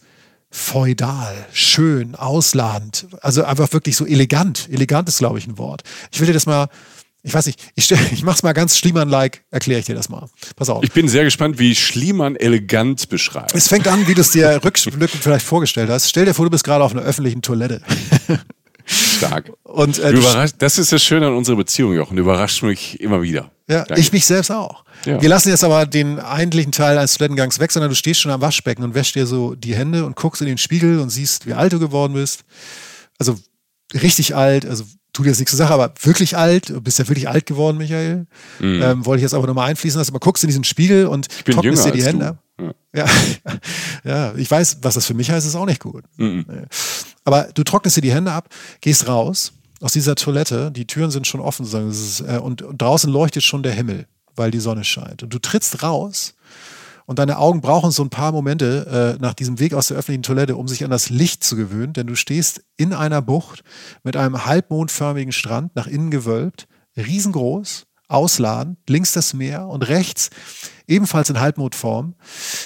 feudal, 0.50 1.46
schön, 1.52 2.16
ausladend, 2.16 3.08
also 3.22 3.44
einfach 3.44 3.72
wirklich 3.74 3.98
so 3.98 4.06
elegant. 4.06 4.70
Elegant 4.72 5.10
ist, 5.10 5.18
glaube 5.18 5.38
ich, 5.40 5.48
ein 5.48 5.58
Wort. 5.58 5.84
Ich 6.12 6.20
will 6.20 6.28
dir 6.28 6.34
das 6.34 6.46
mal 6.46 6.70
ich 7.24 7.34
weiß 7.34 7.46
nicht, 7.48 7.60
ich, 7.76 7.92
ich 7.92 8.24
mach's 8.24 8.44
mal 8.44 8.54
ganz 8.54 8.78
Schliemann-like, 8.78 9.44
erkläre 9.52 9.80
ich 9.80 9.86
dir 9.86 9.96
das 9.96 10.10
mal. 10.10 10.30
Pass 10.56 10.70
auf. 10.70 10.84
Ich 10.84 10.92
bin 10.92 11.08
sehr 11.08 11.24
gespannt, 11.24 11.60
wie 11.60 11.76
Schliemann 11.76 12.36
elegant 12.36 13.10
beschreibt. 13.10 13.54
Es 13.54 13.68
fängt 13.68 13.88
an, 13.88 14.08
wie 14.08 14.14
du 14.14 14.22
es 14.22 14.32
dir 14.32 14.62
rückblickend 14.64 15.22
vielleicht 15.22 15.46
vorgestellt 15.46 15.90
hast. 15.90 16.10
Stell 16.10 16.26
dir 16.26 16.34
vor, 16.34 16.46
du 16.46 16.52
bist 16.52 16.64
gerade 16.64 16.84
auf 16.84 16.92
einer 16.92 17.02
öffentlichen 17.02 17.42
Toilette. 17.42 17.82
Stark. 18.86 19.52
Und, 19.64 20.00
äh, 20.00 20.14
das 20.58 20.78
ist 20.78 20.94
das 20.94 21.04
Schöne 21.04 21.28
an 21.28 21.34
unserer 21.34 21.58
Beziehung, 21.58 21.94
Jochen. 21.94 22.16
Du 22.16 22.22
überraschst 22.22 22.64
mich 22.64 23.00
immer 23.02 23.22
wieder. 23.22 23.52
Ja, 23.68 23.84
Danke. 23.84 24.00
ich 24.00 24.14
mich 24.14 24.26
selbst 24.26 24.50
auch. 24.50 24.86
Ja. 25.06 25.22
Wir 25.22 25.28
lassen 25.28 25.50
jetzt 25.50 25.64
aber 25.64 25.86
den 25.86 26.20
eigentlichen 26.20 26.72
Teil 26.72 26.98
eines 26.98 27.16
Toilettengangs 27.16 27.60
weg, 27.60 27.72
sondern 27.72 27.90
du 27.90 27.96
stehst 27.96 28.22
schon 28.22 28.32
am 28.32 28.40
Waschbecken 28.40 28.84
und 28.84 28.96
wäschst 28.96 29.16
dir 29.16 29.28
so 29.28 29.56
die 29.56 29.76
Hände 29.76 30.06
und 30.06 30.16
guckst 30.16 30.42
in 30.42 30.48
den 30.48 30.58
Spiegel 30.58 31.00
und 31.00 31.10
siehst, 31.10 31.46
wie 31.46 31.54
alt 31.54 31.74
du 31.74 31.80
geworden 31.80 32.14
bist. 32.14 32.46
Also 33.20 33.38
richtig 33.94 34.36
alt, 34.36 34.66
also 34.66 34.86
tut 35.18 35.26
jetzt 35.26 35.40
nichts 35.40 35.52
zur 35.52 35.58
Sache, 35.58 35.74
aber 35.74 35.94
wirklich 36.04 36.38
alt, 36.38 36.70
du 36.70 36.80
bist 36.80 37.00
ja 37.00 37.08
wirklich 37.08 37.28
alt 37.28 37.48
geworden, 37.48 37.78
Michael. 37.78 38.28
Mhm. 38.60 38.82
Ähm, 38.84 39.06
wollte 39.06 39.18
ich 39.18 39.24
jetzt 39.24 39.34
aber 39.34 39.48
nochmal 39.48 39.70
einfließen 39.70 39.98
lassen. 40.00 40.12
Aber 40.12 40.20
guckst 40.20 40.44
in 40.44 40.48
diesen 40.48 40.64
Spiegel 40.64 41.08
und 41.08 41.28
trocknest 41.44 41.86
dir 41.86 41.92
die 41.92 42.04
Hände 42.04 42.28
ab. 42.28 42.44
Ja. 42.94 43.06
ja. 44.04 44.36
ich 44.36 44.50
weiß, 44.50 44.78
was 44.84 44.94
das 44.94 45.08
für 45.08 45.16
mich 45.16 45.32
heißt, 45.32 45.48
ist 45.48 45.56
auch 45.56 45.66
nicht 45.66 45.82
gut. 45.82 46.04
Mhm. 46.18 46.46
Aber 47.24 47.50
du 47.52 47.64
trocknest 47.64 47.98
dir 47.98 48.02
die 48.02 48.14
Hände 48.14 48.32
ab, 48.32 48.50
gehst 48.82 49.08
raus 49.08 49.54
aus 49.82 49.92
dieser 49.94 50.16
Toilette, 50.16 50.72
die 50.72 50.86
Türen 50.86 51.12
sind 51.12 51.28
schon 51.28 51.40
offen, 51.40 51.66
sozusagen, 51.66 51.90
ist, 51.90 52.22
äh, 52.22 52.40
und, 52.40 52.62
und 52.62 52.82
draußen 52.82 53.12
leuchtet 53.12 53.44
schon 53.44 53.64
der 53.64 53.74
Himmel 53.74 54.06
weil 54.38 54.52
die 54.52 54.60
Sonne 54.60 54.84
scheint. 54.84 55.24
Und 55.24 55.34
du 55.34 55.40
trittst 55.40 55.84
raus 55.84 56.36
und 57.08 57.20
deine 57.20 57.40
Augen 57.40 57.62
brauchen 57.62 57.90
so 57.90 58.04
ein 58.04 58.10
paar 58.10 58.34
Momente 58.34 59.16
äh, 59.18 59.22
nach 59.22 59.34
diesem 59.34 59.60
Weg 59.60 59.74
aus 59.74 59.88
der 59.88 59.98
öffentlichen 59.98 60.24
Toilette, 60.24 60.58
um 60.58 60.68
sich 60.68 60.84
an 60.84 60.92
das 60.92 61.10
Licht 61.10 61.44
zu 61.44 61.56
gewöhnen, 61.56 61.94
denn 61.94 62.06
du 62.06 62.16
stehst 62.16 62.62
in 62.76 62.94
einer 62.94 63.22
Bucht 63.22 63.64
mit 64.04 64.18
einem 64.18 64.46
halbmondförmigen 64.46 65.32
Strand, 65.32 65.76
nach 65.76 65.88
innen 65.88 66.12
gewölbt, 66.12 66.68
riesengroß, 66.98 67.86
ausladend, 68.10 68.78
links 68.90 69.14
das 69.14 69.34
Meer 69.34 69.68
und 69.68 69.88
rechts 69.88 70.30
ebenfalls 70.86 71.30
in 71.30 71.40
Halbmondform. 71.40 72.16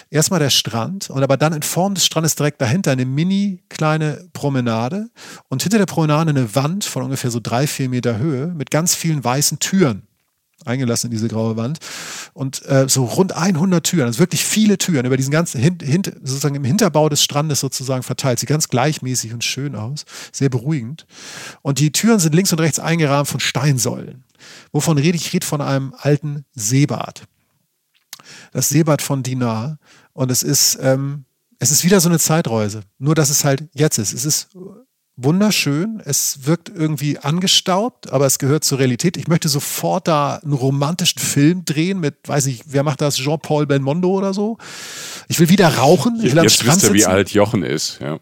Erstmal 0.09 0.39
der 0.39 0.49
Strand 0.49 1.09
und 1.11 1.21
aber 1.21 1.37
dann 1.37 1.53
in 1.53 1.61
Form 1.61 1.93
des 1.93 2.05
Strandes 2.05 2.35
direkt 2.35 2.61
dahinter 2.61 2.91
eine 2.91 3.05
mini 3.05 3.63
kleine 3.69 4.27
Promenade 4.33 5.09
und 5.49 5.61
hinter 5.61 5.77
der 5.77 5.85
Promenade 5.85 6.31
eine 6.31 6.55
Wand 6.55 6.83
von 6.83 7.03
ungefähr 7.03 7.31
so 7.31 7.39
drei, 7.41 7.67
vier 7.67 7.89
Meter 7.89 8.17
Höhe 8.17 8.47
mit 8.47 8.71
ganz 8.71 8.95
vielen 8.95 9.23
weißen 9.23 9.59
Türen 9.59 10.07
eingelassen 10.65 11.07
in 11.07 11.11
diese 11.11 11.27
graue 11.27 11.57
Wand. 11.57 11.79
Und 12.33 12.65
äh, 12.65 12.87
so 12.87 13.05
rund 13.05 13.35
100 13.35 13.85
Türen, 13.85 14.07
also 14.07 14.19
wirklich 14.19 14.43
viele 14.43 14.77
Türen 14.77 15.05
über 15.05 15.17
diesen 15.17 15.31
ganzen, 15.31 15.61
hint, 15.61 15.83
hint, 15.83 16.13
sozusagen 16.23 16.55
im 16.55 16.63
Hinterbau 16.63 17.09
des 17.09 17.23
Strandes 17.23 17.59
sozusagen 17.59 18.03
verteilt. 18.03 18.39
Sieht 18.39 18.49
ganz 18.49 18.69
gleichmäßig 18.69 19.33
und 19.33 19.43
schön 19.43 19.75
aus, 19.75 20.05
sehr 20.31 20.49
beruhigend. 20.49 21.05
Und 21.61 21.79
die 21.79 21.91
Türen 21.91 22.19
sind 22.19 22.35
links 22.35 22.51
und 22.51 22.59
rechts 22.59 22.79
eingerahmt 22.79 23.27
von 23.27 23.39
Steinsäulen. 23.39 24.23
Wovon 24.71 24.97
rede 24.97 25.15
ich? 25.15 25.27
Ich 25.27 25.33
rede 25.33 25.45
von 25.45 25.61
einem 25.61 25.93
alten 25.97 26.45
Seebad. 26.53 27.23
Das 28.51 28.69
Seebad 28.69 29.01
von 29.01 29.23
Dinar. 29.23 29.77
Und 30.13 30.31
es 30.31 30.43
ist, 30.43 30.77
ähm, 30.81 31.25
es 31.59 31.71
ist 31.71 31.83
wieder 31.83 31.99
so 31.99 32.09
eine 32.09 32.19
Zeitreuse. 32.19 32.81
Nur, 32.97 33.15
dass 33.15 33.29
es 33.29 33.45
halt 33.45 33.63
jetzt 33.73 33.97
ist. 33.97 34.13
Es 34.13 34.25
ist 34.25 34.49
wunderschön. 35.23 36.01
Es 36.05 36.45
wirkt 36.45 36.69
irgendwie 36.69 37.17
angestaubt, 37.19 38.11
aber 38.11 38.25
es 38.25 38.39
gehört 38.39 38.63
zur 38.63 38.79
Realität. 38.79 39.17
Ich 39.17 39.27
möchte 39.27 39.49
sofort 39.49 40.07
da 40.07 40.35
einen 40.35 40.53
romantischen 40.53 41.19
Film 41.19 41.65
drehen 41.65 41.99
mit, 41.99 42.15
weiß 42.27 42.47
ich, 42.47 42.63
wer 42.67 42.83
macht 42.83 43.01
das? 43.01 43.15
Jean-Paul 43.15 43.67
Belmondo 43.67 44.09
oder 44.09 44.33
so. 44.33 44.57
Ich 45.27 45.39
will 45.39 45.49
wieder 45.49 45.77
rauchen. 45.77 46.19
Ich 46.23 46.35
will 46.35 46.43
Jetzt 46.43 46.65
wisst 46.65 46.83
ihr, 46.83 46.93
wie 46.93 47.05
alt 47.05 47.31
Jochen 47.31 47.63
ist. 47.63 47.99
Ja. 47.99 48.19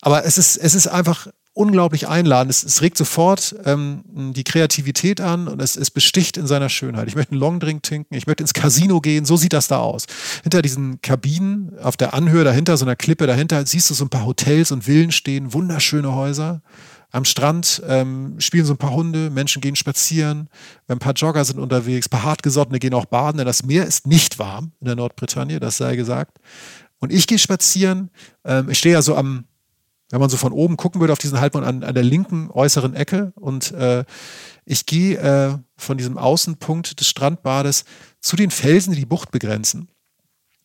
Aber 0.00 0.24
es 0.24 0.38
ist, 0.38 0.56
es 0.56 0.74
ist 0.74 0.86
einfach 0.86 1.28
unglaublich 1.54 2.08
einladend. 2.08 2.50
Es, 2.50 2.64
es 2.64 2.82
regt 2.82 2.98
sofort 2.98 3.54
ähm, 3.64 4.02
die 4.12 4.44
Kreativität 4.44 5.20
an 5.20 5.48
und 5.48 5.62
es, 5.62 5.76
es 5.76 5.90
besticht 5.90 6.36
in 6.36 6.46
seiner 6.46 6.68
Schönheit. 6.68 7.08
Ich 7.08 7.14
möchte 7.14 7.32
einen 7.32 7.40
Longdrink 7.40 7.82
trinken, 7.82 8.14
ich 8.14 8.26
möchte 8.26 8.42
ins 8.42 8.52
Casino 8.52 9.00
gehen, 9.00 9.24
so 9.24 9.36
sieht 9.36 9.52
das 9.52 9.68
da 9.68 9.78
aus. 9.78 10.06
Hinter 10.42 10.62
diesen 10.62 11.00
Kabinen, 11.00 11.78
auf 11.78 11.96
der 11.96 12.12
Anhöhe 12.12 12.44
dahinter, 12.44 12.76
so 12.76 12.84
einer 12.84 12.96
Klippe 12.96 13.26
dahinter, 13.26 13.64
siehst 13.66 13.88
du 13.88 13.94
so 13.94 14.04
ein 14.04 14.10
paar 14.10 14.26
Hotels 14.26 14.72
und 14.72 14.82
Villen 14.82 15.12
stehen, 15.12 15.52
wunderschöne 15.52 16.12
Häuser. 16.12 16.60
Am 17.12 17.24
Strand 17.24 17.80
ähm, 17.86 18.34
spielen 18.40 18.64
so 18.64 18.72
ein 18.72 18.78
paar 18.78 18.92
Hunde, 18.92 19.30
Menschen 19.30 19.62
gehen 19.62 19.76
spazieren, 19.76 20.48
ein 20.88 20.98
paar 20.98 21.12
Jogger 21.12 21.44
sind 21.44 21.60
unterwegs, 21.60 22.08
ein 22.08 22.10
paar 22.10 22.24
Hartgesottene 22.24 22.80
gehen 22.80 22.92
auch 22.92 23.04
baden, 23.04 23.38
denn 23.38 23.46
das 23.46 23.62
Meer 23.62 23.86
ist 23.86 24.08
nicht 24.08 24.40
warm 24.40 24.72
in 24.80 24.86
der 24.86 24.96
Nordbritannien, 24.96 25.60
das 25.60 25.76
sei 25.76 25.94
gesagt. 25.94 26.38
Und 26.98 27.12
ich 27.12 27.28
gehe 27.28 27.38
spazieren, 27.38 28.10
ähm, 28.44 28.68
ich 28.68 28.78
stehe 28.78 28.94
ja 28.94 29.02
so 29.02 29.14
am, 29.14 29.44
wenn 30.14 30.20
man 30.20 30.30
so 30.30 30.36
von 30.36 30.52
oben 30.52 30.76
gucken 30.76 31.00
würde 31.00 31.12
auf 31.12 31.18
diesen 31.18 31.40
Halbmond 31.40 31.66
an, 31.66 31.82
an 31.82 31.92
der 31.92 32.04
linken 32.04 32.48
äußeren 32.48 32.94
Ecke 32.94 33.32
und 33.34 33.72
äh, 33.72 34.04
ich 34.64 34.86
gehe 34.86 35.18
äh, 35.18 35.58
von 35.76 35.98
diesem 35.98 36.18
Außenpunkt 36.18 37.00
des 37.00 37.08
Strandbades 37.08 37.84
zu 38.20 38.36
den 38.36 38.52
Felsen, 38.52 38.92
die 38.92 39.00
die 39.00 39.06
Bucht 39.06 39.32
begrenzen. 39.32 39.88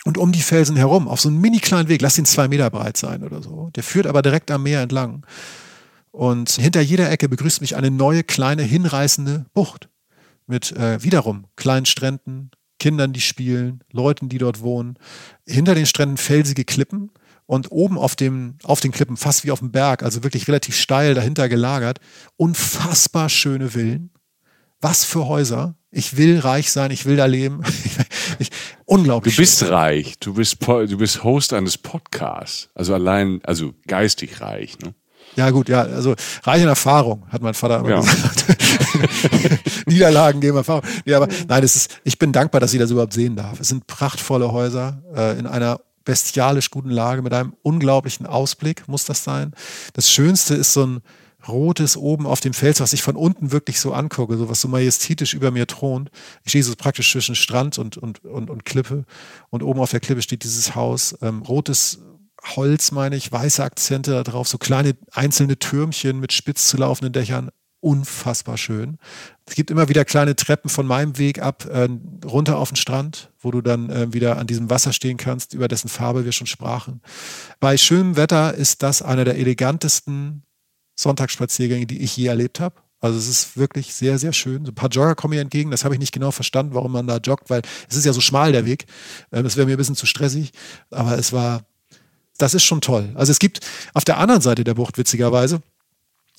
Und 0.06 0.20
um 0.20 0.32
die 0.32 0.44
Felsen 0.44 0.76
herum, 0.76 1.08
auf 1.08 1.20
so 1.20 1.30
einen 1.30 1.42
mini 1.42 1.58
kleinen 1.58 1.90
Weg, 1.90 2.00
lass 2.04 2.20
ihn 2.20 2.26
zwei 2.26 2.48
Meter 2.48 2.70
breit 2.70 2.96
sein 2.96 3.24
oder 3.24 3.42
so. 3.42 3.72
Der 3.76 3.82
führt 3.82 4.06
aber 4.06 4.22
direkt 4.22 4.52
am 4.52 4.62
Meer 4.62 4.82
entlang. 4.82 5.26
Und 6.12 6.52
hinter 6.52 6.82
jeder 6.82 7.10
Ecke 7.10 7.28
begrüßt 7.28 7.62
mich 7.62 7.76
eine 7.76 7.90
neue, 7.90 8.24
kleine, 8.24 8.62
hinreißende 8.62 9.48
Bucht. 9.56 9.90
Mit 10.46 10.74
äh, 10.74 11.02
wiederum 11.02 11.48
kleinen 11.56 11.88
Stränden, 11.88 12.52
Kindern, 12.78 13.14
die 13.14 13.22
spielen, 13.22 13.84
Leuten, 13.92 14.30
die 14.30 14.38
dort 14.38 14.62
wohnen. 14.62 15.00
Hinter 15.48 15.74
den 15.74 15.88
Stränden 15.88 16.18
felsige 16.18 16.66
Klippen 16.66 17.10
und 17.50 17.72
oben 17.72 17.98
auf, 17.98 18.16
dem, 18.16 18.60
auf 18.64 18.80
den 18.80 18.92
Klippen, 18.92 19.18
fast 19.18 19.44
wie 19.44 19.50
auf 19.50 19.58
dem 19.58 19.72
Berg, 19.72 20.04
also 20.04 20.22
wirklich 20.22 20.48
relativ 20.48 20.76
steil 20.76 21.16
dahinter 21.16 21.50
gelagert, 21.50 22.00
unfassbar 22.38 23.28
schöne 23.28 23.72
Villen. 23.72 24.12
Was 24.82 25.04
für 25.04 25.28
Häuser. 25.28 25.74
Ich 25.90 26.16
will 26.16 26.38
reich 26.38 26.72
sein, 26.72 26.92
ich 26.92 27.08
will 27.08 27.16
da 27.16 27.26
leben. 27.26 27.64
ich, 28.40 28.52
unglaublich. 28.86 29.36
Du 29.36 29.42
bist 29.42 29.60
schön. 29.60 29.70
reich, 29.70 30.20
du 30.20 30.36
bist, 30.36 30.58
du 30.62 30.98
bist 31.00 31.24
Host 31.24 31.52
eines 31.54 31.80
Podcasts. 31.80 32.70
Also 32.76 32.94
allein, 32.94 33.40
also 33.44 33.74
geistig 33.88 34.42
reich. 34.42 34.78
Ne? 34.78 34.94
Ja, 35.36 35.50
gut, 35.50 35.70
ja, 35.70 35.82
also 35.82 36.14
reich 36.44 36.62
in 36.62 36.68
Erfahrung, 36.68 37.26
hat 37.30 37.42
mein 37.42 37.56
Vater 37.56 37.80
immer 37.80 37.90
ja. 37.90 38.00
gesagt. 38.00 38.46
Niederlagen 39.88 40.40
geben 40.40 40.58
Erfahrung. 40.58 40.84
Nee, 41.04 41.16
aber 41.16 41.28
nein, 41.48 41.64
es 41.64 41.76
ist, 41.76 42.00
ich 42.04 42.20
bin 42.20 42.32
dankbar, 42.32 42.62
dass 42.62 42.74
ich 42.74 42.80
das 42.80 42.92
überhaupt 42.92 43.14
sehen 43.14 43.36
darf. 43.36 43.60
Es 43.60 43.70
sind 43.70 43.88
prachtvolle 43.88 44.52
Häuser 44.52 45.02
äh, 45.16 45.40
in 45.40 45.48
einer 45.48 45.80
bestialisch 46.10 46.72
guten 46.72 46.90
Lage 46.90 47.22
mit 47.22 47.36
einem 47.36 47.54
unglaublichen 47.62 48.26
Ausblick, 48.26 48.88
muss 48.88 49.06
das 49.06 49.24
sein. 49.24 49.54
Das 49.94 50.10
Schönste 50.10 50.56
ist 50.56 50.74
so 50.74 50.84
ein 50.84 51.02
rotes 51.48 51.96
oben 51.96 52.26
auf 52.26 52.40
dem 52.40 52.54
Fels, 52.54 52.80
was 52.80 52.94
ich 52.94 53.04
von 53.04 53.16
unten 53.16 53.52
wirklich 53.52 53.80
so 53.80 53.94
angucke, 53.94 54.36
so 54.36 54.50
was 54.50 54.60
so 54.60 54.68
majestätisch 54.68 55.36
über 55.36 55.52
mir 55.52 55.68
thront. 55.68 56.10
Ich 56.44 56.50
stehe 56.50 56.64
so 56.64 56.74
praktisch 56.76 57.12
zwischen 57.12 57.36
Strand 57.36 57.78
und, 57.78 57.98
und, 57.98 58.26
und, 58.26 58.50
und 58.50 58.66
Klippe 58.66 59.06
und 59.52 59.62
oben 59.62 59.80
auf 59.80 59.92
der 59.92 60.00
Klippe 60.00 60.24
steht 60.24 60.44
dieses 60.44 60.74
Haus, 60.74 61.16
ähm, 61.22 61.44
rotes 61.44 62.00
Holz, 62.56 62.92
meine 62.92 63.16
ich, 63.16 63.32
weiße 63.32 63.64
Akzente 63.64 64.10
da 64.10 64.24
drauf, 64.24 64.48
so 64.48 64.58
kleine 64.58 64.98
einzelne 65.12 65.60
Türmchen 65.60 66.20
mit 66.20 66.34
spitz 66.34 66.70
zu 66.70 66.78
laufenden 66.78 67.14
Dächern, 67.14 67.52
unfassbar 67.82 68.58
schön. 68.58 68.98
Es 69.46 69.56
gibt 69.56 69.72
immer 69.72 69.90
wieder 69.90 70.06
kleine 70.06 70.36
Treppen 70.36 70.70
von 70.70 70.86
meinem 70.86 71.18
Weg 71.18 71.42
ab, 71.42 71.66
äh, 71.66 71.88
runter 72.26 72.58
auf 72.58 72.70
den 72.70 72.76
Strand, 72.76 73.32
wo 73.40 73.52
du 73.52 73.62
dann 73.62 73.90
äh, 73.90 74.14
wieder 74.14 74.38
an 74.38 74.48
diesem 74.48 74.70
Wasser 74.70 74.94
stehen 74.94 75.18
kannst, 75.18 75.54
über 75.54 75.68
dessen 75.68 75.90
Farbe 75.90 76.26
wir 76.26 76.32
schon 76.32 76.48
sprachen. 76.48 77.02
Bei 77.60 77.78
schönem 77.78 78.16
Wetter 78.16 78.54
ist 78.54 78.84
das 78.84 79.02
einer 79.02 79.26
der 79.26 79.38
elegantesten 79.38 80.44
Sonntagsspaziergänge, 80.96 81.86
die 81.86 82.02
ich 82.02 82.18
je 82.18 82.28
erlebt 82.28 82.60
habe. 82.60 82.76
Also 83.02 83.18
es 83.18 83.30
ist 83.30 83.58
wirklich 83.58 83.94
sehr, 83.94 84.20
sehr 84.20 84.34
schön. 84.34 84.66
So 84.66 84.72
ein 84.72 84.76
paar 84.76 84.90
Jogger 84.90 85.16
kommen 85.16 85.34
mir 85.34 85.42
entgegen. 85.42 85.72
Das 85.72 85.86
habe 85.86 85.96
ich 85.96 86.00
nicht 86.00 86.12
genau 86.12 86.32
verstanden, 86.32 86.74
warum 86.74 86.92
man 86.92 87.08
da 87.08 87.18
joggt, 87.18 87.50
weil 87.50 87.62
es 87.90 87.96
ist 87.96 88.06
ja 88.06 88.12
so 88.12 88.20
schmal 88.20 88.52
der 88.52 88.66
Weg. 88.66 88.86
Ähm, 89.32 89.46
es 89.46 89.56
wäre 89.56 89.66
mir 89.66 89.76
ein 89.76 89.78
bisschen 89.78 89.96
zu 89.96 90.06
stressig. 90.06 90.52
Aber 90.92 91.18
es 91.18 91.32
war, 91.32 91.62
das 92.38 92.54
ist 92.54 92.64
schon 92.64 92.82
toll. 92.82 93.12
Also 93.16 93.32
es 93.32 93.40
gibt 93.40 93.62
auf 93.94 94.04
der 94.04 94.18
anderen 94.18 94.42
Seite 94.42 94.66
der 94.66 94.74
Bucht, 94.74 94.98
witzigerweise, 94.98 95.62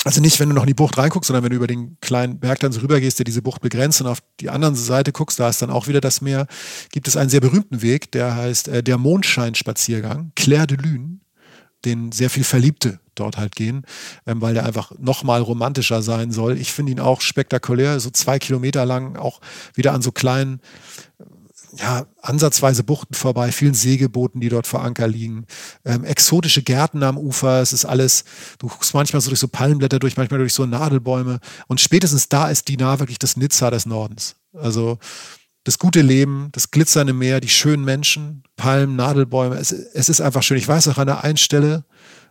also 0.05 0.21
nicht, 0.23 0.41
wenn 0.41 0.49
du 0.49 0.55
noch 0.55 0.63
in 0.63 0.69
die 0.69 0.75
Bucht 0.75 0.97
reinguckst, 0.97 1.29
sondern 1.29 1.45
wenn 1.45 1.51
du 1.51 1.57
über 1.57 1.67
den 1.67 1.99
kleinen 2.01 2.41
Berg 2.41 2.61
dann 2.61 2.73
so 2.73 2.81
rübergehst, 2.81 3.19
der 3.19 3.25
diese 3.25 3.43
Bucht 3.43 3.61
begrenzt 3.61 4.01
und 4.01 4.07
auf 4.07 4.23
die 4.41 4.49
andere 4.49 4.75
Seite 4.75 5.13
guckst, 5.13 5.39
da 5.39 5.49
ist 5.49 5.61
dann 5.61 5.71
auch 5.71 5.89
wieder 5.89 6.01
das 6.01 6.23
Meer, 6.23 6.47
gibt 6.91 7.07
es 7.07 7.17
einen 7.17 7.29
sehr 7.29 7.41
berühmten 7.41 7.83
Weg, 7.83 8.11
der 8.13 8.35
heißt 8.35 8.69
äh, 8.69 8.83
der 8.83 8.97
Mondscheinspaziergang, 8.97 10.33
Claire 10.37 10.67
de 10.67 10.79
Lune, 10.79 11.21
den 11.85 12.13
sehr 12.13 12.31
viel 12.31 12.45
Verliebte 12.45 13.01
dort 13.15 13.37
halt 13.37 13.55
gehen, 13.57 13.85
ähm, 14.27 14.41
weil 14.41 14.55
der 14.55 14.65
einfach 14.65 14.93
noch 14.99 15.23
mal 15.23 15.43
romantischer 15.43 16.03
sein 16.03 16.33
soll. 16.33 16.57
Ich 16.59 16.73
finde 16.73 16.93
ihn 16.93 17.01
auch 17.01 17.21
spektakulär, 17.21 18.01
so 18.01 18.11
zwei 18.11 18.39
Kilometer 18.39 18.87
lang, 18.87 19.17
auch 19.17 19.41
wieder 19.75 19.93
an 19.93 20.01
so 20.01 20.13
kleinen 20.13 20.61
ja, 21.77 22.07
ansatzweise 22.21 22.83
Buchten 22.83 23.15
vorbei, 23.15 23.53
vielen 23.53 23.75
Segelbooten, 23.75 24.41
die 24.41 24.49
dort 24.49 24.67
vor 24.67 24.83
Anker 24.83 25.07
liegen, 25.07 25.47
ähm, 25.85 26.05
exotische 26.05 26.63
Gärten 26.63 27.03
am 27.03 27.17
Ufer, 27.17 27.61
es 27.61 27.73
ist 27.73 27.85
alles, 27.85 28.25
du 28.59 28.69
guckst 28.69 28.95
manchmal 28.95 29.21
so 29.21 29.31
durch 29.31 29.41
so 29.41 29.49
Palmenblätter 29.49 29.99
durch, 29.99 30.17
manchmal 30.17 30.41
durch 30.41 30.55
so 30.55 30.67
Nadelbäume 30.67 31.39
und 31.69 31.81
spätestens 31.81 32.29
da 32.29 32.51
ist 32.51 32.69
Dinar 32.69 32.99
wirklich 32.99 33.19
das 33.19 33.37
Nizza 33.37 33.71
des 33.71 33.87
Nordens. 33.87 34.37
Also 34.53 34.99
das 35.65 35.79
gute 35.79 36.01
Leben, 36.01 36.49
das 36.53 36.71
glitzernde 36.71 37.13
Meer, 37.13 37.41
die 37.41 37.49
schönen 37.49 37.85
Menschen, 37.85 38.43
Palmen, 38.57 38.97
Nadelbäume, 38.97 39.57
es, 39.57 39.73
es 39.73 40.09
ist 40.09 40.21
einfach 40.21 40.43
schön. 40.43 40.57
Ich 40.57 40.69
weiß 40.69 40.89
auch 40.89 40.99
an 40.99 41.07
der 41.07 41.23
einen 41.23 41.37
Stelle, 41.37 41.85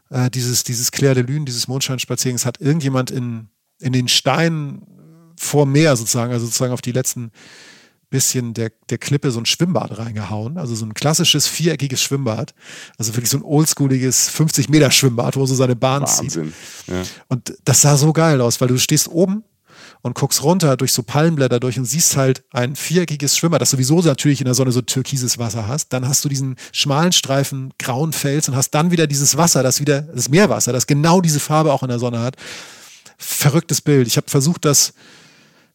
äh, 0.09 0.29
dieses, 0.29 0.63
dieses 0.63 0.91
Clair 0.91 1.13
de 1.13 1.23
Lune, 1.23 1.45
dieses 1.45 1.67
Mondscheinspazierens, 1.67 2.45
hat 2.45 2.59
irgendjemand 2.59 3.11
in, 3.11 3.49
in 3.79 3.93
den 3.93 4.07
Steinen 4.07 4.81
vor 5.37 5.65
Meer 5.65 5.95
sozusagen, 5.95 6.33
also 6.33 6.45
sozusagen 6.45 6.73
auf 6.73 6.81
die 6.81 6.91
letzten 6.91 7.31
bisschen 8.09 8.53
der, 8.53 8.71
der 8.89 8.97
Klippe 8.97 9.31
so 9.31 9.39
ein 9.39 9.45
Schwimmbad 9.45 9.97
reingehauen. 9.97 10.57
Also 10.57 10.75
so 10.75 10.85
ein 10.85 10.93
klassisches 10.93 11.47
viereckiges 11.47 12.01
Schwimmbad. 12.01 12.53
Also 12.97 13.15
wirklich 13.15 13.29
so 13.29 13.37
ein 13.37 13.43
oldschooliges 13.43 14.29
50 14.29 14.69
Meter 14.69 14.91
Schwimmbad, 14.91 15.35
wo 15.35 15.45
so 15.45 15.55
seine 15.55 15.75
Bahn 15.75 16.03
Wahnsinn. 16.03 16.29
zieht. 16.29 16.53
Ja. 16.87 17.03
Und 17.27 17.53
das 17.65 17.81
sah 17.81 17.97
so 17.97 18.13
geil 18.13 18.41
aus, 18.41 18.59
weil 18.61 18.67
du 18.67 18.77
stehst 18.77 19.07
oben 19.07 19.43
und 20.01 20.15
guckst 20.15 20.43
runter 20.43 20.77
durch 20.77 20.93
so 20.93 21.03
Palmblätter 21.03 21.59
durch 21.59 21.77
und 21.77 21.85
siehst 21.85 22.15
halt 22.15 22.43
ein 22.51 22.75
viereckiges 22.75 23.37
Schwimmbad, 23.37 23.61
das 23.61 23.71
sowieso 23.71 24.01
natürlich 24.01 24.39
in 24.41 24.45
der 24.45 24.53
Sonne 24.53 24.71
so 24.71 24.81
türkises 24.81 25.37
Wasser 25.37 25.67
hast. 25.67 25.93
Dann 25.93 26.07
hast 26.07 26.23
du 26.23 26.29
diesen 26.29 26.55
schmalen 26.71 27.11
Streifen 27.11 27.73
grauen 27.77 28.13
Fels 28.13 28.47
und 28.47 28.55
hast 28.55 28.71
dann 28.71 28.91
wieder 28.91 29.07
dieses 29.07 29.37
Wasser, 29.37 29.61
das 29.61 29.79
wieder, 29.79 30.01
das 30.01 30.29
Meerwasser, 30.29 30.71
das 30.73 30.87
genau 30.87 31.21
diese 31.21 31.39
Farbe 31.39 31.73
auch 31.73 31.83
in 31.83 31.89
der 31.89 31.99
Sonne 31.99 32.19
hat. 32.19 32.35
Verrücktes 33.17 33.81
Bild. 33.81 34.07
Ich 34.07 34.15
habe 34.15 34.29
versucht, 34.29 34.63
das 34.63 34.93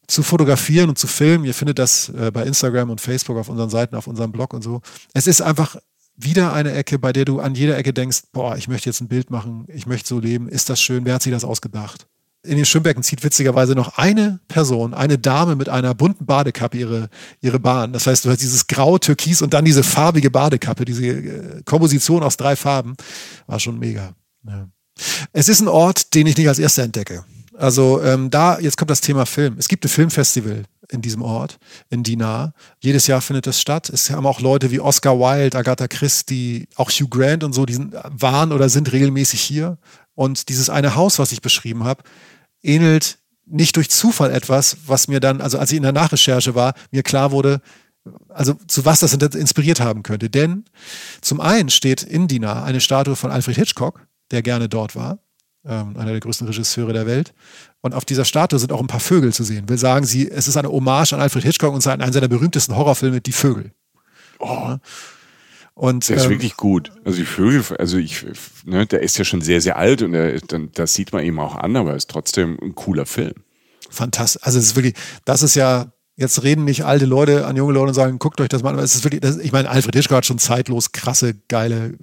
zu 0.07 0.23
fotografieren 0.23 0.89
und 0.89 0.97
zu 0.97 1.07
filmen. 1.07 1.45
Ihr 1.45 1.53
findet 1.53 1.79
das 1.79 2.09
äh, 2.09 2.31
bei 2.31 2.43
Instagram 2.43 2.89
und 2.89 3.01
Facebook 3.01 3.37
auf 3.37 3.49
unseren 3.49 3.69
Seiten, 3.69 3.95
auf 3.95 4.07
unserem 4.07 4.31
Blog 4.31 4.53
und 4.53 4.63
so. 4.63 4.81
Es 5.13 5.27
ist 5.27 5.41
einfach 5.41 5.77
wieder 6.15 6.53
eine 6.53 6.71
Ecke, 6.71 6.97
bei 6.97 7.11
der 7.11 7.25
du 7.25 7.39
an 7.39 7.55
jeder 7.55 7.77
Ecke 7.77 7.93
denkst, 7.93 8.23
boah, 8.31 8.55
ich 8.55 8.67
möchte 8.67 8.89
jetzt 8.89 9.01
ein 9.01 9.07
Bild 9.07 9.29
machen, 9.29 9.65
ich 9.67 9.85
möchte 9.85 10.07
so 10.07 10.19
leben, 10.19 10.47
ist 10.47 10.69
das 10.69 10.81
schön, 10.81 11.05
wer 11.05 11.15
hat 11.15 11.23
sich 11.23 11.33
das 11.33 11.43
ausgedacht? 11.43 12.07
in 12.45 12.57
den 12.57 12.65
Schwimmbecken 12.65 13.03
zieht 13.03 13.23
witzigerweise 13.23 13.73
noch 13.73 13.97
eine 13.97 14.39
Person, 14.47 14.93
eine 14.93 15.17
Dame 15.17 15.55
mit 15.55 15.69
einer 15.69 15.93
bunten 15.93 16.25
Badekappe 16.25 16.77
ihre, 16.77 17.09
ihre 17.41 17.59
Bahn. 17.59 17.93
Das 17.93 18.07
heißt, 18.07 18.25
du 18.25 18.29
hast 18.29 18.41
dieses 18.41 18.67
grau, 18.67 18.97
türkis 18.97 19.41
und 19.41 19.53
dann 19.53 19.65
diese 19.65 19.83
farbige 19.83 20.31
Badekappe, 20.31 20.85
diese 20.85 21.05
äh, 21.05 21.61
Komposition 21.65 22.23
aus 22.23 22.37
drei 22.37 22.55
Farben. 22.55 22.95
War 23.47 23.59
schon 23.59 23.79
mega. 23.79 24.13
Ja. 24.47 24.69
Es 25.33 25.49
ist 25.49 25.61
ein 25.61 25.67
Ort, 25.67 26.13
den 26.13 26.27
ich 26.27 26.37
nicht 26.37 26.47
als 26.47 26.59
erster 26.59 26.83
entdecke. 26.83 27.25
Also 27.57 28.01
ähm, 28.01 28.29
da, 28.29 28.59
jetzt 28.59 28.77
kommt 28.77 28.91
das 28.91 29.01
Thema 29.01 29.25
Film. 29.25 29.55
Es 29.57 29.67
gibt 29.67 29.85
ein 29.85 29.89
Filmfestival 29.89 30.63
in 30.89 31.01
diesem 31.01 31.21
Ort, 31.21 31.57
in 31.89 32.03
Dinar. 32.03 32.53
Jedes 32.79 33.07
Jahr 33.07 33.21
findet 33.21 33.47
das 33.47 33.59
statt. 33.61 33.89
Es 33.89 34.09
haben 34.09 34.25
auch 34.25 34.41
Leute 34.41 34.71
wie 34.71 34.79
Oscar 34.79 35.19
Wilde, 35.19 35.57
Agatha 35.57 35.87
Christie, 35.87 36.67
auch 36.75 36.91
Hugh 36.91 37.09
Grant 37.09 37.43
und 37.43 37.53
so, 37.53 37.65
die 37.65 37.73
sind, 37.73 37.95
waren 38.03 38.51
oder 38.51 38.69
sind 38.69 38.91
regelmäßig 38.91 39.41
hier. 39.41 39.77
Und 40.13 40.49
dieses 40.49 40.69
eine 40.69 40.95
Haus, 40.95 41.17
was 41.17 41.31
ich 41.31 41.41
beschrieben 41.41 41.83
habe, 41.83 42.03
ähnelt 42.61 43.19
nicht 43.45 43.75
durch 43.75 43.89
Zufall 43.89 44.31
etwas, 44.31 44.77
was 44.85 45.07
mir 45.07 45.19
dann, 45.19 45.41
also 45.41 45.57
als 45.57 45.71
ich 45.71 45.77
in 45.77 45.83
der 45.83 45.91
Nachrecherche 45.91 46.55
war, 46.55 46.73
mir 46.91 47.03
klar 47.03 47.31
wurde, 47.31 47.61
also 48.29 48.53
zu 48.67 48.85
was 48.85 48.99
das 48.99 49.13
inspiriert 49.13 49.79
haben 49.79 50.03
könnte. 50.03 50.29
Denn 50.29 50.65
zum 51.21 51.41
einen 51.41 51.69
steht 51.69 52.03
in 52.03 52.27
Dinar 52.27 52.63
eine 52.63 52.81
Statue 52.81 53.15
von 53.15 53.31
Alfred 53.31 53.55
Hitchcock, 53.55 54.07
der 54.31 54.41
gerne 54.41 54.67
dort 54.67 54.95
war 54.95 55.19
ähm, 55.67 55.95
einer 55.97 56.11
der 56.11 56.19
größten 56.19 56.47
Regisseure 56.47 56.93
der 56.93 57.05
Welt. 57.05 57.33
Und 57.81 57.93
auf 57.93 58.05
dieser 58.05 58.25
Statue 58.25 58.59
sind 58.59 58.71
auch 58.71 58.81
ein 58.81 58.87
paar 58.87 58.99
Vögel 58.99 59.33
zu 59.33 59.43
sehen. 59.43 59.69
Will 59.69 59.77
sagen, 59.77 60.05
sie, 60.05 60.29
es 60.29 60.47
ist 60.47 60.57
eine 60.57 60.69
Hommage 60.69 61.13
an 61.13 61.21
Alfred 61.21 61.43
Hitchcock 61.43 61.73
und 61.73 61.85
einen 61.85 62.13
seiner 62.13 62.27
berühmtesten 62.27 62.75
Horrorfilme, 62.75 63.21
Die 63.21 63.31
Vögel. 63.31 63.71
Oh. 64.39 64.75
Und, 65.75 66.07
der 66.07 66.17
ist 66.17 66.23
ähm, 66.25 66.31
wirklich 66.31 66.55
gut. 66.55 66.91
Also 67.03 67.17
die 67.17 67.25
Vögel, 67.25 67.63
also 67.77 67.97
ich, 67.97 68.25
ne, 68.63 68.85
der 68.85 69.01
ist 69.01 69.17
ja 69.17 69.25
schon 69.25 69.41
sehr, 69.41 69.59
sehr 69.59 69.77
alt 69.77 70.01
und 70.01 70.13
der, 70.13 70.39
dann, 70.39 70.69
das 70.73 70.93
sieht 70.93 71.11
man 71.11 71.23
ihm 71.23 71.37
auch 71.37 71.55
an, 71.55 71.75
aber 71.75 71.91
er 71.91 71.95
ist 71.97 72.09
trotzdem 72.09 72.57
ein 72.61 72.75
cooler 72.75 73.05
Film. 73.05 73.33
Fantastisch. 73.89 74.41
Also 74.43 74.57
es 74.59 74.67
ist 74.67 74.75
wirklich, 74.75 74.95
das 75.25 75.43
ist 75.43 75.55
ja 75.55 75.91
Jetzt 76.17 76.43
reden 76.43 76.63
nicht 76.63 76.85
alte 76.85 77.05
Leute 77.05 77.45
an 77.45 77.57
junge 77.57 77.73
Leute 77.73 77.89
und 77.89 77.93
sagen, 77.93 78.19
guckt 78.19 78.39
euch 78.39 78.47
das 78.47 78.63
mal 78.63 78.73
an. 78.73 78.79
Es 78.79 78.95
ist 78.95 79.03
wirklich, 79.03 79.19
das, 79.19 79.37
ich 79.37 79.51
meine, 79.51 79.69
Alfred 79.69 79.95
Hitchcock 79.95 80.17
hat 80.17 80.25
schon 80.25 80.39
zeitlos 80.39 80.93
krasse, 80.93 81.35
geile 81.49 81.95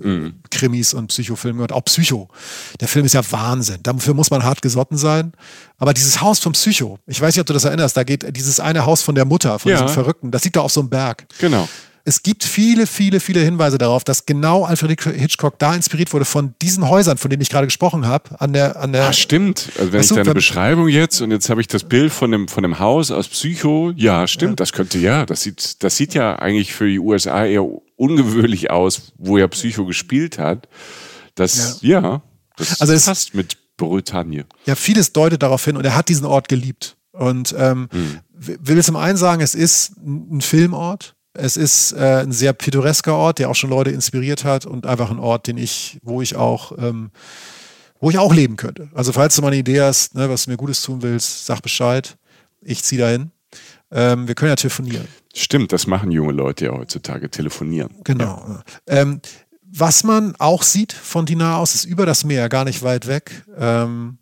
mhm. 0.00 0.34
Krimis 0.50 0.94
und 0.94 1.08
Psychofilme 1.08 1.62
und 1.62 1.72
auch 1.72 1.84
Psycho. 1.84 2.28
Der 2.80 2.86
Film 2.86 3.06
ist 3.06 3.14
ja 3.14 3.22
Wahnsinn. 3.32 3.78
Dafür 3.82 4.14
muss 4.14 4.30
man 4.30 4.44
hart 4.44 4.62
gesotten 4.62 4.96
sein. 4.96 5.32
Aber 5.78 5.94
dieses 5.94 6.20
Haus 6.20 6.38
vom 6.38 6.52
Psycho, 6.52 7.00
ich 7.06 7.20
weiß 7.20 7.34
nicht, 7.34 7.40
ob 7.40 7.46
du 7.46 7.54
das 7.54 7.64
erinnerst, 7.64 7.96
da 7.96 8.04
geht 8.04 8.36
dieses 8.36 8.60
eine 8.60 8.86
Haus 8.86 9.02
von 9.02 9.16
der 9.16 9.24
Mutter, 9.24 9.58
von 9.58 9.72
ja. 9.72 9.78
diesem 9.78 9.92
Verrückten, 9.92 10.30
das 10.30 10.44
liegt 10.44 10.54
da 10.54 10.60
auf 10.60 10.72
so 10.72 10.80
einem 10.80 10.88
Berg. 10.88 11.26
Genau 11.40 11.68
es 12.08 12.22
gibt 12.22 12.44
viele, 12.44 12.86
viele, 12.86 13.18
viele 13.18 13.40
Hinweise 13.40 13.78
darauf, 13.78 14.04
dass 14.04 14.26
genau 14.26 14.64
Alfred 14.64 15.02
Hitchcock 15.02 15.58
da 15.58 15.74
inspiriert 15.74 16.12
wurde 16.12 16.24
von 16.24 16.54
diesen 16.62 16.88
Häusern, 16.88 17.18
von 17.18 17.30
denen 17.30 17.42
ich 17.42 17.50
gerade 17.50 17.66
gesprochen 17.66 18.06
habe. 18.06 18.40
An 18.40 18.52
der, 18.52 18.80
an 18.80 18.92
der. 18.92 19.08
Ah, 19.08 19.12
stimmt. 19.12 19.72
Also 19.76 19.92
wenn 19.92 20.00
ich 20.00 20.08
deine 20.10 20.32
Beschreibung 20.32 20.86
jetzt 20.86 21.20
und 21.20 21.32
jetzt 21.32 21.50
habe 21.50 21.60
ich 21.60 21.66
das 21.66 21.82
Bild 21.82 22.12
von 22.12 22.30
dem, 22.30 22.46
von 22.46 22.62
dem 22.62 22.78
Haus 22.78 23.10
aus 23.10 23.26
Psycho. 23.26 23.92
Ja, 23.96 24.28
stimmt. 24.28 24.52
Ja. 24.52 24.56
Das 24.56 24.72
könnte 24.72 24.98
ja. 24.98 25.26
Das 25.26 25.42
sieht, 25.42 25.82
das 25.82 25.96
sieht 25.96 26.14
ja 26.14 26.36
eigentlich 26.36 26.74
für 26.74 26.86
die 26.86 27.00
USA 27.00 27.44
eher 27.44 27.66
ungewöhnlich 27.96 28.70
aus, 28.70 29.12
wo 29.18 29.36
er 29.36 29.48
Psycho 29.48 29.84
gespielt 29.84 30.38
hat. 30.38 30.68
Das, 31.34 31.80
ja, 31.82 32.00
ja 32.00 32.22
das 32.56 32.80
also 32.80 32.92
es, 32.92 33.06
passt 33.06 33.34
mit 33.34 33.56
Bretagne. 33.76 34.46
Ja, 34.64 34.76
vieles 34.76 35.12
deutet 35.12 35.42
darauf 35.42 35.64
hin 35.64 35.76
und 35.76 35.84
er 35.84 35.96
hat 35.96 36.08
diesen 36.08 36.24
Ort 36.24 36.48
geliebt. 36.48 36.96
Und 37.10 37.52
ähm, 37.58 37.88
hm. 37.90 38.20
will 38.38 38.80
zum 38.84 38.94
einen 38.94 39.16
sagen, 39.16 39.42
es 39.42 39.56
ist 39.56 39.96
ein 39.96 40.40
Filmort 40.40 41.16
es 41.38 41.56
ist 41.56 41.92
äh, 41.92 42.22
ein 42.22 42.32
sehr 42.32 42.52
pittoresker 42.52 43.14
Ort, 43.14 43.38
der 43.38 43.50
auch 43.50 43.54
schon 43.54 43.70
Leute 43.70 43.90
inspiriert 43.90 44.44
hat 44.44 44.66
und 44.66 44.86
einfach 44.86 45.10
ein 45.10 45.18
Ort, 45.18 45.46
den 45.46 45.58
ich, 45.58 45.98
wo 46.02 46.22
ich 46.22 46.36
auch, 46.36 46.72
ähm, 46.78 47.10
wo 48.00 48.10
ich 48.10 48.18
auch 48.18 48.34
leben 48.34 48.56
könnte. 48.56 48.88
Also 48.94 49.12
falls 49.12 49.36
du 49.36 49.42
mal 49.42 49.48
eine 49.48 49.56
Idee 49.56 49.80
hast, 49.80 50.14
ne, 50.14 50.28
was 50.28 50.44
du 50.44 50.50
mir 50.50 50.56
Gutes 50.56 50.82
tun 50.82 51.02
willst, 51.02 51.46
sag 51.46 51.60
Bescheid. 51.62 52.16
Ich 52.60 52.82
ziehe 52.82 53.00
dahin. 53.00 53.30
Ähm, 53.90 54.26
wir 54.26 54.34
können 54.34 54.50
ja 54.50 54.56
telefonieren. 54.56 55.06
Stimmt, 55.34 55.72
das 55.72 55.86
machen 55.86 56.10
junge 56.10 56.32
Leute 56.32 56.66
ja 56.66 56.72
heutzutage, 56.72 57.30
telefonieren. 57.30 57.94
Genau. 58.04 58.44
Ja. 58.48 58.62
Ähm, 58.86 59.20
was 59.62 60.04
man 60.04 60.34
auch 60.38 60.62
sieht 60.62 60.92
von 60.92 61.26
Dinar 61.26 61.58
aus, 61.58 61.74
ist 61.74 61.84
über 61.84 62.06
das 62.06 62.24
Meer, 62.24 62.48
gar 62.48 62.64
nicht 62.64 62.82
weit 62.82 63.06
weg. 63.06 63.44
Ähm, 63.56 64.18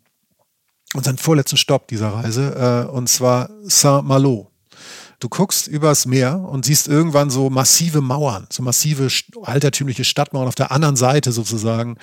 unseren 0.93 1.17
vorletzten 1.17 1.57
Stopp 1.57 1.87
dieser 1.87 2.09
Reise, 2.09 2.87
äh, 2.87 2.91
und 2.91 3.07
zwar 3.09 3.49
Saint-Malo. 3.63 4.51
Du 5.25 5.29
guckst 5.29 5.65
übers 5.65 6.05
Meer 6.05 6.39
und 6.39 6.65
siehst 6.65 6.87
irgendwann 6.87 7.31
so 7.31 7.49
massive 7.49 7.99
Mauern, 7.99 8.45
so 8.51 8.61
massive 8.61 9.07
altertümliche 9.41 10.03
Stadtmauern 10.03 10.47
auf 10.47 10.53
der 10.53 10.71
anderen 10.71 10.95
Seite 10.95 11.31
sozusagen 11.31 11.97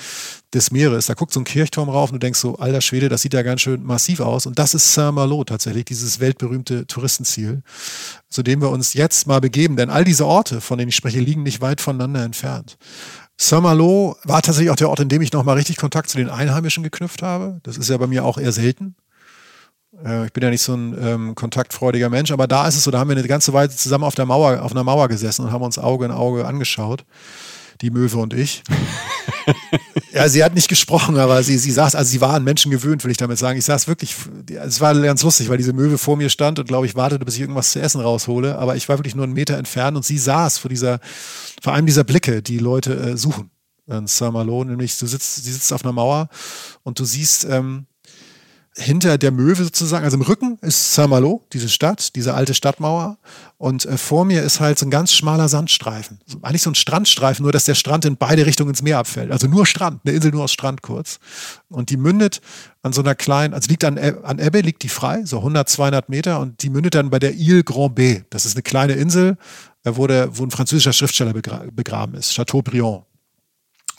des 0.53 0.73
Meeres. 0.73 1.07
Da 1.07 1.15
guckt 1.15 1.33
so 1.33 1.39
ein 1.39 1.45
Kirchturm 1.45 1.89
rauf 1.89 2.11
und 2.11 2.15
du 2.15 2.19
denkst 2.19 2.41
so, 2.41 2.57
alter 2.57 2.81
Schwede, 2.81 3.09
das 3.09 3.23
sieht 3.23 3.33
ja 3.33 3.43
ganz 3.43 3.61
schön 3.61 3.85
massiv 3.85 4.19
aus. 4.19 4.47
Und 4.47 4.59
das 4.59 4.75
ist 4.75 4.93
Saint-Malo 4.93 5.45
tatsächlich, 5.45 5.85
dieses 5.85 6.19
weltberühmte 6.19 6.85
Touristenziel, 6.89 7.63
zu 8.29 8.43
dem 8.43 8.61
wir 8.61 8.71
uns 8.71 8.93
jetzt 8.95 9.29
mal 9.29 9.41
begeben. 9.41 9.77
Denn 9.77 9.89
all 9.89 10.03
diese 10.03 10.27
Orte, 10.27 10.61
von 10.61 10.79
denen 10.79 10.89
ich 10.89 10.97
spreche, 10.97 11.21
liegen 11.21 11.45
nicht 11.45 11.61
weit 11.61 11.81
voneinander 11.81 12.25
entfernt. 12.25 12.77
Saint-Malo 13.37 14.17
war 14.25 14.43
tatsächlich 14.43 14.71
auch 14.71 14.77
der 14.77 14.91
Ort, 14.91 14.99
in 14.99 15.09
dem 15.09 15.23
ich 15.23 15.33
nochmal 15.33 15.59
richtig 15.59 15.77
Kontakt 15.77 16.11
zu 16.11 16.17
den 16.17 16.29
Einheimischen 16.29 16.83
geknüpft 16.83 17.23
habe. 17.23 17.61
Das 17.63 17.77
ist 17.77 17.89
ja 17.89 17.97
bei 17.99 18.09
mir 18.09 18.25
auch 18.25 18.37
eher 18.37 18.51
selten. 18.51 18.97
Äh, 20.05 20.27
ich 20.27 20.33
bin 20.33 20.43
ja 20.43 20.51
nicht 20.51 20.63
so 20.63 20.75
ein 20.75 20.97
ähm, 21.01 21.35
kontaktfreudiger 21.35 22.09
Mensch, 22.09 22.31
aber 22.31 22.47
da 22.47 22.67
ist 22.67 22.77
es 22.77 22.85
so, 22.85 22.91
da 22.91 22.99
haben 22.99 23.11
wir 23.11 23.17
eine 23.17 23.27
ganze 23.27 23.53
Weile 23.53 23.71
zusammen 23.71 24.05
auf 24.05 24.15
der 24.15 24.27
Mauer, 24.27 24.63
auf 24.63 24.73
einer 24.73 24.85
Mauer 24.85 25.09
gesessen 25.09 25.45
und 25.45 25.53
haben 25.53 25.63
uns 25.63 25.79
Auge 25.79 26.07
in 26.07 26.11
Auge 26.11 26.47
angeschaut. 26.47 27.05
Die 27.81 27.91
Möwe 27.91 28.19
und 28.19 28.33
ich. 28.33 28.63
ja, 30.13 30.29
sie 30.29 30.45
hat 30.45 30.55
nicht 30.55 30.69
gesprochen, 30.69 31.19
aber 31.19 31.43
sie, 31.43 31.59
sie 31.59 31.73
saß, 31.73 31.97
also 31.97 32.09
sie 32.09 32.21
war 32.21 32.35
an 32.35 32.45
Menschen 32.45 32.71
gewöhnt, 32.71 33.03
will 33.03 33.11
ich 33.11 33.17
damit 33.17 33.39
sagen. 33.39 33.59
Ich 33.59 33.65
saß 33.65 33.89
wirklich, 33.89 34.15
es 34.49 34.81
war 34.81 34.95
ganz 35.01 35.23
lustig, 35.25 35.49
weil 35.49 35.57
diese 35.57 35.73
Möwe 35.73 35.99
vor 35.99 36.17
mir 36.17 36.29
stand 36.29 36.61
und 36.61 36.69
glaube 36.69 36.87
ich 36.87 36.95
wartete, 36.95 37.25
bis 37.25 37.35
ich 37.35 37.41
irgendwas 37.41 37.73
zu 37.73 37.81
essen 37.81 38.01
raushole. 38.01 38.57
Aber 38.57 38.77
ich 38.77 38.89
war 38.89 38.99
wirklich 38.99 39.17
nur 39.17 39.25
einen 39.25 39.33
Meter 39.33 39.59
entfernt 39.59 39.97
und 39.97 40.05
sie 40.05 40.19
saß 40.19 40.59
vor 40.59 40.69
dieser, 40.69 41.01
vor 41.61 41.73
einem 41.73 41.87
dieser 41.87 42.05
Blicke, 42.05 42.41
die 42.41 42.59
Leute 42.59 42.95
äh, 42.95 43.17
suchen. 43.17 43.51
In 43.89 44.07
Saint-Malo, 44.07 44.63
nämlich 44.63 44.97
du 44.97 45.07
sitzt, 45.09 45.43
sie 45.43 45.53
sitzt 45.53 45.73
auf 45.73 45.85
einer 45.85 45.93
Mauer 45.93 46.29
und 46.85 47.01
du 47.01 47.05
siehst, 47.05 47.45
ähm, 47.51 47.87
hinter 48.75 49.19
der 49.19 49.33
Möwe 49.33 49.65
sozusagen, 49.65 50.05
also 50.05 50.17
im 50.17 50.23
Rücken 50.23 50.59
ist 50.63 50.95
Saint-Malo, 50.95 51.45
diese 51.53 51.69
Stadt, 51.69 52.17
diese 52.17 52.33
alte 52.33 52.55
Stadtmauer. 52.55 53.19
Und 53.59 53.85
äh, 53.85 53.99
vor 53.99 54.25
mir 54.25 54.43
ist 54.43 54.61
halt 54.61 54.79
so 54.79 54.87
ein 54.87 54.91
ganz 54.91 55.13
schmaler 55.13 55.49
Sandstreifen. 55.49 56.21
Eigentlich 56.41 56.63
so 56.63 56.71
ein 56.71 56.75
Strandstreifen, 56.75 57.43
nur 57.43 57.53
dass 57.53 57.65
der 57.65 57.75
Strand 57.75 58.07
in 58.07 58.17
beide 58.17 58.47
Richtungen 58.47 58.71
ins 58.71 58.81
Meer 58.81 58.99
abfällt. 58.99 59.31
Also 59.31 59.47
nur 59.47 59.67
Strand, 59.67 60.01
eine 60.05 60.15
Insel 60.15 60.31
nur 60.31 60.45
aus 60.45 60.53
Strand 60.53 60.81
kurz. 60.81 61.21
Und 61.69 61.91
die 61.91 61.99
mündet 61.99 62.41
an 62.83 62.95
so 62.95 63.03
einer 63.03 63.15
kleinen, 63.15 63.53
also 63.53 63.69
liegt 63.69 63.85
an, 63.85 63.99
an 63.99 64.39
Ebbe, 64.39 64.63
liegt 64.63 64.83
die 64.83 64.89
frei, 64.89 65.23
so 65.25 65.39
100, 65.39 65.69
200 65.69 66.09
Meter. 66.09 66.41
Und 66.41 66.63
die 66.63 66.71
mündet 66.71 66.95
dann 66.95 67.11
bei 67.11 67.19
der 67.19 67.35
Ile 67.35 67.65
Grand 67.65 67.95
B. 67.95 68.23
Das 68.31 68.47
ist 68.47 68.57
eine 68.57 68.63
kleine 68.63 68.95
Insel, 68.95 69.37
äh, 69.85 69.93
wo, 69.95 70.07
der, 70.07 70.39
wo 70.39 70.45
ein 70.45 70.51
französischer 70.51 70.95
Schriftsteller 70.95 71.35
begra 71.35 71.65
begraben 71.71 72.15
ist, 72.15 72.35
Chateaubriand. 72.35 73.05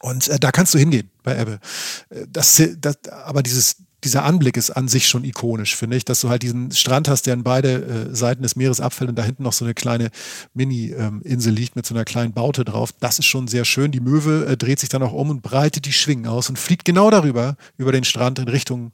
Und 0.02 0.28
äh, 0.30 0.40
da 0.40 0.52
kannst 0.52 0.74
du 0.74 0.80
hingehen 0.80 1.12
bei 1.22 1.40
Ebbe. 1.40 1.60
Äh, 2.10 2.26
das, 2.28 2.60
das, 2.80 2.98
aber 3.08 3.44
dieses, 3.44 3.78
dieser 4.04 4.24
Anblick 4.24 4.58
ist 4.58 4.72
an 4.72 4.88
sich 4.88 5.08
schon 5.08 5.24
ikonisch, 5.24 5.76
finde 5.76 5.98
ich, 5.98 6.06
dass 6.06 6.22
du 6.22 6.30
halt 6.30 6.44
diesen 6.44 6.72
Strand 6.72 7.08
hast, 7.08 7.26
der 7.26 7.34
an 7.34 7.44
beide 7.44 8.10
äh, 8.10 8.16
Seiten 8.16 8.44
des 8.44 8.56
Meeres 8.56 8.80
abfällt 8.80 9.10
und 9.10 9.16
da 9.18 9.24
hinten 9.24 9.44
noch 9.44 9.54
so 9.54 9.66
eine 9.66 9.74
kleine 9.74 10.10
Mini-Insel 10.54 11.52
ähm, 11.52 11.56
liegt 11.56 11.76
mit 11.76 11.86
so 11.86 11.96
einer 11.96 12.06
kleinen 12.06 12.34
Baute 12.34 12.66
drauf. 12.66 12.92
Das 13.00 13.20
ist 13.20 13.26
schon 13.26 13.48
sehr 13.48 13.66
schön. 13.66 13.92
Die 13.92 14.00
Möwe 14.00 14.46
äh, 14.46 14.58
dreht 14.58 14.80
sich 14.80 14.90
dann 14.90 15.04
auch 15.04 15.14
um 15.14 15.30
und 15.30 15.42
breitet 15.42 15.86
die 15.86 15.94
Schwingen 15.94 16.28
aus 16.28 16.50
und 16.50 16.60
fliegt 16.60 16.86
genau 16.86 17.10
darüber, 17.10 17.56
über 17.78 17.92
den 17.92 18.04
Strand 18.04 18.40
in 18.40 18.48
Richtung 18.48 18.92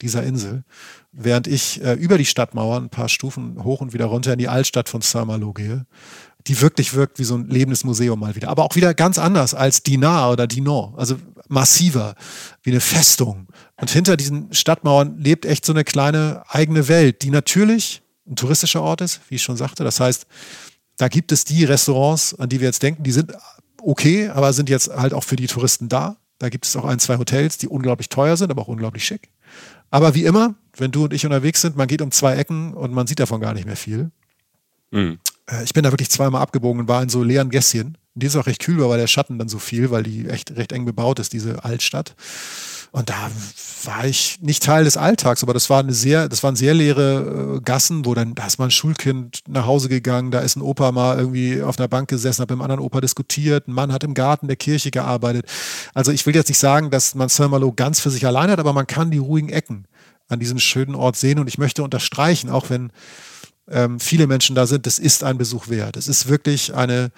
dieser 0.00 0.22
Insel. 0.22 0.64
Während 1.12 1.46
ich 1.46 1.82
äh, 1.82 1.94
über 1.94 2.18
die 2.18 2.26
Stadtmauern 2.26 2.84
ein 2.84 2.90
paar 2.90 3.08
Stufen 3.08 3.64
hoch 3.64 3.80
und 3.80 3.92
wieder 3.92 4.06
runter 4.06 4.32
in 4.32 4.38
die 4.38 4.48
Altstadt 4.48 4.88
von 4.88 5.00
Saint-Malo 5.00 5.52
gehe, 5.52 5.86
die 6.48 6.60
wirklich 6.60 6.94
wirkt 6.94 7.18
wie 7.18 7.24
so 7.24 7.36
ein 7.36 7.48
lebendes 7.48 7.84
Museum 7.84 8.18
mal 8.18 8.34
wieder. 8.34 8.48
Aber 8.48 8.64
auch 8.64 8.74
wieder 8.74 8.94
ganz 8.94 9.18
anders 9.18 9.54
als 9.54 9.82
Dinar 9.82 10.32
oder 10.32 10.46
Dinan. 10.46 10.94
Also 10.96 11.16
massiver, 11.48 12.14
wie 12.62 12.70
eine 12.70 12.80
Festung 12.80 13.48
und 13.80 13.90
hinter 13.90 14.16
diesen 14.16 14.52
Stadtmauern 14.52 15.18
lebt 15.18 15.46
echt 15.46 15.64
so 15.64 15.72
eine 15.72 15.84
kleine 15.84 16.42
eigene 16.48 16.88
Welt, 16.88 17.22
die 17.22 17.30
natürlich 17.30 18.02
ein 18.26 18.36
touristischer 18.36 18.82
Ort 18.82 19.00
ist, 19.00 19.20
wie 19.28 19.36
ich 19.36 19.42
schon 19.42 19.56
sagte. 19.56 19.84
Das 19.84 20.00
heißt, 20.00 20.26
da 20.96 21.08
gibt 21.08 21.32
es 21.32 21.44
die 21.44 21.64
Restaurants, 21.64 22.34
an 22.34 22.48
die 22.48 22.60
wir 22.60 22.66
jetzt 22.66 22.82
denken, 22.82 23.04
die 23.04 23.12
sind 23.12 23.32
okay, 23.80 24.28
aber 24.28 24.52
sind 24.52 24.68
jetzt 24.68 24.88
halt 24.88 25.14
auch 25.14 25.24
für 25.24 25.36
die 25.36 25.46
Touristen 25.46 25.88
da. 25.88 26.16
Da 26.38 26.48
gibt 26.48 26.66
es 26.66 26.76
auch 26.76 26.84
ein, 26.84 26.98
zwei 26.98 27.18
Hotels, 27.18 27.58
die 27.58 27.68
unglaublich 27.68 28.08
teuer 28.08 28.36
sind, 28.36 28.50
aber 28.50 28.62
auch 28.62 28.68
unglaublich 28.68 29.04
schick. 29.04 29.30
Aber 29.90 30.14
wie 30.14 30.24
immer, 30.24 30.54
wenn 30.76 30.90
du 30.90 31.04
und 31.04 31.12
ich 31.12 31.24
unterwegs 31.24 31.60
sind, 31.60 31.76
man 31.76 31.88
geht 31.88 32.02
um 32.02 32.10
zwei 32.10 32.36
Ecken 32.36 32.74
und 32.74 32.92
man 32.92 33.06
sieht 33.06 33.20
davon 33.20 33.40
gar 33.40 33.54
nicht 33.54 33.64
mehr 33.64 33.76
viel. 33.76 34.10
Mhm. 34.90 35.18
Ich 35.64 35.72
bin 35.72 35.82
da 35.82 35.92
wirklich 35.92 36.10
zweimal 36.10 36.42
abgebogen 36.42 36.82
und 36.82 36.88
war 36.88 37.02
in 37.02 37.08
so 37.08 37.22
leeren 37.22 37.50
Gässchen. 37.50 37.96
Und 38.14 38.22
die 38.22 38.26
ist 38.26 38.36
auch 38.36 38.46
recht 38.46 38.62
kühl, 38.62 38.80
weil 38.80 38.98
der 38.98 39.06
Schatten 39.06 39.38
dann 39.38 39.48
so 39.48 39.58
viel, 39.58 39.90
weil 39.90 40.02
die 40.02 40.28
echt 40.28 40.56
recht 40.56 40.72
eng 40.72 40.84
bebaut 40.84 41.18
ist, 41.20 41.32
diese 41.32 41.64
Altstadt. 41.64 42.14
Und 42.90 43.10
da 43.10 43.30
war 43.84 44.06
ich 44.06 44.38
nicht 44.40 44.62
Teil 44.62 44.84
des 44.84 44.96
Alltags, 44.96 45.42
aber 45.42 45.52
das 45.52 45.68
war 45.68 45.80
eine 45.80 45.92
sehr, 45.92 46.28
das 46.28 46.42
waren 46.42 46.56
sehr 46.56 46.72
leere 46.72 47.56
äh, 47.56 47.60
Gassen, 47.60 48.06
wo 48.06 48.14
dann, 48.14 48.34
da 48.34 48.46
ist 48.46 48.58
mal 48.58 48.66
ein 48.66 48.70
Schulkind 48.70 49.42
nach 49.46 49.66
Hause 49.66 49.88
gegangen, 49.88 50.30
da 50.30 50.40
ist 50.40 50.56
ein 50.56 50.62
Opa 50.62 50.90
mal 50.90 51.18
irgendwie 51.18 51.62
auf 51.62 51.78
einer 51.78 51.88
Bank 51.88 52.08
gesessen, 52.08 52.40
hat 52.40 52.48
mit 52.48 52.56
einem 52.56 52.62
anderen 52.62 52.80
Opa 52.80 53.00
diskutiert, 53.00 53.68
ein 53.68 53.72
Mann 53.72 53.92
hat 53.92 54.04
im 54.04 54.14
Garten 54.14 54.48
der 54.48 54.56
Kirche 54.56 54.90
gearbeitet. 54.90 55.44
Also 55.92 56.12
ich 56.12 56.24
will 56.24 56.34
jetzt 56.34 56.48
nicht 56.48 56.58
sagen, 56.58 56.90
dass 56.90 57.14
man 57.14 57.28
Saint-Malo 57.28 57.72
ganz 57.72 58.00
für 58.00 58.10
sich 58.10 58.26
allein 58.26 58.50
hat, 58.50 58.58
aber 58.58 58.72
man 58.72 58.86
kann 58.86 59.10
die 59.10 59.18
ruhigen 59.18 59.50
Ecken 59.50 59.84
an 60.28 60.40
diesem 60.40 60.58
schönen 60.58 60.94
Ort 60.94 61.16
sehen 61.16 61.38
und 61.38 61.46
ich 61.46 61.58
möchte 61.58 61.82
unterstreichen, 61.82 62.48
auch 62.48 62.70
wenn 62.70 62.90
ähm, 63.70 64.00
viele 64.00 64.26
Menschen 64.26 64.54
da 64.54 64.66
sind, 64.66 64.86
das 64.86 64.98
ist 64.98 65.24
ein 65.24 65.38
Besuch 65.38 65.68
wert. 65.68 65.96
Es 65.96 66.08
ist 66.08 66.28
wirklich 66.28 66.74
eine, 66.74 67.10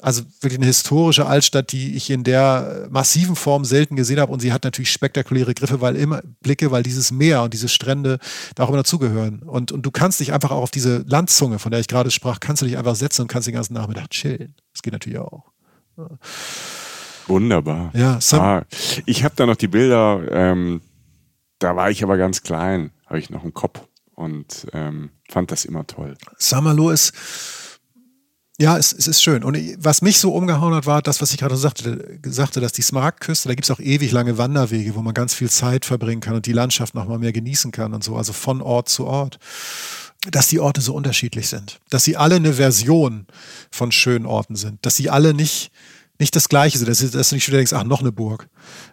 also 0.00 0.22
wirklich 0.40 0.58
eine 0.58 0.66
historische 0.66 1.26
Altstadt, 1.26 1.72
die 1.72 1.96
ich 1.96 2.10
in 2.10 2.24
der 2.24 2.86
massiven 2.90 3.36
Form 3.36 3.64
selten 3.64 3.96
gesehen 3.96 4.20
habe. 4.20 4.32
Und 4.32 4.40
sie 4.40 4.52
hat 4.52 4.64
natürlich 4.64 4.90
spektakuläre 4.90 5.54
Griffe, 5.54 5.80
weil 5.80 5.96
immer 5.96 6.22
Blicke, 6.40 6.70
weil 6.70 6.82
dieses 6.82 7.10
Meer 7.10 7.42
und 7.42 7.52
diese 7.54 7.68
Strände 7.68 8.18
da 8.54 8.64
auch 8.64 8.68
immer 8.68 8.78
dazugehören. 8.78 9.40
Und, 9.42 9.72
und 9.72 9.82
du 9.82 9.90
kannst 9.90 10.20
dich 10.20 10.32
einfach 10.32 10.50
auch 10.50 10.62
auf 10.62 10.70
diese 10.70 11.04
Landzunge, 11.06 11.58
von 11.58 11.70
der 11.70 11.80
ich 11.80 11.88
gerade 11.88 12.10
sprach, 12.10 12.40
kannst 12.40 12.62
du 12.62 12.66
dich 12.66 12.78
einfach 12.78 12.94
setzen 12.94 13.22
und 13.22 13.28
kannst 13.28 13.48
den 13.48 13.54
ganzen 13.54 13.74
Nachmittag 13.74 14.10
chillen. 14.10 14.54
Das 14.72 14.82
geht 14.82 14.92
natürlich 14.92 15.18
auch. 15.18 15.44
Wunderbar. 17.26 17.90
Ja, 17.94 18.20
so. 18.20 18.38
ah, 18.38 18.64
ich 19.04 19.24
habe 19.24 19.34
da 19.36 19.46
noch 19.46 19.56
die 19.56 19.68
Bilder, 19.68 20.22
ähm, 20.30 20.80
da 21.58 21.76
war 21.76 21.90
ich 21.90 22.02
aber 22.02 22.16
ganz 22.16 22.42
klein, 22.42 22.90
habe 23.06 23.18
ich 23.18 23.30
noch 23.30 23.44
im 23.44 23.52
Kopf 23.52 23.80
und 24.18 24.66
ähm, 24.72 25.10
fand 25.30 25.52
das 25.52 25.64
immer 25.64 25.86
toll. 25.86 26.16
Saint-Malo 26.38 26.90
ist 26.90 27.12
ja, 28.60 28.76
es, 28.76 28.92
es 28.92 29.06
ist 29.06 29.22
schön. 29.22 29.44
Und 29.44 29.56
was 29.78 30.02
mich 30.02 30.18
so 30.18 30.34
umgehauen 30.34 30.74
hat, 30.74 30.84
war 30.84 31.00
das, 31.00 31.22
was 31.22 31.30
ich 31.30 31.38
gerade 31.38 31.56
sagte, 31.56 32.18
sagte, 32.24 32.60
dass 32.60 32.72
die 32.72 32.82
Smaragdküste, 32.82 33.46
da 33.48 33.54
gibt 33.54 33.66
es 33.66 33.70
auch 33.70 33.78
ewig 33.78 34.10
lange 34.10 34.36
Wanderwege, 34.36 34.96
wo 34.96 35.02
man 35.02 35.14
ganz 35.14 35.32
viel 35.32 35.48
Zeit 35.48 35.84
verbringen 35.84 36.20
kann 36.20 36.34
und 36.34 36.44
die 36.46 36.52
Landschaft 36.52 36.96
nochmal 36.96 37.20
mehr 37.20 37.32
genießen 37.32 37.70
kann 37.70 37.94
und 37.94 38.02
so, 38.02 38.16
also 38.16 38.32
von 38.32 38.60
Ort 38.60 38.88
zu 38.88 39.06
Ort. 39.06 39.38
Dass 40.28 40.48
die 40.48 40.58
Orte 40.58 40.80
so 40.80 40.92
unterschiedlich 40.94 41.46
sind. 41.46 41.78
Dass 41.88 42.02
sie 42.02 42.16
alle 42.16 42.34
eine 42.34 42.54
Version 42.54 43.28
von 43.70 43.92
schönen 43.92 44.26
Orten 44.26 44.56
sind. 44.56 44.84
Dass 44.84 44.96
sie 44.96 45.08
alle 45.08 45.32
nicht, 45.34 45.70
nicht 46.18 46.34
das 46.34 46.48
Gleiche 46.48 46.78
sind. 46.78 46.88
Dass, 46.88 47.08
dass 47.12 47.28
du 47.28 47.36
nicht 47.36 47.46
wieder 47.46 47.58
denkst, 47.58 47.72
ach, 47.72 47.84
noch 47.84 48.00
eine 48.00 48.10
Burg, 48.10 48.48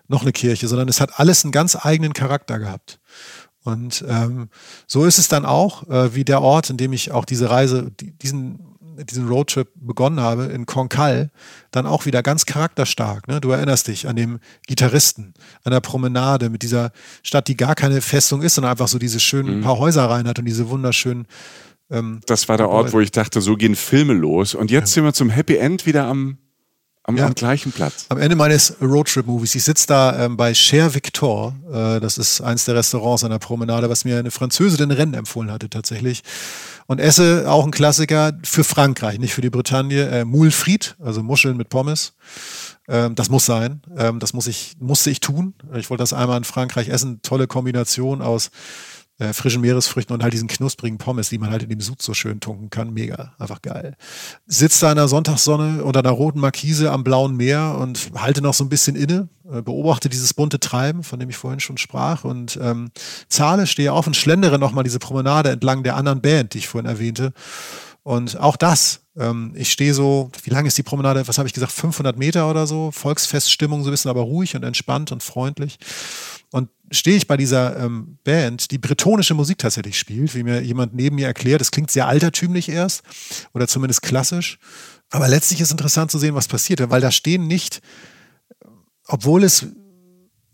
noch 0.07 0.21
eine 0.21 0.31
Kirche, 0.31 0.67
sondern 0.67 0.87
es 0.87 1.01
hat 1.01 1.19
alles 1.19 1.43
einen 1.43 1.51
ganz 1.51 1.75
eigenen 1.75 2.13
Charakter 2.13 2.59
gehabt. 2.59 2.99
Und 3.65 4.05
ähm, 4.07 4.49
so 4.87 5.05
ist 5.05 5.17
es 5.17 5.27
dann 5.27 5.45
auch, 5.45 5.89
äh, 5.89 6.15
wie 6.15 6.23
der 6.23 6.41
Ort, 6.41 6.69
in 6.69 6.77
dem 6.77 6.93
ich 6.93 7.11
auch 7.11 7.25
diese 7.25 7.49
Reise, 7.49 7.91
die, 7.99 8.11
diesen 8.11 8.75
diesen 9.03 9.27
Roadtrip 9.27 9.67
begonnen 9.75 10.19
habe 10.19 10.45
in 10.45 10.65
Konkal, 10.65 11.29
dann 11.71 11.85
auch 11.85 12.05
wieder 12.05 12.23
ganz 12.23 12.45
charakterstark. 12.45 13.27
Ne? 13.27 13.41
Du 13.41 13.51
erinnerst 13.51 13.87
dich 13.87 14.07
an 14.07 14.15
dem 14.15 14.39
Gitarristen, 14.67 15.33
an 15.63 15.71
der 15.71 15.81
Promenade 15.81 16.49
mit 16.49 16.63
dieser 16.63 16.91
Stadt, 17.21 17.47
die 17.47 17.57
gar 17.57 17.75
keine 17.75 18.01
Festung 18.01 18.41
ist, 18.41 18.55
sondern 18.55 18.71
einfach 18.71 18.87
so 18.87 18.97
diese 18.97 19.19
schönen 19.19 19.57
mhm. 19.57 19.63
paar 19.63 19.77
Häuser 19.79 20.09
rein 20.09 20.27
hat 20.27 20.39
und 20.39 20.45
diese 20.45 20.69
wunderschönen. 20.69 21.27
Ähm, 21.89 22.21
das 22.25 22.47
war 22.47 22.57
der 22.57 22.69
Ort, 22.69 22.93
wo 22.93 22.99
ich 22.99 23.11
dachte, 23.11 23.41
so 23.41 23.55
gehen 23.55 23.75
Filme 23.75 24.13
los. 24.13 24.55
Und 24.55 24.71
jetzt 24.71 24.91
ja. 24.91 24.95
sind 24.95 25.03
wir 25.03 25.13
zum 25.13 25.29
Happy 25.29 25.57
End 25.57 25.85
wieder 25.85 26.05
am 26.05 26.37
am, 27.05 27.17
ja. 27.17 27.25
am, 27.25 27.35
gleichen 27.35 27.71
Platz. 27.71 28.05
Am 28.09 28.17
Ende 28.17 28.35
meines 28.35 28.75
Roadtrip-Movies. 28.81 29.55
Ich 29.55 29.63
sitze 29.63 29.87
da 29.87 30.25
ähm, 30.25 30.37
bei 30.37 30.53
Cher 30.53 30.93
Victor. 30.93 31.55
Äh, 31.71 31.99
das 31.99 32.17
ist 32.17 32.41
eins 32.41 32.65
der 32.65 32.75
Restaurants 32.75 33.23
an 33.23 33.31
der 33.31 33.39
Promenade, 33.39 33.89
was 33.89 34.05
mir 34.05 34.19
eine 34.19 34.31
Französin 34.31 34.91
Rennen 34.91 35.13
empfohlen 35.13 35.51
hatte 35.51 35.69
tatsächlich 35.69 36.23
und 36.87 36.99
esse 36.99 37.49
auch 37.49 37.65
ein 37.65 37.71
Klassiker 37.71 38.33
für 38.43 38.63
Frankreich, 38.63 39.19
nicht 39.19 39.33
für 39.33 39.41
die 39.41 39.49
Bretagne. 39.49 40.07
Äh, 40.09 40.25
Moule 40.25 40.51
Frites, 40.51 40.95
also 41.03 41.23
Muscheln 41.23 41.57
mit 41.57 41.69
Pommes. 41.69 42.13
Ähm, 42.87 43.15
das 43.15 43.29
muss 43.29 43.45
sein. 43.45 43.81
Ähm, 43.97 44.19
das 44.19 44.33
muss 44.33 44.47
ich, 44.47 44.75
musste 44.79 45.09
ich 45.09 45.19
tun. 45.19 45.55
Ich 45.75 45.89
wollte 45.89 46.03
das 46.03 46.13
einmal 46.13 46.37
in 46.37 46.43
Frankreich 46.43 46.89
essen. 46.89 47.21
Tolle 47.23 47.47
Kombination 47.47 48.21
aus 48.21 48.51
äh, 49.17 49.33
frischen 49.33 49.61
Meeresfrüchten 49.61 50.13
und 50.13 50.23
halt 50.23 50.33
diesen 50.33 50.47
knusprigen 50.47 50.97
Pommes, 50.97 51.29
die 51.29 51.37
man 51.37 51.49
halt 51.49 51.63
in 51.63 51.69
dem 51.69 51.79
Sud 51.81 52.01
so 52.01 52.13
schön 52.13 52.39
tunken 52.39 52.69
kann. 52.69 52.93
Mega, 52.93 53.33
einfach 53.39 53.61
geil. 53.61 53.95
Sitzt 54.45 54.83
da 54.83 54.91
in 54.91 54.97
der 54.97 55.07
Sonntagssonne 55.07 55.83
unter 55.83 55.99
einer 55.99 56.09
roten 56.09 56.39
Markise 56.39 56.91
am 56.91 57.03
blauen 57.03 57.37
Meer 57.37 57.77
und 57.79 58.11
halte 58.15 58.41
noch 58.41 58.53
so 58.53 58.63
ein 58.65 58.69
bisschen 58.69 58.95
inne, 58.95 59.29
äh, 59.49 59.61
beobachte 59.61 60.09
dieses 60.09 60.33
bunte 60.33 60.59
Treiben, 60.59 61.03
von 61.03 61.19
dem 61.19 61.29
ich 61.29 61.37
vorhin 61.37 61.59
schon 61.59 61.77
sprach 61.77 62.25
und 62.25 62.59
ähm, 62.61 62.91
zahle, 63.29 63.67
stehe 63.67 63.93
auf 63.93 64.07
und 64.07 64.15
schlendere 64.15 64.59
nochmal 64.59 64.83
diese 64.83 64.99
Promenade 64.99 65.49
entlang 65.49 65.83
der 65.83 65.95
anderen 65.95 66.21
Band, 66.21 66.53
die 66.53 66.59
ich 66.59 66.67
vorhin 66.67 66.89
erwähnte. 66.89 67.31
Und 68.05 68.39
auch 68.39 68.55
das, 68.55 69.01
ähm, 69.17 69.53
ich 69.55 69.71
stehe 69.71 69.95
so, 69.95 70.29
wie 70.43 70.51
lang 70.51 70.67
ist 70.67 70.77
die 70.77 70.83
Promenade? 70.83 71.27
Was 71.27 71.39
habe 71.39 71.47
ich 71.47 71.53
gesagt? 71.55 71.71
500 71.71 72.15
Meter 72.19 72.47
oder 72.47 72.67
so. 72.67 72.91
Volksfeststimmung, 72.91 73.81
so 73.81 73.89
ein 73.89 73.93
bisschen 73.93 74.11
aber 74.11 74.21
ruhig 74.21 74.55
und 74.55 74.61
entspannt 74.61 75.11
und 75.11 75.23
freundlich. 75.23 75.79
Und 76.51 76.69
stehe 76.91 77.17
ich 77.17 77.25
bei 77.25 77.35
dieser 77.35 77.79
ähm, 77.79 78.19
Band, 78.23 78.69
die 78.69 78.77
bretonische 78.77 79.33
Musik 79.33 79.57
tatsächlich 79.57 79.97
spielt, 79.97 80.35
wie 80.35 80.43
mir 80.43 80.61
jemand 80.61 80.93
neben 80.93 81.15
mir 81.15 81.25
erklärt. 81.25 81.61
Das 81.61 81.71
klingt 81.71 81.89
sehr 81.89 82.07
altertümlich 82.07 82.69
erst 82.69 83.01
oder 83.55 83.67
zumindest 83.67 84.03
klassisch. 84.03 84.59
Aber 85.09 85.27
letztlich 85.27 85.59
ist 85.59 85.71
interessant 85.71 86.11
zu 86.11 86.19
sehen, 86.19 86.35
was 86.35 86.47
passiert, 86.47 86.87
weil 86.91 87.01
da 87.01 87.09
stehen 87.09 87.47
nicht, 87.47 87.81
obwohl 89.07 89.43
es, 89.43 89.65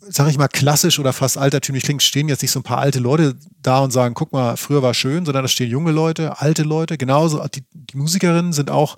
sag 0.01 0.29
ich 0.29 0.37
mal, 0.37 0.47
klassisch 0.47 0.99
oder 0.99 1.13
fast 1.13 1.37
altertümlich 1.37 1.83
klingt, 1.83 2.03
stehen 2.03 2.27
jetzt 2.27 2.41
nicht 2.41 2.51
so 2.51 2.59
ein 2.59 2.63
paar 2.63 2.79
alte 2.79 2.99
Leute 2.99 3.35
da 3.61 3.79
und 3.79 3.91
sagen, 3.91 4.13
guck 4.15 4.33
mal, 4.33 4.57
früher 4.57 4.81
war 4.81 4.93
schön, 4.93 5.25
sondern 5.25 5.43
da 5.43 5.47
stehen 5.47 5.69
junge 5.69 5.91
Leute, 5.91 6.39
alte 6.39 6.63
Leute, 6.63 6.97
genauso, 6.97 7.45
die, 7.47 7.63
die 7.73 7.97
Musikerinnen 7.97 8.53
sind 8.53 8.71
auch 8.71 8.97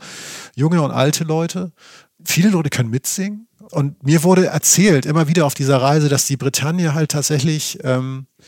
junge 0.55 0.81
und 0.81 0.91
alte 0.91 1.23
Leute. 1.23 1.71
Viele 2.23 2.49
Leute 2.49 2.69
können 2.69 2.89
mitsingen 2.89 3.47
und 3.71 4.03
mir 4.03 4.23
wurde 4.23 4.47
erzählt, 4.47 5.05
immer 5.05 5.27
wieder 5.27 5.45
auf 5.45 5.53
dieser 5.53 5.81
Reise, 5.81 6.09
dass 6.09 6.25
die 6.25 6.37
Bretagne 6.37 6.93
halt 6.93 7.11
tatsächlich 7.11 7.79
ähm, 7.83 8.27
äh, 8.39 8.43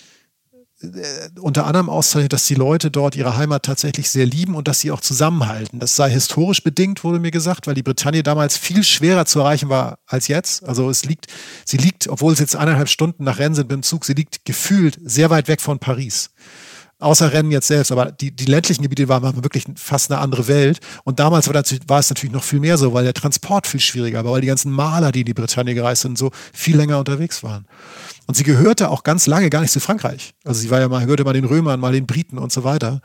unter 1.39 1.65
anderem 1.65 1.89
auszeichnet, 1.89 2.33
dass 2.33 2.45
die 2.45 2.55
Leute 2.55 2.91
dort 2.91 3.15
ihre 3.15 3.37
Heimat 3.37 3.63
tatsächlich 3.63 4.09
sehr 4.09 4.25
lieben 4.25 4.55
und 4.55 4.67
dass 4.67 4.79
sie 4.79 4.91
auch 4.91 5.01
zusammenhalten. 5.01 5.79
Das 5.79 5.95
sei 5.95 6.09
historisch 6.09 6.63
bedingt, 6.63 7.03
wurde 7.03 7.19
mir 7.19 7.31
gesagt, 7.31 7.67
weil 7.67 7.75
die 7.75 7.83
Bretagne 7.83 8.23
damals 8.23 8.57
viel 8.57 8.83
schwerer 8.83 9.25
zu 9.25 9.39
erreichen 9.39 9.69
war 9.69 9.99
als 10.07 10.27
jetzt. 10.27 10.63
Also 10.63 10.89
es 10.89 11.05
liegt, 11.05 11.27
sie 11.65 11.77
liegt, 11.77 12.07
obwohl 12.07 12.33
es 12.33 12.39
jetzt 12.39 12.55
eineinhalb 12.55 12.89
Stunden 12.89 13.23
nach 13.23 13.39
Rennen 13.39 13.55
sind 13.55 13.69
mit 13.69 13.75
dem 13.75 13.83
Zug, 13.83 14.05
sie 14.05 14.13
liegt 14.13 14.45
gefühlt 14.45 14.97
sehr 15.03 15.29
weit 15.29 15.47
weg 15.47 15.61
von 15.61 15.79
Paris 15.79 16.31
außer 16.99 17.33
Rennen 17.33 17.51
jetzt 17.51 17.67
selbst, 17.67 17.91
aber 17.91 18.11
die, 18.11 18.31
die 18.31 18.45
ländlichen 18.45 18.81
Gebiete 18.81 19.07
waren 19.09 19.43
wirklich 19.43 19.65
fast 19.75 20.11
eine 20.11 20.19
andere 20.19 20.47
Welt. 20.47 20.79
Und 21.03 21.19
damals 21.19 21.47
war, 21.47 21.53
das, 21.53 21.75
war, 21.87 21.99
es 21.99 22.09
natürlich 22.09 22.33
noch 22.33 22.43
viel 22.43 22.59
mehr 22.59 22.77
so, 22.77 22.93
weil 22.93 23.03
der 23.03 23.13
Transport 23.13 23.67
viel 23.67 23.79
schwieriger 23.79 24.23
war, 24.23 24.31
weil 24.31 24.41
die 24.41 24.47
ganzen 24.47 24.71
Maler, 24.71 25.11
die 25.11 25.21
in 25.21 25.25
die 25.25 25.33
Bretagne 25.33 25.73
gereist 25.73 26.03
sind, 26.03 26.17
so 26.17 26.31
viel 26.53 26.77
länger 26.77 26.99
unterwegs 26.99 27.43
waren. 27.43 27.65
Und 28.27 28.35
sie 28.35 28.43
gehörte 28.43 28.89
auch 28.89 29.03
ganz 29.03 29.27
lange 29.27 29.49
gar 29.49 29.61
nicht 29.61 29.71
zu 29.71 29.79
Frankreich. 29.79 30.33
Also 30.43 30.59
sie 30.59 30.71
war 30.71 30.79
ja 30.79 30.87
mal, 30.87 31.01
gehörte 31.01 31.23
mal 31.23 31.33
den 31.33 31.45
Römern, 31.45 31.79
mal 31.79 31.93
den 31.93 32.07
Briten 32.07 32.39
und 32.39 32.51
so 32.51 32.63
weiter. 32.63 33.01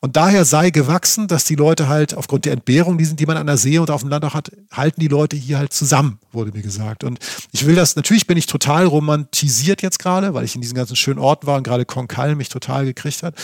Und 0.00 0.16
daher 0.16 0.44
sei 0.44 0.70
gewachsen, 0.70 1.28
dass 1.28 1.44
die 1.44 1.54
Leute 1.54 1.88
halt 1.88 2.14
aufgrund 2.14 2.46
der 2.46 2.54
Entbehrung, 2.54 2.96
die, 2.96 3.04
sind, 3.04 3.20
die 3.20 3.26
man 3.26 3.36
an 3.36 3.46
der 3.46 3.58
See 3.58 3.78
und 3.78 3.90
auf 3.90 4.00
dem 4.00 4.08
Land 4.10 4.24
auch 4.24 4.34
hat, 4.34 4.50
halten 4.72 5.00
die 5.00 5.08
Leute 5.08 5.36
hier 5.36 5.58
halt 5.58 5.72
zusammen, 5.72 6.18
wurde 6.32 6.52
mir 6.52 6.62
gesagt. 6.62 7.04
Und 7.04 7.18
ich 7.52 7.66
will 7.66 7.74
das, 7.74 7.94
natürlich 7.96 8.26
bin 8.26 8.38
ich 8.38 8.46
total 8.46 8.86
romantisiert 8.86 9.82
jetzt 9.82 9.98
gerade, 9.98 10.32
weil 10.32 10.44
ich 10.44 10.54
in 10.54 10.62
diesen 10.62 10.74
ganzen 10.74 10.96
schönen 10.96 11.18
Orten 11.18 11.46
war 11.46 11.58
und 11.58 11.64
gerade 11.64 11.84
Konkal 11.84 12.34
mich 12.34 12.48
total 12.48 12.86
gekriegt 12.86 13.22
hat. 13.22 13.34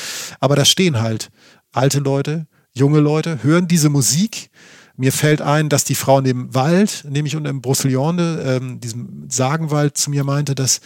Aber 0.41 0.57
da 0.57 0.65
stehen 0.65 1.01
halt 1.01 1.31
alte 1.73 1.99
Leute, 1.99 2.47
junge 2.73 3.01
Leute, 3.01 3.43
hören 3.43 3.69
diese 3.69 3.91
Musik, 3.91 4.51
mir 5.01 5.13
fällt 5.13 5.41
ein, 5.41 5.71
dass 5.71 5.85
die 5.85 5.95
Frau 5.95 6.19
in 6.19 6.25
dem 6.25 6.55
Wald, 6.55 7.07
nämlich 7.09 7.35
unter 7.35 7.49
im 7.49 7.63
Broceliande, 7.63 8.59
ähm, 8.61 8.81
diesem 8.81 9.31
Sagenwald, 9.31 9.97
zu 9.97 10.11
mir 10.11 10.25
meinte, 10.25 10.55
dass, 10.55 10.81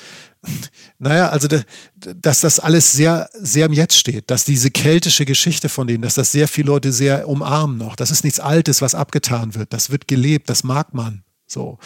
naja, 1.00 1.30
also 1.30 1.48
de, 1.48 1.64
dass 1.96 2.40
das 2.40 2.60
alles 2.60 2.92
sehr, 2.92 3.28
sehr 3.32 3.66
im 3.66 3.72
Jetzt 3.72 3.98
steht, 3.98 4.30
dass 4.30 4.44
diese 4.44 4.70
keltische 4.70 5.24
Geschichte 5.24 5.68
von 5.68 5.88
denen, 5.88 6.02
dass 6.02 6.14
das 6.14 6.30
sehr 6.30 6.46
viele 6.46 6.68
Leute 6.68 6.92
sehr 6.92 7.28
umarmen 7.28 7.76
noch. 7.76 7.96
Das 7.96 8.12
ist 8.12 8.22
nichts 8.22 8.38
Altes, 8.38 8.80
was 8.80 8.94
abgetan 8.94 9.56
wird. 9.56 9.72
Das 9.72 9.90
wird 9.90 10.06
gelebt, 10.06 10.48
das 10.48 10.62
mag 10.62 10.94
man. 10.94 11.24
So. 11.54 11.78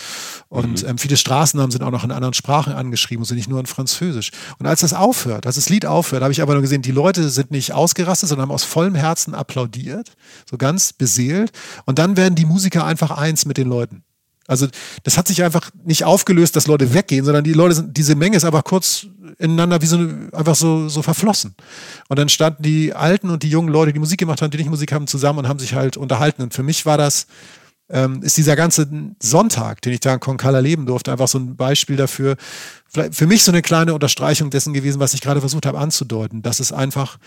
Und 0.49 0.83
mhm. 0.83 0.89
ähm, 0.89 0.99
viele 0.99 1.16
Straßennamen 1.16 1.71
sind 1.71 1.83
auch 1.83 1.91
noch 1.91 2.05
in 2.05 2.11
anderen 2.11 2.35
Sprachen 2.35 2.73
angeschrieben, 2.73 3.25
sind 3.25 3.37
nicht 3.37 3.49
nur 3.49 3.61
in 3.61 3.66
Französisch. 3.66 4.33
Und 4.59 4.66
als 4.66 4.81
das 4.81 4.95
aufhört, 4.95 5.47
als 5.47 5.55
das 5.55 5.69
Lied 5.69 5.87
aufhört, 5.87 6.23
habe 6.23 6.33
ich 6.33 6.43
aber 6.43 6.55
nur 6.55 6.62
gesehen, 6.62 6.83
die 6.83 6.91
Leute 6.91 7.29
sind 7.29 7.51
nicht 7.51 7.73
ausgerastet, 7.73 8.31
sondern 8.31 8.49
haben 8.49 8.55
aus 8.55 8.64
vollem 8.64 8.95
Herzen 8.95 9.35
applaudiert, 9.35 10.12
so 10.51 10.57
ganz 10.57 10.93
beseelt. 10.93 11.53
Und 11.85 11.99
dann 11.99 12.16
werden 12.16 12.35
die 12.35 12.47
Musiker 12.47 12.85
einfach 12.85 13.11
eins 13.12 13.45
mit 13.45 13.59
den 13.59 13.69
Leuten. 13.69 14.03
Also 14.49 14.66
das 15.03 15.19
hat 15.19 15.29
sich 15.29 15.45
einfach 15.45 15.71
nicht 15.85 16.05
aufgelöst, 16.05 16.57
dass 16.57 16.66
Leute 16.66 16.95
weggehen, 16.95 17.27
sondern 17.27 17.45
die 17.45 17.53
Leute 17.53 17.75
sind, 17.75 17.97
diese 17.99 18.14
Menge 18.14 18.39
ist 18.39 18.47
einfach 18.47 18.64
kurz 18.64 19.07
ineinander 19.39 19.83
wie 19.83 19.87
so 19.87 19.99
einfach 20.33 20.55
so, 20.55 20.89
so 20.89 21.03
verflossen. 21.03 21.55
Und 22.09 22.19
dann 22.19 22.31
standen 22.31 22.62
die 22.62 22.95
alten 22.95 23.29
und 23.29 23.43
die 23.43 23.51
jungen 23.51 23.69
Leute, 23.69 23.93
die 23.93 23.99
Musik 23.99 24.19
gemacht 24.19 24.41
haben, 24.41 24.51
die 24.51 24.57
nicht 24.57 24.71
Musik 24.71 24.91
haben, 24.93 25.07
zusammen 25.07 25.41
und 25.41 25.49
haben 25.49 25.59
sich 25.59 25.75
halt 25.75 25.99
unterhalten. 25.99 26.41
Und 26.41 26.55
für 26.55 26.62
mich 26.62 26.87
war 26.87 26.97
das 26.97 27.27
ähm, 27.91 28.22
ist 28.22 28.36
dieser 28.36 28.57
ganze 28.57 28.89
Sonntag, 29.20 29.82
den 29.82 29.93
ich 29.93 30.01
da 30.01 30.14
in 30.14 30.20
Konkal 30.20 30.55
erleben 30.55 30.86
durfte, 30.86 31.12
einfach 31.12 31.28
so 31.28 31.39
ein 31.39 31.57
Beispiel 31.57 31.97
dafür, 31.97 32.36
für 32.89 33.26
mich 33.26 33.45
so 33.45 33.53
eine 33.53 33.62
kleine 33.62 33.95
Unterstreichung 33.95 34.51
dessen 34.51 34.72
gewesen, 34.72 35.01
was 35.01 35.14
ich 35.14 35.20
gerade 35.20 35.41
versucht 35.41 35.66
habe 35.66 35.78
anzudeuten, 35.78 36.43
dass 36.43 36.61
es 36.61 36.72
einfach 36.72 37.18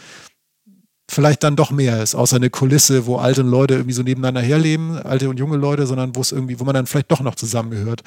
vielleicht 1.12 1.43
dann 1.43 1.57
doch 1.57 1.72
mehr 1.72 2.01
ist, 2.01 2.16
außer 2.16 2.38
eine 2.38 2.49
Kulisse, 2.49 3.05
wo 3.05 3.18
alte 3.18 3.41
Leute 3.41 3.74
irgendwie 3.76 3.93
so 3.93 4.01
nebeneinander 4.01 4.41
herleben, 4.41 4.97
alte 4.97 5.30
und 5.30 5.38
junge 5.38 5.57
Leute, 5.57 5.86
sondern 5.86 6.16
wo 6.16 6.22
es 6.22 6.32
irgendwie, 6.32 6.59
wo 6.59 6.64
man 6.64 6.74
dann 6.74 6.88
vielleicht 6.88 7.12
doch 7.12 7.20
noch 7.20 7.36
zusammengehört 7.36 8.01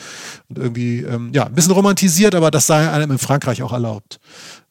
und 0.48 0.58
irgendwie, 0.58 1.00
ähm, 1.00 1.30
ja, 1.34 1.44
ein 1.44 1.54
bisschen 1.54 1.72
romantisiert, 1.72 2.34
aber 2.34 2.50
das 2.50 2.66
sei 2.66 2.90
einem 2.90 3.10
in 3.10 3.18
Frankreich 3.18 3.62
auch 3.62 3.72
erlaubt. 3.72 4.20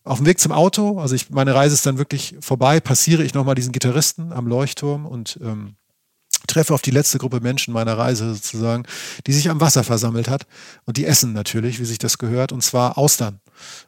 Auf 0.04 0.18
dem 0.18 0.26
Weg 0.26 0.40
zum 0.40 0.52
Auto, 0.52 1.00
also 1.00 1.14
ich, 1.14 1.30
meine 1.30 1.54
Reise 1.54 1.76
ist 1.76 1.86
dann 1.86 2.00
wirklich 2.00 2.36
vorbei, 2.42 2.80
passiere 2.80 3.24
ich 3.24 3.36
nochmal 3.36 3.56
diesen 3.56 3.72
Gitarristen 3.72 4.34
am 4.34 4.48
Leuchtturm 4.48 5.06
und 5.06 5.40
ähm, 5.44 5.76
treffe 6.48 6.74
auf 6.74 6.82
die 6.82 6.92
letzte 6.92 7.18
Gruppe 7.18 7.40
Menschen 7.40 7.74
meiner 7.74 7.98
Reise 7.98 8.34
sozusagen, 8.34 8.84
die 9.28 9.34
sich 9.34 9.50
am 9.50 9.62
Wasser 9.62 9.84
versammelt 9.84 10.30
hat. 10.30 10.46
Und 10.86 10.98
die 10.98 11.06
essen 11.06 11.34
natürlich, 11.34 11.80
wie 11.80 11.86
sich 11.86 12.00
das 12.00 12.18
gehört, 12.18 12.52
und 12.52 12.62
zwar 12.64 12.98
Austern. 12.98 13.40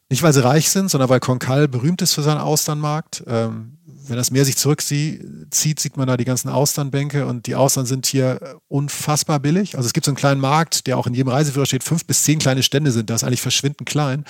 Nicht, 0.09 0.23
weil 0.23 0.33
sie 0.33 0.43
reich 0.43 0.69
sind, 0.69 0.89
sondern 0.89 1.09
weil 1.09 1.19
Konkal 1.19 1.67
berühmt 1.67 2.01
ist 2.01 2.13
für 2.13 2.21
seinen 2.21 2.39
Austernmarkt. 2.39 3.23
Ähm, 3.27 3.77
wenn 4.07 4.17
das 4.17 4.29
Meer 4.29 4.45
sich 4.45 4.57
zurückzieht, 4.57 5.19
sieht 5.51 5.97
man 5.97 6.07
da 6.07 6.15
die 6.15 6.25
ganzen 6.25 6.49
Austernbänke 6.49 7.25
und 7.25 7.47
die 7.47 7.55
Austern 7.55 7.85
sind 7.85 8.05
hier 8.05 8.59
unfassbar 8.67 9.39
billig. 9.39 9.77
Also 9.77 9.87
es 9.87 9.93
gibt 9.93 10.05
so 10.05 10.11
einen 10.11 10.17
kleinen 10.17 10.41
Markt, 10.41 10.85
der 10.85 10.97
auch 10.97 11.07
in 11.07 11.15
jedem 11.15 11.29
Reiseführer 11.29 11.65
steht, 11.65 11.83
fünf 11.83 12.05
bis 12.05 12.23
zehn 12.23 12.37
kleine 12.37 12.61
Stände 12.61 12.91
sind 12.91 13.09
das, 13.09 13.23
eigentlich 13.23 13.41
verschwindend 13.41 13.87
klein. 13.87 14.25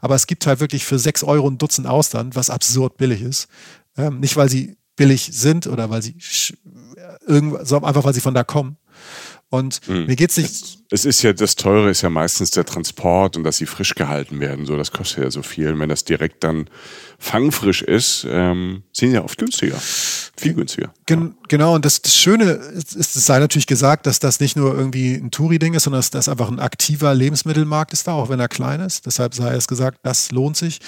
Aber 0.00 0.14
es 0.14 0.26
gibt 0.26 0.46
halt 0.46 0.60
wirklich 0.60 0.84
für 0.84 0.98
sechs 0.98 1.22
Euro 1.22 1.48
ein 1.48 1.58
Dutzend 1.58 1.86
Austern, 1.86 2.34
was 2.34 2.48
absurd 2.48 2.96
billig 2.96 3.20
ist. 3.22 3.48
Ähm, 3.96 4.20
nicht, 4.20 4.36
weil 4.36 4.48
sie 4.48 4.78
billig 4.96 5.30
sind 5.32 5.66
oder 5.66 5.90
weil 5.90 6.02
sie 6.02 6.16
irgendwas, 7.28 7.72
einfach, 7.72 8.04
weil 8.04 8.14
sie 8.14 8.20
von 8.20 8.34
da 8.34 8.44
kommen. 8.44 8.76
Und 9.50 9.80
mhm. 9.88 10.04
mir 10.04 10.16
geht's 10.16 10.36
nicht. 10.36 10.78
Es 10.90 11.06
ist 11.06 11.22
ja, 11.22 11.32
das 11.32 11.56
Teure 11.56 11.88
ist 11.88 12.02
ja 12.02 12.10
meistens 12.10 12.50
der 12.50 12.66
Transport 12.66 13.36
und 13.36 13.44
dass 13.44 13.56
sie 13.56 13.64
frisch 13.64 13.94
gehalten 13.94 14.40
werden. 14.40 14.66
So, 14.66 14.76
das 14.76 14.92
kostet 14.92 15.24
ja 15.24 15.30
so 15.30 15.42
viel. 15.42 15.72
Und 15.72 15.80
wenn 15.80 15.88
das 15.88 16.04
direkt 16.04 16.44
dann 16.44 16.68
fangfrisch 17.18 17.80
ist, 17.80 18.26
ähm, 18.28 18.82
sind 18.92 19.08
sie 19.08 19.14
ja 19.14 19.24
oft 19.24 19.38
günstiger. 19.38 19.76
Viel 20.36 20.52
günstiger. 20.52 20.92
Gen 21.06 21.34
genau, 21.48 21.74
und 21.74 21.84
das, 21.86 22.02
das 22.02 22.14
Schöne 22.14 22.44
ist, 22.44 22.94
es 22.94 23.14
sei 23.14 23.38
natürlich 23.38 23.66
gesagt, 23.66 24.06
dass 24.06 24.18
das 24.18 24.38
nicht 24.38 24.54
nur 24.54 24.74
irgendwie 24.74 25.14
ein 25.14 25.30
Touri-Ding 25.30 25.72
ist, 25.72 25.84
sondern 25.84 26.00
dass 26.00 26.10
das 26.10 26.28
einfach 26.28 26.50
ein 26.50 26.60
aktiver 26.60 27.14
Lebensmittelmarkt 27.14 27.94
ist 27.94 28.06
da, 28.06 28.12
auch 28.12 28.28
wenn 28.28 28.40
er 28.40 28.48
klein 28.48 28.80
ist. 28.80 29.06
Deshalb 29.06 29.34
sei 29.34 29.54
es 29.54 29.66
gesagt, 29.66 30.00
das 30.02 30.30
lohnt 30.30 30.58
sich. 30.58 30.78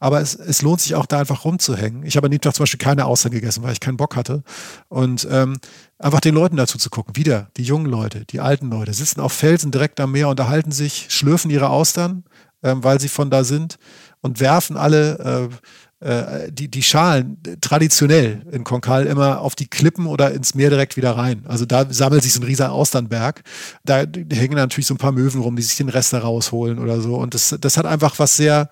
Aber 0.00 0.20
es, 0.20 0.34
es 0.34 0.62
lohnt 0.62 0.80
sich 0.80 0.94
auch 0.94 1.06
da 1.06 1.20
einfach 1.20 1.44
rumzuhängen. 1.44 2.04
Ich 2.04 2.16
habe 2.16 2.26
an 2.26 2.30
dem 2.30 2.40
Tag 2.40 2.54
zum 2.54 2.62
Beispiel 2.62 2.78
keine 2.78 3.06
Austern 3.06 3.32
gegessen, 3.32 3.62
weil 3.62 3.72
ich 3.72 3.80
keinen 3.80 3.96
Bock 3.96 4.16
hatte. 4.16 4.42
Und 4.88 5.26
ähm, 5.30 5.58
einfach 5.98 6.20
den 6.20 6.34
Leuten 6.34 6.56
dazu 6.56 6.78
zu 6.78 6.90
gucken. 6.90 7.16
Wieder, 7.16 7.50
die 7.56 7.64
jungen 7.64 7.86
Leute, 7.86 8.24
die 8.24 8.40
alten 8.40 8.70
Leute 8.70 8.92
sitzen 8.92 9.20
auf 9.20 9.32
Felsen 9.32 9.70
direkt 9.70 10.00
am 10.00 10.12
Meer, 10.12 10.28
unterhalten 10.28 10.72
sich, 10.72 11.06
schlürfen 11.08 11.50
ihre 11.50 11.68
Austern, 11.70 12.24
ähm, 12.62 12.84
weil 12.84 13.00
sie 13.00 13.08
von 13.08 13.30
da 13.30 13.44
sind 13.44 13.78
und 14.20 14.40
werfen 14.40 14.76
alle 14.76 15.50
äh, 15.50 15.54
äh, 16.00 16.52
die, 16.52 16.70
die 16.70 16.84
Schalen 16.84 17.38
traditionell 17.60 18.46
in 18.52 18.62
Konkal 18.62 19.06
immer 19.06 19.40
auf 19.40 19.56
die 19.56 19.66
Klippen 19.66 20.06
oder 20.06 20.30
ins 20.30 20.54
Meer 20.54 20.70
direkt 20.70 20.96
wieder 20.96 21.16
rein. 21.16 21.44
Also 21.48 21.66
da 21.66 21.92
sammelt 21.92 22.22
sich 22.22 22.32
so 22.32 22.40
ein 22.40 22.44
riesiger 22.44 22.70
Austernberg. 22.70 23.42
Da 23.84 24.04
hängen 24.30 24.54
natürlich 24.54 24.86
so 24.86 24.94
ein 24.94 24.98
paar 24.98 25.10
Möwen 25.10 25.40
rum, 25.40 25.56
die 25.56 25.62
sich 25.62 25.76
den 25.76 25.88
Rest 25.88 26.12
da 26.12 26.20
rausholen 26.20 26.78
oder 26.78 27.00
so. 27.00 27.16
Und 27.16 27.34
das, 27.34 27.56
das 27.60 27.76
hat 27.76 27.86
einfach 27.86 28.16
was 28.18 28.36
sehr, 28.36 28.70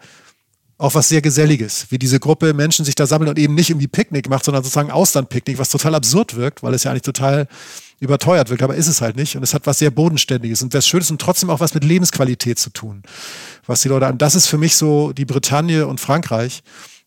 auch 0.79 0.95
was 0.95 1.09
sehr 1.09 1.23
Geselliges, 1.23 1.87
wie 1.91 1.99
diese 1.99 2.21
Gruppe 2.21 2.53
Menschen 2.53 2.85
sich 2.85 2.95
da 2.95 3.07
sammeln 3.07 3.31
und 3.31 3.39
eben 3.39 3.55
nicht 3.55 3.71
irgendwie 3.71 3.89
Picknick 3.89 4.29
macht, 4.29 4.45
sondern 4.45 4.63
sozusagen 4.63 4.91
Austernpicknick, 4.91 5.59
was 5.59 5.71
total 5.71 5.95
absurd 5.95 6.37
wirkt, 6.37 6.63
weil 6.63 6.75
es 6.75 6.85
ja 6.85 6.91
eigentlich 6.91 7.03
total 7.03 7.49
überteuert 7.99 8.51
wirkt, 8.51 8.63
aber 8.63 8.75
ist 8.75 8.89
es 8.89 9.01
halt 9.01 9.17
nicht. 9.17 9.37
Und 9.37 9.43
es 9.43 9.55
hat 9.55 9.67
was 9.67 9.79
sehr 9.79 9.91
Bodenständiges 9.91 10.63
und 10.63 10.75
was 10.75 10.87
Schönes 10.87 11.11
und 11.11 11.21
trotzdem 11.21 11.49
auch 11.49 11.61
was 11.61 11.73
mit 11.73 11.83
Lebensqualität 11.83 12.59
zu 12.59 12.71
tun. 12.71 13.03
Was 13.67 13.81
die 13.81 13.89
Leute 13.89 14.07
an, 14.07 14.19
das 14.19 14.35
ist 14.35 14.49
für 14.49 14.59
mich 14.59 14.77
so 14.77 15.13
die 15.13 15.25
Bretagne 15.25 15.87
und 15.87 15.99
Frankreich. 15.99 16.63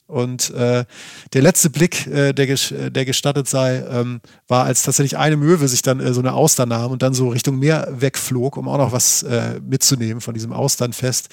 Und 0.10 0.49
äh, 0.55 0.86
der 1.34 1.41
letzte 1.43 1.70
Blick, 1.70 2.07
äh, 2.07 2.34
der, 2.34 2.47
der 2.89 3.05
gestattet 3.05 3.47
sei, 3.47 3.86
ähm, 3.89 4.22
war, 4.47 4.66
als 4.66 4.82
tatsächlich 4.82 5.18
eine 5.18 5.38
Möwe 5.38 5.68
sich 5.68 5.84
dann 5.84 5.99
äh, 5.99 6.14
so 6.14 6.20
eine 6.20 6.34
Austern 6.34 6.70
nahm 6.70 6.91
und 6.91 7.03
dann 7.03 7.14
so 7.14 7.30
Richtung 7.30 7.60
Meer 7.60 7.88
wegflog, 7.91 8.57
um 8.57 8.68
auch 8.68 8.80
noch 8.80 8.91
was 8.91 9.22
äh, 9.22 9.60
mitzunehmen 9.62 10.20
von 10.20 10.34
diesem 10.34 10.51
Austernfest. 10.51 11.30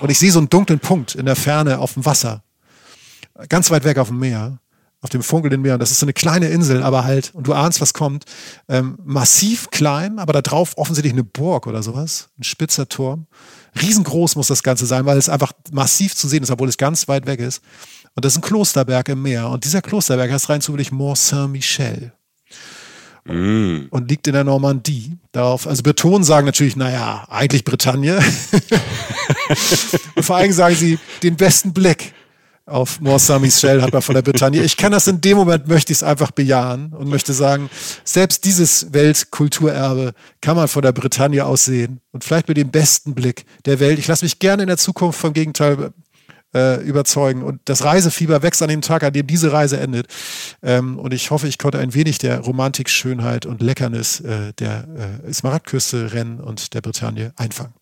Und 0.00 0.10
ich 0.10 0.20
sehe 0.20 0.30
so 0.30 0.38
einen 0.38 0.48
dunklen 0.48 0.78
Punkt 0.78 1.16
in 1.16 1.26
der 1.26 1.34
Ferne 1.34 1.80
auf 1.80 1.94
dem 1.94 2.06
Wasser, 2.06 2.44
ganz 3.48 3.72
weit 3.72 3.82
weg 3.82 3.98
auf 3.98 4.08
dem 4.08 4.20
Meer, 4.20 4.60
auf 5.00 5.10
dem 5.10 5.24
funkelnden 5.24 5.60
Meer. 5.60 5.74
Und 5.74 5.80
das 5.80 5.90
ist 5.90 5.98
so 5.98 6.06
eine 6.06 6.12
kleine 6.12 6.46
Insel, 6.48 6.84
aber 6.84 7.02
halt, 7.02 7.34
und 7.34 7.48
du 7.48 7.54
ahnst, 7.54 7.80
was 7.80 7.92
kommt, 7.92 8.24
ähm, 8.68 8.98
massiv 9.04 9.70
klein, 9.70 10.20
aber 10.20 10.32
da 10.32 10.42
drauf 10.42 10.74
offensichtlich 10.76 11.12
eine 11.12 11.24
Burg 11.24 11.66
oder 11.66 11.82
sowas, 11.82 12.28
ein 12.38 12.44
spitzer 12.44 12.88
Turm. 12.88 13.26
Riesengroß 13.80 14.36
muss 14.36 14.48
das 14.48 14.62
Ganze 14.62 14.86
sein, 14.86 15.06
weil 15.06 15.18
es 15.18 15.28
einfach 15.28 15.52
massiv 15.72 16.14
zu 16.14 16.28
sehen 16.28 16.42
ist, 16.42 16.50
obwohl 16.50 16.68
es 16.68 16.76
ganz 16.76 17.08
weit 17.08 17.26
weg 17.26 17.40
ist. 17.40 17.62
Und 18.14 18.24
das 18.24 18.34
ist 18.34 18.38
ein 18.38 18.42
Klosterberg 18.42 19.08
im 19.08 19.22
Meer. 19.22 19.48
Und 19.48 19.64
dieser 19.64 19.82
Klosterberg 19.82 20.30
heißt 20.30 20.48
rein 20.48 20.60
zufällig 20.60 20.92
Mont 20.92 21.18
Saint-Michel. 21.18 22.12
Mm. 23.24 23.86
Und 23.90 24.10
liegt 24.10 24.26
in 24.26 24.34
der 24.34 24.44
Normandie. 24.44 25.16
Darauf, 25.30 25.66
also 25.66 25.82
Bretonen 25.82 26.24
sagen 26.24 26.44
natürlich, 26.44 26.76
naja, 26.76 27.24
eigentlich 27.30 27.64
Bretagne. 27.64 28.18
und 30.16 30.22
vor 30.24 30.36
allem 30.36 30.52
sagen 30.52 30.74
sie, 30.74 30.98
den 31.22 31.36
besten 31.36 31.72
Blick 31.72 32.12
auf 32.66 33.00
Mont 33.00 33.20
Saint-Michel 33.20 33.82
hat 33.82 33.92
man 33.92 34.02
von 34.02 34.14
der 34.14 34.22
Bretagne. 34.22 34.62
Ich 34.62 34.76
kann 34.76 34.92
das 34.92 35.06
in 35.06 35.20
dem 35.20 35.36
Moment, 35.36 35.68
möchte 35.68 35.92
ich 35.92 35.98
es 35.98 36.02
einfach 36.02 36.30
bejahen 36.30 36.92
und 36.92 37.08
möchte 37.08 37.32
sagen, 37.32 37.70
selbst 38.04 38.44
dieses 38.44 38.92
Weltkulturerbe 38.92 40.12
kann 40.40 40.56
man 40.56 40.68
von 40.68 40.82
der 40.82 40.92
Bretagne 40.92 41.44
aus 41.44 41.64
sehen 41.64 42.00
und 42.12 42.24
vielleicht 42.24 42.48
mit 42.48 42.56
dem 42.56 42.70
besten 42.70 43.14
Blick 43.14 43.44
der 43.64 43.80
Welt. 43.80 43.98
Ich 43.98 44.06
lasse 44.06 44.24
mich 44.24 44.38
gerne 44.38 44.62
in 44.62 44.68
der 44.68 44.78
Zukunft 44.78 45.18
vom 45.18 45.32
Gegenteil 45.32 45.92
äh, 46.54 46.82
überzeugen. 46.82 47.42
Und 47.42 47.60
das 47.64 47.84
Reisefieber 47.84 48.42
wächst 48.42 48.62
an 48.62 48.68
dem 48.68 48.80
Tag, 48.80 49.02
an 49.02 49.12
dem 49.12 49.26
diese 49.26 49.52
Reise 49.52 49.78
endet. 49.80 50.06
Ähm, 50.62 50.98
und 50.98 51.14
ich 51.14 51.30
hoffe, 51.30 51.48
ich 51.48 51.58
konnte 51.58 51.78
ein 51.78 51.94
wenig 51.94 52.18
der 52.18 52.40
Romantik, 52.40 52.88
Schönheit 52.88 53.46
und 53.46 53.62
Leckernis 53.62 54.20
äh, 54.20 54.52
der 54.54 54.86
äh, 55.26 55.32
Smaragdküste, 55.32 56.12
Rennen 56.12 56.40
und 56.40 56.74
der 56.74 56.80
Bretagne 56.80 57.32
einfangen. 57.36 57.81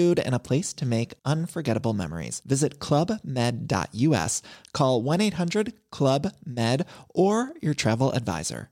food, 0.01 0.19
and 0.19 0.33
a 0.33 0.39
place 0.39 0.73
to 0.73 0.85
make 0.85 1.13
unforgettable 1.25 1.93
memories. 1.93 2.41
Visit 2.45 2.79
clubmed.us, 2.79 4.41
call 4.73 5.01
1 5.01 5.21
800 5.21 5.73
Club 5.91 6.27
Med, 6.45 6.85
or 7.09 7.53
your 7.61 7.73
travel 7.73 8.11
advisor. 8.13 8.69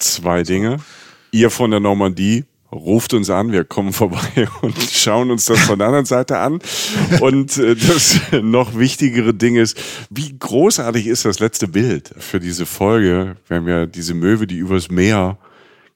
Zwei 0.00 0.44
Dinge. 0.44 0.78
Ihr 1.32 1.50
von 1.50 1.70
der 1.70 1.80
Normandie 1.80 2.44
ruft 2.70 3.14
uns 3.14 3.30
an, 3.30 3.50
wir 3.50 3.64
kommen 3.64 3.92
vorbei 3.92 4.48
und 4.62 4.78
schauen 4.78 5.30
uns 5.30 5.46
das 5.46 5.58
von 5.60 5.78
der 5.78 5.88
anderen 5.88 6.06
Seite 6.06 6.38
an. 6.38 6.60
Und 7.20 7.58
äh, 7.58 7.74
das 7.74 8.20
noch 8.42 8.78
wichtigere 8.78 9.34
Ding 9.34 9.56
ist, 9.56 9.76
wie 10.10 10.38
großartig 10.38 11.06
ist 11.06 11.24
das 11.24 11.40
letzte 11.40 11.66
Bild 11.66 12.14
für 12.18 12.40
diese 12.40 12.64
Folge? 12.64 13.36
Wir 13.48 13.56
haben 13.56 13.68
ja 13.68 13.86
diese 13.86 14.14
Möwe, 14.14 14.46
die 14.46 14.56
übers 14.56 14.90
Meer 14.90 15.38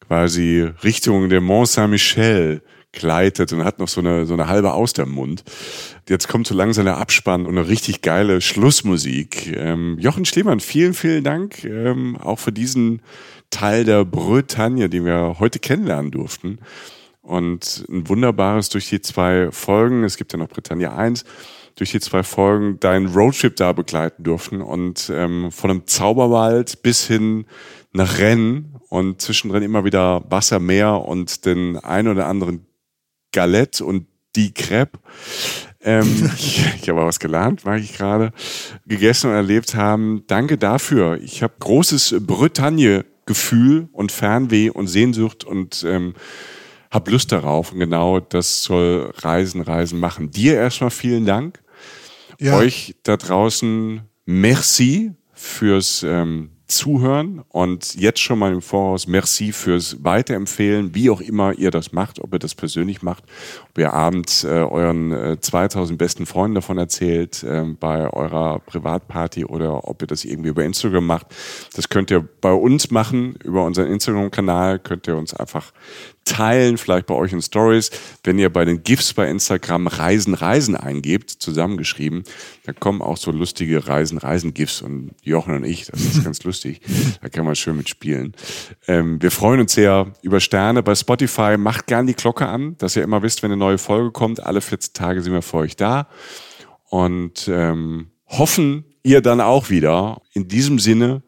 quasi 0.07 0.69
Richtung 0.83 1.29
der 1.29 1.41
Mont 1.41 1.69
Saint-Michel 1.69 2.63
gleitet 2.93 3.53
und 3.53 3.65
hat 3.65 3.79
noch 3.79 3.89
so 3.89 4.01
eine, 4.01 4.27
so 4.27 4.35
eine 4.35 4.49
halbe 4.49 4.73
aus 4.73 4.93
dem 4.93 5.11
Mund. 5.11 5.45
Jetzt 6.09 6.29
kommt 6.29 6.47
so 6.47 6.55
langsam 6.55 6.85
der 6.85 6.99
Abspann 6.99 7.47
und 7.47 7.57
eine 7.57 7.69
richtig 7.69 8.03
geile 8.03 8.41
Schlussmusik. 8.41 9.55
Ähm, 9.57 9.97
Jochen 9.99 10.25
Schliemann, 10.25 10.61
vielen, 10.61 10.95
vielen 10.95 11.25
Dank 11.25 11.65
ähm, 11.65 12.17
auch 12.19 12.39
für 12.39 12.53
diesen 12.53 13.01
Teil 13.51 13.85
der 13.85 14.05
Bretagne, 14.05 14.89
den 14.89 15.05
wir 15.05 15.37
heute 15.39 15.59
kennenlernen 15.59 16.11
durften. 16.11 16.59
Und 17.23 17.85
ein 17.89 18.09
wunderbares 18.09 18.69
durch 18.69 18.89
die 18.89 19.01
zwei 19.01 19.51
Folgen, 19.53 20.05
es 20.05 20.17
gibt 20.17 20.33
ja 20.33 20.39
noch 20.39 20.49
Bretagne 20.49 20.93
1, 20.93 21.25
durch 21.77 21.93
die 21.93 22.01
zwei 22.01 22.23
Folgen 22.23 22.79
deinen 22.81 23.07
Roadtrip 23.07 23.57
da 23.57 23.73
begleiten 23.73 24.25
durften 24.25 24.61
und 24.61 25.11
ähm, 25.15 25.51
von 25.51 25.71
einem 25.71 25.87
Zauberwald 25.87 26.83
bis 26.83 27.07
hin 27.07 27.47
nach 27.93 28.19
Rennes 28.19 28.65
und 28.89 29.21
zwischendrin 29.21 29.63
immer 29.63 29.85
wieder 29.85 30.25
Wasser, 30.31 30.59
Meer 30.59 31.03
und 31.07 31.45
den 31.45 31.77
ein 31.77 32.09
oder 32.09 32.27
anderen 32.27 32.67
Galette 33.33 33.85
und 33.85 34.07
die 34.37 34.53
Crepe. 34.53 34.99
Ähm, 35.81 36.31
ich, 36.37 36.65
ich 36.81 36.89
habe 36.89 37.05
was 37.05 37.19
gelernt, 37.19 37.65
mag 37.65 37.81
ich 37.81 37.97
gerade, 37.97 38.33
gegessen 38.87 39.31
und 39.31 39.37
erlebt 39.37 39.75
haben. 39.75 40.25
Danke 40.27 40.59
dafür. 40.59 41.21
Ich 41.21 41.43
habe 41.43 41.55
großes 41.59 42.17
Bretagne-Gefühl 42.21 43.89
und 43.93 44.13
Fernweh 44.13 44.71
und 44.71 44.87
Sehnsucht 44.87 45.45
und 45.45 45.85
ähm, 45.87 46.15
hab 46.91 47.09
Lust 47.09 47.33
darauf 47.33 47.73
und 47.73 47.79
genau 47.79 48.21
das 48.21 48.65
soll 48.65 49.13
Reisen, 49.17 49.63
Reisen 49.63 49.99
machen. 49.99 50.31
Dir 50.31 50.55
erstmal 50.57 50.91
vielen 50.91 51.25
Dank. 51.25 51.63
Ja. 52.39 52.57
Euch 52.57 52.97
da 53.03 53.17
draußen 53.17 54.03
merci 54.27 55.13
fürs 55.33 56.03
ähm, 56.03 56.51
Zuhören 56.73 57.43
und 57.51 57.95
jetzt 57.95 58.21
schon 58.21 58.39
mal 58.39 58.53
im 58.53 58.63
Voraus 58.63 59.07
merci 59.07 59.53
fürs 59.53 60.03
Weiterempfehlen, 60.03 60.95
wie 60.95 61.11
auch 61.11 61.21
immer 61.21 61.53
ihr 61.53 61.71
das 61.71 61.93
macht, 61.93 62.19
ob 62.21 62.33
ihr 62.33 62.39
das 62.39 62.55
persönlich 62.55 63.03
macht, 63.03 63.25
ob 63.69 63.79
ihr 63.79 63.93
abends 63.93 64.45
äh, 64.45 64.49
euren 64.49 65.13
äh, 65.13 65.41
2000 65.41 65.99
besten 65.99 66.27
Freunden 66.27 66.55
davon 66.55 66.79
erzählt 66.79 67.43
äh, 67.43 67.65
bei 67.79 68.11
eurer 68.11 68.61
Privatparty 68.61 69.45
oder 69.45 69.87
ob 69.87 70.03
ihr 70.03 70.09
das 70.09 70.25
irgendwie 70.25 70.49
über 70.49 70.65
Instagram 70.65 71.07
macht. 71.07 71.27
Das 71.75 71.89
könnt 71.89 72.11
ihr 72.11 72.27
bei 72.41 72.53
uns 72.53 72.91
machen, 72.91 73.37
über 73.45 73.65
unseren 73.65 73.89
Instagram-Kanal 73.89 74.79
könnt 74.79 75.07
ihr 75.07 75.17
uns 75.17 75.35
einfach 75.35 75.73
teilen, 76.25 76.79
vielleicht 76.79 77.07
bei 77.07 77.15
euch 77.15 77.33
in 77.33 77.43
Stories. 77.43 77.91
Wenn 78.23 78.39
ihr 78.39 78.51
bei 78.51 78.65
den 78.65 78.83
GIFs 78.83 79.13
bei 79.13 79.29
Instagram 79.29 79.87
Reisen, 79.87 80.35
Reisen 80.35 80.77
eingebt, 80.77 81.31
zusammengeschrieben, 81.31 82.25
dann 82.65 82.77
kommen 82.77 83.03
auch 83.03 83.17
so 83.17 83.31
lustige 83.31 83.89
Reisen, 83.89 84.19
Reisen-GIFs 84.19 84.83
und 84.83 85.13
Jochen 85.23 85.55
und 85.55 85.65
ich, 85.65 85.87
das 85.87 86.01
ist 86.01 86.25
ganz 86.25 86.43
lustig. 86.45 86.81
Da 87.21 87.29
kann 87.29 87.45
man 87.45 87.57
schön 87.57 87.77
mitspielen. 87.77 88.35
Ähm, 88.87 89.21
wir 89.21 89.31
freuen 89.31 89.61
uns 89.61 89.73
sehr 89.73 90.13
über 90.23 90.41
Sterne 90.41 90.83
bei 90.83 90.95
Spotify. 90.95 91.57
Macht 91.57 91.87
gern 91.87 92.07
die 92.07 92.15
Glocke 92.15 92.47
an, 92.47 92.77
dass 92.79 92.97
ihr 92.97 93.03
immer 93.03 93.23
wisst, 93.23 93.43
wenn 93.43 93.51
eine 93.51 93.59
neue 93.59 93.79
Folge 93.79 94.11
kommt. 94.13 94.41
Alle 94.41 94.61
14 94.61 94.95
Tage 94.95 95.23
sind 95.23 95.33
wir 95.33 95.43
für 95.43 95.59
euch 95.59 95.77
da 95.77 96.09
und 96.89 97.49
ähm, 97.49 98.11
hoffen 98.27 98.85
ihr 99.03 99.21
dann 99.21 99.41
auch 99.41 99.71
wieder. 99.71 100.21
In 100.35 100.49
diesem 100.49 100.79
Sinne, 100.79 101.23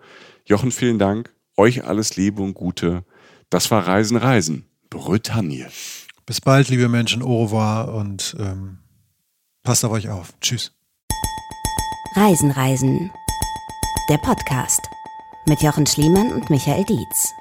Jochen, 0.45 0.71
vielen 0.71 0.99
Dank. 0.99 1.33
Euch 1.57 1.85
alles 1.85 2.17
Liebe 2.17 2.43
und 2.43 2.55
Gute. 2.55 3.05
Das 3.49 3.71
war 3.71 3.87
Reisen, 3.87 4.17
Reisen. 4.17 4.67
Bretagne. 4.95 5.69
Bis 6.27 6.41
bald, 6.41 6.69
liebe 6.69 6.89
Menschen. 6.89 7.23
Au 7.23 7.45
revoir 7.45 7.95
und 7.95 8.37
ähm, 8.39 8.79
passt 9.63 9.85
auf 9.85 9.93
euch 9.93 10.09
auf. 10.09 10.33
Tschüss. 10.41 10.73
Reisen, 12.17 12.51
Reisen. 12.51 13.11
Der 14.09 14.19
Podcast 14.19 14.81
mit 15.47 15.63
Jochen 15.63 15.87
Schliemann 15.87 16.33
und 16.33 16.49
Michael 16.49 16.85
Dietz. 16.85 17.33